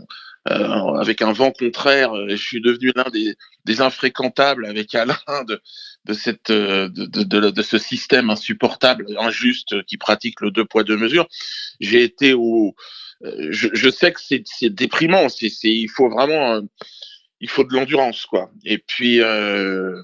[0.47, 5.17] avec un vent contraire, je suis devenu l'un des, des, infréquentables avec Alain
[5.47, 5.59] de,
[6.05, 10.97] de cette de, de, de, ce système insupportable, injuste qui pratique le deux poids deux
[10.97, 11.27] mesures.
[11.79, 12.75] J'ai été au
[13.49, 16.61] je, je, sais que c'est déprimant, c'est il faut vraiment
[17.39, 18.51] il faut de l'endurance quoi.
[18.63, 20.01] Et puis euh,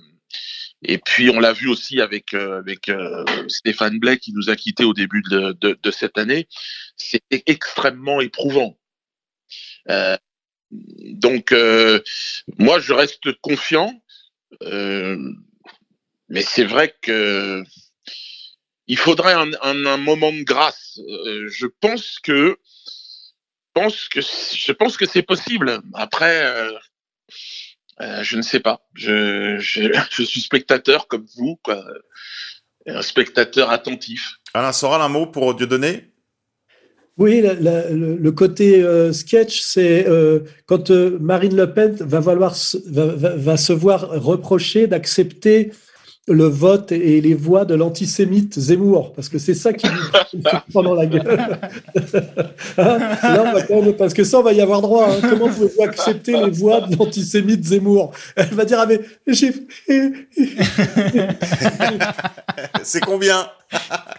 [0.84, 4.56] et puis on l'a vu aussi avec euh, avec euh, Stéphane Blais qui nous a
[4.56, 6.48] quittés au début de, de, de cette année.
[6.95, 8.78] C'était extrêmement éprouvant.
[9.90, 10.18] Euh,
[10.72, 11.99] donc euh,
[12.58, 13.94] moi je reste confiant,
[14.64, 15.18] euh,
[16.30, 17.64] mais c'est vrai que
[18.88, 20.99] il faudrait un, un, moment de grâce.
[21.48, 22.58] je pense que
[23.74, 25.82] pense que je pense que c'est possible.
[25.94, 26.72] Après euh,
[27.99, 28.82] je ne sais pas.
[28.94, 31.84] Je, je, je, suis spectateur comme vous, quoi.
[32.88, 34.38] Un spectateur attentif.
[34.53, 36.12] Alain Soral, un mot pour Dieudonné?
[37.18, 41.95] Oui, la, la, le, le, côté euh, sketch, c'est euh, quand euh, Marine Le Pen
[41.99, 42.56] va, valoir,
[42.88, 45.72] va, va, va se voir reprocher d'accepter
[46.32, 50.84] le vote et les voix de l'antisémite Zemmour, parce que c'est ça qui lui prend
[50.84, 51.28] dans la gueule.
[52.78, 55.10] hein Là, même, parce que ça, on va y avoir droit.
[55.10, 55.20] Hein.
[55.22, 58.14] Comment pouvez-vous accepter les voix de l'antisémite Zemmour?
[58.36, 59.53] Elle va dire, ah mais j'ai...
[62.84, 63.49] c'est combien?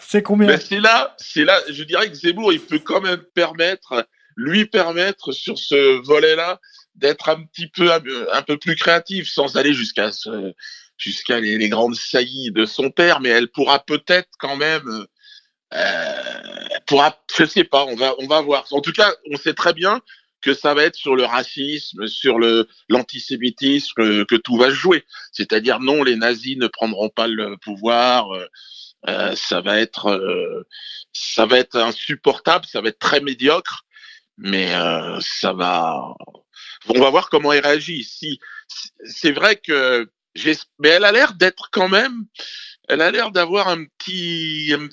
[0.07, 0.57] C'est combien?
[0.57, 5.31] C'est là, c'est là, je dirais que Zemmour, il peut quand même permettre, lui permettre
[5.31, 6.59] sur ce volet-là,
[6.95, 10.53] d'être un petit peu un peu plus créatif, sans aller jusqu'à ce
[11.03, 15.05] jusqu'à les, grandes saillies de son père, mais elle pourra peut-être quand même,
[15.73, 16.13] euh,
[16.85, 18.65] pourra, je sais pas, on va, on va voir.
[18.71, 20.01] En tout cas, on sait très bien
[20.41, 25.05] que ça va être sur le racisme, sur le l'antisémitisme que, tout va jouer.
[25.31, 28.27] C'est-à-dire non, les nazis ne prendront pas le pouvoir.
[29.07, 30.65] Euh, ça va être, euh,
[31.11, 33.85] ça va être insupportable, ça va être très médiocre,
[34.37, 36.15] mais euh, ça va.
[36.87, 38.03] On va voir comment il réagit.
[38.03, 38.39] Si
[39.05, 40.09] c'est vrai que
[40.79, 42.25] mais elle a l'air d'être quand même,
[42.87, 44.87] elle a l'air d'avoir un petit, un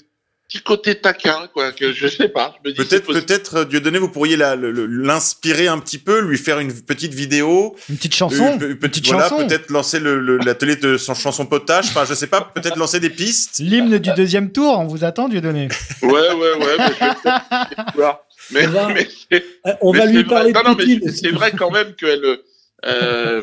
[0.51, 2.55] petit côté taquin, quoi, que je sais pas.
[2.65, 7.77] Peut-être, peut-être, euh, Dieudonné, vous pourriez l'inspirer un petit peu, lui faire une petite vidéo.
[7.89, 8.59] Une petite chanson.
[8.61, 9.47] Une, petite voilà, chanson.
[9.47, 11.87] peut-être lancer l'atelier de son chanson potage.
[11.89, 13.59] Enfin, je sais pas, peut-être lancer des pistes.
[13.61, 15.69] L'hymne du deuxième tour, on vous attend, Dieudonné.
[16.03, 16.77] ouais, ouais, ouais,
[18.51, 19.45] mais, mais, mais
[19.81, 20.63] on va lui parler vrai.
[20.63, 22.39] de non, non, mais c'est vrai quand même qu'elle,
[22.87, 23.43] euh,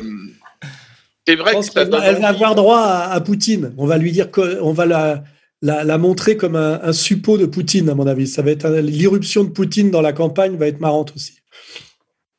[1.28, 1.90] c'est vrai que ça elle
[2.20, 3.74] va avoir droit à, à, Poutine.
[3.76, 5.24] On va lui dire qu'on va la,
[5.60, 8.26] la, la, montrer comme un, un, suppôt de Poutine, à mon avis.
[8.26, 11.34] Ça va être l'irruption de Poutine dans la campagne va être marrante aussi.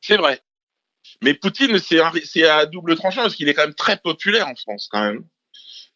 [0.00, 0.40] C'est vrai.
[1.22, 4.88] Mais Poutine, c'est à double tranchant parce qu'il est quand même très populaire en France,
[4.90, 5.22] quand même.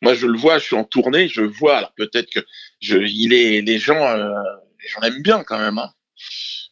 [0.00, 1.78] Moi, je le vois, je suis en tournée, je vois.
[1.78, 2.40] Alors peut-être que
[2.80, 4.28] je, il est, les gens, euh,
[4.80, 5.78] les gens l'aiment bien quand même.
[5.78, 5.90] Hein.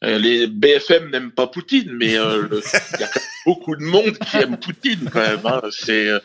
[0.03, 2.49] Euh, les BFM n'aiment pas Poutine, mais euh,
[2.95, 3.11] il y a
[3.47, 5.47] beaucoup de monde qui aime Poutine quand même.
[5.47, 5.61] Hein.
[5.70, 6.19] C'est, euh,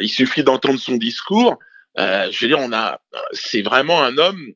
[0.00, 1.58] il suffit d'entendre son discours.
[1.98, 3.00] Euh, je veux dire, on a,
[3.32, 4.52] c'est vraiment un homme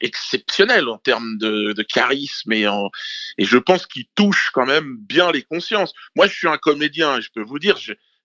[0.00, 2.90] exceptionnel en termes de, charisme et, en,
[3.38, 5.94] et je pense qu'il touche quand même bien les consciences.
[6.16, 7.78] Moi, je suis un comédien, je peux vous dire,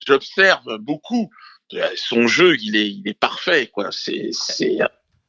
[0.05, 1.29] j'observe beaucoup.
[1.95, 3.89] Son jeu, il est, il est parfait, quoi.
[3.91, 4.79] C'est, c'est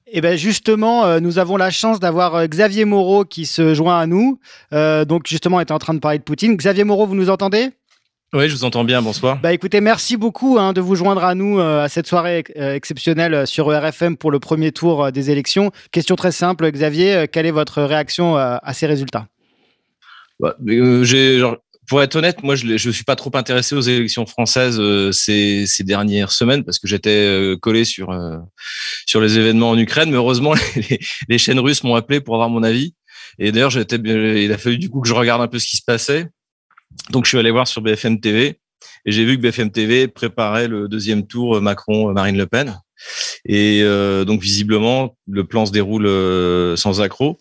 [0.06, 3.98] eh ben justement, euh, nous avons la chance d'avoir euh, Xavier Moreau qui se joint
[3.98, 4.38] à nous.
[4.72, 6.56] Euh, donc justement, est en train de parler de Poutine.
[6.56, 7.70] Xavier Moreau, vous nous entendez?
[8.32, 9.02] Oui, je vous entends bien.
[9.02, 9.40] Bonsoir.
[9.40, 13.46] Bah écoutez, merci beaucoup hein, de vous joindre à nous euh, à cette soirée exceptionnelle
[13.46, 15.72] sur ERFM pour le premier tour euh, des élections.
[15.90, 19.26] Question très simple, Xavier, quelle est votre réaction à ces résultats?
[20.38, 21.42] Bah, J'ai
[21.90, 25.66] pour être honnête, moi, je ne suis pas trop intéressé aux élections françaises euh, ces,
[25.66, 28.38] ces, dernières semaines parce que j'étais euh, collé sur, euh,
[29.06, 30.08] sur les événements en Ukraine.
[30.08, 32.94] Mais heureusement, les, les chaînes russes m'ont appelé pour avoir mon avis.
[33.40, 35.78] Et d'ailleurs, j'étais, il a fallu du coup que je regarde un peu ce qui
[35.78, 36.28] se passait.
[37.10, 38.60] Donc, je suis allé voir sur BFM TV
[39.04, 42.80] et j'ai vu que BFM TV préparait le deuxième tour Macron-Marine Le Pen.
[43.44, 43.82] Et
[44.26, 46.06] donc, visiblement, le plan se déroule
[46.76, 47.36] sans accroc.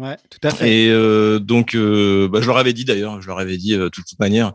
[0.00, 0.86] Ouais, tout à fait.
[0.86, 3.84] Et euh, donc, euh, bah, je leur avais dit d'ailleurs, je leur avais dit euh,
[3.84, 4.52] de toute manière,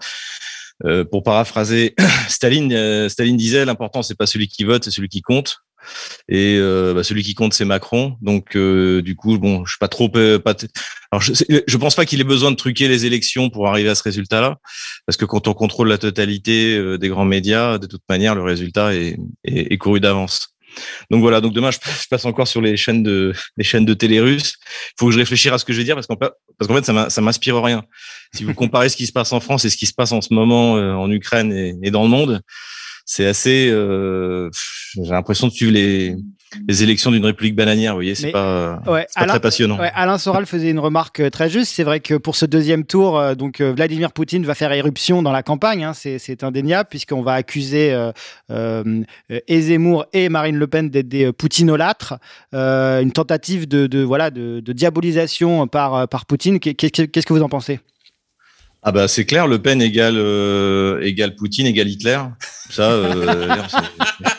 [1.11, 1.93] pour paraphraser
[2.27, 5.59] Staline, Staline disait l'important c'est pas celui qui vote, c'est celui qui compte.
[6.27, 8.17] Et bah, celui qui compte, c'est Macron.
[8.21, 10.11] Donc, du coup, bon, je suis pas trop.
[10.15, 14.01] Alors, je, pense pas qu'il ait besoin de truquer les élections pour arriver à ce
[14.01, 14.57] résultat-là,
[15.05, 18.95] parce que quand on contrôle la totalité des grands médias, de toute manière, le résultat
[18.95, 20.54] est couru d'avance.
[21.11, 21.77] Donc voilà, donc demain je
[22.09, 24.55] passe encore sur les chaînes de les chaînes de télé russes.
[24.63, 26.75] Il faut que je réfléchisse à ce que je vais dire parce qu'en parce qu'en
[26.75, 27.83] fait ça m'inspire rien.
[28.33, 30.21] Si vous comparez ce qui se passe en France et ce qui se passe en
[30.21, 32.41] ce moment euh, en Ukraine et, dans le monde,
[33.05, 33.69] c'est assez.
[33.69, 34.49] Euh,
[34.95, 36.15] j'ai l'impression de suivre les
[36.67, 39.77] les élections d'une république bananière, vous voyez, c'est pas, pas très passionnant.
[39.93, 41.73] Alain Soral faisait une remarque euh, très juste.
[41.73, 45.21] C'est vrai que pour ce deuxième tour, euh, donc euh, Vladimir Poutine va faire éruption
[45.21, 45.83] dans la campagne.
[45.83, 47.93] Hein, c'est indéniable puisqu'on va accuser
[48.51, 49.03] euh,
[49.49, 52.15] Zemmour et Marine Le Pen d'être des poutinolâtres.
[52.53, 56.59] une tentative de, voilà de, diabolisation par par Poutine.
[56.59, 57.79] Qu'est-ce que vous en pensez?
[58.87, 60.17] Ah bah c'est clair, Le Pen égale
[61.01, 62.19] égale Poutine égale Hitler.
[62.69, 63.01] Ça.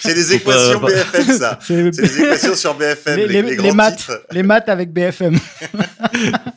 [0.00, 1.58] c'est des équations BFM, ça.
[1.66, 3.16] C'est des équations sur BFM.
[3.16, 5.38] Les, les, les, maths, les maths avec BFM.
[5.74, 5.80] ouais,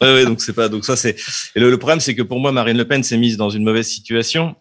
[0.01, 0.69] ouais, donc c'est pas.
[0.69, 1.15] Donc ça, c'est.
[1.55, 3.87] Et le, problème, c'est que pour moi, Marine Le Pen s'est mise dans une mauvaise
[3.87, 4.55] situation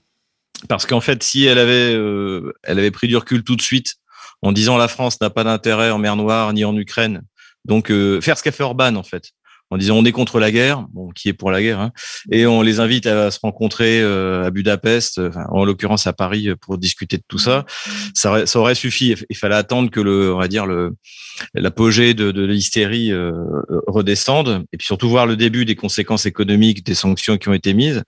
[0.69, 3.97] parce qu'en fait, si elle avait, euh, elle avait pris du recul tout de suite
[4.43, 7.23] en disant la France n'a pas d'intérêt en mer Noire ni en Ukraine,
[7.65, 9.33] donc euh, faire ce qu'a fait Orban en fait
[9.74, 11.90] en disant on est contre la guerre, bon, qui est pour la guerre, hein,
[12.30, 16.48] et on les invite à se rencontrer euh, à Budapest, enfin, en l'occurrence à Paris,
[16.48, 17.66] euh, pour discuter de tout ça.
[18.14, 19.16] Ça aurait, ça aurait suffi.
[19.28, 20.92] Il fallait attendre que le, on va dire le
[21.55, 23.32] l'apogée de, de l'hystérie euh,
[23.88, 27.74] redescende, et puis surtout voir le début des conséquences économiques des sanctions qui ont été
[27.74, 28.05] mises.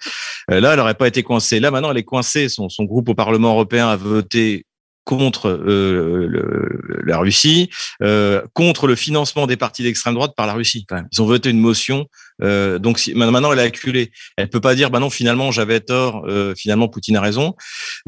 [0.48, 1.58] là, elle n'aurait pas été coincée.
[1.58, 2.48] Là, maintenant, elle est coincée.
[2.48, 4.64] Son, son groupe au Parlement européen a voté
[5.06, 7.70] contre euh, le, la Russie,
[8.02, 10.84] euh, contre le financement des partis d'extrême droite par la Russie.
[10.86, 11.08] Quand même.
[11.12, 12.06] Ils ont voté une motion.
[12.42, 14.10] Euh, donc si, maintenant, elle est acculée.
[14.36, 16.24] Elle peut pas dire, bah non, finalement, j'avais tort.
[16.26, 17.54] Euh, finalement, Poutine a raison.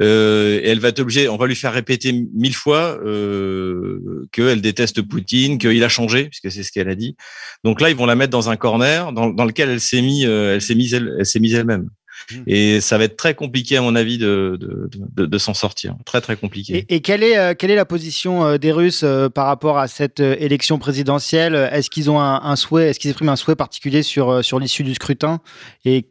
[0.02, 1.28] Euh, et elle va être obligée.
[1.28, 2.98] On va lui faire répéter mille fois
[4.32, 7.16] qu'elle déteste Poutine, qu'il a changé, puisque c'est ce qu'elle a dit.
[7.62, 10.60] Donc là, ils vont la mettre dans un corner dans, lequel elle s'est mise, elle
[10.60, 11.88] s'est mise elle-même.
[12.30, 12.42] Mmh.
[12.46, 15.94] Et ça va être très compliqué, à mon avis, de, de, de, de s'en sortir.
[16.04, 16.86] Très, très compliqué.
[16.88, 19.78] Et, et quelle, est, euh, quelle est la position euh, des Russes euh, par rapport
[19.78, 21.54] à cette élection présidentielle?
[21.72, 24.84] Est-ce qu'ils ont un, un souhait, est-ce qu'ils expriment un souhait particulier sur, sur l'issue
[24.84, 25.40] du scrutin?
[25.84, 26.06] Et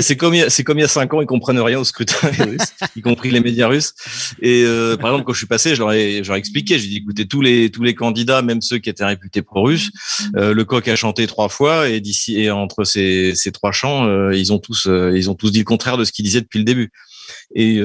[0.00, 2.30] c'est comme c'est comme il y a cinq ans, ils comprennent rien au scrutin
[2.96, 3.94] y compris les médias russes.
[4.40, 6.78] Et euh, par exemple, quand je suis passé, je leur ai, je leur ai expliqué,
[6.78, 9.90] j'ai dit écoutez tous les tous les candidats, même ceux qui étaient réputés pro-russes,
[10.36, 14.06] euh, le coq a chanté trois fois et d'ici et entre ces, ces trois chants,
[14.06, 16.58] euh, ils ont tous ils ont tous dit le contraire de ce qu'ils disaient depuis
[16.58, 16.92] le début.
[17.54, 17.80] Et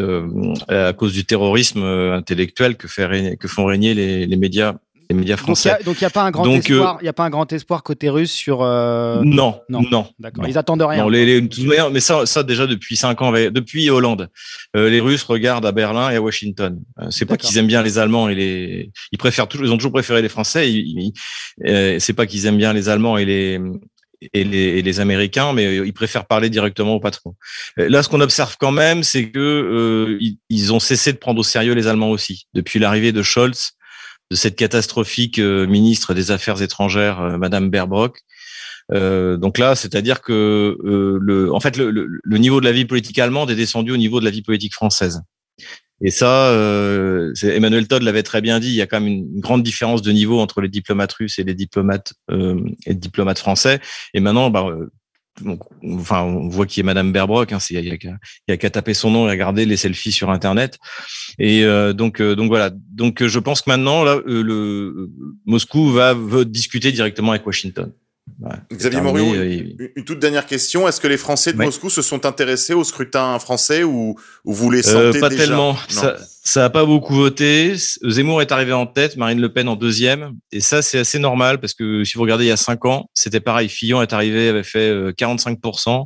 [0.70, 2.88] à cause du terrorisme intellectuel que
[3.36, 4.76] que font régner les, les médias
[5.10, 5.78] les médias français.
[5.86, 6.98] Donc il n'y a, pas un grand espoir.
[7.02, 8.62] Il y a pas un grand espoir côté russe sur.
[8.62, 9.22] Euh...
[9.24, 10.08] Non, non, non.
[10.20, 10.48] D'accord.
[10.48, 11.04] Ils attendent rien.
[11.04, 11.50] Non, les, les,
[11.92, 14.30] mais ça, ça déjà depuis cinq ans, depuis Hollande,
[14.76, 16.80] euh, les Russes regardent à Berlin et à Washington.
[17.00, 18.92] Euh, c'est pas qu'ils aiment bien les Allemands et les.
[19.12, 19.66] Ils préfèrent toujours.
[19.66, 20.72] Ils ont toujours préféré les Français.
[21.66, 23.60] Euh, c'est pas qu'ils aiment bien les Allemands et les
[24.34, 27.36] et les, et les, Américains, mais ils préfèrent parler directement au patron.
[27.80, 31.18] Euh, là, ce qu'on observe quand même, c'est que euh, ils, ils, ont cessé de
[31.18, 32.48] prendre au sérieux les Allemands aussi.
[32.54, 33.72] Depuis l'arrivée de Scholz,
[34.32, 38.22] de cette catastrophique euh, ministre des Affaires étrangères, euh, Madame Baerbock.
[38.94, 43.18] Euh, donc là, c'est-à-dire que le, en fait, le, le, niveau de la vie politique
[43.18, 45.22] allemande est descendu au niveau de la vie politique française.
[46.02, 48.68] Et ça, euh, Emmanuel Todd l'avait très bien dit.
[48.68, 51.44] Il y a quand même une grande différence de niveau entre les diplomates russes et
[51.44, 53.80] les diplomates euh, et les diplomates français.
[54.14, 54.68] Et maintenant, bah,
[55.84, 57.52] enfin, on voit qui est Madame Berbrock.
[57.52, 57.84] Hein, il
[58.48, 60.78] y a, qu'à taper son nom et regarder les selfies sur Internet.
[61.40, 62.72] Et euh, donc, euh, donc voilà.
[62.74, 65.10] Donc, je pense que maintenant, là, euh, le
[65.46, 67.92] Moscou va veut discuter directement avec Washington.
[68.74, 70.88] Xavier Moreau, une, toute dernière question.
[70.88, 74.82] Est-ce que les Français de Moscou se sont intéressés au scrutin français ou, vous les
[74.82, 75.78] sentez Pas tellement.
[75.90, 77.74] Ça, ça a pas beaucoup voté.
[78.04, 80.34] Zemmour est arrivé en tête, Marine Le Pen en deuxième.
[80.52, 83.10] Et ça, c'est assez normal parce que si vous regardez il y a cinq ans,
[83.16, 83.68] c'était pareil.
[83.68, 86.06] Fillon est arrivé, avait fait 45%.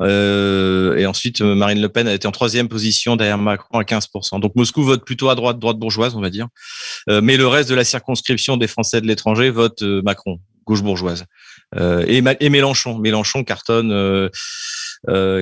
[0.00, 4.40] Euh, et ensuite, Marine Le Pen a été en troisième position derrière Macron à 15%.
[4.40, 6.48] Donc Moscou vote plutôt à droite, droite bourgeoise, on va dire.
[7.08, 11.24] Euh, mais le reste de la circonscription des Français de l'étranger vote Macron, gauche bourgeoise.
[11.76, 12.98] Euh, et, et, Mélenchon.
[12.98, 14.28] Mélenchon cartonne, euh, euh,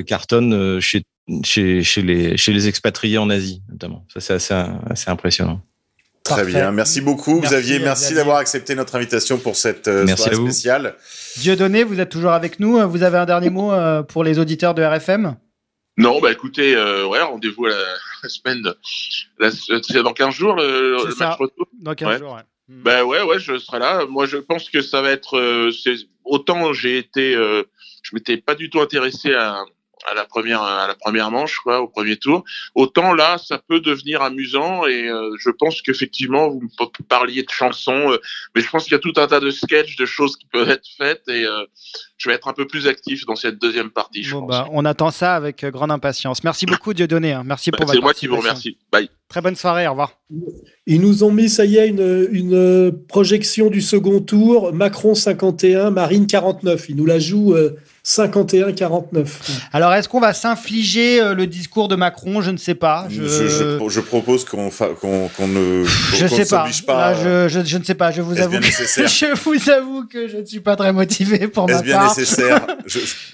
[0.06, 1.04] cartonne chez,
[1.42, 4.04] chez, chez, les, chez les expatriés en Asie, notamment.
[4.12, 4.54] Ça, c'est assez,
[4.90, 5.60] assez impressionnant.
[6.22, 10.34] Très bien, merci beaucoup merci, Xavier, merci d'avoir accepté notre invitation pour cette merci soirée
[10.34, 10.96] spéciale.
[11.36, 12.78] Dieudonné, vous êtes toujours avec nous.
[12.88, 13.70] Vous avez un dernier mot
[14.08, 15.36] pour les auditeurs de RFM
[15.96, 17.76] Non, bah écoutez, euh, ouais, rendez-vous la,
[18.24, 18.64] la, semaine,
[19.82, 21.68] c'est dans 15 jours le, le match retour?
[21.80, 22.18] Dans 15 ouais.
[22.18, 22.42] jours, ouais.
[22.68, 24.06] Ben ouais, ouais, je serai là.
[24.06, 25.38] Moi, je pense que ça va être.
[25.38, 25.70] Euh,
[26.24, 27.62] autant j'ai été, euh,
[28.10, 29.64] je m'étais pas du tout intéressé à,
[30.08, 32.44] à la première à la première manche, quoi, au premier tour.
[32.74, 36.60] Autant là, ça peut devenir amusant et euh, je pense qu'effectivement, vous
[37.08, 38.18] parliez de chansons, euh,
[38.54, 40.68] mais je pense qu'il y a tout un tas de sketchs, de choses qui peuvent
[40.68, 41.64] être faites et euh,
[42.18, 44.22] je vais être un peu plus actif dans cette deuxième partie.
[44.22, 44.50] Je Bon, pense.
[44.50, 46.44] bah, on attend ça avec grande impatience.
[46.44, 47.32] Merci beaucoup, Dieudonné.
[47.32, 47.42] hein.
[47.44, 48.78] Merci pour Bah, votre C'est moi qui vous remercie.
[48.92, 49.08] Bye.
[49.28, 49.88] Très bonne soirée.
[49.88, 50.12] Au revoir.
[50.86, 54.72] Ils nous ont mis, ça y est, une, une projection du second tour.
[54.72, 56.88] Macron 51, Marine 49.
[56.90, 57.76] Ils nous la jouent euh,
[58.06, 59.26] 51-49.
[59.72, 62.40] Alors, est-ce qu'on va s'infliger euh, le discours de Macron?
[62.40, 63.06] Je ne sais pas.
[63.10, 65.84] Je, Je, je- je propose qu'on fa- qu'on qu'on ne,
[66.14, 66.60] Je qu'on sais pas.
[66.60, 67.12] s'oblige pas.
[67.12, 68.12] Là, je, je, je ne sais pas.
[68.12, 68.50] Je vous avoue.
[68.50, 71.74] bien que- nécessaire je vous avoue que je ne suis pas très motivé pour ma
[71.74, 72.16] Est-ce bien part.
[72.16, 72.66] nécessaire?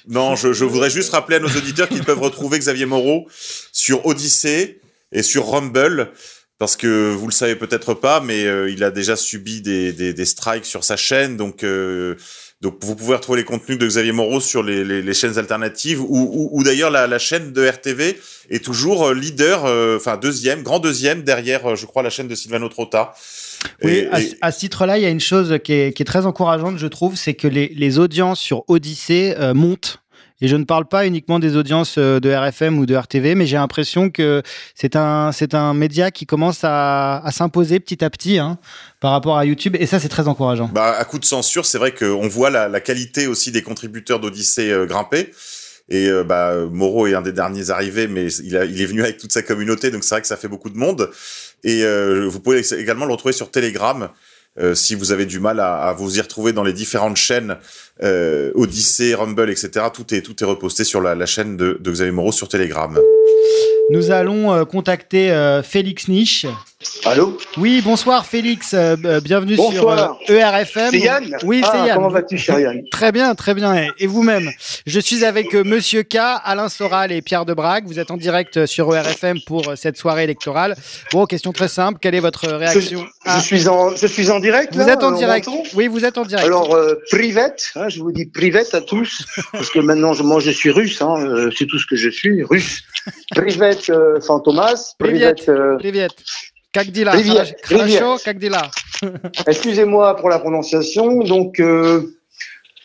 [0.08, 3.26] Non, je, je voudrais juste rappeler à nos auditeurs qu'ils peuvent retrouver Xavier Moreau
[3.72, 4.80] sur Odyssée
[5.12, 6.10] et sur Rumble.
[6.58, 10.14] Parce que vous le savez peut-être pas, mais euh, il a déjà subi des, des,
[10.14, 12.14] des strikes sur sa chaîne, donc euh,
[12.62, 16.00] donc vous pouvez retrouver les contenus de Xavier Moreau sur les, les, les chaînes alternatives,
[16.00, 18.18] ou, ou, ou d'ailleurs la, la chaîne de RTV
[18.50, 22.28] est toujours euh, leader, euh, enfin deuxième, grand deuxième derrière, euh, je crois, la chaîne
[22.28, 23.14] de Silvano Trotta.
[23.84, 26.02] Oui, Et- à, et- à ce titre-là, il y a une chose qui est, qui
[26.02, 30.01] est très encourageante, je trouve, c'est que les, les audiences sur Odyssée euh, montent.
[30.42, 33.46] Et je ne parle pas uniquement des audiences euh, de RFM ou de RTV, mais
[33.46, 34.42] j'ai l'impression que
[34.74, 38.58] c'est un, c'est un média qui commence à, s'imposer petit à petit hein,
[39.00, 39.76] par rapport à YouTube.
[39.78, 40.68] Et ça, c'est très encourageant.
[40.74, 44.70] Bah, à coup de censure, c'est vrai qu'on voit la, qualité aussi des contributeurs d'Odyssée
[44.70, 45.30] euh, grimper.
[45.88, 49.18] Et euh, bah, Moreau est un des derniers arrivés, mais il, il est venu avec
[49.18, 51.10] toute sa communauté, donc c'est vrai que ça fait beaucoup de monde.
[51.64, 54.08] Et euh, vous pouvez également le retrouver sur Telegram.
[54.58, 57.56] Euh, si vous avez du mal à, vous y retrouver dans les différentes chaînes,
[58.02, 61.90] euh, Odyssée, Rumble, etc., tout est, tout est reposté sur la, la chaîne de, de
[61.90, 62.98] Xavier Moreau sur Telegram.
[63.90, 66.46] Nous allons euh, contacter euh, Félix Niche.
[67.04, 70.18] Allô Oui, bonsoir Félix, euh, b- bienvenue Bonsoir.
[70.26, 70.90] sur euh, ERFM.
[70.90, 71.96] C'est Yann Oui, c'est Ah, Yann.
[71.96, 73.88] comment vas-tu, cher Yann Très bien, très bien.
[73.98, 74.50] Et- vous-même
[74.86, 77.84] Je suis avec euh, Monsieur K, Alain Soral et Pierre Debrague.
[77.86, 80.76] Vous êtes en direct euh, sur ERFM pour euh, cette soirée électorale.
[81.12, 81.98] Bon, question très simple.
[82.00, 85.12] Quelle est votre réaction je, suis en, je suis en direct Vous là, êtes en
[85.12, 85.48] direct.
[85.74, 86.46] Oui, vous êtes en direct.
[86.46, 90.50] Alors, euh, privette, hein, je vous dis privette à tous, parce que maintenant, moi, je
[90.50, 92.82] suis russe, hein, euh, c'est tout ce que je suis, russe.
[93.34, 95.34] Privette euh, Fantomas, Privet,
[95.78, 96.14] privette...
[96.72, 97.12] Kakdila.
[97.12, 98.18] Rivière.
[98.24, 98.70] Kakdila.
[99.46, 101.18] Excusez-moi pour la prononciation.
[101.20, 102.16] Donc, euh,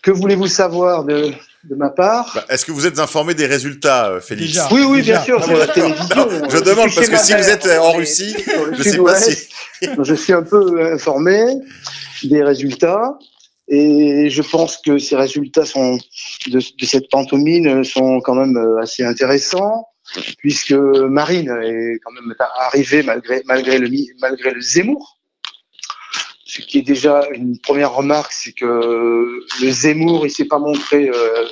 [0.03, 1.31] que voulez-vous savoir de,
[1.63, 2.31] de ma part?
[2.35, 4.59] Bah, est-ce que vous êtes informé des résultats, euh, Félix?
[4.71, 8.35] Oui, oui, bien sûr, je demande parce que si vous êtes euh, en Russie,
[8.73, 9.47] je sais pas si.
[9.81, 11.39] je suis un peu informé
[12.23, 13.17] des résultats
[13.67, 15.97] et je pense que ces résultats sont
[16.47, 19.87] de cette pantomime sont quand même euh, assez intéressants
[20.39, 23.89] puisque Marine est quand même arrivée malgré malgré le
[24.21, 25.15] malgré le Zemmour.
[26.45, 28.65] Ce qui est déjà une première remarque, c'est que
[29.61, 31.45] le Zemmour, il s'est pas montré euh,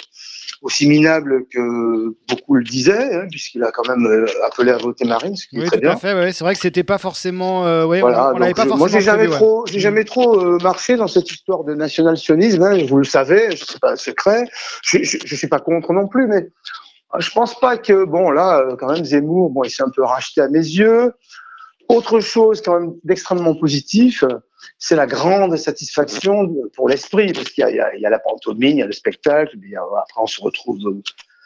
[0.62, 5.04] aussi minable que beaucoup le disaient, hein, puisqu'il a quand même euh, appelé à voter
[5.06, 5.92] Marine, ce qui est Oui, très tout bien.
[5.92, 6.14] à fait.
[6.14, 6.32] ouais.
[6.32, 7.68] C'est vrai que c'était pas forcément.
[7.68, 8.78] euh, ouais, Voilà, on, on pas forcément.
[8.78, 9.36] moi j'ai jamais ouais.
[9.36, 12.64] trop, j'ai jamais trop euh, marché dans cette histoire de national-sionisme.
[12.64, 14.46] hein, vous le savez, c'est pas un secret.
[14.82, 16.48] Je, je, je suis pas contre non plus, mais
[17.20, 20.04] je pense pas que bon là, euh, quand même Zemmour, bon, il s'est un peu
[20.04, 21.14] racheté à mes yeux.
[21.90, 24.24] Autre chose quand même d'extrêmement positif,
[24.80, 28.82] c'est la grande satisfaction pour l'esprit, parce qu'il y y, a, la pantomime, il y
[28.82, 30.80] a le spectacle, a- après on se retrouve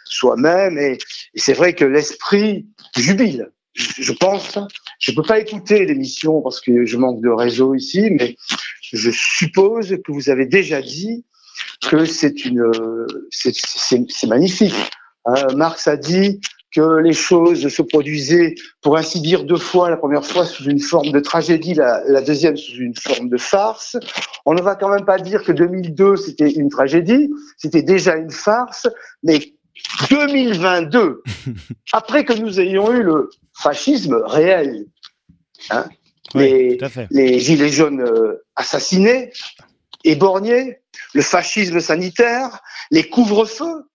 [0.06, 0.98] soi-même, et,
[1.36, 2.68] c'est vrai que l'esprit
[2.98, 3.52] jubile.
[3.74, 4.58] Je, pense,
[5.00, 8.36] je peux pas écouter l'émission parce que je manque de réseau ici, mais
[8.82, 11.26] je suppose que vous avez déjà dit
[11.90, 12.72] que c'est une,
[13.32, 14.74] c'est magnifique.
[15.26, 16.40] Hein, Marx a dit
[16.72, 19.90] que les choses se produisaient, pour ainsi dire, deux fois.
[19.90, 23.38] La première fois sous une forme de tragédie, la, la deuxième sous une forme de
[23.38, 23.98] farce.
[24.46, 28.32] On ne va quand même pas dire que 2002 c'était une tragédie, c'était déjà une
[28.32, 28.88] farce,
[29.24, 29.40] mais
[30.10, 31.24] 2022,
[31.94, 34.86] après que nous ayons eu le fascisme réel,
[35.72, 35.86] hein,
[36.36, 36.78] les,
[37.10, 39.32] les gilets jaunes euh, assassinés,
[40.04, 40.80] éborgnés,
[41.14, 43.89] le fascisme sanitaire, les couvre-feux,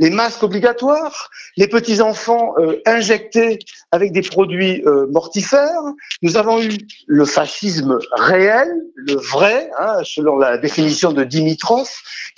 [0.00, 3.58] les masques obligatoires, les petits enfants euh, injectés
[3.92, 5.82] avec des produits euh, mortifères.
[6.22, 6.70] Nous avons eu
[7.06, 11.88] le fascisme réel, le vrai, hein, selon la définition de Dimitrov,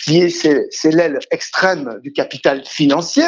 [0.02, 3.24] qui est c'est c'est l'aile extrême du capital financier.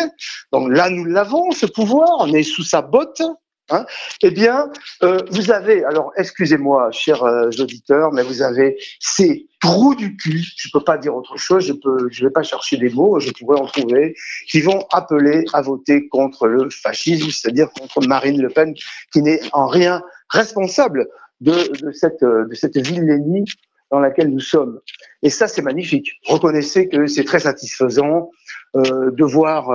[0.53, 3.23] Donc là, nous l'avons, ce pouvoir, on est sous sa botte.
[3.71, 3.87] Hein,
[4.23, 4.71] eh bien,
[5.03, 10.45] euh, vous avez, alors excusez-moi, chers euh, auditeurs, mais vous avez ces trous du cul,
[10.59, 11.73] je peux pas dire autre chose, je
[12.11, 14.15] je vais pas chercher des mots, je pourrais en trouver,
[14.49, 18.75] qui vont appeler à voter contre le fascisme, c'est-à-dire contre Marine Le Pen,
[19.11, 21.09] qui n'est en rien responsable
[21.41, 21.55] de,
[21.93, 23.47] cette, euh, de cette vilainie
[23.91, 24.81] dans laquelle nous sommes.
[25.23, 26.13] Et ça, c'est magnifique.
[26.27, 28.31] Reconnaissez que c'est très satisfaisant.
[28.75, 29.71] devoir,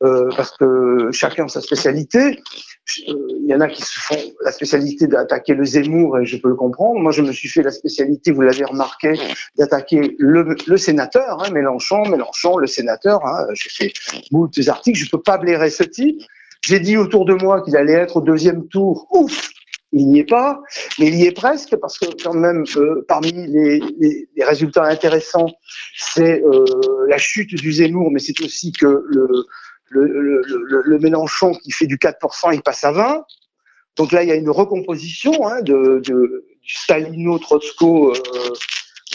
[0.00, 2.40] parce que chacun a sa spécialité.
[3.06, 6.48] Il y en a qui se font la spécialité d'attaquer le Zemmour, et je peux
[6.48, 7.00] le comprendre.
[7.00, 9.14] Moi, je me suis fait la spécialité, vous l'avez remarqué,
[9.56, 13.24] d'attaquer le, sénateur, hein, Mélenchon, Mélenchon, le sénateur.
[13.24, 13.92] Hein, J'ai fait
[14.30, 16.20] beaucoup de articles, je peux pas blairer ce type.
[16.62, 19.06] J'ai dit autour de moi qu'il allait être au deuxième tour.
[19.10, 19.50] Ouf,
[19.92, 20.60] il n'y est pas,
[20.98, 24.84] mais il y est presque parce que quand même euh, parmi les, les, les, résultats
[24.84, 25.48] intéressants,
[25.96, 26.64] c'est euh,
[27.08, 29.46] la chute du Zemmour, mais c'est aussi que le,
[29.88, 33.24] le, le, le, Mélenchon qui fait du 4%, il passe à 20.
[33.96, 38.14] Donc là, il y a une recomposition hein, de, de, du Stalino-Trotsko euh,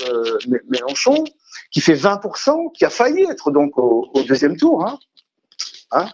[0.08, 0.38] euh,
[0.70, 1.24] Mélenchon
[1.72, 4.86] qui fait 20%, qui a failli être donc au, au deuxième tour.
[4.86, 5.00] Hein.
[5.92, 6.10] Hein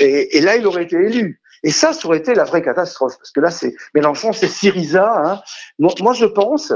[0.00, 1.40] et, et, là, il aurait été élu.
[1.68, 5.12] Et ça, ça aurait été la vraie catastrophe, parce que là, c'est Mélenchon, c'est Syriza.
[5.22, 5.42] Hein.
[5.78, 6.72] Moi, je pense,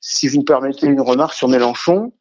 [0.00, 2.12] si vous permettez une remarque sur Mélenchon,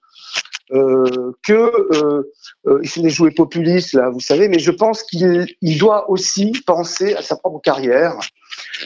[0.71, 2.33] euh, que euh,
[2.65, 6.53] euh, il fait jouer populiste là, vous savez, mais je pense qu'il il doit aussi
[6.65, 8.17] penser à sa propre carrière,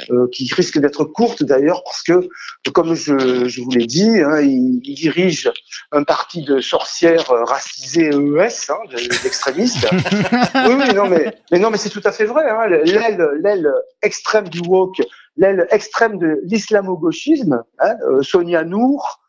[0.10, 2.30] euh, qui risque d'être courte d'ailleurs parce que,
[2.72, 5.52] comme je, je vous l'ai dit, hein, il, il, dirige
[5.92, 8.78] un parti de sorcières racisées EES, hein,
[9.24, 9.88] d'extrémistes.
[9.92, 12.50] oui, oui, non, mais, mais non, mais c'est tout à fait vrai.
[12.50, 13.72] Hein, l'aile, l'aile
[14.02, 15.02] extrême du woke,
[15.38, 19.21] l'aile extrême de l'islamo-gauchisme, hein, Sonia Nour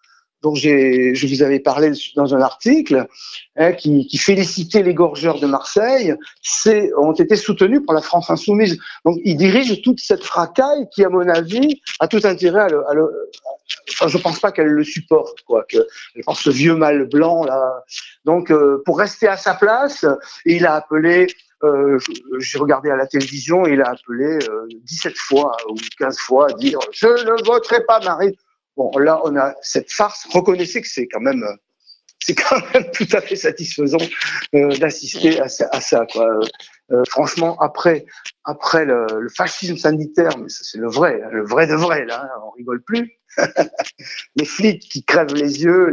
[0.42, 3.06] dont je vous avais parlé dans un article,
[3.56, 6.14] hein, qui, qui, félicitait les gorgeurs de Marseille,
[6.98, 8.78] ont été soutenus par la France insoumise.
[9.04, 12.88] Donc, il dirige toute cette fracaille qui, à mon avis, a tout intérêt à le.
[12.88, 13.30] À le
[13.90, 15.64] enfin, je pense pas qu'elle le supporte, quoi.
[15.68, 15.78] Que,
[16.24, 17.84] pense ce vieux mâle blanc là.
[18.24, 20.04] Donc, euh, pour rester à sa place,
[20.44, 21.28] il a appelé.
[21.64, 21.96] Euh,
[22.40, 26.52] j'ai regardé à la télévision, il a appelé euh, 17 fois ou 15 fois à
[26.54, 28.34] dire je ne voterai pas Marine.
[28.98, 30.26] Là, on a cette farce.
[30.30, 31.44] Reconnaissez que c'est quand même,
[32.74, 33.98] même tout à fait satisfaisant
[34.54, 36.06] euh, d'assister à, ça.
[36.16, 38.04] Euh, franchement, après,
[38.44, 42.40] le, fascisme sanitaire, mais ça c'est le vrai, hein, le vrai de vrai là, hein,
[42.46, 43.18] on rigole plus.
[44.36, 45.88] les flics qui crèvent les yeux,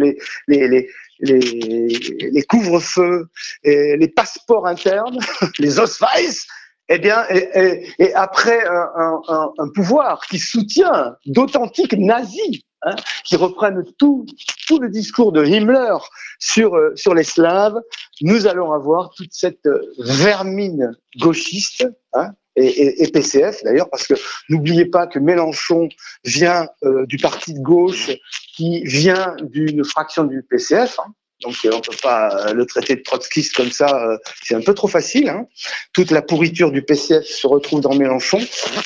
[0.47, 3.29] les couvre-feux,
[3.63, 5.19] les passeports internes,
[5.59, 6.47] les Osweiss,
[6.89, 14.25] eh bien, et, après un, pouvoir qui soutient d'authentiques nazis, hein, qui reprennent tout,
[14.67, 15.97] tout le discours de Himmler
[16.39, 17.79] sur, euh, sur les Slaves,
[18.21, 24.15] nous allons avoir toute cette euh, vermine gauchiste, hein, et, et, PCF d'ailleurs, parce que
[24.49, 25.89] n'oubliez pas que Mélenchon
[26.25, 28.11] vient euh, du parti de gauche
[28.55, 30.99] qui vient d'une fraction du PCF.
[30.99, 34.61] Hein, donc euh, on peut pas euh, le traiter de trotskiste comme ça, c'est un
[34.61, 35.29] peu trop facile.
[35.29, 35.45] Hein.
[35.93, 38.39] Toute la pourriture du PCF se retrouve dans Mélenchon,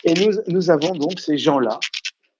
[0.03, 1.80] et nous, nous avons donc ces gens-là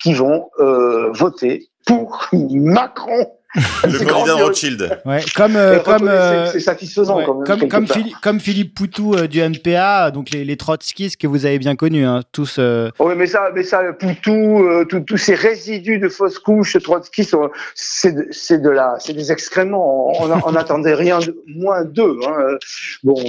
[0.04, 5.00] qui vont euh, voter pour Macron le candidat Rothschild.
[5.06, 6.10] Ouais, comme euh, comme
[6.52, 10.32] c'est satisfaisant ouais, quand même, comme comme, Philippe, comme Philippe Poutou euh, du MPA, donc
[10.32, 12.56] les, les trotskistes que vous avez bien connus, hein, tous.
[12.58, 12.90] Euh...
[13.00, 17.36] Oui, mais ça, mais ça, Poutou, euh, tous ces résidus de fausses couches trotskistes,
[17.76, 20.20] c'est c'est de la, c'est des excréments.
[20.20, 22.18] On, on attendait rien de moins d'eux.
[22.26, 22.58] Hein.
[23.04, 23.22] Bon,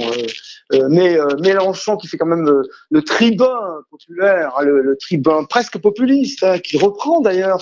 [0.73, 2.49] euh, mais Mélenchon qui fait quand même
[2.89, 7.59] le, tribun populaire, hein, le, le, tribun presque populiste, hein, qui reprend d'ailleurs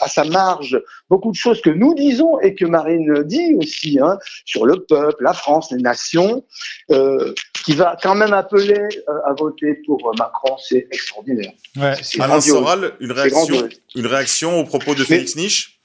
[0.00, 2.05] à sa marge beaucoup de choses que nous disons
[2.42, 6.44] et que Marine dit aussi hein, sur le peuple, la France, les nations,
[6.90, 11.52] euh, qui va quand même appeler euh, à voter pour Macron, c'est extraordinaire.
[11.76, 11.94] Ouais.
[12.20, 15.75] Alain Soral, une réaction, une réaction au propos de Félix Niche?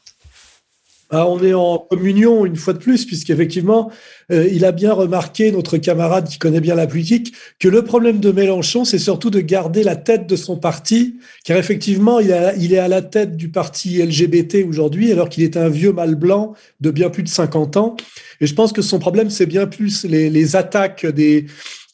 [1.13, 3.91] Ah, on est en communion une fois de plus, puisqu'effectivement,
[4.31, 8.21] euh, il a bien remarqué, notre camarade qui connaît bien la politique, que le problème
[8.21, 12.77] de Mélenchon, c'est surtout de garder la tête de son parti, car effectivement, il, est
[12.77, 16.91] à la tête du parti LGBT aujourd'hui, alors qu'il est un vieux mâle blanc de
[16.91, 17.97] bien plus de 50 ans.
[18.39, 21.45] Et je pense que son problème, c'est bien plus les, les attaques des,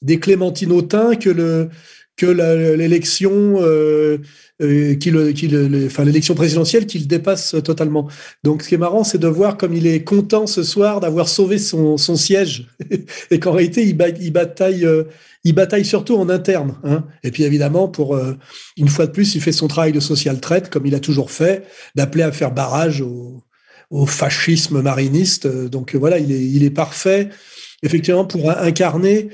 [0.04, 1.70] des clémentinotins que le
[2.18, 4.18] que l'élection euh,
[4.60, 8.10] euh, qui le, qui le, enfin l'élection présidentielle qui le dépasse totalement.
[8.44, 11.30] Donc ce qui est marrant, c'est de voir comme il est content ce soir d'avoir
[11.30, 12.68] sauvé son, son siège
[13.32, 13.96] et qu'en réalité il
[14.34, 15.04] bataille euh,
[15.44, 16.76] il bataille surtout en interne.
[16.84, 17.06] Hein.
[17.24, 18.36] Et puis évidemment, pour euh,
[18.78, 21.30] une fois de plus, il fait son travail de social traite comme il a toujours
[21.30, 21.64] fait,
[21.94, 23.44] d'appeler à faire barrage au,
[23.92, 25.46] au fascisme mariniste.
[25.46, 27.30] Donc voilà, il est, il est parfait
[27.84, 29.30] effectivement pour incarner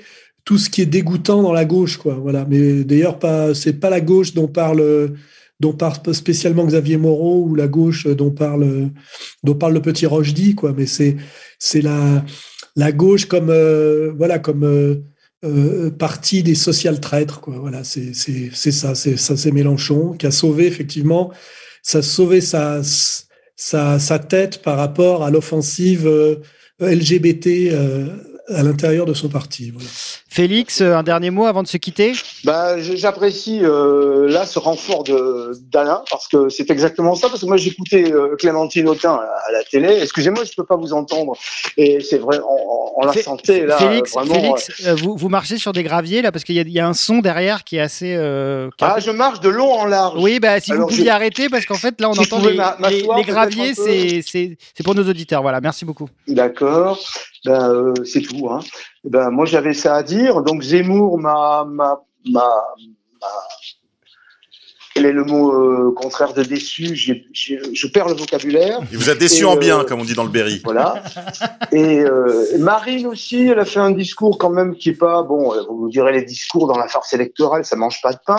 [0.45, 2.15] tout ce qui est dégoûtant dans la gauche, quoi.
[2.15, 2.45] Voilà.
[2.49, 5.13] Mais d'ailleurs, pas, c'est pas la gauche dont parle,
[5.59, 8.89] dont parle spécialement Xavier Moreau ou la gauche dont parle,
[9.43, 10.73] dont parle le petit Rochdy, quoi.
[10.75, 11.15] Mais c'est,
[11.59, 12.25] c'est la,
[12.75, 14.95] la gauche comme, euh, voilà, comme euh,
[15.45, 17.57] euh, partie des social traîtres, quoi.
[17.57, 21.31] Voilà, c'est, c'est, c'est ça, c'est ça, c'est Mélenchon qui a sauvé effectivement,
[21.81, 22.81] ça a sauvé sa,
[23.55, 26.09] sa, sa tête par rapport à l'offensive
[26.79, 27.71] LGBT
[28.49, 29.71] à l'intérieur de son parti.
[29.71, 29.87] Voilà.
[30.29, 32.13] Félix, euh, un dernier mot avant de se quitter?
[32.43, 37.29] Bah, J'apprécie euh, là ce renfort d'Alain parce que c'est exactement ça.
[37.29, 39.99] Parce que moi j'écoutais euh, Clémentine Autain à, la télé.
[40.01, 41.33] Excusez-moi, je peux pas vous entendre.
[41.77, 43.77] Et c'est vrai, on, on la sentait là.
[43.77, 46.79] Félix, vraiment, Félix euh, vous, vous marchez sur des graviers là parce qu'il y, y,
[46.79, 48.15] a un son derrière qui est assez.
[48.15, 50.19] Euh, qui ah, je marche de long en large.
[50.21, 51.11] Oui, bah si Alors, vous pouviez je...
[51.11, 52.57] arrêter parce qu'en fait là on si entend les,
[52.89, 55.41] les, les graviers, c'est pour nos auditeurs.
[55.41, 56.09] Voilà, merci beaucoup.
[56.27, 56.99] D'accord.
[57.45, 58.49] Ben, euh, c'est tout.
[58.49, 58.59] Hein.
[59.03, 60.41] Ben, moi, j'avais ça à dire.
[60.41, 61.65] Donc, Zemmour m'a.
[64.95, 66.95] Quel est le mot euh, contraire de déçu?
[66.95, 68.79] J'ai- j'ai- Je perds le vocabulaire.
[68.91, 70.61] Il vous a déçu Et, en euh, bien, comme on dit dans le Berry.
[70.63, 71.03] Voilà.
[71.71, 75.51] Et euh, Marine aussi, elle a fait un discours quand même qui est pas bon.
[75.51, 78.37] euh, Vous me direz les discours dans la farce électorale, ça mange pas de pain.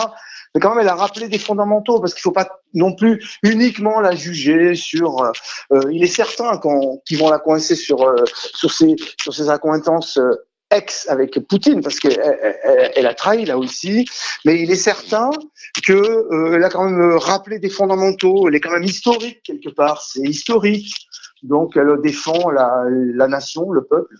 [0.55, 3.99] Mais quand même, elle a rappelé des fondamentaux parce qu'il faut pas non plus uniquement
[3.99, 5.21] la juger sur.
[5.21, 5.31] euh,
[5.73, 6.59] euh, il est certain
[7.05, 8.23] qu'ils vont la coincer sur euh,
[8.55, 10.17] sur ses sur ses accointances.
[10.17, 10.31] euh,
[10.71, 12.19] ex avec Poutine parce qu'elle
[12.95, 14.07] elle, a trahi là aussi,
[14.45, 15.29] mais il est certain
[15.83, 18.47] que euh, a quand même rappelé des fondamentaux.
[18.47, 20.01] Elle est quand même historique quelque part.
[20.01, 21.07] C'est historique.
[21.43, 24.15] Donc elle défend la, la nation, le peuple.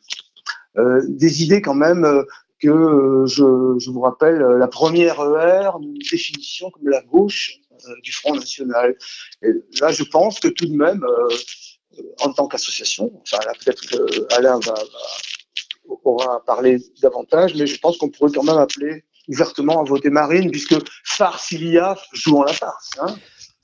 [0.78, 2.24] Euh, des idées quand même euh,
[2.72, 8.11] euh, je, vous rappelle euh, la première ER, nous définition comme la gauche euh, du
[8.11, 8.95] Front National.
[9.42, 9.50] Et
[9.82, 11.06] là, je pense que tout de même,
[12.22, 17.98] en tant qu'association, enfin peut-être que Alain va, va- aura parlé davantage, mais je pense
[17.98, 22.44] qu'on pourrait quand même appeler ouvertement à voter Marine, puisque farce il y a, jouons
[22.44, 22.92] la farce.
[23.00, 23.16] Hein.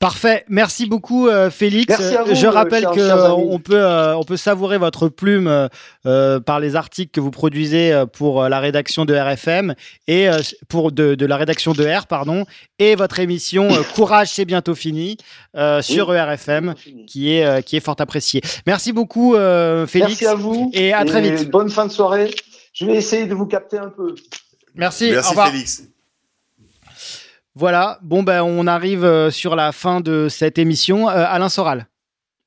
[0.01, 1.87] Parfait, merci beaucoup euh, Félix.
[1.87, 5.69] Merci à vous, Je rappelle chers euh, peut euh, on peut savourer votre plume
[6.03, 9.75] par les articles que vous produisez pour la rédaction de RFM
[10.07, 10.27] et
[10.67, 12.45] pour de, de la rédaction de R pardon
[12.79, 15.17] et votre émission Courage c'est bientôt fini
[15.55, 16.75] euh, sur ERFM
[17.07, 18.41] qui est euh, qui est fort appréciée.
[18.65, 20.21] Merci beaucoup euh, Félix.
[20.21, 20.71] Merci à vous.
[20.73, 21.49] et à très vite.
[21.51, 22.31] Bonne fin de soirée.
[22.73, 24.15] Je vais essayer de vous capter un peu.
[24.75, 25.15] Merci.
[25.15, 25.51] au revoir.
[27.55, 31.09] Voilà, bon ben on arrive euh, sur la fin de cette émission.
[31.09, 31.87] Euh, Alain Soral.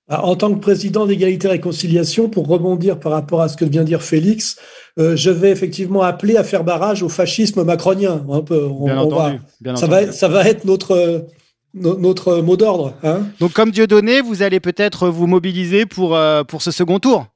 [0.09, 3.65] Ah, En tant que président d'égalité et réconciliation, pour rebondir par rapport à ce que
[3.65, 4.57] vient de dire Félix,
[4.99, 8.25] euh, je vais effectivement appeler à faire barrage au fascisme macronien.
[8.31, 10.07] Un peu, on- Bien on va- entendu, bien ça, entendu.
[10.07, 11.27] va, ça va être notre,
[11.75, 12.95] no- notre mot d'ordre.
[13.03, 16.99] Hein Donc, comme Dieu donné, vous allez peut-être vous mobiliser pour, euh, pour ce second
[16.99, 17.27] tour.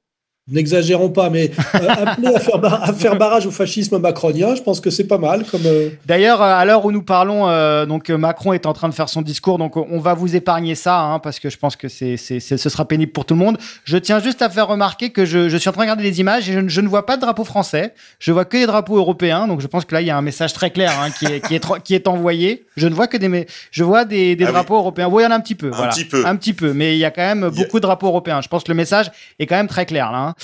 [0.51, 4.63] N'exagérons pas, mais euh, appeler à faire, bar- à faire barrage au fascisme macronien, je
[4.63, 5.45] pense que c'est pas mal.
[5.45, 8.89] Comme, euh, D'ailleurs, euh, à l'heure où nous parlons, euh, donc Macron est en train
[8.89, 11.77] de faire son discours, donc on va vous épargner ça, hein, parce que je pense
[11.77, 13.59] que c'est, c'est- c'est- ce sera pénible pour tout le monde.
[13.85, 16.21] Je tiens juste à faire remarquer que je, je suis en train de regarder les
[16.21, 18.67] images et je, ne- je ne vois pas de drapeau français, je vois que des
[18.67, 21.11] drapeaux européens, donc je pense que là il y a un message très clair hein,
[21.19, 22.65] qui, est, qui, est, tro- qui est envoyé.
[22.77, 24.53] Je ne vois que des, je vois des, des Ah oui.
[24.55, 25.09] drapeaux européens.
[25.11, 25.69] Oui, il y en a un petit peu.
[25.69, 25.93] Un voilà.
[25.93, 26.25] petit peu.
[26.27, 28.41] Un petit peu, mais il y a quand même beaucoup de drapeaux européens.
[28.41, 30.19] Je pense que le message est quand même très clair là.
[30.19, 30.35] hein.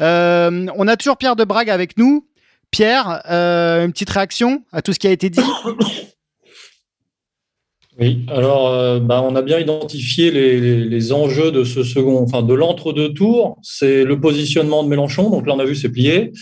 [0.00, 2.26] Euh, on a toujours Pierre de Brague avec nous.
[2.70, 5.40] Pierre, euh, une petite réaction à tout ce qui a été dit
[8.00, 12.52] Oui, alors euh, bah, on a bien identifié les, enjeux de ce second, enfin de
[12.52, 13.56] l'entre-deux tours.
[13.62, 16.32] C'est le positionnement de Mélenchon, donc là on a vu c'est plié.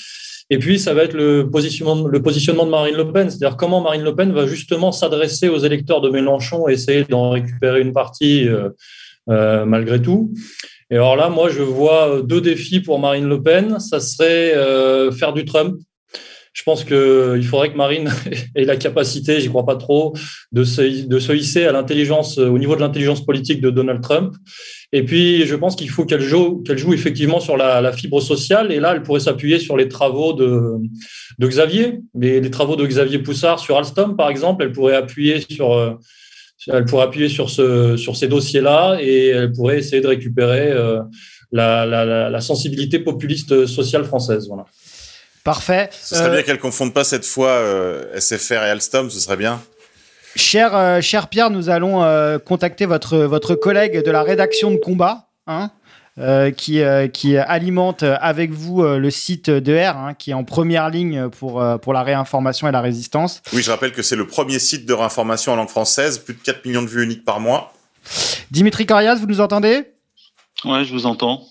[0.49, 4.15] Et puis ça va être le positionnement, de Marine Le Pen, c'est-à-dire comment Marine Le
[4.15, 8.49] Pen va justement s'adresser aux électeurs de Mélenchon et essayer d'en récupérer une partie
[9.27, 10.33] malgré tout.
[10.93, 13.81] Et alors là, moi je vois deux défis pour Marine Le Pen.
[13.81, 15.79] Ça serait euh, faire du Trump.
[16.53, 18.13] Je pense qu'il faudrait que Marine
[18.55, 20.13] ait la capacité, j'y crois pas trop,
[20.53, 24.35] de se, hisser à l'intelligence, au niveau de l'intelligence politique de Donald Trump.
[24.93, 26.63] Et puis, je pense qu'il faut qu'elle joue,
[26.93, 28.71] effectivement sur la, fibre sociale.
[28.71, 30.75] Et là, elle pourrait s'appuyer sur les travaux de,
[31.39, 34.63] de Xavier, mais les travaux de Xavier Poussard sur Alstom, par exemple.
[34.63, 35.95] Elle pourrait appuyer sur, euh,
[36.69, 41.01] elle pourrait appuyer sur, ce, sur ces dossiers-là et elle pourrait essayer de récupérer euh,
[41.51, 44.47] la, la, la, la sensibilité populiste sociale française.
[44.49, 44.65] Voilà.
[45.45, 45.91] Parfait.
[46.01, 49.37] Ce serait Euh, bien qu'elle confonde pas cette fois euh, SFR et Alstom, ce serait
[49.37, 49.61] bien.
[50.37, 54.77] Cher, euh, cher Pierre, nous allons euh, contacter votre, votre collègue de la rédaction de
[54.77, 55.82] combat, hein, euh,
[56.17, 60.45] qui, euh, qui alimente avec vous euh, le site de R, hein, qui est en
[60.45, 63.43] première ligne pour, euh, pour la réinformation et la résistance.
[63.53, 66.41] Oui, je rappelle que c'est le premier site de réinformation en langue française, plus de
[66.41, 67.73] 4 millions de vues uniques par mois.
[68.51, 69.85] Dimitri Corias, vous nous entendez?
[70.65, 71.43] Ouais, je vous entends.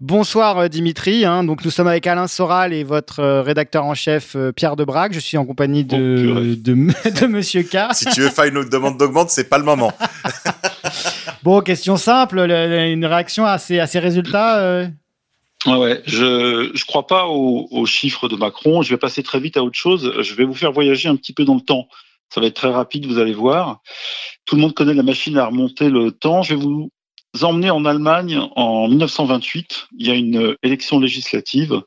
[0.00, 1.44] Bonsoir euh, Dimitri, hein.
[1.44, 5.12] donc nous sommes avec Alain Soral et votre euh, rédacteur en chef euh, Pierre Debrague.
[5.12, 6.72] Je suis en compagnie de, de,
[7.20, 7.76] de Monsieur K.
[7.92, 9.92] Si tu veux faire une autre demande d'augmente, c'est pas le moment.
[11.42, 14.86] Bon, question simple, le- le- une réaction à ces, à ces résultats euh
[15.66, 16.00] Ouais.
[16.06, 18.80] Je je crois pas aux, aux chiffres de Macron.
[18.82, 20.10] Je vais passer très vite à autre chose.
[20.22, 21.86] Je vais vous faire voyager un petit peu dans le temps.
[22.32, 23.80] Ça va être très rapide, vous allez voir.
[24.46, 26.42] Tout le monde connaît la machine à remonter le temps.
[26.42, 26.90] Je vais vous
[27.42, 29.88] emmener en Allemagne en 1928.
[29.98, 31.82] Il y a une élection législative.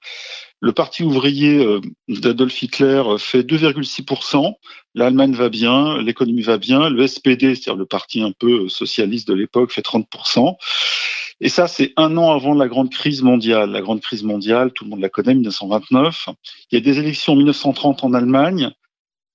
[0.64, 4.54] Le parti ouvrier d'Adolf Hitler fait 2,6%.
[4.96, 6.90] L'Allemagne va bien, l'économie va bien.
[6.90, 10.56] Le SPD, c'est-à-dire le parti un peu socialiste de l'époque, fait 30%.
[11.42, 13.72] Et ça, c'est un an avant la grande crise mondiale.
[13.72, 16.30] La grande crise mondiale, tout le monde la connaît, 1929.
[16.72, 18.72] Il y a des élections en 1930 en Allemagne.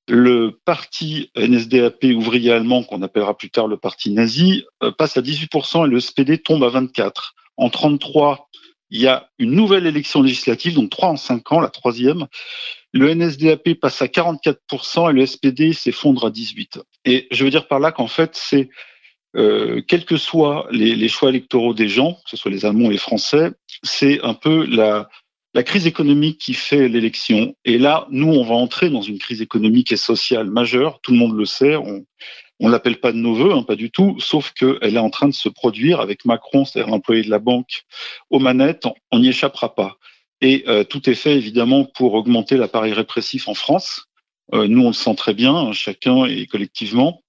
[0.09, 5.21] Le parti NSDAP ouvrier allemand, qu'on appellera plus tard le parti nazi, euh, passe à
[5.21, 7.13] 18% et le SPD tombe à 24%.
[7.59, 8.49] En 33,
[8.91, 12.27] il y a une nouvelle élection législative, donc 3 en 5 ans, la troisième.
[12.93, 16.83] Le NSDAP passe à 44% et le SPD s'effondre à 18%.
[17.05, 18.71] Et je veux dire par là qu'en fait, c'est
[19.37, 22.93] euh, quels que soient les, choix électoraux des gens, que ce soit les Allemands et
[22.93, 23.53] les Français,
[23.83, 25.09] c'est un peu la,
[25.65, 27.55] crise économique qui fait l'élection.
[27.65, 31.01] Et là, nous, on va entrer dans une crise économique et sociale majeure.
[31.03, 31.75] Tout le monde le sait.
[32.61, 35.29] On l'appelle pas de nos voeux, hein, pas du tout, sauf qu'elle est en train
[35.29, 37.85] de se produire avec Macron, c'est-à-dire l'employé de la banque,
[38.31, 38.87] aux manettes.
[39.13, 39.97] On n'y échappera pas.
[40.41, 44.07] Et euh, tout est fait évidemment pour augmenter l'appareil répressif en France.
[44.55, 47.23] Euh, nous, on le sent très bien, hein, chacun et collectivement.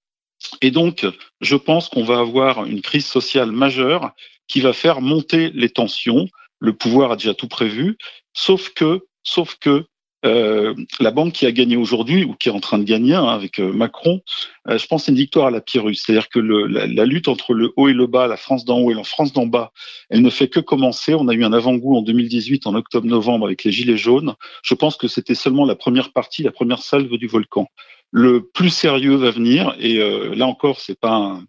[0.62, 1.06] Et donc,
[1.40, 4.12] je pense qu'on va avoir une crise sociale majeure
[4.48, 6.26] qui va faire monter les tensions.
[6.58, 7.96] Le pouvoir a déjà tout prévu,
[8.32, 9.86] sauf que, sauf que
[10.26, 13.26] euh, la banque qui a gagné aujourd'hui ou qui est en train de gagner hein,
[13.26, 14.20] avec euh, Macron,
[14.68, 15.94] euh, je pense c'est une victoire à la Pyrrhus.
[15.94, 18.90] C'est-à-dire que la, la, lutte entre le haut et le bas, la France d'en haut
[18.90, 19.72] et la France d'en bas,
[20.10, 21.14] elle ne fait que commencer.
[21.14, 24.34] On a eu un avant-goût en 2018, en octobre-novembre, avec les Gilets jaunes.
[24.62, 27.68] Je pense que c'était seulement la première partie, la première salve du volcan
[28.12, 29.76] le plus sérieux va venir.
[29.78, 29.98] Et
[30.34, 31.40] là encore, c'est pas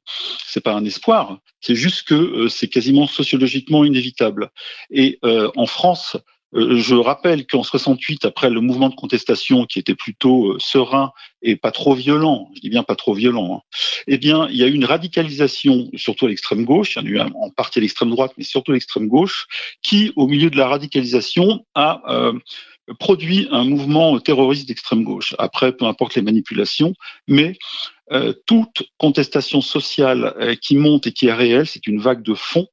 [0.46, 1.40] c'est pas un espoir.
[1.60, 4.52] C'est juste que c'est quasiment sociologiquement inévitable.
[4.92, 6.18] Et en France,
[6.54, 11.72] je rappelle qu'en 68, après le mouvement de contestation qui était plutôt serein et pas
[11.72, 13.62] trop violent, je dis bien pas trop violent, hein,
[14.08, 17.06] eh bien, il y a eu une radicalisation, surtout à l'extrême gauche, il y en
[17.06, 19.48] a eu en partie à l'extrême droite, mais surtout à l'extrême gauche,
[19.82, 22.02] qui, au milieu de la radicalisation, a
[23.00, 25.36] produit un mouvement terroriste d'extrême gauche.
[25.38, 26.94] Après, peu importe les manipulations,
[27.28, 27.58] mais
[28.12, 32.34] euh, toute contestation sociale euh, qui monte et qui est réelle, c'est une vague de
[32.34, 32.68] fond,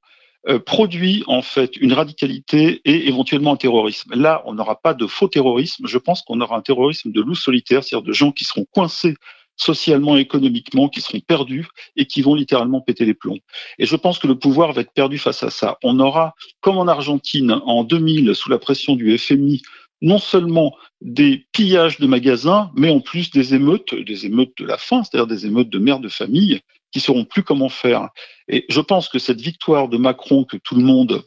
[0.46, 4.14] euh, produit en fait une radicalité et éventuellement un terrorisme.
[4.14, 5.86] Là, on n'aura pas de faux terrorisme.
[5.86, 9.16] Je pense qu'on aura un terrorisme de loups solitaires, c'est-à-dire de gens qui seront coincés
[9.56, 13.38] socialement, économiquement, qui seront perdus et qui vont littéralement péter les plombs.
[13.78, 15.76] Et je pense que le pouvoir va être perdu face à ça.
[15.82, 19.62] On aura, comme en Argentine, en 2000, sous la pression du FMI,
[20.00, 24.78] non seulement des pillages de magasins, mais en plus des émeutes, des émeutes de la
[24.78, 26.60] faim, c'est-à-dire des émeutes de mères de famille
[26.92, 28.08] qui sauront plus comment faire.
[28.48, 31.22] Et je pense que cette victoire de Macron que tout le monde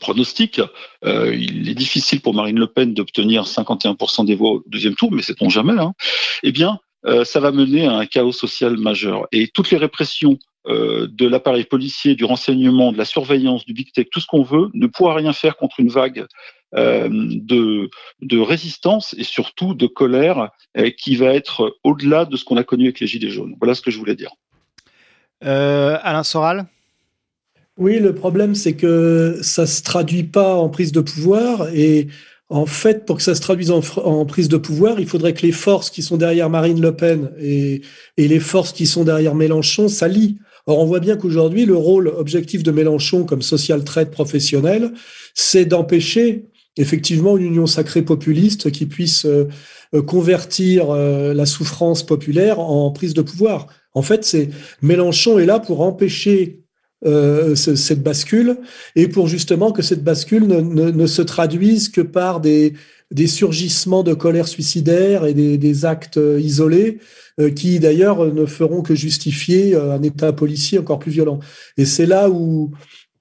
[0.00, 0.60] pronostique,
[1.04, 5.10] euh, il est difficile pour Marine Le Pen d'obtenir 51% des voix au deuxième tour,
[5.12, 5.94] mais sait-on jamais, hein,
[6.42, 9.26] eh bien, euh, ça va mener à un chaos social majeur.
[9.32, 10.38] Et toutes les répressions
[10.68, 14.44] euh, de l'appareil policier, du renseignement, de la surveillance, du big tech, tout ce qu'on
[14.44, 16.26] veut, ne pourra rien faire contre une vague
[16.74, 17.90] euh, de,
[18.38, 20.50] résistance et surtout de colère
[20.96, 23.56] qui va être au-delà de ce qu'on a connu avec les Gilets jaunes.
[23.60, 24.30] Voilà ce que je voulais dire.
[25.44, 26.66] Euh, Alain Soral
[27.76, 32.08] Oui, le problème, c'est que ça ne se traduit pas en prise de pouvoir et
[32.52, 35.52] en fait, pour que ça se traduise en, prise de pouvoir, il faudrait que les
[35.52, 37.80] forces qui sont derrière Marine Le Pen et,
[38.18, 40.36] les forces qui sont derrière Mélenchon s'allient.
[40.66, 44.92] Or, on voit bien qu'aujourd'hui, le rôle objectif de Mélenchon comme social trade professionnel,
[45.34, 46.44] c'est d'empêcher
[46.76, 49.48] effectivement une union sacrée populiste qui puisse euh,
[50.02, 53.68] convertir euh, la souffrance populaire en prise de pouvoir.
[53.94, 56.60] En fait, c'est Mélenchon est là pour empêcher
[57.56, 58.58] cette bascule
[58.94, 62.74] et pour justement que cette bascule ne, ne, se traduise que par des,
[63.10, 66.98] des surgissements de colère suicidaire et des, des actes isolés
[67.56, 71.40] qui d'ailleurs ne feront que justifier un état policier encore plus violent.
[71.76, 72.70] Et c'est là où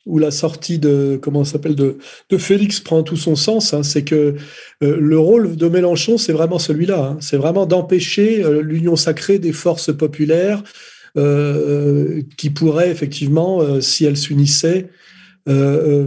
[0.05, 1.97] où la sortie de comment s'appelle de,
[2.29, 4.35] de Félix prend tout son sens, hein, c'est que
[4.83, 9.37] euh, le rôle de Mélenchon, c'est vraiment celui-là, hein, c'est vraiment d'empêcher euh, l'union sacrée
[9.37, 10.63] des forces populaires
[11.17, 14.89] euh, qui pourraient effectivement, si elles s'unissaient,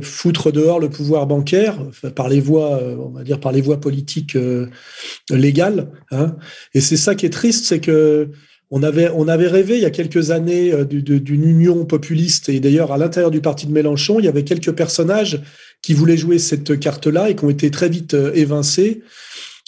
[0.00, 1.76] foutre dehors le pouvoir bancaire
[2.14, 4.38] par les voies, on va dire par les voies politiques
[5.28, 5.90] légales.
[6.12, 6.36] Hein.
[6.72, 8.30] Et c'est ça qui est triste, c'est que
[8.70, 12.60] on avait, on avait rêvé il y a quelques années euh, d'une union populiste et
[12.60, 15.40] d'ailleurs à l'intérieur du parti de Mélenchon, il y avait quelques personnages
[15.82, 19.02] qui voulaient jouer cette carte-là et qui ont été très vite euh, évincés.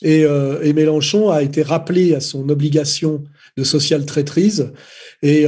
[0.02, 3.25] Et, euh, et, Mélenchon a été rappelé à son obligation
[3.57, 4.73] de social traîtrise
[5.23, 5.44] et,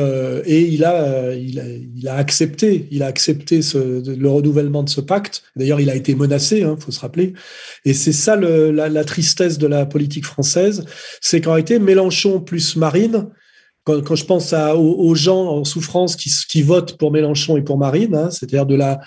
[0.47, 1.65] et il, a, il, a,
[1.97, 3.79] il a accepté, il a accepté ce,
[4.09, 5.43] le renouvellement de ce pacte.
[5.57, 7.35] D'ailleurs, il a été menacé, il hein, faut se rappeler.
[7.85, 10.85] Et c'est ça le, la, la, tristesse de la politique française,
[11.21, 13.29] c'est qu'en réalité, Mélenchon plus Marine
[13.89, 18.31] quand, je pense aux, gens en souffrance qui, votent pour Mélenchon et pour Marine, hein,
[18.31, 19.01] c'est-à-dire de la,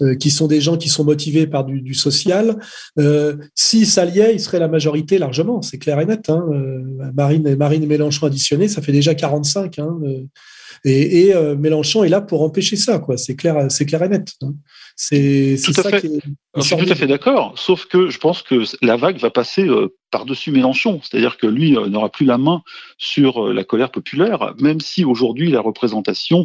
[0.00, 2.56] euh, qui sont des gens qui sont motivés par du, social,
[2.98, 6.30] euh, s'ils s'alliaient, ils seraient la majorité largement, c'est clair et net.
[6.30, 6.44] Hein.
[6.52, 9.78] Euh, Marine, et Marine Mélenchon additionnés, ça fait déjà 45.
[9.78, 10.24] Hein, euh,
[10.84, 13.00] et, Mélenchon est là pour empêcher ça.
[13.16, 14.32] C'est clair, c'est clair et net.
[14.92, 15.56] Hein.
[15.56, 16.02] C'est tout à fait.
[16.56, 17.54] je suis tout à fait d'accord.
[17.56, 21.00] Sauf que je pense que la vague va passer euh, par-dessus Mélenchon.
[21.02, 22.62] C'est-à-dire que lui euh, n'aura plus la main
[22.98, 26.44] sur euh, la colère populaire, même si aujourd'hui la représentation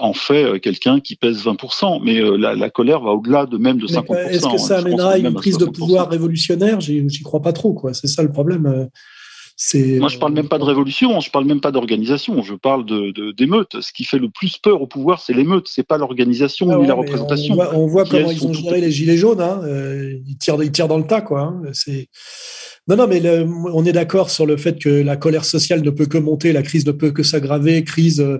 [0.00, 2.00] en fait quelqu'un qui pèse 20%.
[2.02, 4.28] Mais la, la, colère va au-delà de même de 50%.
[4.28, 6.80] Est-ce que ça amènera une prise de pouvoir révolutionnaire?
[6.80, 7.74] J'y crois pas trop.
[7.74, 7.94] quoi.
[7.94, 8.88] C'est ça le problème.
[9.74, 13.32] Moi, je parle même pas de révolution, je parle même pas d'organisation, je parle de
[13.32, 13.80] d'émeute.
[13.80, 16.86] Ce qui fait le plus peur au pouvoir, c'est l'émeute, c'est pas l'organisation ah ni
[16.86, 17.58] la représentation.
[17.74, 19.40] On voit, comment ils ont géré les gilets jaunes.
[19.40, 19.60] Hein.
[19.64, 21.40] Euh, ils tirent, ils tirent dans le tas, quoi.
[21.40, 21.62] Hein.
[21.72, 22.08] C'est
[22.86, 26.06] non, non, mais on est d'accord sur le fait que la colère sociale ne peut
[26.06, 28.20] que monter, la crise ne peut que s'aggraver, crise.
[28.20, 28.38] Euh,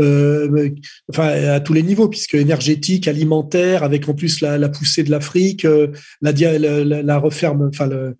[0.00, 0.68] euh
[1.10, 5.10] enfin à tous les niveaux, puisque énergétique, alimentaire, avec en plus la, la poussée de
[5.10, 5.88] l'Afrique, euh,
[6.20, 8.16] la, la, la, referme, enfin le,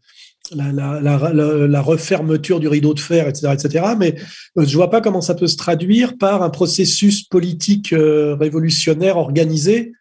[0.55, 3.85] la, la, la, la, refermeture du rideau de fer, etc., etc.
[3.99, 4.15] Mais
[4.57, 9.17] euh, je vois pas comment ça peut se traduire par un processus politique euh, révolutionnaire
[9.17, 9.93] organisé,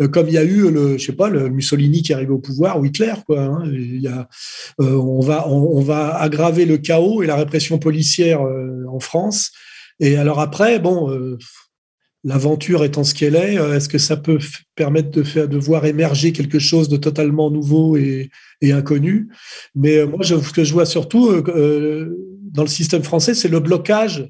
[0.00, 2.32] euh, comme il y a eu le, je sais pas, le Mussolini qui est arrivé
[2.32, 3.40] au pouvoir ou Hitler, quoi.
[3.40, 3.62] Hein.
[3.66, 4.28] il y a,
[4.78, 9.50] on va, on, va aggraver le chaos et la répression policière en France.
[10.00, 11.36] Et alors après, bon
[12.24, 14.38] l'aventure étant ce qu'elle est, est-ce que ça peut
[14.74, 18.30] permettre de faire, de voir émerger quelque chose de totalement nouveau et,
[18.62, 19.28] et inconnu?
[19.74, 22.16] Mais euh, moi, je, ce que je vois surtout euh, euh,
[22.50, 24.28] dans le système français, c'est le blocage,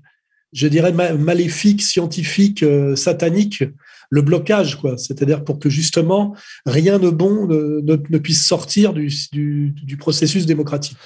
[0.52, 2.64] je dirais maléfique, scientifique,
[2.94, 3.64] satanique
[4.10, 4.96] le blocage, quoi.
[4.96, 6.34] C'est-à-dire pour que justement
[6.66, 10.96] rien de bon ne, ne, puisse sortir du, du, du, processus démocratique.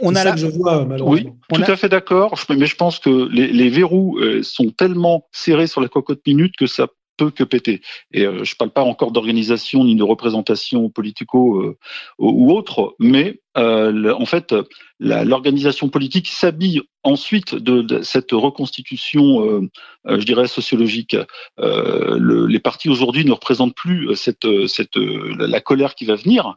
[0.00, 0.32] On, a la...
[0.32, 2.34] que je vois Oui, tout à fait d'accord.
[2.50, 6.54] Mais je pense que les, les verrous euh, sont tellement serrés sur la cocotte minute
[6.56, 7.82] que ça peut que péter.
[8.12, 11.76] Et euh, je parle pas encore d'organisation ni de représentation politico euh,
[12.18, 14.54] ou autre, mais euh, en fait,
[14.98, 19.68] l'organisation politique s'habille ensuite de, cette reconstitution,
[20.06, 21.16] je dirais sociologique.
[21.58, 26.56] Le, les partis aujourd'hui ne représentent plus cette, cette la colère qui va venir.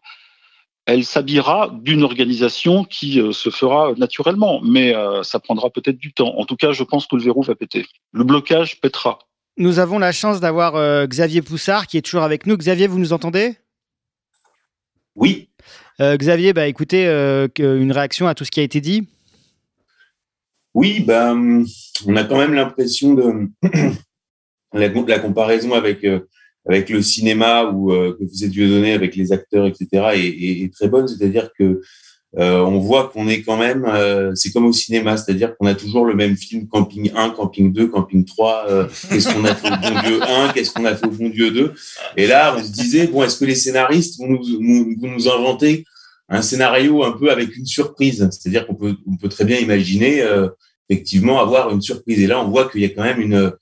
[0.86, 6.34] Elle s'habillera d'une organisation qui se fera naturellement, mais ça prendra peut-être du temps.
[6.38, 7.86] En tout cas, je pense que le verrou va péter.
[8.12, 9.20] Le blocage pètera.
[9.60, 12.58] Nous avons la chance d'avoir euh, Xavier Poussard qui est toujours avec nous.
[12.58, 13.56] Xavier, vous nous entendez?
[15.16, 15.50] Oui.
[16.00, 19.08] Euh, Xavier, bah, écoutez, euh, une réaction à tout ce qui a été dit?
[20.76, 21.66] Oui, ben,
[22.06, 23.50] on a quand même l'impression de
[24.74, 26.06] la, la, comparaison avec,
[26.70, 30.88] avec le cinéma ou que vous êtes donner avec les acteurs, etc., est, est très
[30.88, 31.08] bonne.
[31.08, 31.82] C'est-à-dire que
[32.36, 35.74] euh, on voit qu'on est quand même, euh, c'est comme au cinéma, c'est-à-dire qu'on a
[35.74, 39.72] toujours le même film Camping 1, Camping 2, Camping 3, euh, qu'est-ce qu'on a fait
[39.72, 41.74] au bon Dieu 1, qu'est-ce qu'on a fait au bon Dieu 2.
[42.18, 44.44] Et là, on se disait, bon, est-ce que les scénaristes vont nous,
[45.00, 45.86] vont nous inventer
[46.28, 48.28] un scénario un peu avec une surprise?
[48.32, 50.24] C'est-à-dire qu'on peut, on peut très bien imaginer
[50.90, 52.22] effectivement avoir une surprise.
[52.22, 53.54] Et là, on voit qu'il y a quand même une,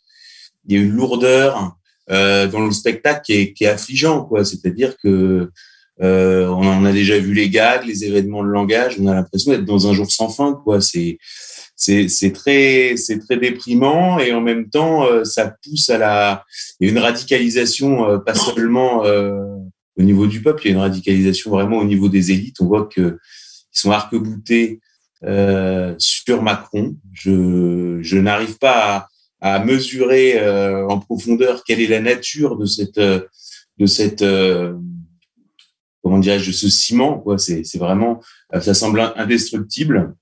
[0.67, 1.77] il y a une lourdeur
[2.09, 4.43] dans le spectacle qui est, qui est affligeant, quoi.
[4.43, 5.51] C'est-à-dire que
[6.01, 8.97] euh, on en a déjà vu les gags, les événements de langage.
[8.99, 10.81] On a l'impression d'être dans un jour sans fin, quoi.
[10.81, 11.17] C'est
[11.77, 16.45] c'est très c'est très déprimant et en même temps euh, ça pousse à la
[16.79, 20.75] il y a une radicalisation euh, pas seulement au niveau du peuple il y a
[20.75, 23.17] une radicalisation vraiment au niveau des élites on voit que
[23.73, 24.79] ils sont arc-boutés
[25.97, 29.09] sur Macron je je n'arrive pas
[29.41, 30.39] à, à mesurer
[30.87, 34.23] en profondeur quelle est la nature de cette de cette
[36.05, 37.17] comment dirais-je, ce ciment.
[37.17, 37.39] Quoi.
[37.39, 38.21] C'est, c'est vraiment,
[38.53, 40.13] euh, ça semble indestructible.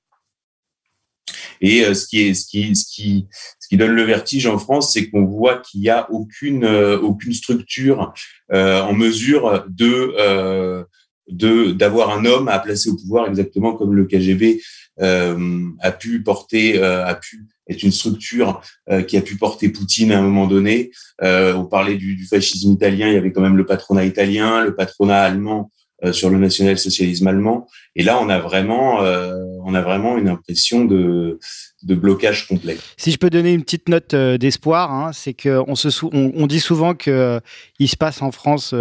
[1.60, 3.28] Et euh, ce qui est, ce qui, ce qui,
[3.60, 6.98] ce qui donne le vertige en France, c'est qu'on voit qu'il n'y a aucune, euh,
[6.98, 8.14] aucune structure
[8.50, 10.86] en mesure de,
[11.28, 14.62] de, d'avoir un homme à placer au pouvoir, exactement comme le KGB
[15.00, 18.61] a pu porter, a pu être une structure
[19.08, 20.92] qui a pu porter Poutine à un moment donné.
[21.22, 25.22] on parlait du, fascisme italien, il y avait quand même le patronat italien, le patronat
[25.22, 27.67] allemand euh, sur le national-socialisme allemand.
[27.95, 31.40] Et là, on a vraiment, euh, on a vraiment une impression de,
[31.83, 32.77] blocage complet.
[32.98, 36.48] Si je peux donner une petite note euh, d'espoir, hein, c'est qu'on se on, on,
[36.48, 37.40] dit souvent que
[37.80, 38.73] se passe en France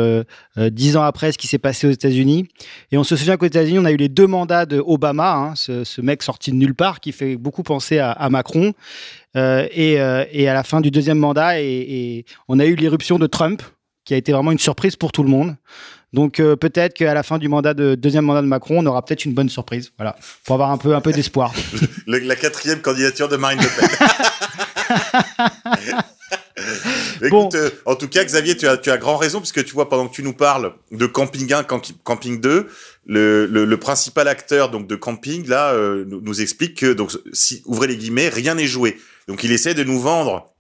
[0.57, 2.49] dix ans après ce qui s'est passé aux États-Unis,
[2.91, 5.55] et on se souvient qu'aux États-Unis, on a eu les deux mandats de Obama, hein,
[5.57, 8.73] ce, mec sorti de nulle part qui fait beaucoup penser à, Macron,
[9.35, 13.63] et, à la fin du deuxième mandat, et, et on a eu l'éruption de Trump,
[14.05, 15.57] qui a été vraiment une surprise pour tout le monde.
[16.13, 19.05] Donc euh, peut-être qu'à la fin du mandat de deuxième mandat de Macron, on aura
[19.05, 19.93] peut-être une bonne surprise.
[19.97, 21.53] Voilà, pour avoir un peu un peu d'espoir.
[22.07, 23.89] la quatrième candidature de Marine Le Pen.
[27.23, 29.89] Écoute, euh, en tout cas, Xavier, tu as, tu as grand raison, puisque tu vois,
[29.89, 32.69] pendant que tu nous parles de Camping 1, Camping 2,
[33.07, 37.63] le, le, le principal acteur donc de Camping, là, euh, nous, explique que, donc, si,
[37.67, 38.99] ouvrez les guillemets, rien n'est joué.
[39.29, 40.53] Donc, il essaie de nous vendre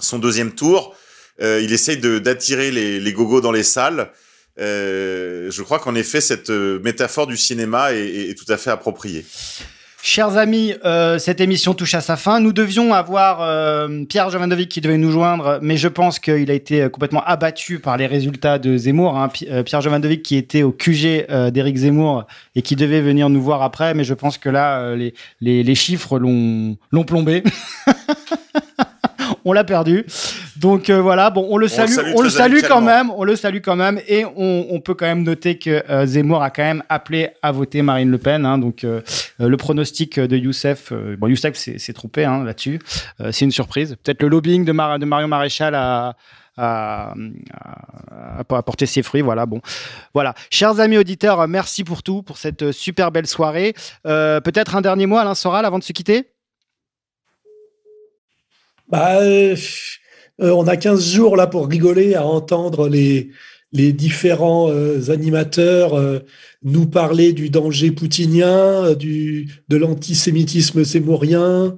[0.00, 0.94] son deuxième tour.
[1.42, 4.10] Euh, il essaie d'attirer les, les gogos dans les salles.
[4.58, 9.24] Je crois qu'en effet, cette métaphore du cinéma est, tout à fait appropriée.
[10.08, 12.38] Chers amis, euh, cette émission touche à sa fin.
[12.38, 16.54] Nous devions avoir euh, Pierre Jovandovic qui devait nous joindre, mais je pense qu'il a
[16.54, 19.18] été euh, complètement abattu par les résultats de Zemmour.
[19.18, 19.30] Hein.
[19.64, 23.94] Pierre Jovandovic qui était au QG d'Éric Zemmour et qui devait venir nous voir après,
[23.94, 24.94] mais je pense que là,
[25.40, 27.42] les chiffres l'ont plombé.
[29.44, 30.06] on l'a perdu.
[30.58, 33.60] Donc euh, voilà, bon, on le salue, on le salue, quand même, on le salue
[33.62, 37.30] quand même, et on, peut quand même noter que euh, Zemmour a quand même appelé
[37.42, 38.46] à voter Marine Le Pen.
[38.46, 39.02] Hein, donc euh,
[39.38, 42.78] le pronostic de Youssef, bon, Youssef s'est trompé hein, là-dessus,
[43.30, 43.96] c'est une surprise.
[44.02, 46.16] Peut-être le lobbying de, de Marion Maréchal a,
[46.56, 47.14] à,
[48.38, 49.22] apporter ses fruits.
[49.22, 49.60] Voilà, bon.
[50.14, 50.34] Voilà.
[50.50, 53.74] Chers amis auditeurs, merci pour tout, pour cette super belle soirée.
[54.04, 56.30] Peut-être un dernier mot, Alain Soral, avant de se quitter?
[58.88, 59.18] Bah,
[60.40, 63.30] euh, on a 15 jours là pour rigoler à entendre les,
[63.72, 66.20] les différents euh, animateurs euh,
[66.62, 71.76] nous parler du danger poutinien, du, de l'antisémitisme sémourien,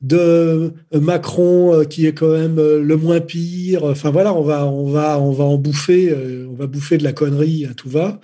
[0.00, 3.84] de Macron qui est quand même le moins pire.
[3.84, 6.14] Enfin voilà, on va, on va, on va en bouffer,
[6.48, 8.20] on va bouffer de la connerie à tout va.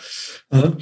[0.53, 0.77] Hein.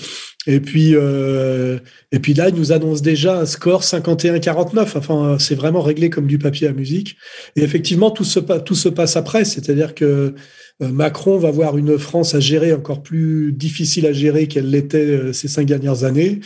[0.47, 1.79] Et puis, euh,
[2.11, 4.97] et puis là, il nous annonce déjà un score 51-49.
[4.97, 7.17] Enfin, c'est vraiment réglé comme du papier à musique.
[7.55, 9.45] Et effectivement, tout se, tout se passe après.
[9.45, 10.35] C'est-à-dire que
[10.83, 14.99] euh, Macron va voir une France à gérer encore plus difficile à gérer qu'elle l'était
[14.99, 16.41] euh, ces cinq dernières années.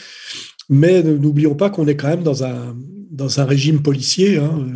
[0.69, 2.77] Mais n'oublions pas qu'on est quand même dans un,
[3.17, 4.39] dans un régime policier.
[4.39, 4.67] Hein,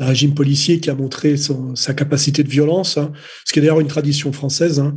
[0.00, 3.12] un régime policier qui a montré son, sa capacité de violence, hein,
[3.44, 4.80] ce qui est d'ailleurs une tradition française.
[4.80, 4.94] Hein.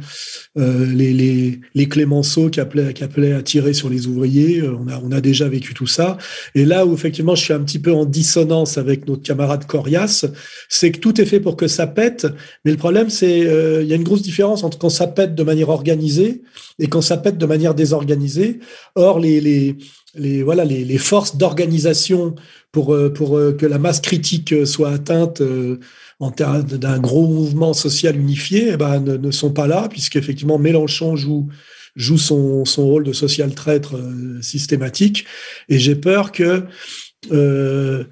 [0.57, 4.77] Euh, les, les, les, Clémenceau qui appelaient, qui appelaient à tirer sur les ouvriers, euh,
[4.79, 6.17] on, a, on a déjà vécu tout ça.
[6.55, 10.25] Et là où effectivement je suis un petit peu en dissonance avec notre camarade Corias,
[10.69, 12.25] c'est que tout est fait pour que ça pète,
[12.63, 15.35] mais le problème c'est euh, il y a une grosse différence entre quand ça pète
[15.35, 16.43] de manière organisée
[16.79, 18.59] et quand ça pète de manière désorganisée.
[18.95, 19.75] Or les, les
[20.15, 22.35] les voilà les forces d'organisation
[22.73, 25.79] pour euh, pour euh, que la masse critique soit atteinte euh,
[26.19, 31.15] en termes d'un gros mouvement social unifié eh ben, ne, sont pas là puisqu'effectivement Mélenchon
[31.15, 31.47] joue
[31.95, 33.95] joue son, son rôle de social traître
[34.41, 35.25] systématique
[35.69, 36.63] et j'ai peur que
[37.31, 38.03] euh,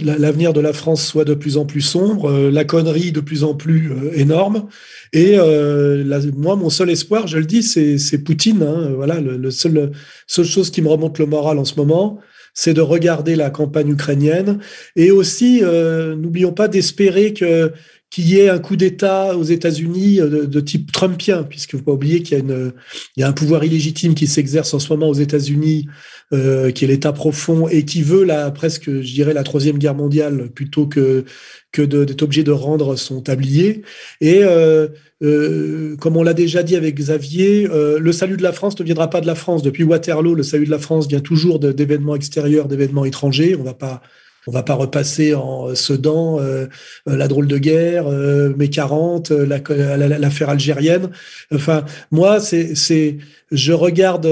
[0.00, 3.54] l'avenir de la France soit de plus en plus sombre, la connerie de plus en
[3.54, 4.68] plus énorme.
[5.12, 6.04] Et euh,
[6.36, 8.62] moi, mon seul espoir, je le dis, c'est Poutine.
[8.62, 9.90] Hein, voilà, le, le seul,
[10.28, 12.20] seule chose qui me remonte le moral en ce moment,
[12.58, 14.58] c'est de regarder la campagne ukrainienne.
[14.96, 17.72] Et aussi, euh, n'oublions pas d'espérer que
[18.10, 21.92] qu'il y ait un coup d'État aux États-Unis euh, de, type trumpien, puisque faut pas
[21.92, 22.72] oublier qu'il y a, une,
[23.16, 25.86] il y a un pouvoir illégitime qui s'exerce en ce moment aux États-Unis,
[26.32, 29.94] euh, qui est l'État profond et qui veut la presque, je dirais, la troisième guerre
[29.94, 31.26] mondiale plutôt que
[31.72, 33.82] que d'être obligé de rendre son tablier.
[34.20, 34.88] Et euh,
[35.22, 38.84] euh, comme on l'a déjà dit avec Xavier, euh, le salut de la France ne
[38.84, 39.62] viendra pas de la France.
[39.62, 43.56] Depuis Waterloo, le salut de la France vient toujours d'événements extérieurs, d'événements étrangers.
[43.58, 44.00] On va pas
[44.46, 46.66] on va pas repasser en Sedan, euh,
[47.06, 51.10] la drôle de guerre, euh, mai 40, l'affaire algérienne.
[51.52, 54.28] Enfin, moi, je regarde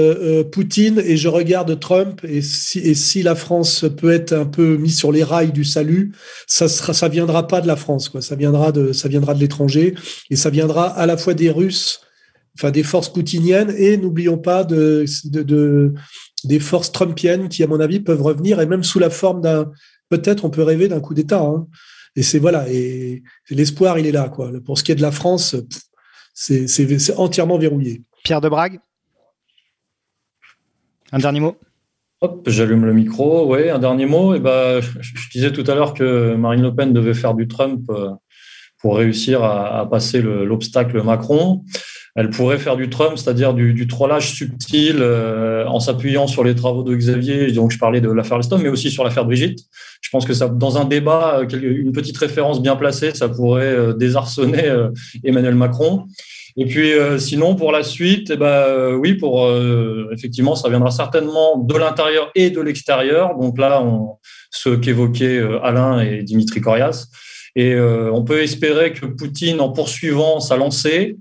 [0.51, 5.11] Poutine et je regarde Trump et si, la France peut être un peu mise sur
[5.11, 6.13] les rails du salut,
[6.47, 8.11] ça sera, ça viendra pas de la France.
[8.19, 8.91] Ça viendra de,
[9.39, 9.93] l'étranger
[10.29, 12.01] et ça viendra à la fois des Russes,
[12.57, 15.93] enfin des forces poutiniennes et n'oublions pas de, de, de
[16.43, 19.71] des forces trumpiennes qui, à mon avis, peuvent revenir et même sous la forme d'un
[20.09, 21.41] peut-être on peut rêver d'un coup d'État.
[21.41, 21.67] Hein.
[22.15, 24.29] Et c'est voilà, et l'espoir, il est là.
[24.29, 24.51] Quoi.
[24.65, 25.55] Pour ce qui est de la France,
[26.33, 28.03] c'est entièrement verrouillé.
[28.23, 28.79] Pierre de Brague?
[31.11, 31.55] Un dernier mot?
[32.21, 33.53] Hop, j'allume le micro.
[33.53, 34.33] Oui, un dernier mot.
[34.33, 37.47] Et eh ben, je, disais tout à l'heure que Marine Le Pen devait faire du
[37.47, 38.09] Trump euh,
[38.79, 41.63] pour réussir à, à passer l'obstacle Macron
[42.17, 46.81] elle pourrait faire du Trump, c'est-à-dire du, trollage subtil euh, en s'appuyant sur les travaux
[46.81, 47.51] de Xavier.
[47.51, 49.59] Donc, je parlais de l'affaire Alstom, mais aussi sur l'affaire Brigitte.
[50.01, 53.65] Je pense que ça, dans un débat, euh, une petite référence bien placée, ça pourrait
[53.65, 54.63] euh, désarçonner
[55.23, 56.05] Emmanuel Macron.
[56.59, 56.89] Et puis,
[57.19, 59.47] sinon, pour la suite, eh ben, oui, pour
[60.11, 63.37] effectivement, ça viendra certainement de l'intérieur et de l'extérieur.
[63.37, 64.17] Donc là, on,
[64.49, 67.09] ce qu'évoquaient Alain et Dimitri Corias.
[67.55, 71.17] Et on peut espérer que Poutine, en poursuivant sa lancée,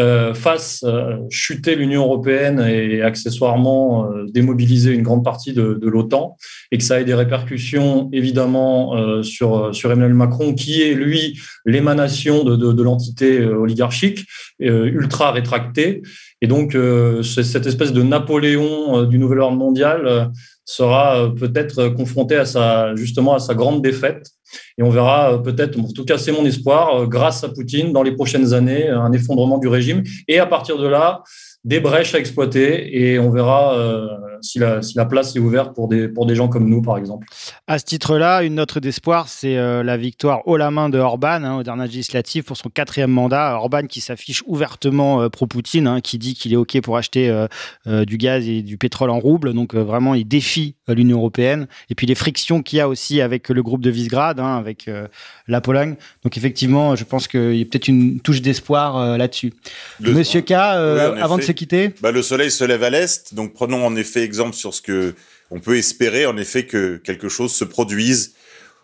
[0.00, 5.88] euh, fasse euh, chuter l'Union européenne et accessoirement euh, démobiliser une grande partie de, de
[5.88, 6.36] l'OTAN,
[6.72, 11.38] et que ça ait des répercussions évidemment euh, sur, sur Emmanuel Macron, qui est lui
[11.64, 14.26] l'émanation de, de, de l'entité euh, oligarchique
[14.62, 16.02] euh, ultra rétractée.
[16.42, 20.24] Et donc, euh, cette espèce de Napoléon euh, du nouvel ordre mondial euh,
[20.64, 24.30] sera euh, peut-être confronté à sa, justement à sa grande défaite.
[24.78, 27.92] Et on verra euh, peut-être, en tout cas c'est mon espoir, euh, grâce à Poutine,
[27.92, 30.02] dans les prochaines années, un effondrement du régime.
[30.28, 31.22] Et à partir de là,
[31.64, 34.06] des brèches à exploiter et on verra euh,
[34.42, 36.98] si, la, si la place est ouverte pour des, pour des gens comme nous, par
[36.98, 37.26] exemple.
[37.66, 41.42] À ce titre-là, une note d'espoir, c'est euh, la victoire haut la main de Orban
[41.42, 43.56] hein, aux dernières législatives pour son quatrième mandat.
[43.56, 47.46] Orban qui s'affiche ouvertement euh, pro-Poutine, hein, qui dit qu'il est OK pour acheter euh,
[47.86, 49.54] euh, du gaz et du pétrole en rouble.
[49.54, 51.66] Donc euh, vraiment, il défie l'Union européenne.
[51.88, 54.88] Et puis les frictions qu'il y a aussi avec le groupe de Visegrad, hein, avec
[54.88, 55.08] euh,
[55.48, 55.96] la Pologne.
[56.22, 59.54] Donc effectivement, je pense qu'il y a peut-être une touche d'espoir euh, là-dessus.
[60.00, 61.53] Monsieur K, euh, Oui, avant de effet.
[61.54, 64.74] Se quitter, Bah, le soleil se lève à l'est, donc prenons en effet exemple sur
[64.74, 65.14] ce que
[65.50, 68.34] on peut espérer, en effet, que quelque chose se produise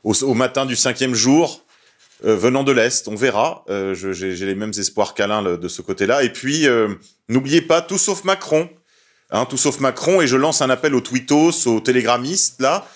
[0.04, 1.64] au, au matin du cinquième jour,
[2.24, 3.08] euh, venant de l'est.
[3.08, 3.64] On verra.
[3.70, 6.22] Euh, J'ai les mêmes espoirs qu'Alain de ce côté-là.
[6.22, 6.88] Et puis, euh,
[7.28, 8.68] n'oubliez pas, tout sauf Macron.
[9.30, 10.20] Hein, tout sauf Macron.
[10.20, 12.86] Et je lance un appel aux twittos, aux télégrammistes, là.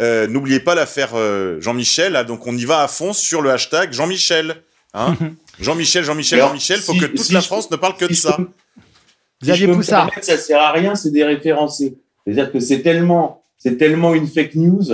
[0.00, 2.24] Euh, N'oubliez pas l'affaire euh, Jean-Michel.
[2.26, 4.56] Donc, on y va à fond sur le hashtag Jean-Michel.
[4.92, 5.16] Hein
[5.60, 6.80] Jean-Michel, Jean-Michel, Jean-Michel.
[6.80, 8.32] Faut si- que toute si la France ne parle que de si ça.
[8.36, 8.48] peux-
[9.44, 10.06] Xavier si je peux me Poussard.
[10.06, 11.98] permettre, ça sert à rien, c'est des référencés.
[12.24, 14.84] C'est-à-dire que c'est tellement, c'est tellement une fake news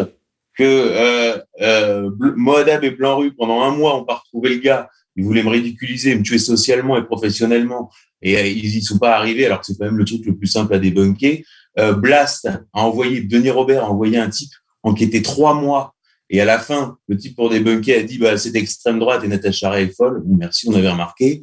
[0.59, 4.89] que euh, euh, Moadab et Blanc Rue, pendant un mois, on pas retrouvé le gars.
[5.17, 7.91] Ils voulaient me ridiculiser, me tuer socialement et professionnellement.
[8.23, 10.37] Et euh, ils y sont pas arrivés, alors que c'est quand même le truc le
[10.37, 11.45] plus simple à débunker.
[11.79, 14.51] Euh, Blast a envoyé, Denis Robert a envoyé un type
[14.83, 15.95] enquêté trois mois.
[16.33, 19.29] Et à la fin, le type pour débunker a dit bah, c'est d'extrême droite et
[19.29, 20.23] Natacha Ray est folle.
[20.25, 21.43] Bon, merci, on avait remarqué.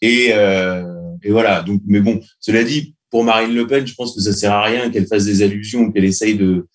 [0.00, 0.84] Et, euh,
[1.24, 1.62] et voilà.
[1.62, 4.62] Donc, mais bon, cela dit, pour Marine Le Pen, je pense que ça sert à
[4.62, 6.68] rien qu'elle fasse des allusions, qu'elle essaye de,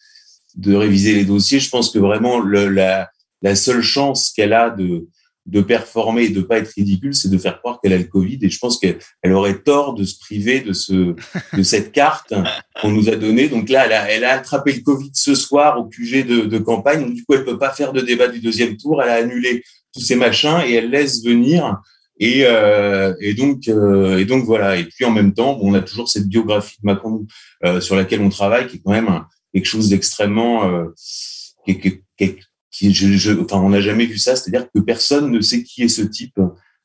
[0.56, 1.62] de réviser les dossiers.
[1.62, 3.10] Je pense que vraiment la,
[3.42, 5.08] la seule chance qu'elle a de,
[5.46, 8.40] de performer et de pas être ridicule, c'est de faire croire qu'elle a le Covid.
[8.42, 11.16] Et je pense qu'elle elle aurait tort de se priver de ce,
[11.58, 12.34] de cette carte
[12.82, 13.50] qu'on nous a donnée.
[13.50, 16.58] Donc là, elle a, elle a attrapé le Covid ce soir au QG de, de
[16.58, 17.02] campagne.
[17.02, 19.02] Donc, du coup, elle peut pas faire de débat du deuxième tour.
[19.04, 19.64] Elle a annulé
[19.94, 21.82] tous ces machins et elle laisse venir.
[22.20, 24.78] Et, euh, et donc, euh, et donc voilà.
[24.78, 27.26] Et puis en même temps, bon, on a toujours cette biographie de Macron
[27.66, 29.10] euh, sur laquelle on travaille, qui est quand même
[29.54, 30.86] quelque chose d'extrêmement, euh,
[31.68, 32.02] qui,
[32.74, 34.36] je, je- enfin, on n'a jamais vu ça.
[34.36, 36.40] C'est-à-dire que personne ne sait qui est ce type,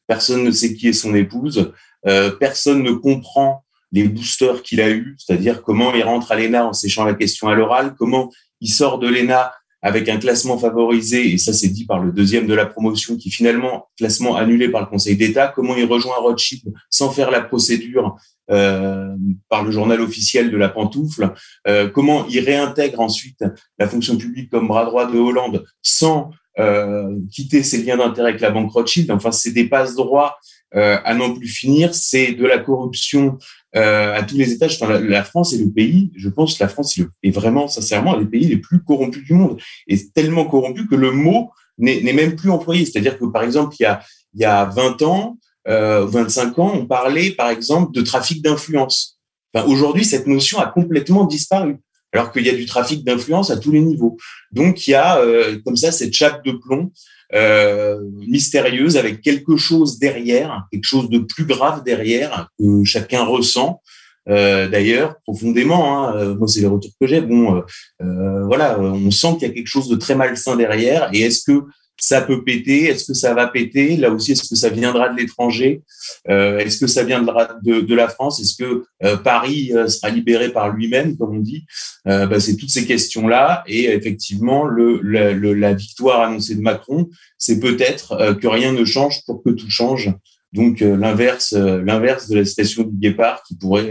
[0.07, 1.73] personne ne sait qui est son épouse,
[2.07, 6.67] euh, personne ne comprend les boosters qu'il a eu, c'est-à-dire comment il rentre à l'ENA
[6.67, 11.33] en séchant la question à l'oral, comment il sort de l'ENA avec un classement favorisé,
[11.33, 14.81] et ça c'est dit par le deuxième de la promotion, qui finalement, classement annulé par
[14.81, 18.17] le Conseil d'État, comment il rejoint Rothschild sans faire la procédure
[18.51, 19.15] euh,
[19.49, 21.33] par le journal officiel de la pantoufle,
[21.69, 23.45] euh, comment il réintègre ensuite
[23.79, 28.41] la fonction publique comme bras droit de Hollande sans euh, quitter ses liens d'intérêt avec
[28.41, 29.11] la banque Rothschild?
[29.11, 30.39] Enfin, c'est des passe-droits
[30.75, 33.39] euh, à n'en plus finir, c'est de la corruption
[33.77, 34.79] euh, à tous les étages.
[34.81, 38.19] Enfin, la, France est le pays, je pense que la France est, le- vraiment, sincèrement,
[38.19, 39.61] des pays les plus corrompus du monde.
[39.87, 42.87] Et tellement corrompu que le mot n'est n'est même plus employé.
[42.87, 44.01] C'est-à-dire que, par exemple, il y a,
[44.35, 45.39] il y a 20 ans,
[45.69, 49.19] euh, 25 ans, on parlait, par exemple, de trafic d'influence.
[49.53, 51.77] Enfin, Aujourd'hui, cette notion a complètement disparu,
[52.13, 54.17] alors qu'il y a du trafic d'influence à tous les niveaux.
[54.51, 56.91] Donc, il y a euh, comme ça cette chape de plomb
[57.35, 63.83] euh, mystérieuse avec quelque chose derrière, quelque chose de plus grave derrière que chacun ressent.
[64.29, 67.21] Euh, D'ailleurs, profondément, hein, euh, moi c'est les retours que j'ai.
[67.21, 67.61] Bon, euh,
[68.03, 71.09] euh, voilà, on sent qu'il y a quelque chose de très malsain derrière.
[71.13, 71.65] Et est-ce que
[72.01, 72.85] ça peut péter?
[72.85, 73.97] Est-ce que ça va péter?
[73.97, 75.83] Là aussi, est-ce que ça viendra de l'étranger?
[76.29, 78.41] Euh, Est-ce que ça viendra de, de la France?
[78.41, 81.65] Est-ce que euh, Paris euh, sera libéré par lui-même, comme on dit?
[82.07, 83.65] Euh, bah, C'est toutes ces questions-là.
[83.67, 88.73] Et effectivement, le, la, le- la victoire annoncée de Macron, c'est peut-être euh, que rien
[88.73, 90.13] ne change pour que tout change.
[90.53, 93.91] Donc euh, l'inverse, l'inverse de la citation du Guépard qui pourrait,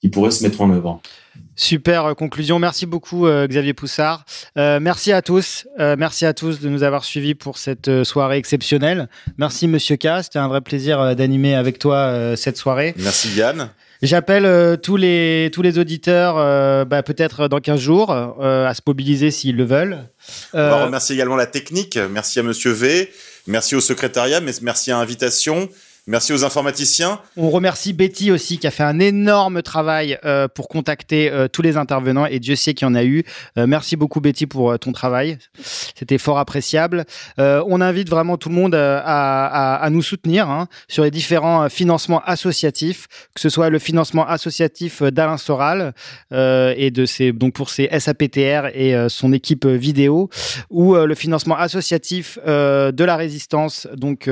[0.00, 1.02] qui pourrait se mettre en œuvre.
[1.56, 2.58] Super euh, conclusion.
[2.58, 4.24] Merci beaucoup euh, Xavier Poussard.
[4.56, 5.66] Euh, merci à tous.
[5.78, 9.08] Euh, merci à tous de nous avoir suivis pour cette soirée exceptionnelle.
[9.38, 10.22] Merci Monsieur K.
[10.22, 12.94] C'était un vrai plaisir d'animer avec toi cette soirée.
[12.96, 13.70] Merci Yann.
[14.02, 18.74] J'appelle euh, tous les tous les auditeurs, euh, bah, peut-être dans 15 jours, euh, à
[18.74, 20.08] se mobiliser s'ils le veulent.
[20.52, 21.96] On va remercier également la technique.
[22.10, 23.12] Merci à Monsieur V.
[23.46, 24.40] Merci au secrétariat.
[24.40, 25.68] mais Merci à Invitation.
[26.08, 27.20] Merci aux informaticiens.
[27.36, 31.62] On remercie Betty aussi qui a fait un énorme travail euh, pour contacter euh, tous
[31.62, 33.22] les intervenants et Dieu sait qu'il y en a eu.
[33.56, 35.38] Euh, merci beaucoup Betty pour ton travail.
[35.94, 37.04] C'était fort appréciable.
[37.38, 43.06] on invite vraiment tout le monde à, nous soutenir hein, sur les différents financements associatifs,
[43.32, 45.94] que ce soit le financement associatif d'Alain Soral
[46.32, 50.30] et de ses donc pour ses SAPTR et son équipe vidéo
[50.68, 54.28] ou le financement associatif de la résistance donc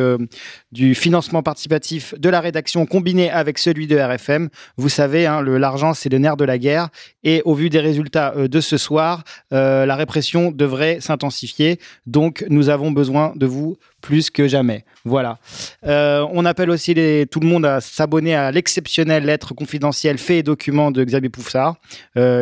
[0.73, 4.49] du financement participatif de la rédaction combiné avec celui de RFM.
[4.77, 6.89] Vous savez, hein, l'argent, c'est le nerf de la guerre.
[7.25, 11.79] Et au vu des résultats euh, de ce soir, euh, la répression devrait s'intensifier.
[12.07, 14.85] Donc, nous avons besoin de vous plus que jamais.
[15.05, 15.39] Voilà.
[15.87, 16.95] Euh, on appelle aussi
[17.31, 21.77] tout le monde à s'abonner à l'exceptionnelle lettre confidentielle fait et document de Xavier Pouffsard,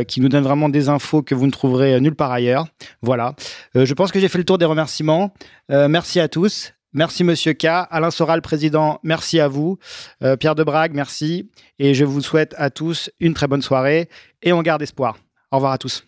[0.07, 2.67] qui nous donne vraiment des infos que vous ne trouverez nulle part ailleurs.
[3.03, 3.35] Voilà.
[3.75, 5.35] je pense que j'ai fait le tour des remerciements.
[5.69, 6.73] merci à tous.
[6.92, 7.67] Merci Monsieur K.
[7.67, 9.78] Alain Soral, président, merci à vous.
[10.23, 11.50] Euh, Pierre de Brague, merci.
[11.78, 14.08] Et je vous souhaite à tous une très bonne soirée
[14.42, 15.18] et on garde espoir.
[15.50, 16.05] Au revoir à tous.